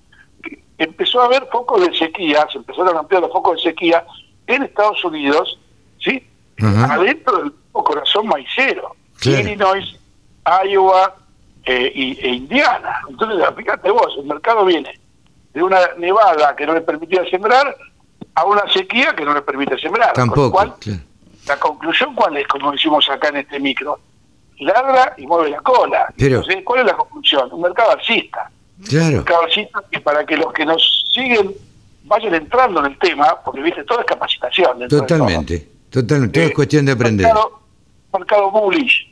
Empezó 0.78 1.22
a 1.22 1.26
haber 1.26 1.48
focos 1.48 1.82
de 1.82 1.98
sequía, 1.98 2.48
se 2.52 2.58
empezaron 2.58 2.96
a 2.96 3.00
ampliar 3.00 3.22
los 3.22 3.32
focos 3.32 3.58
de 3.58 3.70
sequía 3.70 4.06
en 4.48 4.64
Estados 4.64 5.04
Unidos, 5.04 5.60
¿sí? 6.00 6.26
Adentro 6.62 7.38
del 7.38 7.54
corazón 7.72 8.28
maicero, 8.28 8.96
Illinois, 9.24 9.98
Iowa 10.66 11.16
eh, 11.66 11.92
y, 11.94 12.20
e 12.20 12.30
Indiana. 12.30 13.02
Entonces, 13.10 13.46
fíjate 13.56 13.92
vos, 13.92 14.14
el 14.18 14.26
mercado 14.26 14.66
viene 14.66 15.00
de 15.54 15.64
una 15.64 15.80
nevada 15.98 16.56
que 16.56 16.66
no 16.66 16.74
le 16.74 16.82
permitía 16.82 17.24
sembrar 17.30 17.76
a 18.36 18.46
una 18.46 18.68
sequía 18.72 19.16
que 19.16 19.24
no 19.24 19.34
le 19.34 19.42
permite 19.42 19.78
sembrar. 19.78 20.14
Tampoco. 20.14 20.76
La 21.48 21.58
conclusión, 21.58 22.14
¿cuál 22.16 22.38
es? 22.38 22.48
Como 22.48 22.72
decimos 22.72 23.10
acá 23.10 23.30
en 23.30 23.38
este 23.38 23.60
micro, 23.60 24.00
ladra 24.60 25.14
y 25.18 25.26
mueve 25.26 25.50
la 25.50 25.62
cola. 25.62 26.14
Pero, 26.18 26.44
¿Cuál 26.64 26.82
es 26.82 26.86
la 26.86 26.98
conclusión? 26.98 27.50
Un 27.52 27.62
mercado 27.62 27.92
alcista. 27.92 28.50
Claro. 28.88 29.08
Un 29.08 29.16
mercado 29.16 29.42
alcista 29.44 29.84
que 29.92 30.00
para 30.00 30.26
que 30.26 30.38
los 30.38 30.54
que 30.54 30.66
nos 30.66 31.06
siguen 31.14 31.54
vayan 32.04 32.34
entrando 32.34 32.80
en 32.80 32.88
el 32.88 32.98
tema, 32.98 33.38
porque 33.46 33.62
viste, 33.62 33.84
todo 33.84 34.00
es 34.00 34.06
capacitación. 34.06 34.88
Totalmente, 34.88 35.68
totalmente, 35.90 36.40
todo 36.40 36.46
es 36.46 36.52
eh, 36.52 36.54
cuestión 36.54 36.86
de 36.86 36.92
aprender. 36.92 37.28
Mercado, 37.28 37.60
mercado 38.14 38.52
bullish. 38.52 39.08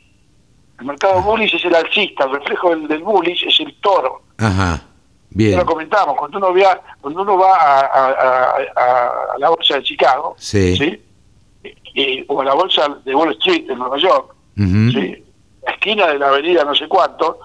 El 0.80 0.86
mercado 0.86 1.22
bullish 1.22 1.54
es 1.54 1.64
el 1.64 1.74
alcista, 1.74 2.24
el 2.24 2.32
reflejo 2.32 2.70
del, 2.70 2.88
del 2.88 3.02
bullish 3.02 3.46
es 3.46 3.60
el 3.60 3.74
toro. 3.80 4.22
Ajá. 4.36 4.82
Bien. 5.30 5.52
Ya 5.52 5.58
lo 5.58 5.66
comentamos, 5.66 6.16
cuando 6.16 6.38
uno, 6.38 6.54
va, 6.54 6.80
cuando 7.00 7.22
uno 7.22 7.36
va 7.36 7.80
a, 7.80 8.56
a, 8.56 9.38
la 9.38 9.50
bolsa 9.50 9.74
de 9.74 9.82
Chicago, 9.82 10.34
sí. 10.38 11.02
o 12.26 12.40
a 12.40 12.44
la 12.44 12.54
bolsa 12.54 12.88
de 13.04 13.14
Wall 13.14 13.32
Street 13.32 13.68
en 13.68 13.78
Nueva 13.78 13.98
York, 13.98 14.34
¿sí? 14.56 15.24
Esquina 15.70 16.06
de 16.08 16.18
la 16.18 16.28
avenida 16.28 16.64
no 16.64 16.74
sé 16.74 16.88
cuánto, 16.88 17.40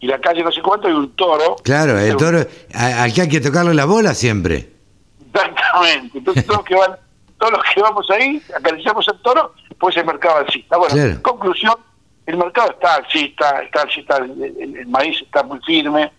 y 0.00 0.06
la 0.06 0.20
calle 0.20 0.42
no 0.42 0.52
sé 0.52 0.62
cuánto, 0.62 0.88
hay 0.88 0.94
un 0.94 1.14
toro. 1.16 1.56
Claro, 1.62 1.98
el 1.98 2.16
toro 2.16 2.38
al 2.74 3.12
que 3.12 3.22
hay 3.22 3.28
que 3.28 3.40
tocarle 3.40 3.74
la 3.74 3.86
bola 3.86 4.14
siempre. 4.14 4.70
Exactamente. 5.26 6.18
Entonces 6.18 6.46
todos, 6.46 6.64
que 6.64 6.74
van, 6.74 6.96
todos 7.38 7.52
los 7.52 7.62
que 7.74 7.80
vamos 7.80 8.10
ahí, 8.10 8.42
acariciamos 8.56 9.06
el 9.08 9.20
toro, 9.22 9.54
pues 9.78 9.96
el 9.96 10.04
mercado 10.04 10.38
alcista. 10.38 10.76
Bueno, 10.76 11.22
conclusión, 11.22 11.74
el 12.26 12.36
mercado 12.36 12.70
está 12.70 12.96
alcista, 12.96 13.62
está 13.62 13.82
alcista, 13.82 14.16
el, 14.16 14.86
maíz 14.88 15.20
está 15.22 15.42
muy 15.42 15.60
firme, 15.60 16.12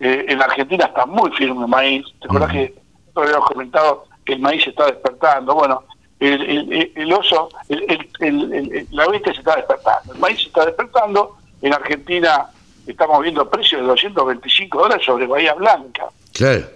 eh, 0.00 0.24
en 0.28 0.42
Argentina 0.42 0.86
está 0.86 1.06
muy 1.06 1.30
firme 1.32 1.62
el 1.62 1.68
maíz. 1.68 2.04
¿Te 2.20 2.26
acuerdas 2.26 2.50
que 2.52 2.74
habíamos 3.14 3.48
comentado 3.48 4.04
que 4.24 4.32
el 4.34 4.40
maíz 4.40 4.66
está 4.66 4.86
despertando? 4.86 5.54
Bueno, 5.54 5.84
el, 6.26 6.92
el, 6.94 7.12
oso, 7.12 7.48
la 7.68 9.08
bestia 9.08 9.32
se 9.32 9.40
está 9.40 9.56
despertando, 9.56 10.14
el 10.14 10.18
maíz 10.18 10.38
se 10.40 10.46
está 10.46 10.66
despertando, 10.66 11.36
en 11.62 11.74
Argentina 11.74 12.46
estamos 12.86 13.22
viendo 13.22 13.48
precios 13.48 13.80
de 13.80 13.86
225 13.86 14.78
dólares 14.78 15.04
sobre 15.04 15.26
Bahía 15.26 15.54
Blanca, 15.54 16.06
claro. 16.32 16.66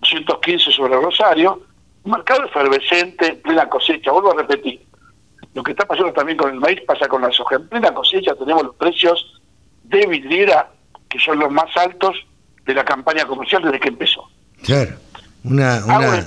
215 0.00 0.72
sobre 0.72 0.94
Rosario, 0.94 1.62
un 2.02 2.12
mercado 2.12 2.44
efervescente, 2.44 3.34
plena 3.34 3.68
cosecha, 3.68 4.10
vuelvo 4.12 4.32
a 4.32 4.36
repetir, 4.36 4.80
lo 5.54 5.62
que 5.62 5.72
está 5.72 5.86
pasando 5.86 6.12
también 6.12 6.38
con 6.38 6.50
el 6.50 6.60
maíz 6.60 6.80
pasa 6.86 7.08
con 7.08 7.22
la 7.22 7.32
soja, 7.32 7.56
en 7.56 7.68
plena 7.68 7.92
cosecha 7.92 8.34
tenemos 8.34 8.62
los 8.62 8.74
precios 8.76 9.40
de 9.84 10.06
vidriera 10.06 10.70
que 11.08 11.18
son 11.18 11.38
los 11.38 11.50
más 11.50 11.76
altos 11.76 12.16
de 12.64 12.74
la 12.74 12.84
campaña 12.84 13.26
comercial 13.26 13.62
desde 13.62 13.80
que 13.80 13.88
empezó. 13.88 14.28
Claro, 14.62 14.92
una... 15.44 15.84
una... 15.84 16.26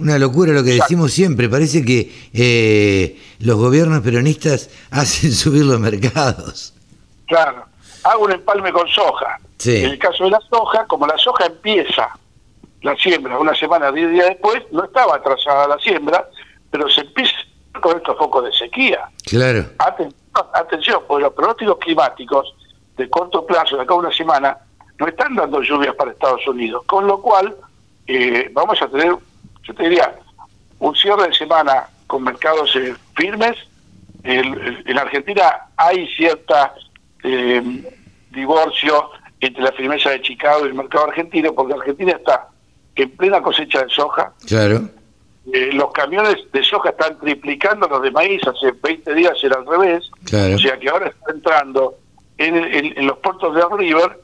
Una 0.00 0.18
locura 0.18 0.52
lo 0.52 0.64
que 0.64 0.72
decimos 0.72 1.12
siempre. 1.12 1.48
Parece 1.48 1.84
que 1.84 2.10
eh, 2.32 3.20
los 3.40 3.56
gobiernos 3.56 4.00
peronistas 4.00 4.70
hacen 4.90 5.32
subir 5.32 5.64
los 5.64 5.78
mercados. 5.78 6.74
Claro. 7.26 7.66
Hago 8.02 8.24
un 8.24 8.32
empalme 8.32 8.72
con 8.72 8.88
soja. 8.88 9.38
En 9.64 9.84
el 9.90 9.98
caso 9.98 10.24
de 10.24 10.30
la 10.30 10.40
soja, 10.48 10.86
como 10.86 11.06
la 11.06 11.18
soja 11.18 11.46
empieza 11.46 12.08
la 12.82 12.96
siembra 12.96 13.38
una 13.38 13.54
semana, 13.54 13.92
diez 13.92 14.10
días 14.10 14.28
después, 14.28 14.62
no 14.72 14.84
estaba 14.84 15.16
atrasada 15.16 15.68
la 15.68 15.78
siembra, 15.78 16.26
pero 16.70 16.88
se 16.88 17.02
empieza 17.02 17.36
con 17.82 17.96
estos 17.96 18.16
focos 18.16 18.44
de 18.44 18.52
sequía. 18.52 19.08
Claro. 19.26 19.66
Atención, 20.54 21.02
porque 21.06 21.24
los 21.24 21.34
pronósticos 21.34 21.78
climáticos 21.78 22.54
de 22.96 23.10
corto 23.10 23.44
plazo, 23.44 23.76
de 23.76 23.82
acá 23.82 23.94
a 23.94 23.98
una 23.98 24.12
semana, 24.12 24.56
no 24.98 25.06
están 25.06 25.34
dando 25.34 25.60
lluvias 25.62 25.94
para 25.94 26.10
Estados 26.10 26.46
Unidos, 26.46 26.84
con 26.86 27.06
lo 27.06 27.20
cual 27.20 27.54
eh, 28.06 28.50
vamos 28.52 28.80
a 28.80 28.88
tener 28.88 29.14
yo 29.62 29.74
te 29.74 29.82
diría, 29.84 30.14
un 30.78 30.94
cierre 30.94 31.28
de 31.28 31.34
semana 31.34 31.88
con 32.06 32.24
mercados 32.24 32.74
eh, 32.76 32.94
firmes. 33.14 33.56
en 34.22 34.98
Argentina 34.98 35.66
hay 35.76 36.06
cierta 36.14 36.74
eh, 37.22 37.62
divorcio 38.30 39.10
entre 39.40 39.62
la 39.62 39.72
firmeza 39.72 40.10
de 40.10 40.20
Chicago 40.22 40.64
y 40.64 40.68
el 40.68 40.74
mercado 40.74 41.06
argentino, 41.06 41.52
porque 41.54 41.74
Argentina 41.74 42.12
está 42.12 42.48
en 43.00 43.10
plena 43.10 43.40
cosecha 43.42 43.82
de 43.82 43.90
soja. 43.90 44.32
Claro. 44.46 44.88
Eh, 45.52 45.70
los 45.72 45.90
camiones 45.92 46.36
de 46.52 46.62
soja 46.62 46.90
están 46.90 47.18
triplicando 47.18 47.88
los 47.88 48.02
de 48.02 48.10
maíz, 48.10 48.42
hace 48.46 48.72
20 48.72 49.14
días 49.14 49.32
era 49.42 49.56
al 49.56 49.66
revés. 49.66 50.10
Claro. 50.24 50.54
O 50.54 50.58
sea 50.58 50.78
que 50.78 50.88
ahora 50.88 51.08
está 51.08 51.32
entrando 51.32 51.94
en, 52.36 52.56
en, 52.56 53.06
los 53.06 53.18
puertos 53.18 53.54
de 53.54 53.62
River 53.76 54.20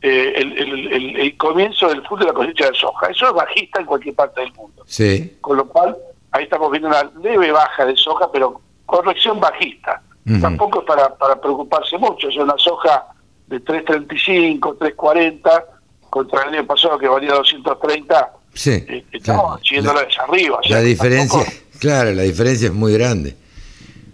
eh, 0.00 0.32
el, 0.36 1.16
el, 1.16 1.36
comienzo 1.36 1.88
del 1.88 2.02
fútbol 2.02 2.20
de 2.20 2.26
la 2.26 2.32
cosecha 2.32 2.70
de 2.70 2.76
soja. 2.76 3.06
Eso 3.08 3.26
es 3.26 3.32
bajista 3.32 3.80
en 3.80 3.86
cualquier 3.86 4.14
parte 4.14 4.40
del 4.40 4.52
mundo. 4.52 4.84
Sí. 4.86 5.36
Con 5.40 5.56
lo 5.56 5.66
cual, 5.68 5.96
ahí 6.30 6.44
estamos 6.44 6.70
viendo 6.70 6.88
una 6.88 7.02
leve 7.20 7.50
baja 7.50 7.84
de 7.84 7.96
soja, 7.96 8.30
pero 8.30 8.60
corrección 8.86 9.40
bajista. 9.40 10.02
Tampoco 10.42 10.80
es 10.80 10.86
para, 10.86 11.14
para 11.14 11.40
preocuparse 11.40 11.96
mucho, 11.96 12.28
es 12.28 12.36
una 12.36 12.52
soja 12.58 13.06
de 13.46 13.64
3.35, 13.64 14.76
3.40, 14.76 15.64
contra 16.10 16.42
el 16.42 16.54
año 16.54 16.66
pasado 16.66 16.98
que 16.98 17.08
valía 17.08 17.32
230. 17.32 18.32
Sí. 18.52 18.72
Eh, 18.72 19.06
estamos 19.10 19.58
claro. 19.62 20.06
arriba. 20.28 20.60
la 20.68 20.80
diferencia, 20.80 21.46
claro, 21.80 22.12
la 22.12 22.24
diferencia 22.24 22.68
es 22.68 22.74
muy 22.74 22.92
grande. 22.92 23.34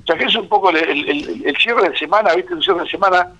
O 0.04 0.06
sea 0.06 0.16
que 0.16 0.26
es 0.26 0.36
un 0.36 0.48
poco 0.48 0.70
el, 0.70 1.42
el 1.44 1.56
cierre 1.56 1.88
de 1.88 1.98
semana, 1.98 2.32
¿viste? 2.34 2.54
Un 2.54 2.62
cierre 2.62 2.84
de 2.84 2.90
semana 2.90 3.32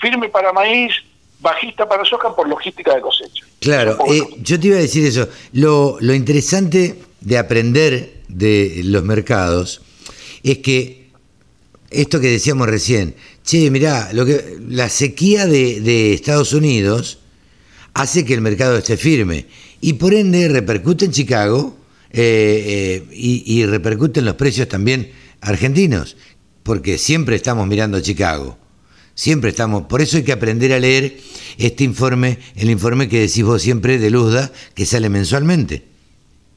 firme 0.00 0.28
para 0.30 0.52
maíz, 0.52 0.94
bajista 1.40 1.88
para 1.88 2.04
soja 2.04 2.34
por 2.34 2.48
logística 2.48 2.94
de 2.94 3.00
cosecha. 3.00 3.46
Claro, 3.60 3.98
eh, 4.08 4.22
yo 4.42 4.58
te 4.60 4.68
iba 4.68 4.76
a 4.76 4.80
decir 4.80 5.04
eso. 5.06 5.28
Lo, 5.52 5.96
lo 6.00 6.14
interesante 6.14 7.02
de 7.20 7.38
aprender 7.38 8.20
de 8.28 8.82
los 8.84 9.02
mercados 9.04 9.82
es 10.42 10.58
que 10.58 11.10
esto 11.90 12.20
que 12.20 12.28
decíamos 12.28 12.68
recién, 12.68 13.14
che, 13.42 13.70
mirá, 13.70 14.12
lo 14.12 14.24
que, 14.24 14.58
la 14.68 14.88
sequía 14.88 15.46
de, 15.46 16.14
Estados 16.14 16.52
Unidos 16.52 17.18
hace 17.94 18.24
que 18.24 18.34
el 18.34 18.40
mercado 18.40 18.76
esté 18.78 18.96
firme 18.96 19.46
y 19.80 19.94
por 19.94 20.14
ende 20.14 20.48
repercute 20.48 21.06
en 21.06 21.10
Chicago 21.10 21.76
eh, 22.12 23.02
eh, 23.02 23.08
y, 23.12 23.60
y 23.60 23.66
repercute 23.66 24.20
en 24.20 24.26
los 24.26 24.36
precios 24.36 24.68
también 24.68 25.12
argentinos, 25.40 26.16
porque 26.62 26.98
siempre 26.98 27.36
estamos 27.36 27.66
mirando 27.66 27.98
a 27.98 28.02
Chicago. 28.02 28.56
Siempre 29.20 29.50
estamos, 29.50 29.82
por 29.82 30.00
eso 30.00 30.16
hay 30.16 30.24
que 30.24 30.32
aprender 30.32 30.72
a 30.72 30.78
leer 30.78 31.12
este 31.58 31.84
informe, 31.84 32.38
el 32.56 32.70
informe 32.70 33.06
que 33.06 33.18
decís 33.18 33.44
vos 33.44 33.60
siempre 33.60 33.98
de 33.98 34.08
Luzda, 34.08 34.50
que 34.74 34.86
sale 34.86 35.10
mensualmente. 35.10 35.84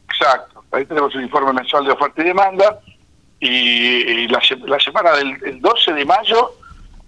Exacto, 0.08 0.64
ahí 0.72 0.86
tenemos 0.86 1.14
un 1.14 1.24
informe 1.24 1.52
mensual 1.52 1.84
de 1.84 1.92
oferta 1.92 2.22
y 2.22 2.24
demanda, 2.24 2.80
y, 3.42 4.30
la, 4.30 4.80
semana 4.80 5.12
del 5.12 5.60
12 5.60 5.92
de 5.92 6.06
mayo, 6.06 6.54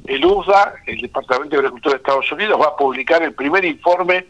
el 0.05 0.25
USDA, 0.25 0.73
el 0.87 0.99
Departamento 0.99 1.55
de 1.55 1.59
Agricultura 1.59 1.93
de 1.93 1.97
Estados 1.99 2.29
Unidos, 2.33 2.59
va 2.59 2.67
a 2.67 2.75
publicar 2.75 3.23
el 3.23 3.31
primer 3.31 3.63
informe 3.63 4.25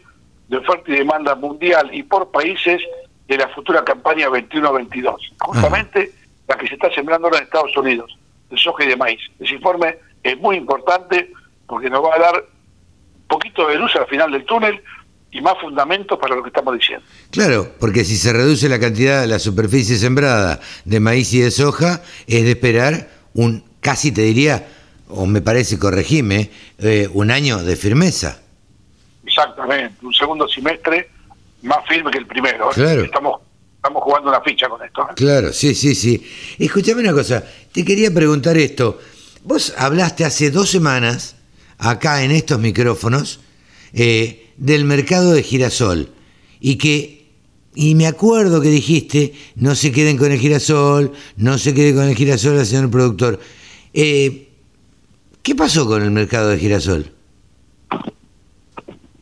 de 0.46 0.58
oferta 0.58 0.92
y 0.92 0.94
demanda 0.94 1.34
mundial 1.34 1.90
y 1.92 2.04
por 2.04 2.30
países 2.30 2.80
de 3.26 3.36
la 3.36 3.48
futura 3.48 3.84
campaña 3.84 4.28
21-22, 4.28 5.16
justamente 5.40 6.12
la 6.46 6.56
que 6.56 6.68
se 6.68 6.74
está 6.74 6.88
sembrando 6.94 7.26
ahora 7.26 7.38
en 7.38 7.44
Estados 7.46 7.76
Unidos, 7.76 8.16
de 8.48 8.56
soja 8.56 8.84
y 8.84 8.86
de 8.86 8.96
maíz. 8.96 9.20
Ese 9.40 9.56
informe 9.56 10.05
es 10.30 10.38
muy 10.38 10.56
importante 10.56 11.32
porque 11.66 11.90
nos 11.90 12.04
va 12.04 12.14
a 12.14 12.18
dar 12.18 12.34
un 12.36 13.28
poquito 13.28 13.66
de 13.68 13.76
luz 13.76 13.94
al 13.96 14.06
final 14.06 14.30
del 14.30 14.44
túnel 14.44 14.82
y 15.30 15.40
más 15.40 15.54
fundamentos 15.60 16.18
para 16.18 16.34
lo 16.34 16.42
que 16.42 16.48
estamos 16.48 16.74
diciendo. 16.74 17.04
Claro, 17.30 17.68
porque 17.78 18.04
si 18.04 18.16
se 18.16 18.32
reduce 18.32 18.68
la 18.68 18.78
cantidad, 18.78 19.20
de 19.20 19.26
la 19.26 19.38
superficie 19.38 19.96
sembrada 19.96 20.60
de 20.84 21.00
maíz 21.00 21.34
y 21.34 21.40
de 21.40 21.50
soja, 21.50 22.00
es 22.26 22.44
de 22.44 22.52
esperar 22.52 23.08
un, 23.34 23.64
casi 23.80 24.12
te 24.12 24.22
diría, 24.22 24.66
o 25.08 25.26
me 25.26 25.42
parece, 25.42 25.78
corregime, 25.78 26.50
eh, 26.78 27.08
un 27.12 27.30
año 27.30 27.58
de 27.58 27.76
firmeza. 27.76 28.40
Exactamente, 29.26 30.06
un 30.06 30.14
segundo 30.14 30.48
semestre 30.48 31.10
más 31.62 31.78
firme 31.86 32.10
que 32.10 32.18
el 32.18 32.26
primero. 32.26 32.70
¿eh? 32.70 32.74
Claro. 32.74 33.02
Estamos, 33.02 33.40
estamos 33.76 34.02
jugando 34.02 34.30
una 34.30 34.40
ficha 34.40 34.68
con 34.68 34.82
esto. 34.82 35.02
¿eh? 35.02 35.14
Claro, 35.16 35.52
sí, 35.52 35.74
sí, 35.74 35.94
sí. 35.94 36.26
Escúchame 36.58 37.02
una 37.02 37.12
cosa, 37.12 37.44
te 37.72 37.84
quería 37.84 38.10
preguntar 38.10 38.56
esto. 38.56 38.98
Vos 39.46 39.72
hablaste 39.78 40.24
hace 40.24 40.50
dos 40.50 40.68
semanas, 40.68 41.36
acá 41.78 42.24
en 42.24 42.32
estos 42.32 42.58
micrófonos, 42.58 43.38
eh, 43.92 44.52
del 44.56 44.84
mercado 44.84 45.34
de 45.34 45.44
girasol 45.44 46.12
y 46.58 46.78
que 46.78 47.28
y 47.76 47.94
me 47.94 48.08
acuerdo 48.08 48.60
que 48.60 48.70
dijiste 48.70 49.34
no 49.54 49.76
se 49.76 49.92
queden 49.92 50.16
con 50.16 50.32
el 50.32 50.40
girasol, 50.40 51.12
no 51.36 51.58
se 51.58 51.74
quede 51.74 51.94
con 51.94 52.08
el 52.08 52.16
girasol, 52.16 52.66
señor 52.66 52.90
productor. 52.90 53.38
Eh, 53.94 54.48
¿Qué 55.44 55.54
pasó 55.54 55.86
con 55.86 56.02
el 56.02 56.10
mercado 56.10 56.48
de 56.48 56.58
girasol? 56.58 57.08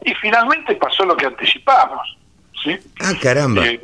Y 0.06 0.14
finalmente 0.22 0.74
pasó 0.76 1.05
lo 1.05 1.18
que 1.18 1.26
anticipamos, 1.26 2.16
¿sí? 2.64 2.74
Ah, 3.01 3.12
caramba. 3.20 3.66
Eh, 3.66 3.78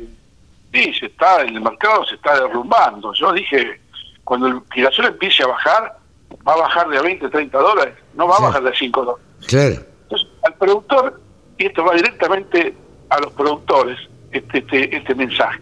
sí, 0.73 0.91
se 0.99 1.05
está, 1.05 1.43
el 1.43 1.61
mercado 1.61 2.03
se 2.07 2.15
está 2.15 2.33
derrumbando. 2.33 3.13
Yo 3.13 3.31
dije, 3.31 3.79
cuando 4.23 4.47
el 4.47 4.61
girasol 4.73 5.05
empiece 5.05 5.43
a 5.43 5.47
bajar, 5.47 6.00
va 6.47 6.53
a 6.53 6.57
bajar 6.57 6.89
de 6.89 7.01
20, 7.01 7.29
30 7.29 7.57
dólares, 7.57 7.95
no 8.13 8.27
va 8.27 8.37
a 8.37 8.41
bajar 8.41 8.63
de 8.63 8.73
5 8.75 9.05
dólares. 9.05 9.25
Claro. 9.47 9.75
Entonces, 10.03 10.27
al 10.43 10.53
productor, 10.55 11.21
y 11.57 11.65
esto 11.65 11.83
va 11.83 11.95
directamente 11.95 12.75
a 13.09 13.19
los 13.19 13.33
productores, 13.33 13.99
este, 14.31 14.59
este, 14.59 14.95
este 14.95 15.15
mensaje. 15.15 15.59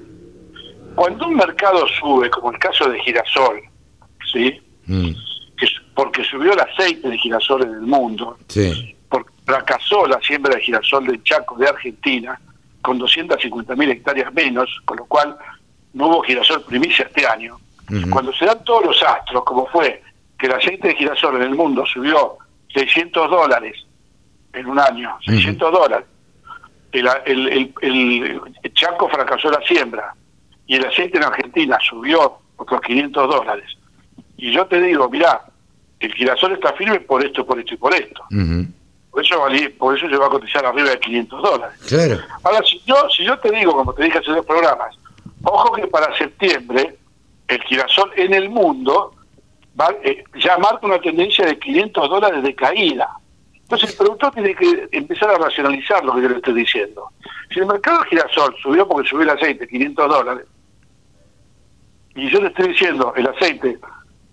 Cuando 0.95 1.27
un 1.27 1.35
mercado 1.35 1.85
sube, 1.99 2.29
como 2.29 2.51
el 2.51 2.59
caso 2.59 2.89
de 2.89 2.99
girasol, 2.99 3.61
¿sí? 4.31 4.61
Mm. 4.85 5.11
Que, 5.57 5.67
porque 5.95 6.23
subió 6.23 6.53
el 6.53 6.59
aceite 6.59 7.09
de 7.09 7.17
girasol 7.17 7.63
en 7.63 7.73
el 7.73 7.81
mundo, 7.81 8.37
sí. 8.47 8.95
porque 9.09 9.31
fracasó 9.45 10.05
la 10.07 10.19
siembra 10.21 10.55
de 10.55 10.61
girasol 10.61 11.07
de 11.07 11.21
Chaco 11.23 11.57
de 11.57 11.67
Argentina, 11.67 12.39
con 12.81 12.97
250 12.97 13.75
mil 13.75 13.89
hectáreas 13.89 14.33
menos, 14.33 14.69
con 14.85 14.97
lo 14.97 15.05
cual 15.05 15.37
no 15.93 16.07
hubo 16.07 16.21
girasol 16.21 16.63
primicia 16.63 17.05
este 17.05 17.25
año. 17.25 17.57
Cuando 18.11 18.31
se 18.33 18.45
dan 18.45 18.63
todos 18.63 18.85
los 18.85 19.01
astros, 19.01 19.43
como 19.43 19.65
fue 19.65 20.03
que 20.39 20.47
el 20.47 20.53
aceite 20.53 20.87
de 20.87 20.95
girasol 20.95 21.35
en 21.35 21.43
el 21.43 21.55
mundo 21.55 21.85
subió 21.85 22.37
600 22.73 23.29
dólares 23.29 23.75
en 24.53 24.65
un 24.67 24.79
año, 24.79 25.17
600 25.25 25.71
dólares. 25.71 26.07
El, 26.91 27.07
el, 27.25 27.73
el, 27.81 28.73
Chaco 28.73 29.09
fracasó 29.09 29.51
la 29.51 29.61
siembra 29.61 30.15
y 30.65 30.75
el 30.75 30.85
aceite 30.85 31.17
en 31.17 31.25
Argentina 31.25 31.77
subió 31.87 32.39
otros 32.55 32.81
500 32.81 33.29
dólares. 33.29 33.77
Y 34.37 34.51
yo 34.53 34.65
te 34.65 34.81
digo, 34.81 35.09
mirá, 35.09 35.41
el 35.99 36.13
girasol 36.13 36.53
está 36.53 36.73
firme 36.73 37.01
por 37.01 37.23
esto, 37.23 37.45
por 37.45 37.59
esto 37.59 37.73
y 37.73 37.77
por 37.77 37.93
esto. 37.93 38.23
Por 39.11 39.25
eso 39.25 39.45
por 39.77 39.97
eso 39.97 40.09
se 40.09 40.17
va 40.17 40.27
a 40.27 40.29
cotizar 40.29 40.65
arriba 40.65 40.91
de 40.91 40.99
500 40.99 41.43
dólares. 41.43 41.79
Claro. 41.87 42.17
Ahora, 42.43 42.61
si 42.65 42.81
yo, 42.85 42.95
si 43.15 43.25
yo 43.25 43.37
te 43.39 43.51
digo, 43.51 43.73
como 43.73 43.93
te 43.93 44.03
dije 44.03 44.19
hace 44.19 44.31
dos 44.31 44.45
programas, 44.45 44.95
ojo 45.43 45.73
que 45.73 45.85
para 45.87 46.17
septiembre 46.17 46.97
el 47.49 47.61
girasol 47.63 48.11
en 48.15 48.33
el 48.33 48.49
mundo 48.49 49.13
eh, 50.03 50.23
ya 50.39 50.57
marca 50.57 50.85
una 50.85 50.99
tendencia 50.99 51.45
de 51.45 51.57
500 51.57 52.09
dólares 52.09 52.43
de 52.43 52.55
caída. 52.55 53.09
Entonces 53.53 53.91
el 53.91 53.97
productor 53.97 54.33
tiene 54.33 54.55
que 54.55 54.89
empezar 54.91 55.29
a 55.29 55.37
racionalizar 55.37 56.03
lo 56.03 56.15
que 56.15 56.23
yo 56.23 56.29
le 56.29 56.35
estoy 56.37 56.53
diciendo. 56.55 57.09
Si 57.53 57.59
el 57.59 57.67
mercado 57.67 58.01
de 58.01 58.09
girasol 58.09 58.55
subió 58.61 58.87
porque 58.87 59.07
subió 59.07 59.23
el 59.23 59.29
aceite 59.29 59.67
500 59.67 60.09
dólares, 60.09 60.45
y 62.15 62.29
yo 62.29 62.41
le 62.41 62.47
estoy 62.47 62.69
diciendo, 62.69 63.13
el 63.15 63.27
aceite 63.27 63.77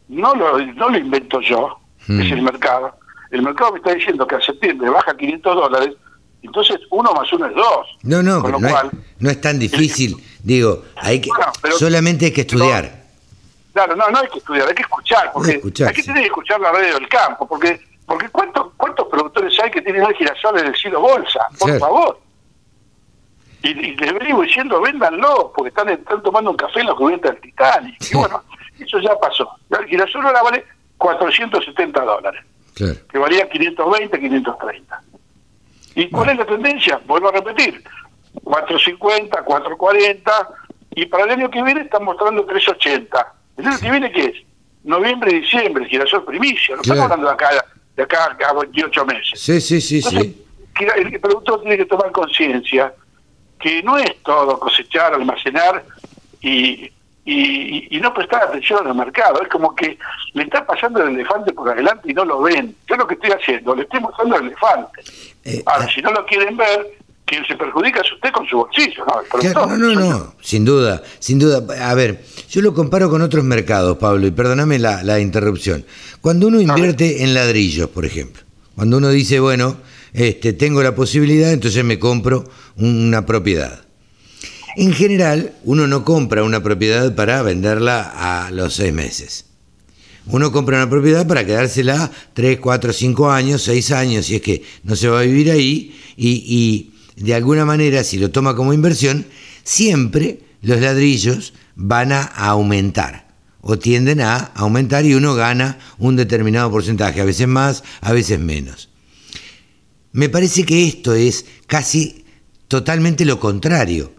no 0.09 0.35
lo, 0.35 0.59
no 0.59 0.89
lo 0.89 0.98
invento 0.98 1.40
yo, 1.40 1.78
hmm. 2.06 2.20
es 2.20 2.32
el 2.32 2.43
mercado. 2.43 2.94
El 3.31 3.43
mercado 3.43 3.73
me 3.73 3.78
está 3.78 3.94
diciendo 3.94 4.27
que 4.27 4.36
a 4.36 4.40
septiembre 4.40 4.89
baja 4.89 5.16
500 5.16 5.55
dólares, 5.55 5.94
entonces 6.43 6.78
uno 6.90 7.12
más 7.12 7.31
uno 7.32 7.47
es 7.47 7.55
dos. 7.55 7.86
No, 8.02 8.23
no, 8.23 8.40
no, 9.18 9.31
es, 9.31 9.40
tan 9.40 9.59
difícil. 9.59 10.16
Digo, 10.43 10.82
hay 10.97 11.20
que, 11.20 11.31
solamente 11.78 12.27
hay 12.27 12.32
que 12.32 12.43
estudiar. 12.43 12.95
Claro, 13.77 13.94
no, 13.94 14.09
no 14.09 14.20
hay 14.20 14.28
que 14.28 14.39
estudiar, 14.39 14.66
hay 14.66 14.74
que 14.74 14.85
escuchar, 14.85 15.31
porque 15.35 15.61
hay 15.86 15.93
que 15.93 16.03
tener 16.03 16.23
que 16.23 16.28
escuchar 16.28 16.59
la 16.59 16.73
radio 16.73 16.94
del 16.94 17.07
campo, 17.11 17.47
porque 17.47 17.78
porque 18.07 18.27
cuántos 18.31 18.73
cuántos 18.74 19.07
productores 19.09 19.53
hay 19.62 19.70
que 19.70 19.82
tienen 19.82 20.03
el 20.03 20.15
girasol 20.15 20.59
en 20.59 20.69
el 20.69 20.74
cielo 20.74 20.98
bolsa, 20.98 21.40
por 21.59 21.78
favor. 21.78 22.19
Y, 23.62 23.74
les 23.74 24.15
venimos 24.15 24.47
diciendo, 24.47 24.81
véndanlo, 24.81 25.53
porque 25.55 25.69
están, 25.69 25.90
están 25.90 26.23
tomando 26.23 26.53
un 26.53 26.57
café 26.57 26.81
en 26.81 26.86
la 26.86 26.94
cubierta 26.94 27.28
del 27.28 27.40
Titanic. 27.43 27.97
Y 28.11 28.16
bueno, 28.16 28.43
eso 28.81 28.98
ya 28.98 29.15
pasó. 29.19 29.47
El 29.69 29.85
girasol 29.85 30.24
ahora 30.24 30.43
vale 30.43 30.65
470 30.97 32.01
dólares, 32.01 32.43
que 32.74 33.19
valía 33.19 33.47
520, 33.47 34.19
530. 34.19 35.03
¿Y 35.97 36.09
cuál 36.09 36.31
es 36.31 36.39
la 36.39 36.47
tendencia? 36.47 36.98
Vuelvo 37.05 37.28
a 37.28 37.32
repetir, 37.32 37.85
450, 38.43 39.43
440, 39.43 40.48
y 40.93 41.05
para 41.05 41.24
el 41.24 41.31
año 41.32 41.51
que 41.51 41.62
viene 41.62 41.82
están 41.82 42.05
mostrando 42.05 42.47
380. 42.47 43.35
¿El 43.57 43.66
año 43.66 43.78
que 43.78 43.91
viene 43.91 44.12
qué 44.12 44.24
es? 44.24 44.35
Noviembre, 44.85 45.33
diciembre, 45.33 45.87
girasol 45.87 46.24
primicio. 46.24 46.77
No 46.77 46.83
estamos 46.83 47.05
hablando 47.05 47.27
de 47.27 47.33
acá, 47.33 47.51
de 47.97 48.03
acá 48.03 48.37
a 48.49 48.53
28 48.53 49.07
meses. 49.07 49.41
Sí, 49.41 49.61
sí, 49.61 49.81
sí. 49.81 50.03
sí. 50.03 50.45
El 50.78 51.20
productor 51.20 51.62
tiene 51.62 51.78
que 51.78 51.87
tomar 51.87 52.12
conciencia 52.12 52.93
que 53.59 53.83
no 53.83 53.97
es 53.99 54.23
todo 54.23 54.59
cosechar, 54.59 55.15
almacenar 55.15 55.83
y, 56.41 56.93
y, 57.24 57.99
no 58.01 58.12
prestar 58.15 58.45
atención 58.45 58.87
al 58.87 58.95
mercado. 58.95 59.43
Es 59.43 59.49
como 59.49 59.74
que 59.74 59.99
le 60.35 60.43
está 60.43 60.65
pasando 60.65 61.03
el 61.03 61.15
elefante 61.15 61.53
por 61.53 61.69
adelante 61.70 62.11
y 62.11 62.15
no 62.15 62.24
lo 62.24 62.43
ven. 62.43 62.77
Yo 62.89 62.97
lo 62.97 63.07
que 63.07 63.15
estoy 63.15 63.31
haciendo, 63.31 63.74
le 63.74 63.83
estoy 63.83 64.01
mostrando 64.01 64.37
el 64.37 64.47
elefante. 64.47 65.03
Eh, 65.45 65.62
Ahora, 65.66 65.87
ah. 65.89 65.93
si 65.93 66.03
no 66.03 66.12
lo 66.12 66.24
quieren 66.27 66.57
ver, 66.57 66.99
quien 67.27 67.44
se 67.44 67.57
perjudica 67.57 68.01
es 68.01 68.12
usted 68.12 68.31
con 68.31 68.47
su 68.47 68.57
bolsillo, 68.57 69.05
¿no? 69.05 69.66
no, 69.66 69.77
no, 69.77 69.94
no, 69.94 70.35
sin 70.40 70.65
duda, 70.65 71.03
sin 71.19 71.40
duda. 71.40 71.62
A 71.85 71.94
ver, 71.94 72.24
yo 72.48 72.62
lo 72.62 72.73
comparo 72.73 73.11
con 73.11 73.20
otros 73.20 73.44
mercados, 73.44 73.98
Pablo, 73.98 74.28
y 74.28 74.31
perdóname 74.31 74.78
la, 74.78 75.03
la 75.03 75.19
interrupción. 75.19 75.85
Cuando 76.20 76.47
uno 76.47 76.61
invierte 76.61 77.24
en 77.24 77.35
ladrillos, 77.35 77.90
por 77.90 78.05
ejemplo, 78.05 78.43
cuando 78.77 78.98
uno 78.98 79.11
dice, 79.11 79.40
bueno, 79.40 79.77
este, 80.12 80.53
tengo 80.53 80.82
la 80.85 80.94
posibilidad, 80.94 81.53
entonces 81.53 81.85
me 81.85 81.98
compro 81.98 82.44
una 82.77 83.27
propiedad. 83.27 83.82
En 84.77 84.93
general, 84.93 85.55
uno 85.65 85.89
no 85.89 86.05
compra 86.05 86.44
una 86.44 86.62
propiedad 86.62 87.15
para 87.16 87.43
venderla 87.43 88.44
a 88.44 88.51
los 88.53 88.74
seis 88.74 88.93
meses. 88.93 89.47
Uno 90.27 90.53
compra 90.53 90.77
una 90.77 90.90
propiedad 90.90 91.27
para 91.27 91.44
quedársela 91.44 92.11
tres, 92.35 92.59
cuatro, 92.61 92.93
cinco 92.93 93.31
años, 93.31 93.62
seis 93.62 93.90
años, 93.90 94.27
si 94.27 94.36
es 94.36 94.43
que 94.43 94.62
no 94.85 94.94
se 94.94 95.09
va 95.09 95.20
a 95.20 95.23
vivir 95.23 95.51
ahí, 95.51 95.98
y 96.16 96.93
de 97.16 97.34
alguna 97.34 97.64
manera, 97.64 98.05
si 98.05 98.18
lo 98.18 98.30
toma 98.30 98.55
como 98.55 98.72
inversión, 98.72 99.26
siempre 99.64 100.40
los 100.62 100.80
ladrillos 100.80 101.55
van 101.74 102.12
a 102.12 102.22
aumentar 102.22 103.26
o 103.68 103.78
tienden 103.78 104.20
a 104.20 104.36
aumentar 104.55 105.05
y 105.05 105.14
uno 105.14 105.34
gana 105.34 105.78
un 105.98 106.14
determinado 106.14 106.70
porcentaje, 106.70 107.20
a 107.20 107.24
veces 107.24 107.48
más, 107.48 107.82
a 108.01 108.12
veces 108.12 108.38
menos. 108.38 108.90
Me 110.12 110.28
parece 110.28 110.64
que 110.64 110.86
esto 110.86 111.14
es 111.14 111.47
casi 111.66 112.24
totalmente 112.68 113.24
lo 113.24 113.40
contrario. 113.40 114.12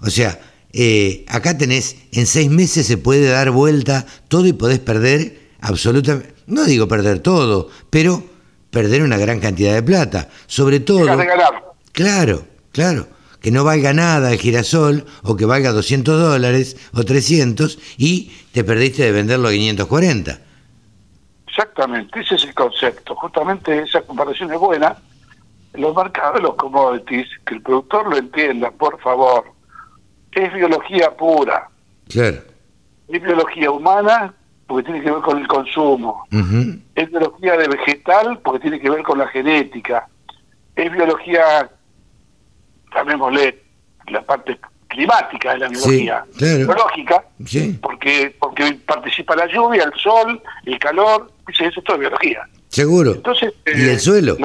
O 0.00 0.10
sea, 0.10 0.40
eh, 0.72 1.24
acá 1.28 1.56
tenés, 1.56 1.96
en 2.12 2.26
seis 2.26 2.50
meses 2.50 2.86
se 2.86 2.98
puede 2.98 3.28
dar 3.28 3.52
vuelta 3.52 4.06
todo 4.26 4.46
y 4.46 4.52
podés 4.52 4.80
perder 4.80 5.50
absolutamente, 5.60 6.34
no 6.46 6.64
digo 6.64 6.88
perder 6.88 7.20
todo, 7.20 7.70
pero 7.90 8.24
perder 8.70 9.02
una 9.02 9.18
gran 9.18 9.38
cantidad 9.38 9.74
de 9.74 9.82
plata. 9.82 10.30
Sobre 10.46 10.80
todo... 10.80 11.06
Claro, 11.98 12.44
claro. 12.70 13.08
Que 13.40 13.50
no 13.50 13.64
valga 13.64 13.92
nada 13.92 14.30
el 14.30 14.38
girasol 14.38 15.04
o 15.24 15.34
que 15.34 15.46
valga 15.46 15.72
200 15.72 16.20
dólares 16.20 16.76
o 16.94 17.02
300 17.02 17.76
y 17.98 18.30
te 18.52 18.62
perdiste 18.62 19.02
de 19.02 19.10
venderlo 19.10 19.48
a 19.48 19.50
540. 19.50 20.38
Exactamente, 21.48 22.20
ese 22.20 22.36
es 22.36 22.44
el 22.44 22.54
concepto. 22.54 23.16
Justamente 23.16 23.82
esa 23.82 24.00
comparación 24.02 24.52
es 24.52 24.60
buena. 24.60 24.96
Los 25.74 25.92
mercados, 25.96 26.40
los 26.40 26.54
commodities, 26.54 27.26
que 27.44 27.56
el 27.56 27.62
productor 27.62 28.08
lo 28.08 28.16
entienda, 28.16 28.70
por 28.70 29.00
favor. 29.00 29.46
Es 30.30 30.54
biología 30.54 31.10
pura. 31.16 31.68
Claro. 32.08 32.38
Es 33.08 33.20
biología 33.20 33.72
humana 33.72 34.32
porque 34.68 34.84
tiene 34.84 35.02
que 35.02 35.10
ver 35.10 35.22
con 35.22 35.38
el 35.38 35.48
consumo. 35.48 36.28
Es 36.94 37.10
biología 37.10 37.56
de 37.56 37.66
vegetal 37.66 38.38
porque 38.44 38.60
tiene 38.60 38.78
que 38.78 38.88
ver 38.88 39.02
con 39.02 39.18
la 39.18 39.26
genética. 39.26 40.06
Es 40.76 40.92
biología 40.92 41.68
llamémosle 42.94 43.62
la 44.08 44.22
parte 44.22 44.58
climática 44.88 45.52
de 45.52 45.58
la 45.58 45.68
biología, 45.68 46.24
biológica, 46.38 47.24
porque 47.80 48.34
porque 48.38 48.72
participa 48.86 49.36
la 49.36 49.46
lluvia, 49.46 49.84
el 49.84 50.00
sol, 50.00 50.40
el 50.64 50.78
calor, 50.78 51.30
eso 51.46 51.64
es 51.64 51.84
todo 51.84 51.98
biología. 51.98 52.48
Seguro. 52.68 53.12
Entonces, 53.12 53.52
¿Y 53.66 53.70
el 53.70 53.88
eh, 53.90 53.98
suelo? 53.98 54.36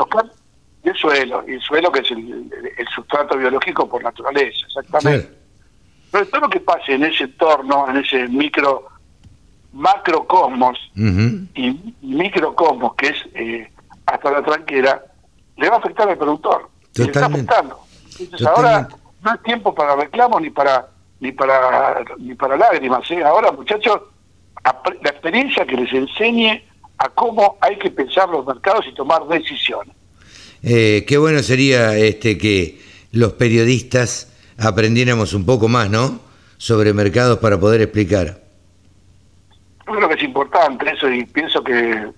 el 0.84 0.96
suelo, 0.96 1.44
y 1.48 1.54
el 1.54 1.62
suelo 1.62 1.92
que 1.92 2.02
es 2.02 2.12
el, 2.12 2.88
sustrato 2.94 3.38
biológico 3.38 3.88
por 3.88 4.04
naturaleza, 4.04 4.66
exactamente. 4.68 5.32
Pero 6.12 6.28
todo 6.28 6.42
lo 6.42 6.50
que 6.50 6.60
pase 6.60 6.94
en 6.94 7.06
ese 7.06 7.24
entorno, 7.24 7.90
en 7.90 7.98
ese 7.98 8.28
micro, 8.28 8.88
macrocosmos 9.72 10.78
y 10.96 11.94
microcosmos, 12.02 12.96
que 12.96 13.08
es 13.08 13.16
eh, 13.34 13.72
hasta 14.06 14.32
la 14.32 14.44
tranquera, 14.44 15.04
le 15.58 15.70
va 15.70 15.78
a 15.78 15.80
afectar 15.80 16.08
al 16.10 16.18
productor. 16.18 16.70
Le 16.96 17.06
está 17.06 17.26
afectando. 17.26 17.80
Entonces 18.20 18.48
ahora 18.48 18.88
no 19.22 19.34
es 19.34 19.44
tiempo 19.44 19.74
para 19.74 19.96
reclamos 19.96 20.42
ni 20.42 20.50
para 20.50 20.88
ni 21.20 21.32
para 21.32 22.04
ni 22.18 22.36
para 22.36 22.58
lágrimas. 22.58 23.10
¿eh? 23.12 23.24
Ahora, 23.24 23.52
muchachos, 23.52 24.02
la 24.64 25.10
experiencia 25.10 25.66
que 25.66 25.76
les 25.76 25.94
enseñe 25.94 26.64
a 26.98 27.10
cómo 27.10 27.58
hay 27.62 27.78
que 27.78 27.90
pensar 27.92 28.30
los 28.30 28.46
mercados 28.46 28.86
y 28.88 28.94
tomar 28.94 29.26
decisiones. 29.28 29.96
Eh, 30.62 31.04
qué 31.08 31.18
bueno 31.18 31.40
sería 31.40 31.98
este 31.98 32.38
que 32.38 32.82
los 33.12 33.34
periodistas 33.34 34.34
aprendiéramos 34.58 35.34
un 35.34 35.46
poco 35.46 35.68
más, 35.68 35.90
¿no? 35.90 36.20
Sobre 36.58 36.94
mercados 36.94 37.40
para 37.40 37.60
poder 37.60 37.82
explicar. 37.82 38.42
Yo 39.86 39.94
creo 39.94 40.08
que 40.08 40.16
es 40.16 40.24
importante 40.24 40.90
eso 40.90 41.10
y 41.10 41.26
pienso 41.26 41.62
que 41.64 42.12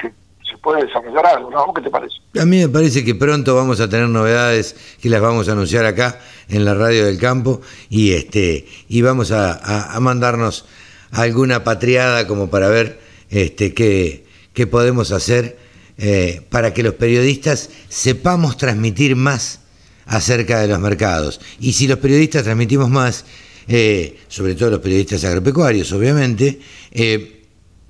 puede 0.66 0.84
desarrollar 0.84 1.24
algo, 1.28 1.52
¿no? 1.52 1.72
¿Qué 1.76 1.84
te 1.84 1.92
parece? 1.92 2.16
A 2.40 2.46
mí 2.46 2.58
me 2.58 2.68
parece 2.68 3.06
que 3.06 3.14
pronto 3.14 3.56
vamos 3.56 3.80
a 3.80 3.88
tener 3.88 4.10
novedades 4.10 4.76
que 5.00 5.10
las 5.10 5.22
vamos 5.22 5.48
a 5.48 5.52
anunciar 5.52 5.86
acá 5.86 6.20
en 6.50 6.66
la 6.66 6.74
radio 6.74 7.06
del 7.06 7.20
campo 7.20 7.62
y 7.88 8.14
este 8.14 8.66
y 8.90 9.02
vamos 9.04 9.32
a, 9.32 9.96
mandarnos 10.02 10.66
alguna 11.12 11.64
patriada 11.64 12.26
como 12.26 12.50
para 12.50 12.68
ver 12.68 13.00
este 13.30 13.76
qué, 13.76 14.26
qué 14.54 14.66
podemos 14.66 15.12
hacer 15.12 15.58
eh, 16.00 16.42
para 16.50 16.74
que 16.74 16.82
los 16.82 16.96
periodistas 16.96 17.70
sepamos 17.88 18.58
transmitir 18.58 19.16
más 19.16 19.62
acerca 20.08 20.60
de 20.60 20.68
los 20.68 20.80
mercados. 20.80 21.40
Y 21.60 21.74
si 21.74 21.88
los 21.88 22.00
periodistas 22.00 22.44
transmitimos 22.44 22.90
más, 22.90 23.26
eh, 23.68 24.18
sobre 24.28 24.56
todo 24.56 24.72
los 24.72 24.80
periodistas 24.80 25.24
agropecuarios, 25.26 25.92
obviamente, 25.92 26.60
eh, 26.92 27.44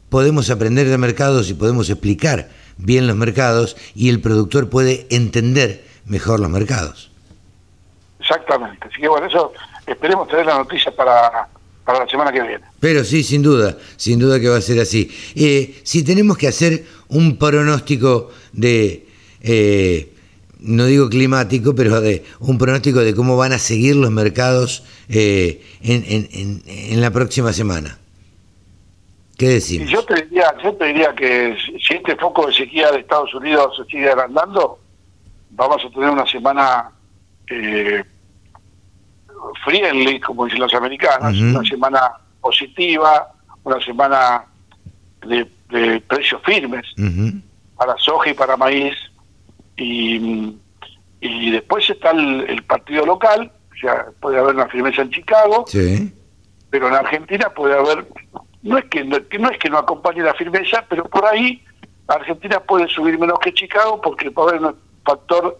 podemos 0.09 0.49
aprender 0.49 0.87
de 0.87 0.97
mercados 0.97 1.49
y 1.49 1.53
podemos 1.53 1.89
explicar 1.89 2.49
bien 2.77 3.07
los 3.07 3.15
mercados 3.15 3.77
y 3.95 4.09
el 4.09 4.21
productor 4.21 4.69
puede 4.69 5.07
entender 5.09 5.85
mejor 6.05 6.39
los 6.39 6.49
mercados. 6.49 7.11
Exactamente. 8.19 8.87
Así 8.87 9.01
que 9.01 9.07
bueno, 9.07 9.27
eso 9.27 9.53
esperemos 9.85 10.27
tener 10.27 10.45
la 10.45 10.57
noticia 10.57 10.95
para, 10.95 11.47
para 11.83 11.99
la 11.99 12.07
semana 12.07 12.31
que 12.31 12.41
viene. 12.41 12.63
Pero 12.79 13.03
sí, 13.03 13.23
sin 13.23 13.41
duda, 13.41 13.77
sin 13.97 14.19
duda 14.19 14.39
que 14.39 14.49
va 14.49 14.57
a 14.57 14.61
ser 14.61 14.79
así. 14.79 15.11
Eh, 15.35 15.79
si 15.83 16.03
tenemos 16.03 16.37
que 16.37 16.47
hacer 16.47 16.85
un 17.07 17.37
pronóstico 17.37 18.31
de, 18.51 19.07
eh, 19.41 20.11
no 20.59 20.85
digo 20.85 21.09
climático, 21.09 21.75
pero 21.75 22.01
de 22.01 22.23
un 22.39 22.57
pronóstico 22.57 22.99
de 22.99 23.13
cómo 23.13 23.37
van 23.37 23.53
a 23.53 23.59
seguir 23.59 23.95
los 23.95 24.11
mercados 24.11 24.83
eh, 25.09 25.61
en, 25.81 26.03
en, 26.31 26.63
en 26.65 27.01
la 27.01 27.11
próxima 27.11 27.53
semana. 27.53 27.99
¿Qué 29.37 29.49
decimos? 29.49 29.89
Yo 29.89 30.03
te 30.05 30.23
diría, 30.23 30.53
yo 30.63 30.73
te 30.75 30.85
diría 30.85 31.13
que 31.13 31.57
si 31.85 31.93
este 31.93 32.15
foco 32.15 32.47
de 32.47 32.53
sequía 32.53 32.91
de 32.91 32.99
Estados 32.99 33.33
Unidos 33.33 33.75
se 33.77 33.83
sigue 33.85 34.09
agrandando, 34.09 34.79
vamos 35.51 35.83
a 35.83 35.89
tener 35.89 36.09
una 36.09 36.25
semana 36.25 36.89
eh, 37.47 38.03
friendly, 39.65 40.19
como 40.19 40.45
dicen 40.45 40.61
los 40.61 40.73
americanos, 40.73 41.37
una 41.37 41.63
semana 41.63 41.99
positiva, 42.39 43.31
una 43.63 43.79
semana 43.81 44.45
de, 45.27 45.45
precios 46.07 46.41
firmes 46.45 46.85
para 47.75 47.97
soja 47.97 48.29
y 48.29 48.33
para 48.33 48.55
maíz. 48.55 48.95
Y, 49.77 50.55
y 51.19 51.51
después 51.51 51.89
está 51.89 52.11
el, 52.11 52.63
partido 52.63 53.05
local, 53.05 53.51
o 53.71 53.75
sea, 53.75 54.05
puede 54.21 54.39
haber 54.39 54.55
una 54.55 54.67
firmeza 54.67 55.01
en 55.01 55.09
Chicago, 55.09 55.65
pero 56.69 56.87
en 56.87 56.93
Argentina 56.93 57.49
puede 57.49 57.77
haber 57.77 58.07
no 58.65 58.79
es 58.79 58.85
que 58.85 59.03
no, 59.03 59.17
es 59.17 59.57
que 59.59 59.69
no 59.69 59.77
acompañe 59.77 60.23
la 60.23 60.33
firmeza, 60.33 60.83
pero 60.89 61.05
por 61.05 61.23
ahí 61.23 61.63
Argentina 62.07 62.59
puede 62.59 62.87
subir 62.87 63.17
menos 63.19 63.37
que 63.39 63.53
Chicago 63.53 64.01
porque 64.01 64.31
puede 64.31 64.57
haber 64.57 64.69
un 64.69 64.75
factor 65.05 65.55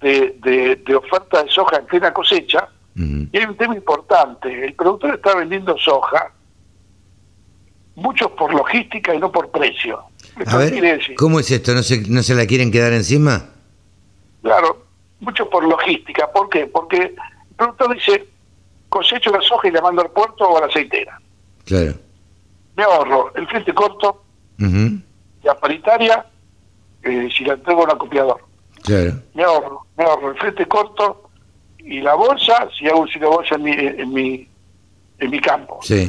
de, 0.00 0.36
de, 0.84 0.96
oferta 0.96 1.44
de 1.44 1.50
soja 1.50 1.76
en 1.76 1.86
plena 1.86 2.12
cosecha. 2.12 2.68
Y 2.96 3.36
hay 3.38 3.44
un 3.44 3.56
tema 3.56 3.76
importante, 3.76 4.64
el 4.64 4.74
productor 4.74 5.14
está 5.14 5.36
vendiendo 5.36 5.78
soja, 5.78 6.32
muchos 7.94 8.28
por 8.32 8.52
logística 8.52 9.14
y 9.14 9.20
no 9.20 9.30
por 9.30 9.52
precio. 9.52 10.00
A 10.44 10.56
ver, 10.56 11.00
¿cómo 11.16 11.38
es 11.38 11.48
esto? 11.52 11.72
¿No 11.74 11.84
se, 11.84 12.08
¿No 12.08 12.24
se 12.24 12.34
la 12.34 12.44
quieren 12.44 12.72
quedar 12.72 12.92
encima? 12.92 13.50
Claro, 14.42 14.84
muchos 15.20 15.46
por 15.46 15.62
logística. 15.62 16.28
¿Por 16.32 16.48
qué? 16.48 16.66
Porque 16.66 16.96
el 16.96 17.14
productor 17.56 17.94
dice, 17.94 18.26
cosecho 18.88 19.30
la 19.30 19.42
soja 19.42 19.68
y 19.68 19.70
la 19.70 19.80
mando 19.80 20.02
al 20.02 20.10
puerto 20.10 20.48
o 20.48 20.56
a 20.56 20.62
la 20.62 20.66
aceitera. 20.66 21.20
Claro 21.64 22.07
me 22.78 22.84
ahorro 22.84 23.32
el 23.34 23.48
frente 23.48 23.74
corto, 23.74 24.22
la 25.42 25.54
paritaria, 25.58 26.24
eh, 27.02 27.28
si 27.36 27.44
la 27.44 27.54
entrego 27.54 27.80
a 27.80 27.84
un 27.86 27.90
acopiador. 27.90 28.40
Me 29.34 29.42
ahorro, 29.42 29.84
me 29.96 30.04
ahorro 30.04 30.30
el 30.30 30.38
frente 30.38 30.64
corto 30.66 31.28
y 31.78 32.00
la 32.00 32.14
bolsa, 32.14 32.68
si 32.78 32.86
hago 32.86 33.00
una 33.00 33.26
bolsa 33.26 33.56
en 33.56 33.62
mi, 33.64 33.72
en 33.72 34.12
mi, 34.12 34.48
en 35.18 35.30
mi 35.30 35.40
campo. 35.40 35.80
Sí. 35.82 36.08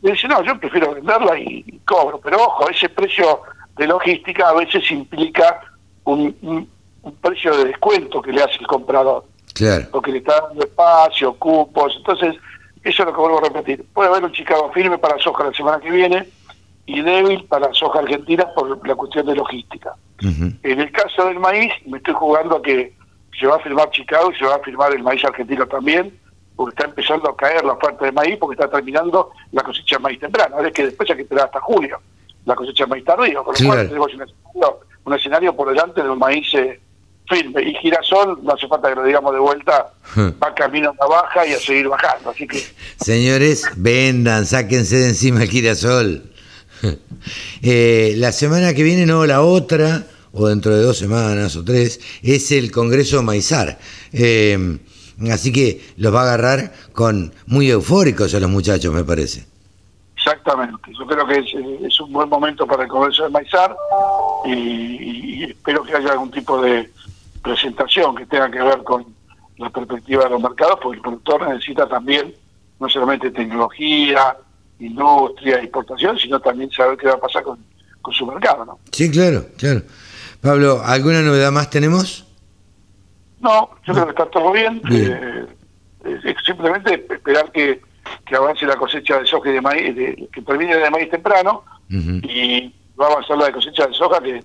Me 0.00 0.12
dice, 0.12 0.26
no, 0.26 0.42
yo 0.42 0.58
prefiero 0.58 0.94
venderla 0.94 1.38
y, 1.38 1.80
cobro, 1.84 2.18
pero 2.18 2.38
ojo, 2.38 2.70
ese 2.70 2.88
precio 2.88 3.42
de 3.76 3.86
logística 3.86 4.48
a 4.48 4.54
veces 4.54 4.90
implica 4.90 5.60
un, 6.04 6.34
un, 7.02 7.14
precio 7.20 7.54
de 7.58 7.66
descuento 7.66 8.22
que 8.22 8.32
le 8.32 8.42
hace 8.42 8.56
el 8.58 8.66
comprador. 8.66 9.26
Claro. 9.52 9.86
Porque 9.92 10.12
le 10.12 10.18
está 10.18 10.40
dando 10.40 10.64
espacio, 10.64 11.34
cupos, 11.34 11.94
entonces 11.98 12.36
eso 12.82 13.02
es 13.02 13.06
lo 13.06 13.12
que 13.12 13.20
vuelvo 13.20 13.38
a 13.38 13.48
repetir. 13.48 13.84
Puede 13.92 14.08
haber 14.08 14.24
un 14.24 14.32
Chicago 14.32 14.70
firme 14.72 14.98
para 14.98 15.18
soja 15.18 15.44
la 15.44 15.52
semana 15.52 15.80
que 15.80 15.90
viene 15.90 16.26
y 16.86 17.00
débil 17.02 17.44
para 17.44 17.72
soja 17.74 18.00
argentina 18.00 18.46
por 18.54 18.86
la 18.86 18.94
cuestión 18.94 19.26
de 19.26 19.34
logística. 19.34 19.94
En 20.22 20.80
el 20.80 20.92
caso 20.92 21.26
del 21.26 21.38
maíz, 21.38 21.72
me 21.86 21.98
estoy 21.98 22.14
jugando 22.14 22.56
a 22.56 22.62
que 22.62 22.94
se 23.38 23.46
va 23.46 23.56
a 23.56 23.60
firmar 23.60 23.90
Chicago 23.90 24.30
y 24.32 24.38
se 24.38 24.44
va 24.44 24.56
a 24.56 24.58
firmar 24.58 24.92
el 24.92 25.02
maíz 25.02 25.24
argentino 25.24 25.66
también, 25.66 26.18
porque 26.56 26.74
está 26.74 26.84
empezando 26.84 27.30
a 27.30 27.36
caer 27.36 27.64
la 27.64 27.72
oferta 27.72 28.04
de 28.04 28.12
maíz 28.12 28.36
porque 28.38 28.54
está 28.54 28.68
terminando 28.68 29.30
la 29.52 29.62
cosecha 29.62 29.96
de 29.96 30.02
maíz 30.02 30.20
temprano. 30.20 30.56
Ahora 30.56 30.68
es 30.68 30.74
que 30.74 30.84
después 30.84 31.08
hay 31.10 31.16
que 31.16 31.22
esperar 31.22 31.46
hasta 31.46 31.60
julio 31.60 32.00
la 32.44 32.54
cosecha 32.54 32.84
de 32.84 32.90
maíz 32.90 33.04
tardío, 33.04 33.44
con 33.44 33.54
lo 33.58 33.66
cual 33.66 33.88
tenemos 33.88 34.10
un 35.04 35.14
escenario, 35.14 35.56
por 35.56 35.68
delante 35.68 36.02
de 36.02 36.10
un 36.10 36.18
maíz 36.18 36.52
eh, 36.54 36.80
firme. 37.30 37.62
Y 37.62 37.74
girasol, 37.76 38.38
no 38.42 38.52
hace 38.52 38.66
falta 38.68 38.90
que 38.90 38.96
lo 38.96 39.04
digamos 39.04 39.32
de 39.32 39.40
vuelta, 39.40 39.92
va 40.42 40.54
camino 40.54 40.92
a 41.00 41.06
baja 41.06 41.46
y 41.46 41.52
a 41.52 41.58
seguir 41.58 41.88
bajando. 41.88 42.30
Así 42.30 42.46
que 42.46 42.62
Señores, 43.00 43.64
vendan, 43.76 44.44
sáquense 44.44 44.96
de 44.96 45.08
encima 45.08 45.42
el 45.42 45.50
girasol. 45.50 46.24
Eh, 47.62 48.14
la 48.16 48.32
semana 48.32 48.72
que 48.72 48.82
viene, 48.82 49.04
no, 49.04 49.26
la 49.26 49.42
otra, 49.42 50.06
o 50.32 50.48
dentro 50.48 50.74
de 50.74 50.82
dos 50.82 50.96
semanas 50.96 51.54
o 51.56 51.62
tres, 51.62 52.00
es 52.22 52.50
el 52.52 52.70
Congreso 52.70 53.22
Maizar. 53.22 53.78
Eh, 54.14 54.78
así 55.30 55.52
que 55.52 55.82
los 55.98 56.14
va 56.14 56.20
a 56.20 56.22
agarrar 56.22 56.72
con 56.94 57.34
muy 57.46 57.68
eufóricos 57.70 58.34
a 58.34 58.40
los 58.40 58.48
muchachos, 58.48 58.94
me 58.94 59.04
parece. 59.04 59.44
Exactamente, 60.16 60.92
yo 60.98 61.06
creo 61.06 61.26
que 61.26 61.86
es, 61.86 62.00
un 62.00 62.12
buen 62.12 62.28
momento 62.28 62.66
para 62.66 62.82
el 62.82 62.90
Congreso 62.90 63.24
de 63.24 63.30
Maizar 63.30 63.74
y, 64.44 65.44
espero 65.44 65.82
que 65.82 65.96
haya 65.96 66.12
algún 66.12 66.30
tipo 66.30 66.60
de 66.60 66.90
presentación 67.42 68.14
que 68.14 68.26
tenga 68.26 68.50
que 68.50 68.62
ver 68.62 68.82
con 68.82 69.06
la 69.58 69.70
perspectiva 69.70 70.24
de 70.24 70.30
los 70.30 70.42
mercados, 70.42 70.78
porque 70.82 70.96
el 70.96 71.02
productor 71.02 71.48
necesita 71.48 71.86
también 71.86 72.34
no 72.78 72.88
solamente 72.88 73.30
tecnología, 73.30 74.36
industria, 74.78 75.56
exportación, 75.56 76.18
sino 76.18 76.40
también 76.40 76.70
saber 76.70 76.96
qué 76.96 77.08
va 77.08 77.14
a 77.14 77.20
pasar 77.20 77.42
con, 77.42 77.58
su 78.12 78.26
mercado, 78.26 78.64
¿no? 78.64 78.78
Sí, 78.90 79.10
claro, 79.10 79.44
claro. 79.56 79.82
Pablo, 80.40 80.80
¿alguna 80.84 81.20
novedad 81.20 81.52
más 81.52 81.70
tenemos? 81.70 82.26
No, 83.40 83.70
yo 83.86 83.92
creo 83.92 84.06
que 84.06 84.10
está 84.10 84.26
todo 84.26 84.50
bien. 84.50 84.82
Eh, 84.90 85.46
simplemente 86.44 87.06
esperar 87.08 87.52
que, 87.52 87.80
avance 88.34 88.64
la 88.64 88.76
cosecha 88.76 89.18
de 89.18 89.26
soja 89.26 89.50
y 89.50 89.52
de 89.52 89.60
maíz, 89.60 89.94
que 90.32 90.42
termine 90.42 90.76
de 90.76 90.90
maíz 90.90 91.10
temprano, 91.10 91.62
y 91.88 92.74
va 92.98 93.06
a 93.06 93.12
avanzar 93.12 93.36
la 93.36 93.46
de 93.46 93.52
cosecha 93.52 93.86
de 93.86 93.94
soja 93.94 94.20
que 94.20 94.42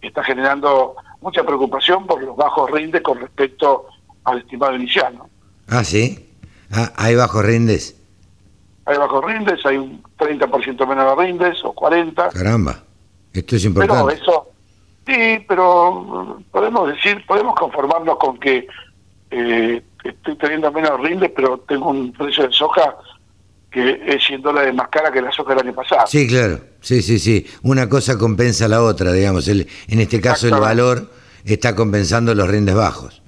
está 0.00 0.22
generando 0.22 0.94
mucha 1.22 1.42
preocupación 1.44 2.06
por 2.06 2.22
los 2.22 2.36
bajos 2.36 2.70
rindes 2.70 3.00
con 3.02 3.18
respecto 3.18 3.86
al 4.24 4.38
estimado 4.38 4.74
inicial. 4.74 5.16
¿no? 5.16 5.30
Ah, 5.68 5.84
sí. 5.84 6.28
Ah, 6.70 6.92
hay 6.96 7.14
bajos 7.14 7.44
rindes 7.44 7.96
hay 8.84 8.96
bajos 8.96 9.24
rindes, 9.24 9.64
hay 9.64 9.76
un 9.76 10.02
30% 10.18 10.86
menos 10.86 11.16
de 11.16 11.24
rindes 11.24 11.64
o 11.64 11.72
40. 11.72 12.30
Caramba, 12.30 12.82
esto 13.32 13.56
es 13.56 13.64
importante. 13.64 13.94
Pero 13.94 14.10
eso, 14.10 14.48
sí, 15.06 15.44
pero 15.46 16.40
podemos 16.50 16.88
decir, 16.88 17.24
podemos 17.26 17.54
conformarnos 17.54 18.18
con 18.18 18.38
que 18.38 18.66
eh, 19.30 19.82
estoy 20.02 20.36
teniendo 20.36 20.72
menos 20.72 21.00
rindes, 21.00 21.30
pero 21.34 21.58
tengo 21.58 21.90
un 21.90 22.12
precio 22.12 22.46
de 22.46 22.52
soja 22.52 22.96
que 23.72 24.00
es 24.06 24.24
100 24.24 24.42
dólares 24.42 24.74
más 24.74 24.88
cara 24.88 25.10
que 25.10 25.20
la 25.20 25.32
soja 25.32 25.54
del 25.54 25.66
año 25.66 25.74
pasado. 25.74 26.06
Sí, 26.06 26.26
claro, 26.26 26.60
sí, 26.80 27.02
sí, 27.02 27.18
sí. 27.18 27.46
Una 27.62 27.88
cosa 27.88 28.18
compensa 28.18 28.68
la 28.68 28.82
otra, 28.82 29.12
digamos. 29.12 29.48
El, 29.48 29.66
en 29.88 30.00
este 30.00 30.20
caso 30.20 30.46
el 30.46 30.60
valor 30.60 31.10
está 31.44 31.74
compensando 31.74 32.34
los 32.34 32.48
rindes 32.48 32.74
bajos. 32.74 33.22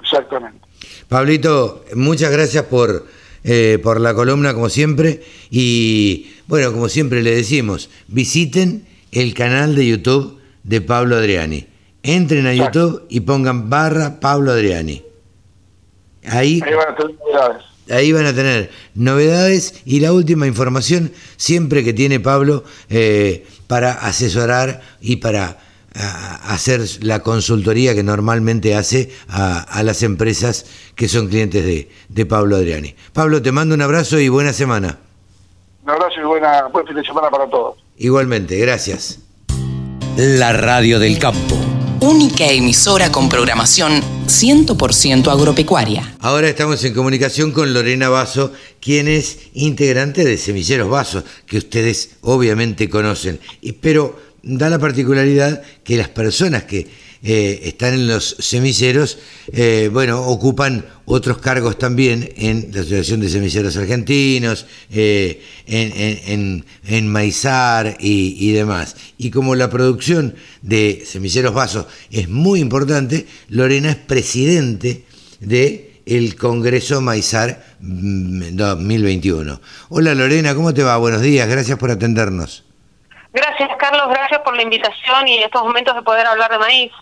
Exactamente. 0.00 0.60
Pablito, 1.08 1.84
muchas 1.94 2.30
gracias 2.30 2.64
por 2.64 3.04
eh, 3.42 3.78
por 3.82 4.00
la 4.02 4.12
columna 4.12 4.52
como 4.52 4.68
siempre 4.68 5.22
y 5.50 6.34
bueno, 6.46 6.72
como 6.72 6.90
siempre 6.90 7.22
le 7.22 7.34
decimos, 7.34 7.88
visiten 8.06 8.86
el 9.12 9.32
canal 9.32 9.74
de 9.74 9.86
YouTube 9.86 10.38
de 10.62 10.82
Pablo 10.82 11.16
Adriani. 11.16 11.66
Entren 12.02 12.46
a 12.46 12.54
YouTube 12.54 13.06
y 13.08 13.20
pongan 13.20 13.70
barra 13.70 14.20
Pablo 14.20 14.52
Adriani. 14.52 15.02
Ahí, 16.26 16.60
van 16.60 16.88
a 16.88 16.96
tener 16.96 17.14
novedades. 17.18 17.64
Ahí 17.90 18.12
van 18.12 18.26
a 18.26 18.34
tener 18.34 18.70
novedades 18.94 19.82
y 19.84 20.00
la 20.00 20.12
última 20.12 20.46
información 20.46 21.12
siempre 21.36 21.84
que 21.84 21.92
tiene 21.92 22.20
Pablo 22.20 22.64
eh, 22.88 23.46
para 23.66 23.92
asesorar 23.92 24.80
y 25.00 25.16
para 25.16 25.58
hacer 25.92 26.82
la 27.00 27.20
consultoría 27.20 27.94
que 27.94 28.02
normalmente 28.02 28.76
hace 28.76 29.10
a, 29.28 29.82
las 29.82 30.02
empresas 30.02 30.66
que 30.94 31.08
son 31.08 31.28
clientes 31.28 31.64
de, 31.64 31.90
de, 32.08 32.26
Pablo 32.26 32.56
Adriani. 32.56 32.94
Pablo, 33.12 33.42
te 33.42 33.50
mando 33.50 33.74
un 33.74 33.82
abrazo 33.82 34.18
y 34.20 34.28
buena 34.28 34.52
semana. 34.52 34.98
Un 35.82 35.90
abrazo 35.90 36.20
y 36.20 36.24
buena, 36.24 36.66
buen 36.68 36.86
fin 36.86 36.96
de 36.96 37.04
semana 37.04 37.28
para 37.30 37.48
todos. 37.48 37.76
Igualmente, 37.96 38.56
gracias. 38.58 39.18
La 40.16 40.52
Radio 40.52 40.98
del 40.98 41.18
Campo. 41.18 41.79
Única 42.00 42.46
emisora 42.46 43.12
con 43.12 43.28
programación 43.28 44.00
100% 44.26 45.30
agropecuaria. 45.30 46.16
Ahora 46.20 46.48
estamos 46.48 46.82
en 46.84 46.94
comunicación 46.94 47.52
con 47.52 47.74
Lorena 47.74 48.08
Vaso, 48.08 48.54
quien 48.80 49.06
es 49.06 49.50
integrante 49.52 50.24
de 50.24 50.38
Semilleros 50.38 50.88
Vaso, 50.88 51.22
que 51.44 51.58
ustedes 51.58 52.12
obviamente 52.22 52.88
conocen. 52.88 53.38
Pero 53.82 54.18
da 54.42 54.70
la 54.70 54.78
particularidad 54.78 55.62
que 55.84 55.98
las 55.98 56.08
personas 56.08 56.64
que 56.64 56.88
eh, 57.22 57.60
están 57.64 57.92
en 57.92 58.08
los 58.08 58.36
semilleros, 58.38 59.18
eh, 59.52 59.90
bueno, 59.92 60.22
ocupan 60.22 60.86
otros 61.04 61.36
cargos 61.38 61.78
también 61.78 62.32
en 62.36 62.70
la 62.72 62.80
Asociación 62.80 63.20
de 63.20 63.28
Semilleros 63.28 63.76
Argentinos, 63.76 64.66
eh, 64.90 65.44
en, 65.66 66.64
en, 66.86 67.08
Maizar 67.08 67.98
y, 68.00 68.52
demás. 68.52 68.96
Y 69.18 69.30
como 69.30 69.54
la 69.54 69.68
producción 69.68 70.34
de 70.62 71.02
semilleros 71.04 71.52
vasos 71.52 71.86
es 72.10 72.28
muy 72.30 72.60
importante, 72.60 73.26
Lorena 73.48 73.90
es 73.90 73.96
presidente 73.96 75.04
de 75.40 76.00
el 76.06 76.36
Congreso 76.36 77.02
Maizar 77.02 77.62
2021. 77.80 79.54
Mm, 79.54 79.58
Hola 79.90 80.14
Lorena, 80.14 80.54
¿cómo 80.54 80.72
te 80.72 80.82
va? 80.82 80.96
Buenos 80.96 81.20
días, 81.20 81.46
gracias 81.48 81.78
por 81.78 81.90
atendernos. 81.90 82.64
Gracias, 83.32 83.70
Carlos. 83.78 84.08
Gracias 84.08 84.40
por 84.40 84.56
la 84.56 84.62
invitación 84.62 85.28
y 85.28 85.38
estos 85.38 85.62
momentos 85.62 85.94
de 85.94 86.02
poder 86.02 86.26
hablar 86.26 86.50
de 86.50 86.58
maíz. 86.58 86.92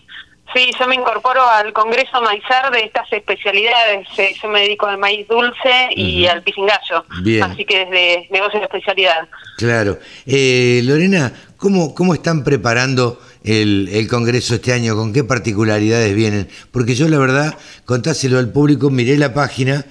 Sí, 0.53 0.71
yo 0.79 0.87
me 0.87 0.95
incorporo 0.95 1.47
al 1.47 1.71
Congreso 1.73 2.21
Maizar 2.21 2.71
de 2.71 2.79
estas 2.85 3.11
especialidades. 3.13 4.07
Eh, 4.17 4.33
yo 4.41 4.49
me 4.49 4.61
dedico 4.61 4.87
al 4.87 4.97
maíz 4.97 5.27
dulce 5.27 5.89
y 5.95 6.25
al 6.25 6.41
pisingallo. 6.41 7.05
Así 7.43 7.65
que 7.65 7.85
desde 7.85 8.27
negocio 8.31 8.59
de 8.59 8.65
especialidad. 8.65 9.27
Claro. 9.57 9.99
Eh, 10.25 10.81
Lorena, 10.83 11.31
¿cómo, 11.57 11.93
¿cómo 11.93 12.15
están 12.15 12.43
preparando 12.43 13.21
el, 13.43 13.89
el, 13.91 14.07
Congreso 14.07 14.55
este 14.55 14.73
año? 14.73 14.95
¿Con 14.95 15.13
qué 15.13 15.23
particularidades 15.23 16.15
vienen? 16.15 16.49
Porque 16.71 16.95
yo, 16.95 17.07
la 17.07 17.19
verdad, 17.19 17.55
contáselo 17.85 18.39
al 18.39 18.51
público, 18.51 18.89
miré 18.89 19.17
la 19.17 19.35
página 19.35 19.85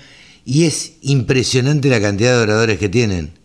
y 0.45 0.67
es 0.67 0.95
impresionante 1.03 1.89
la 1.89 2.01
cantidad 2.01 2.37
de 2.37 2.43
oradores 2.43 2.79
que 2.79 2.89
tienen. 2.89 3.38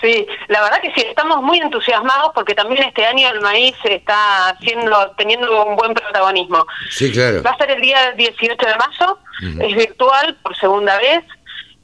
Sí, 0.00 0.26
la 0.48 0.62
verdad 0.62 0.80
que 0.80 0.92
sí, 0.94 1.02
estamos 1.06 1.42
muy 1.42 1.58
entusiasmados 1.58 2.32
porque 2.34 2.54
también 2.54 2.82
este 2.84 3.04
año 3.04 3.28
el 3.28 3.40
maíz 3.40 3.76
está 3.84 4.48
haciendo, 4.48 5.12
teniendo 5.16 5.64
un 5.64 5.76
buen 5.76 5.92
protagonismo. 5.92 6.66
Sí, 6.90 7.12
claro. 7.12 7.42
Va 7.42 7.50
a 7.50 7.58
ser 7.58 7.70
el 7.72 7.80
día 7.80 8.12
18 8.12 8.56
de 8.56 8.74
mayo, 8.76 9.18
es 9.60 9.76
virtual 9.76 10.36
por 10.42 10.56
segunda 10.56 10.96
vez. 10.98 11.24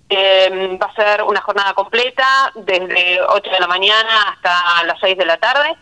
Eh, 0.09 0.79
va 0.81 0.87
a 0.87 0.95
ser 0.95 1.23
una 1.25 1.41
jornada 1.41 1.75
completa 1.75 2.53
desde 2.55 3.21
8 3.21 3.51
de 3.51 3.59
la 3.59 3.67
mañana 3.67 4.31
hasta 4.31 4.85
las 4.85 5.01
6 5.01 5.19
de 5.19 5.27
la 5.27 5.37
tarde. 5.37 5.75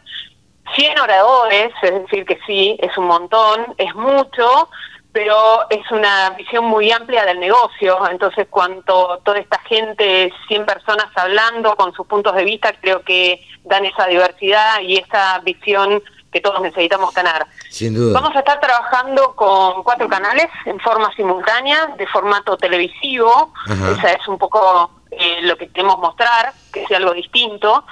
100 0.75 0.99
oradores, 0.99 1.73
es 1.83 1.93
decir 1.93 2.25
que 2.25 2.39
sí, 2.47 2.77
es 2.81 2.97
un 2.97 3.07
montón, 3.07 3.75
es 3.77 3.95
mucho, 3.95 4.71
pero 5.15 5.71
es 5.71 5.89
una 5.93 6.31
visión 6.31 6.65
muy 6.65 6.91
amplia 6.91 7.25
del 7.25 7.39
negocio, 7.39 7.97
entonces 8.11 8.49
cuanto 8.51 9.21
toda 9.25 9.39
esta 9.39 9.61
gente, 9.61 10.33
100 10.49 10.67
personas 10.67 11.07
hablando 11.15 11.77
con 11.77 11.95
sus 11.95 12.05
puntos 12.05 12.35
de 12.35 12.43
vista, 12.43 12.73
creo 12.81 13.01
que 13.03 13.41
dan 13.63 13.85
esa 13.85 14.09
diversidad 14.09 14.81
y 14.81 14.97
esa 14.97 15.39
visión 15.45 16.03
que 16.33 16.41
todos 16.41 16.61
necesitamos 16.61 17.15
tener. 17.15 17.47
Sin 17.71 17.95
duda. 17.95 18.21
Vamos 18.21 18.35
a 18.35 18.41
estar 18.41 18.59
trabajando 18.59 19.37
con 19.37 19.85
cuatro 19.85 20.09
canales 20.09 20.49
en 20.67 20.81
forma 20.81 21.15
simultánea, 21.15 21.95
de 21.97 22.09
formato 22.09 22.57
televisivo, 22.57 23.53
esa 23.69 24.15
es 24.15 24.27
un 24.27 24.37
poco 24.37 24.91
eh, 25.13 25.43
lo 25.43 25.57
que 25.57 25.69
queremos 25.69 25.99
mostrar, 26.01 26.53
que 26.73 26.85
sea 26.89 26.97
algo 26.97 27.13
distinto. 27.13 27.85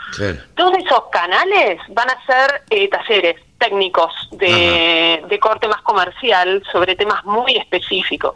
Todos 0.56 0.76
esos 0.76 1.04
canales 1.12 1.80
van 1.90 2.10
a 2.10 2.26
ser 2.26 2.62
eh, 2.68 2.88
talleres 2.88 3.36
técnicos 3.62 4.12
de, 4.32 5.22
de, 5.28 5.38
corte 5.38 5.68
más 5.68 5.82
comercial 5.82 6.62
sobre 6.72 6.96
temas 6.96 7.24
muy 7.24 7.56
específicos. 7.56 8.34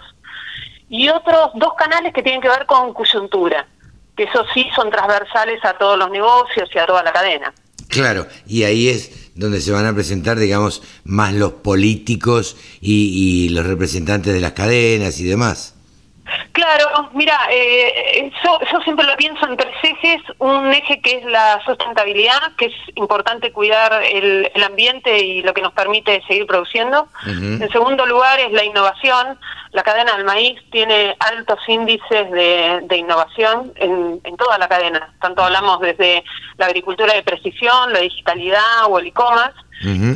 Y 0.89 1.09
otros 1.09 1.51
dos 1.55 1.75
canales 1.77 2.13
que 2.15 2.23
tienen 2.23 2.41
que 2.41 2.49
ver 2.49 2.65
con 2.67 2.95
coyuntura, 2.95 3.67
que 4.17 4.25
esos 4.25 4.47
sí 4.55 4.67
son 4.75 4.91
transversales 4.91 5.65
a 5.65 5.77
todos 5.77 5.99
los 5.99 6.11
negocios 6.11 6.69
y 6.73 6.79
a 6.79 6.87
toda 6.87 7.03
la 7.03 7.13
cadena. 7.13 7.53
Claro, 7.89 8.27
y 8.47 8.63
ahí 8.63 8.89
es 8.89 9.33
donde 9.35 9.61
se 9.61 9.73
van 9.73 9.87
a 9.87 9.95
presentar, 9.95 10.39
digamos, 10.39 10.83
más 11.05 11.35
los 11.35 11.53
políticos 11.55 12.57
y, 12.81 13.47
y 13.47 13.49
los 13.49 13.67
representantes 13.67 14.33
de 14.33 14.41
las 14.41 14.53
cadenas 14.53 15.19
y 15.19 15.25
demás. 15.25 15.76
Claro, 16.53 17.11
mira, 17.13 17.39
eh, 17.51 18.33
yo, 18.43 18.81
siempre 18.83 19.07
lo 19.07 19.17
pienso 19.17 19.47
en 19.47 19.57
tres 19.57 19.75
ejes. 19.83 20.23
Un 20.39 20.73
eje 20.73 21.01
que 21.01 21.19
es 21.19 21.25
la 21.25 21.61
sustentabilidad, 21.65 22.53
que 22.57 22.67
es 22.67 22.75
importante 22.95 23.53
cuidar 23.53 24.03
el, 24.03 24.51
ambiente 24.65 25.19
y 25.19 25.43
lo 25.43 25.55
que 25.55 25.63
nos 25.63 25.73
permite 25.73 26.23
seguir 26.27 26.47
produciendo. 26.47 27.09
En 27.25 27.69
segundo 27.71 28.05
lugar 28.07 28.41
es 28.41 28.53
la 28.53 28.65
innovación. 28.65 29.39
La 29.73 29.83
cadena 29.83 30.17
del 30.17 30.25
maíz 30.25 30.59
tiene 30.71 31.15
altos 31.21 31.59
índices 31.69 32.31
de, 32.31 32.97
innovación 32.97 33.73
en, 33.77 34.37
toda 34.37 34.59
la 34.59 34.69
cadena. 34.69 35.15
Tanto 35.21 35.43
hablamos 35.43 35.81
desde 35.81 36.25
la 36.57 36.67
agricultura 36.67 37.15
de 37.15 37.23
precisión, 37.23 37.93
la 37.93 38.01
digitalidad 38.01 38.87
o 38.89 38.99
el 38.99 39.07
e-commerce. 39.09 39.59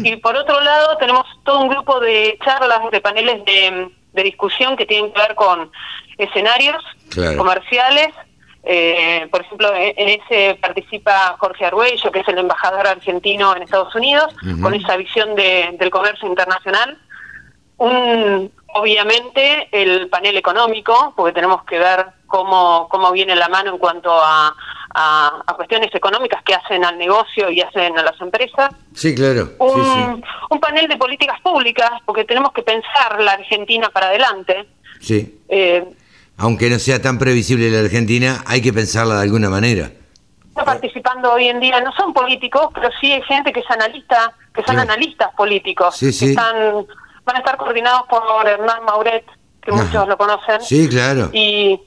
Y 0.02 0.16
por 0.16 0.36
otro 0.36 0.60
lado 0.60 0.96
tenemos 0.96 1.26
todo 1.44 1.60
un 1.60 1.68
grupo 1.68 2.00
de 2.00 2.38
charlas, 2.42 2.80
de 2.90 3.00
paneles 3.00 3.44
de 3.44 3.90
de 4.12 4.22
discusión 4.22 4.76
que 4.76 4.86
tienen 4.86 5.12
que 5.12 5.20
ver 5.20 5.34
con 5.34 5.70
escenarios 6.18 6.82
comerciales. 7.36 8.08
Eh, 8.62 9.26
por 9.30 9.40
ejemplo, 9.40 9.72
en, 9.74 10.20
ese 10.20 10.58
participa 10.60 11.36
Jorge 11.38 11.64
Arguello, 11.64 12.12
que 12.12 12.20
es 12.20 12.28
el 12.28 12.38
embajador 12.38 12.86
argentino 12.86 13.56
en 13.56 13.62
Estados 13.62 13.94
Unidos, 13.94 14.34
con 14.62 14.74
esa 14.74 14.96
visión 14.96 15.34
de, 15.34 15.76
del 15.78 15.90
comercio 15.90 16.28
internacional. 16.28 16.98
Un, 17.78 18.52
obviamente 18.74 19.68
el 19.72 20.08
panel 20.08 20.36
económico, 20.36 21.14
porque 21.16 21.32
tenemos 21.32 21.64
que 21.64 21.78
ver 21.78 22.06
cómo, 22.26 22.88
cómo 22.90 23.10
viene 23.12 23.34
la 23.34 23.48
mano 23.48 23.72
en 23.72 23.78
cuanto 23.78 24.12
a, 24.12 24.54
a, 24.94 25.42
cuestiones 25.56 25.94
económicas 25.94 26.42
que 26.42 26.54
hacen 26.54 26.84
al 26.84 26.98
negocio 26.98 27.50
y 27.50 27.60
hacen 27.60 27.98
a 27.98 28.02
las 28.02 28.20
empresas. 28.20 28.70
Sí, 28.94 29.14
claro. 29.14 29.50
Un, 29.58 30.22
un 30.50 30.60
panel 30.60 30.88
de 30.88 30.96
políticas 30.96 31.40
públicas, 31.40 31.90
porque 32.04 32.24
tenemos 32.24 32.52
que 32.52 32.62
pensar 32.62 33.20
la 33.20 33.32
Argentina 33.32 33.88
para 33.90 34.06
adelante. 34.06 34.66
Sí. 35.00 35.40
Eh, 35.48 35.84
Aunque 36.38 36.70
no 36.70 36.78
sea 36.78 37.00
tan 37.00 37.18
previsible 37.18 37.70
la 37.70 37.80
Argentina, 37.80 38.42
hay 38.46 38.60
que 38.62 38.72
pensarla 38.72 39.16
de 39.16 39.22
alguna 39.22 39.50
manera. 39.50 39.90
Está 40.48 40.64
participando 40.64 41.32
hoy 41.32 41.48
en 41.48 41.60
día, 41.60 41.80
no 41.80 41.92
son 41.92 42.12
políticos, 42.12 42.68
pero 42.74 42.88
sí 43.00 43.12
hay 43.12 43.22
gente 43.22 43.52
que 43.52 43.60
es 43.60 43.70
analista, 43.70 44.32
que 44.52 44.62
son 44.64 44.78
analistas 44.78 45.32
políticos, 45.36 45.98
que 46.00 46.08
están, 46.08 46.86
van 47.24 47.36
a 47.36 47.38
estar 47.38 47.56
coordinados 47.56 48.02
por 48.08 48.46
Hernán 48.46 48.84
Mauret, 48.84 49.24
que 49.62 49.70
muchos 49.70 50.08
lo 50.08 50.18
conocen. 50.18 50.60
Sí, 50.60 50.88
claro. 50.88 51.30
Y 51.32 51.80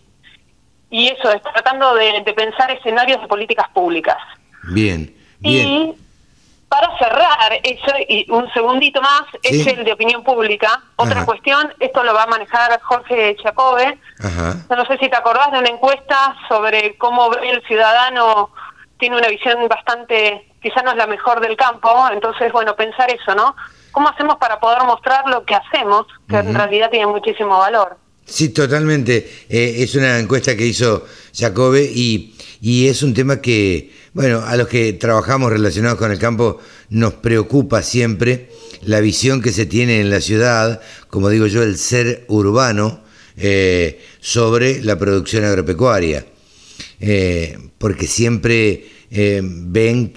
y 0.94 1.08
eso, 1.08 1.32
es 1.32 1.42
tratando 1.42 1.96
de, 1.96 2.22
pensar 2.36 2.70
escenarios 2.70 3.20
de 3.20 3.28
políticas 3.28 3.68
públicas. 3.70 4.18
Bien, 4.62 5.12
bien. 5.40 5.68
Y 5.68 5.96
para 6.70 6.96
cerrar, 7.00 7.52
eso, 7.64 7.96
y 8.08 8.30
un 8.30 8.48
segundito 8.54 9.02
más, 9.02 9.24
es 9.42 9.66
el 9.66 9.86
de 9.86 9.92
opinión 9.92 10.24
pública. 10.24 10.84
Otra 10.96 11.26
cuestión, 11.26 11.74
esto 11.80 12.04
lo 12.04 12.14
va 12.14 12.24
a 12.24 12.28
manejar 12.28 12.80
Jorge 12.82 13.36
Chacove. 13.42 13.98
No 14.70 14.86
sé 14.86 14.98
si 15.00 15.10
te 15.10 15.16
acordás 15.16 15.52
de 15.52 15.60
una 15.60 15.70
encuesta 15.70 16.36
sobre 16.48 16.96
cómo 17.00 17.32
ve 17.32 17.50
el 17.50 17.64
ciudadano, 17.64 18.52
tiene 19.00 19.18
una 19.18 19.30
visión 19.30 19.68
bastante, 19.68 20.48
quizá 20.62 20.84
no 20.84 20.92
es 20.92 20.98
la 20.98 21.08
mejor 21.08 21.40
del 21.40 21.58
campo, 21.58 22.08
entonces, 22.12 22.52
bueno, 22.52 22.76
pensar 22.76 23.10
eso, 23.10 23.34
¿no? 23.34 23.56
¿Cómo 23.92 24.10
hacemos 24.10 24.36
para 24.36 24.60
poder 24.60 24.84
mostrar 24.84 25.28
lo 25.28 25.44
que 25.44 25.56
hacemos, 25.56 26.06
que 26.30 26.38
en 26.38 26.54
realidad 26.54 26.92
tiene 26.92 27.08
muchísimo 27.08 27.58
valor? 27.58 27.98
Sí, 28.34 28.50
totalmente. 28.50 29.30
Eh, 29.48 29.76
es 29.78 29.94
una 29.94 30.18
encuesta 30.18 30.58
que 30.58 30.66
hizo 30.66 31.06
Jacobe 31.36 31.84
y, 31.84 32.34
y, 32.62 32.88
es 32.88 33.04
un 33.04 33.14
tema 33.14 33.40
que, 33.40 33.92
bueno, 34.14 34.42
a 34.42 34.58
los 34.58 34.68
que 34.68 34.94
trabajamos 34.94 35.52
relacionados 35.52 36.00
con 36.00 36.12
el 36.12 36.18
campo 36.18 36.60
nos 36.90 37.14
preocupa 37.14 37.84
siempre 37.84 38.50
la 38.82 39.02
visión 39.02 39.40
que 39.40 39.52
se 39.52 39.68
tiene 39.68 40.02
en 40.02 40.10
la 40.10 40.20
ciudad, 40.20 40.82
como 41.10 41.30
digo 41.30 41.46
yo, 41.46 41.62
el 41.62 41.78
ser 41.78 42.26
urbano 42.28 43.04
eh, 43.38 44.02
sobre 44.20 44.82
la 44.82 44.98
producción 44.98 45.46
agropecuaria. 45.46 46.26
Eh, 47.02 47.56
porque 47.78 48.08
siempre 48.08 48.88
ven 49.12 50.12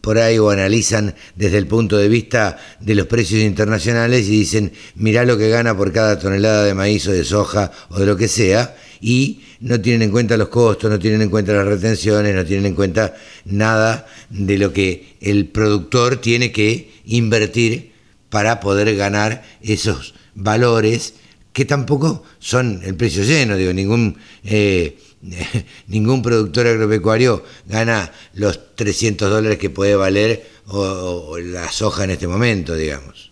por 0.00 0.18
ahí 0.18 0.38
o 0.38 0.50
analizan 0.50 1.14
desde 1.36 1.58
el 1.58 1.66
punto 1.66 1.96
de 1.96 2.08
vista 2.08 2.58
de 2.80 2.94
los 2.94 3.06
precios 3.06 3.42
internacionales 3.42 4.26
y 4.26 4.30
dicen, 4.30 4.72
mirá 4.94 5.24
lo 5.24 5.36
que 5.38 5.48
gana 5.48 5.76
por 5.76 5.92
cada 5.92 6.18
tonelada 6.18 6.64
de 6.64 6.74
maíz 6.74 7.06
o 7.08 7.12
de 7.12 7.24
soja 7.24 7.70
o 7.90 7.98
de 7.98 8.06
lo 8.06 8.16
que 8.16 8.28
sea, 8.28 8.76
y 9.00 9.40
no 9.60 9.80
tienen 9.80 10.02
en 10.02 10.10
cuenta 10.10 10.36
los 10.36 10.48
costos, 10.48 10.90
no 10.90 10.98
tienen 10.98 11.22
en 11.22 11.30
cuenta 11.30 11.52
las 11.52 11.66
retenciones, 11.66 12.34
no 12.34 12.44
tienen 12.44 12.66
en 12.66 12.74
cuenta 12.74 13.14
nada 13.44 14.06
de 14.28 14.58
lo 14.58 14.72
que 14.72 15.16
el 15.20 15.46
productor 15.46 16.16
tiene 16.16 16.52
que 16.52 16.92
invertir 17.04 17.92
para 18.28 18.60
poder 18.60 18.94
ganar 18.96 19.42
esos 19.62 20.14
valores 20.34 21.14
que 21.52 21.64
tampoco 21.64 22.22
son 22.38 22.80
el 22.84 22.94
precio 22.94 23.24
lleno, 23.24 23.56
digo, 23.56 23.72
ningún... 23.72 24.16
Eh, 24.44 24.96
ningún 25.86 26.22
productor 26.22 26.66
agropecuario 26.66 27.44
gana 27.66 28.10
los 28.34 28.74
300 28.74 29.30
dólares 29.30 29.58
que 29.58 29.70
puede 29.70 29.94
valer 29.94 30.46
o, 30.68 31.36
la 31.38 31.70
soja 31.70 32.04
en 32.04 32.10
este 32.10 32.28
momento, 32.28 32.74
digamos. 32.74 33.30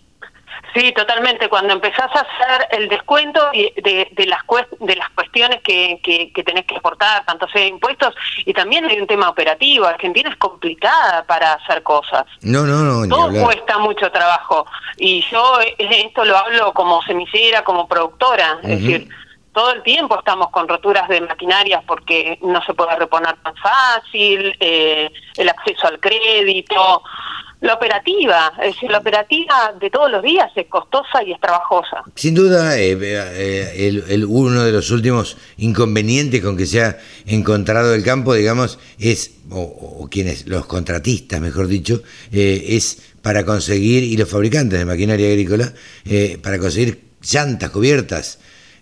Sí, 0.74 0.93
totalmente. 0.93 1.48
Cuando 1.48 1.73
empezás 1.73 2.10
a 2.15 2.20
hacer 2.20 2.69
el 2.73 2.89
descuento 2.89 3.40
de, 3.52 4.09
de, 4.15 4.27
las, 4.27 4.40
de 4.81 4.97
las 4.97 5.09
cuestiones 5.10 5.60
que, 5.62 5.98
que, 6.02 6.44
tenés 6.44 6.66
que 6.66 6.77
aportar, 6.77 7.24
tanto 7.24 7.48
sea 7.48 7.66
impuestos, 7.66 8.15
y 8.44 8.52
también 8.52 8.85
hay 8.85 9.01
un 9.01 9.06
tema 9.06 9.31
operativo. 9.31 9.86
Argentina 9.86 10.28
es 10.31 10.36
complicada 10.36 11.24
para 11.24 11.55
hacer 11.55 11.82
cosas. 11.82 12.27
No, 12.43 12.65
no, 12.65 12.82
no. 12.82 13.09
Todo 13.09 13.44
cuesta 13.44 13.78
mucho 13.78 14.12
trabajo. 14.12 14.66
Y 14.98 15.24
yo 15.31 15.60
eh, 15.60 15.74
esto 15.78 16.24
lo 16.24 16.36
hablo 16.36 16.73
como 16.74 17.02
semillera, 17.02 17.65
como 17.65 17.89
productora. 17.89 18.59
Es 18.62 18.81
decir, 18.81 19.09
todo 19.59 19.72
el 19.72 19.82
tiempo 19.82 20.16
estamos 20.16 20.51
con 20.51 20.68
roturas 20.68 21.09
de 21.09 21.20
maquinarias 21.20 21.82
porque 21.85 22.39
no 22.43 22.62
se 22.62 22.74
puede 22.74 22.94
reponer 22.94 23.35
tan 23.43 23.56
fácil, 23.56 24.55
eh, 24.60 25.10
el 25.36 25.48
acceso 25.48 25.89
al 25.89 25.98
crédito, 25.98 27.02
la 27.60 27.74
operativa, 27.74 28.52
es 28.62 28.74
decir, 28.74 28.89
la 28.89 28.98
operativa 28.98 29.74
de 29.80 29.90
todos 29.90 30.12
los 30.12 30.22
días 30.22 30.48
es 30.55 30.68
costosa 30.68 31.24
y 31.24 31.32
es 31.32 31.40
trabajosa. 31.40 32.05
Sin 32.14 32.36
duda, 32.36 32.78
eh, 32.78 32.97
eh, 33.02 34.05
el, 34.09 34.26
uno 34.26 34.62
de 34.62 34.70
los 34.70 34.93
últimos 34.93 35.36
inconvenientes 35.56 36.40
con 36.40 36.56
que 36.56 36.64
se 36.66 36.85
ha 36.85 36.97
encontrado 37.26 37.94
el 37.94 38.05
campo, 38.05 38.35
digamos, 38.35 38.78
es, 39.01 39.39
o, 39.51 40.06
quienes, 40.09 40.47
los 40.47 40.66
contratistas, 40.66 41.40
mejor 41.40 41.66
dicho, 41.66 42.01
es 42.30 43.12
para 43.22 43.44
conseguir, 43.44 44.05
y 44.05 44.16
los 44.16 44.30
fabricantes 44.30 44.78
de 44.78 44.85
maquinaria 44.85 45.26
agrícola, 45.26 45.72
para 46.44 46.60
conseguir 46.60 47.09
llantas 47.20 47.70
cubiertas 47.70 48.39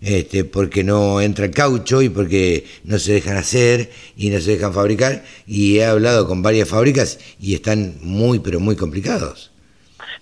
este, 0.07 0.45
porque 0.45 0.85
no 0.85 1.21
entra 1.21 1.47
el 1.47 1.51
caucho 1.51 2.01
y 2.01 2.09
porque 2.09 2.65
no 2.85 2.97
se 2.99 3.15
dejan 3.15 3.37
hacer 3.37 3.91
y 4.17 4.31
no 4.31 4.39
se 4.39 4.53
dejan 4.53 4.73
fabricar. 4.73 5.25
Y 5.49 5.79
he 5.79 5.85
hablado 5.85 6.29
con 6.29 6.43
varias 6.43 6.69
fábricas 6.69 7.19
y 7.41 7.55
están 7.55 7.95
muy, 8.03 8.39
pero 8.39 8.61
muy 8.61 8.77
complicados. 8.77 9.51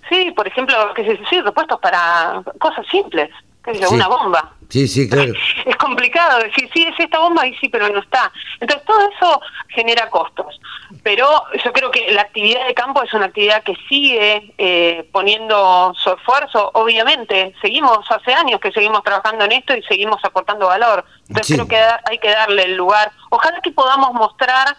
Sí, 0.09 0.31
por 0.35 0.47
ejemplo, 0.47 0.75
que 0.95 1.03
se 1.03 1.17
sí, 1.29 1.39
repuestos 1.39 1.79
para 1.79 2.41
cosas 2.59 2.85
simples, 2.89 3.29
que 3.65 3.87
una 3.87 4.07
bomba. 4.07 4.53
Sí, 4.69 4.87
sí, 4.87 5.09
claro. 5.09 5.33
Es 5.65 5.75
complicado 5.77 6.39
decir, 6.39 6.69
sí, 6.73 6.83
es 6.83 6.99
esta 6.99 7.19
bomba 7.19 7.45
y 7.47 7.55
sí, 7.55 7.69
pero 7.69 7.89
no 7.89 7.99
está. 7.99 8.31
Entonces, 8.59 8.85
todo 8.85 8.99
eso 9.09 9.41
genera 9.69 10.09
costos. 10.09 10.59
Pero 11.03 11.27
yo 11.63 11.73
creo 11.73 11.91
que 11.91 12.11
la 12.11 12.21
actividad 12.21 12.65
de 12.67 12.73
campo 12.73 13.03
es 13.03 13.13
una 13.13 13.25
actividad 13.25 13.63
que 13.63 13.75
sigue 13.89 14.53
eh, 14.57 15.07
poniendo 15.11 15.93
su 15.95 16.11
esfuerzo. 16.11 16.71
Obviamente, 16.73 17.53
seguimos 17.61 17.99
hace 18.09 18.33
años 18.33 18.59
que 18.59 18.71
seguimos 18.71 19.03
trabajando 19.03 19.45
en 19.45 19.53
esto 19.53 19.75
y 19.75 19.83
seguimos 19.83 20.23
aportando 20.23 20.67
valor. 20.67 21.05
Entonces, 21.27 21.55
creo 21.55 21.67
que 21.67 21.77
hay 21.77 22.17
que 22.19 22.29
darle 22.29 22.63
el 22.63 22.75
lugar. 22.75 23.11
Ojalá 23.29 23.61
que 23.61 23.71
podamos 23.71 24.13
mostrar 24.13 24.75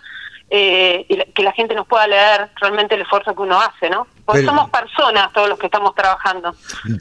eh, 0.48 1.06
que 1.34 1.42
la 1.42 1.52
gente 1.52 1.74
nos 1.74 1.88
pueda 1.88 2.06
leer 2.06 2.50
realmente 2.60 2.94
el 2.94 3.02
esfuerzo 3.02 3.34
que 3.34 3.42
uno 3.42 3.60
hace, 3.60 3.90
¿no? 3.90 4.06
Porque 4.24 4.44
somos 4.44 4.70
personas 4.70 5.32
todos 5.32 5.48
los 5.48 5.58
que 5.58 5.66
estamos 5.66 5.94
trabajando. 5.94 6.54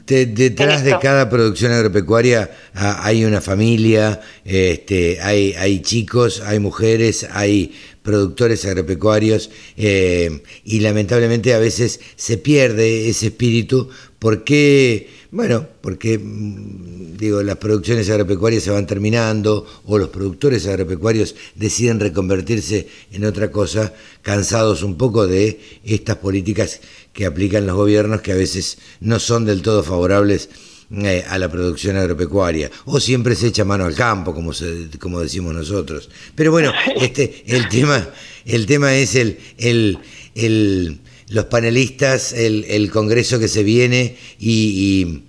detrás 0.06 0.84
de 0.84 0.98
cada 0.98 1.28
producción 1.28 1.72
agropecuaria 1.72 2.50
ah, 2.74 3.00
hay 3.02 3.24
una 3.24 3.40
familia, 3.40 4.20
este, 4.44 5.20
hay, 5.22 5.54
hay 5.54 5.80
chicos, 5.80 6.40
hay 6.40 6.58
mujeres, 6.58 7.28
hay 7.32 7.74
productores 8.02 8.64
agropecuarios 8.64 9.50
eh, 9.76 10.42
y 10.64 10.80
lamentablemente 10.80 11.54
a 11.54 11.58
veces 11.58 12.00
se 12.14 12.38
pierde 12.38 13.08
ese 13.08 13.26
espíritu 13.26 13.90
porque, 14.18 15.10
bueno, 15.30 15.66
porque 15.80 16.18
mm, 16.18 17.16
digo, 17.16 17.42
las 17.42 17.56
producciones 17.56 18.08
agropecuarias 18.10 18.62
se 18.62 18.70
van 18.70 18.86
terminando 18.86 19.66
o 19.84 19.98
los 19.98 20.08
productores 20.08 20.66
agropecuarios 20.66 21.34
deciden 21.54 22.00
reconvertirse 22.00 22.88
en 23.12 23.24
otra 23.24 23.50
cosa, 23.50 23.92
cansados 24.22 24.82
un 24.82 24.96
poco 24.96 25.26
de 25.26 25.60
estas 25.84 26.16
políticas 26.16 26.80
que 27.12 27.26
aplican 27.26 27.66
los 27.66 27.76
gobiernos 27.76 28.20
que 28.20 28.32
a 28.32 28.36
veces 28.36 28.78
no 29.00 29.18
son 29.18 29.44
del 29.44 29.62
todo 29.62 29.82
favorables 29.82 30.48
eh, 30.88 31.24
a 31.28 31.36
la 31.38 31.50
producción 31.50 31.96
agropecuaria. 31.96 32.70
O 32.84 33.00
siempre 33.00 33.34
se 33.34 33.48
echa 33.48 33.64
mano 33.64 33.86
al 33.86 33.94
campo 33.96 34.32
como 34.32 34.52
como 35.00 35.20
decimos 35.20 35.52
nosotros. 35.52 36.08
Pero 36.36 36.52
bueno 36.52 36.72
este 37.00 37.42
el 37.46 37.68
tema 37.68 38.08
el 38.44 38.66
tema 38.66 38.94
es 38.94 39.16
el 39.16 39.38
el, 39.58 39.98
el 40.36 41.00
los 41.28 41.46
panelistas 41.46 42.32
el, 42.32 42.90
congreso 42.90 43.38
que 43.38 43.48
se 43.48 43.62
viene 43.62 44.16
y, 44.38 45.22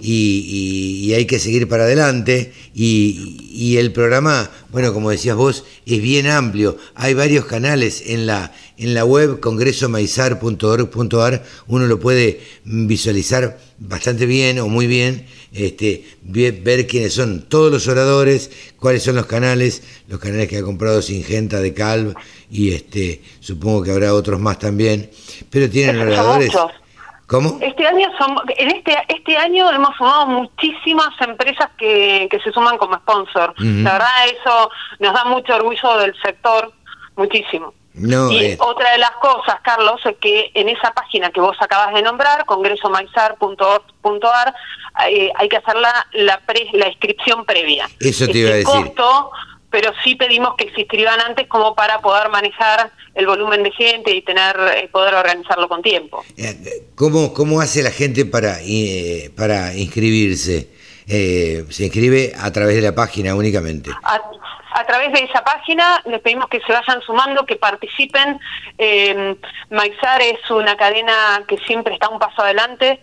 y, 0.00 1.12
hay 1.14 1.26
que 1.26 1.38
seguir 1.38 1.68
para 1.68 1.84
adelante. 1.84 2.52
Y, 2.74 3.76
el 3.76 3.92
programa, 3.92 4.50
bueno, 4.70 4.92
como 4.92 5.10
decías 5.10 5.36
vos, 5.36 5.64
es 5.86 6.02
bien 6.02 6.26
amplio. 6.26 6.76
Hay 6.94 7.14
varios 7.14 7.44
canales 7.44 8.02
en 8.06 8.26
la, 8.26 8.52
en 8.76 8.94
la 8.94 9.04
web 9.04 9.38
congresomaizar.org.ar. 9.40 11.44
Uno 11.66 11.86
lo 11.86 12.00
puede 12.00 12.40
visualizar 12.64 13.58
bastante 13.78 14.26
bien 14.26 14.58
o 14.60 14.68
muy 14.68 14.86
bien, 14.86 15.26
este, 15.52 16.04
ver 16.22 16.86
quiénes 16.86 17.12
son 17.12 17.44
todos 17.48 17.72
los 17.72 17.88
oradores, 17.88 18.50
cuáles 18.78 19.02
son 19.02 19.16
los 19.16 19.26
canales, 19.26 19.82
los 20.08 20.20
canales 20.20 20.48
que 20.48 20.58
ha 20.58 20.62
comprado 20.62 21.02
Singenta 21.02 21.60
de 21.60 21.74
Calv 21.74 22.14
y 22.54 22.72
este, 22.72 23.20
supongo 23.40 23.82
que 23.82 23.90
habrá 23.90 24.14
otros 24.14 24.38
más 24.38 24.60
también. 24.60 25.10
Pero 25.50 25.68
tienen 25.68 26.00
oradores. 26.00 26.56
¿Cómo? 27.26 27.58
Este 27.60 27.84
año 27.84 28.06
en 28.58 28.70
este 28.70 28.96
este 29.08 29.36
año 29.36 29.68
hemos 29.72 29.96
sumado 29.96 30.26
muchísimas 30.26 31.20
empresas 31.20 31.70
que, 31.76 32.28
que 32.30 32.38
se 32.40 32.52
suman 32.52 32.78
como 32.78 32.94
sponsor. 32.98 33.54
La 33.58 33.94
verdad 33.94 34.26
eso 34.26 34.70
nos 35.00 35.14
da 35.14 35.24
mucho 35.24 35.56
orgullo 35.56 35.98
del 35.98 36.14
sector, 36.22 36.72
muchísimo. 37.16 37.74
y 37.94 38.14
eh. 38.14 38.56
otra 38.60 38.92
de 38.92 38.98
las 38.98 39.12
cosas, 39.12 39.56
Carlos, 39.62 40.00
es 40.04 40.14
que 40.20 40.52
en 40.54 40.68
esa 40.68 40.92
página 40.92 41.30
que 41.30 41.40
vos 41.40 41.56
acabas 41.58 41.92
de 41.94 42.02
nombrar, 42.02 42.44
congresomaizar.org.ar, 42.44 44.54
eh, 45.08 45.32
hay 45.34 45.48
que 45.48 45.56
hacer 45.56 45.74
la, 45.74 46.06
la, 46.12 46.40
la 46.72 46.88
inscripción 46.88 47.44
previa. 47.44 47.88
Eso 47.98 48.28
te 48.28 48.38
iba 48.38 48.50
a 48.50 48.54
decir 48.54 48.92
pero 49.74 49.92
sí 50.04 50.14
pedimos 50.14 50.54
que 50.54 50.70
se 50.70 50.82
inscriban 50.82 51.20
antes 51.20 51.48
como 51.48 51.74
para 51.74 52.00
poder 52.00 52.28
manejar 52.28 52.92
el 53.12 53.26
volumen 53.26 53.64
de 53.64 53.72
gente 53.72 54.14
y 54.14 54.22
tener 54.22 54.54
eh, 54.72 54.88
poder 54.92 55.14
organizarlo 55.14 55.68
con 55.68 55.82
tiempo. 55.82 56.24
Eh, 56.36 56.86
¿Cómo, 56.94 57.34
cómo 57.34 57.60
hace 57.60 57.82
la 57.82 57.90
gente 57.90 58.24
para, 58.24 58.58
eh, 58.62 59.32
para 59.36 59.74
inscribirse? 59.74 60.68
¿Se 61.08 61.84
inscribe 61.84 62.34
a 62.38 62.52
través 62.52 62.76
de 62.76 62.82
la 62.82 62.94
página 62.94 63.34
únicamente? 63.34 63.90
A, 64.04 64.86
través 64.86 65.12
de 65.12 65.24
esa 65.24 65.42
página 65.42 66.00
les 66.06 66.20
pedimos 66.20 66.46
que 66.48 66.60
se 66.60 66.72
vayan 66.72 67.02
sumando, 67.02 67.44
que 67.44 67.56
participen. 67.56 68.38
Eh, 68.78 69.34
Maizar 69.70 70.22
es 70.22 70.48
una 70.52 70.76
cadena 70.76 71.42
que 71.48 71.58
siempre 71.66 71.94
está 71.94 72.08
un 72.10 72.20
paso 72.20 72.42
adelante. 72.42 73.00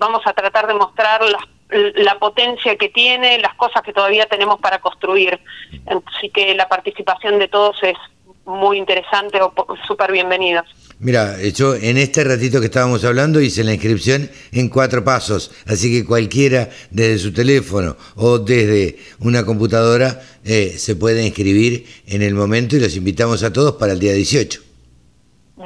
vamos 0.00 0.22
a 0.24 0.32
tratar 0.32 0.66
de 0.68 0.72
mostrar 0.72 1.20
las 1.22 1.42
la 1.70 2.18
potencia 2.18 2.76
que 2.76 2.88
tiene, 2.88 3.38
las 3.38 3.54
cosas 3.54 3.82
que 3.82 3.92
todavía 3.92 4.26
tenemos 4.26 4.60
para 4.60 4.78
construir. 4.78 5.40
Así 5.86 6.30
que 6.30 6.54
la 6.54 6.68
participación 6.68 7.38
de 7.38 7.48
todos 7.48 7.82
es 7.82 7.96
muy 8.44 8.78
interesante 8.78 9.40
o 9.42 9.52
súper 9.86 10.12
bienvenida. 10.12 10.64
Mira, 10.98 11.36
yo 11.54 11.74
en 11.74 11.98
este 11.98 12.24
ratito 12.24 12.58
que 12.58 12.66
estábamos 12.66 13.04
hablando 13.04 13.40
hice 13.40 13.62
la 13.64 13.74
inscripción 13.74 14.30
en 14.52 14.70
cuatro 14.70 15.04
pasos, 15.04 15.50
así 15.66 15.92
que 15.92 16.06
cualquiera 16.06 16.70
desde 16.90 17.18
su 17.18 17.34
teléfono 17.34 17.96
o 18.14 18.38
desde 18.38 18.98
una 19.18 19.44
computadora 19.44 20.22
eh, 20.42 20.74
se 20.78 20.96
puede 20.96 21.26
inscribir 21.26 21.86
en 22.06 22.22
el 22.22 22.32
momento 22.32 22.76
y 22.76 22.80
los 22.80 22.96
invitamos 22.96 23.42
a 23.42 23.52
todos 23.52 23.74
para 23.74 23.92
el 23.92 23.98
día 23.98 24.14
18. 24.14 24.62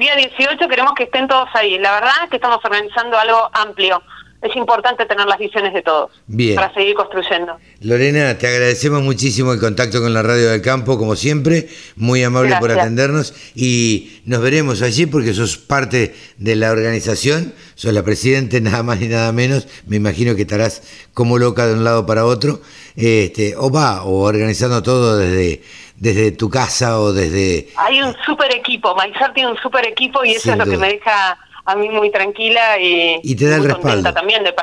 Día 0.00 0.16
18 0.16 0.68
queremos 0.68 0.94
que 0.94 1.04
estén 1.04 1.28
todos 1.28 1.48
ahí. 1.54 1.78
La 1.78 1.92
verdad 1.92 2.12
es 2.24 2.30
que 2.30 2.36
estamos 2.36 2.58
organizando 2.64 3.16
algo 3.16 3.50
amplio 3.52 4.02
es 4.42 4.56
importante 4.56 5.04
tener 5.04 5.26
las 5.26 5.38
visiones 5.38 5.74
de 5.74 5.82
todos 5.82 6.10
Bien. 6.26 6.56
para 6.56 6.72
seguir 6.72 6.94
construyendo. 6.94 7.58
Lorena, 7.80 8.38
te 8.38 8.46
agradecemos 8.46 9.02
muchísimo 9.02 9.52
el 9.52 9.60
contacto 9.60 10.00
con 10.00 10.14
la 10.14 10.22
Radio 10.22 10.50
del 10.50 10.62
Campo, 10.62 10.98
como 10.98 11.14
siempre, 11.14 11.68
muy 11.96 12.22
amable 12.22 12.56
por 12.58 12.70
atendernos. 12.70 13.34
Y 13.54 14.20
nos 14.24 14.40
veremos 14.40 14.80
allí 14.82 15.06
porque 15.06 15.34
sos 15.34 15.58
parte 15.58 16.14
de 16.38 16.56
la 16.56 16.70
organización, 16.70 17.52
sos 17.74 17.92
la 17.92 18.02
presidente, 18.02 18.60
nada 18.62 18.82
más 18.82 19.00
ni 19.00 19.08
nada 19.08 19.30
menos, 19.32 19.68
me 19.86 19.96
imagino 19.96 20.34
que 20.34 20.42
estarás 20.42 20.82
como 21.12 21.38
loca 21.38 21.66
de 21.66 21.74
un 21.74 21.84
lado 21.84 22.06
para 22.06 22.24
otro, 22.24 22.60
este, 22.96 23.54
o 23.56 23.70
va, 23.70 24.04
o 24.04 24.22
organizando 24.22 24.82
todo 24.82 25.18
desde 25.18 25.62
desde 26.00 26.32
tu 26.32 26.48
casa 26.48 26.98
o 26.98 27.12
desde... 27.12 27.68
Hay 27.76 28.00
un 28.00 28.16
super 28.24 28.50
equipo, 28.54 28.94
Maizar 28.94 29.34
tiene 29.34 29.50
un 29.50 29.58
super 29.58 29.86
equipo 29.86 30.24
y 30.24 30.30
eso 30.30 30.52
es 30.52 30.56
lo 30.56 30.64
que 30.64 30.78
me 30.78 30.88
deja 30.88 31.38
a 31.70 31.76
mí 31.76 31.88
muy 31.88 32.10
tranquila 32.10 32.78
y, 32.78 33.20
y 33.22 33.34
te 33.34 33.46
da 33.48 33.56
el 33.56 33.64
respaldo. 33.64 34.12
también 34.12 34.44
de 34.44 34.54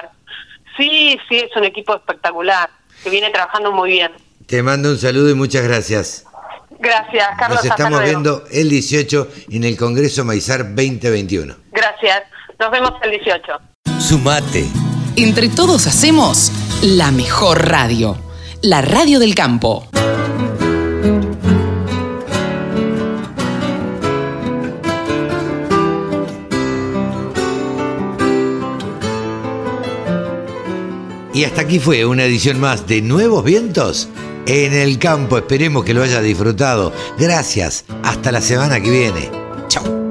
Sí, 0.78 1.18
sí, 1.28 1.38
es 1.38 1.56
un 1.56 1.64
equipo 1.64 1.96
espectacular, 1.96 2.70
que 3.04 3.10
viene 3.10 3.30
trabajando 3.32 3.72
muy 3.72 3.92
bien. 3.92 4.12
Te 4.46 4.62
mando 4.62 4.90
un 4.90 4.98
saludo 4.98 5.30
y 5.30 5.34
muchas 5.34 5.64
gracias. 5.64 6.26
Gracias, 6.80 7.28
Carlos. 7.40 7.64
Nos 7.64 7.66
estamos 7.66 8.04
viendo 8.04 8.44
el 8.52 8.70
18 8.70 9.28
en 9.52 9.64
el 9.64 9.76
Congreso 9.78 10.24
Maizar 10.24 10.64
2021. 10.64 11.56
Gracias. 11.72 12.24
Nos 12.60 12.72
vemos 12.72 12.92
el 13.04 13.12
18. 13.12 13.42
Sumate. 14.00 14.66
Entre 15.16 15.50
todos 15.50 15.88
hacemos 15.88 16.52
la 16.84 17.12
mejor 17.12 17.68
radio, 17.70 18.16
la 18.62 18.82
radio 18.82 19.20
del 19.20 19.34
campo. 19.34 19.88
Y 31.38 31.46
hasta 31.46 31.62
aquí 31.62 31.78
fue 31.78 32.04
una 32.04 32.24
edición 32.24 32.60
más 32.60 32.88
de 32.88 33.00
Nuevos 33.00 33.44
Vientos 33.44 34.10
en 34.48 34.74
el 34.74 34.98
campo. 34.98 35.38
Esperemos 35.38 35.86
que 35.86 35.94
lo 35.94 36.02
haya 36.02 36.20
disfrutado. 36.20 36.92
Gracias. 37.20 37.86
Hasta 38.02 38.32
la 38.32 38.42
semana 38.42 38.82
que 38.82 38.90
viene. 38.90 39.30
Chao. 39.68 40.07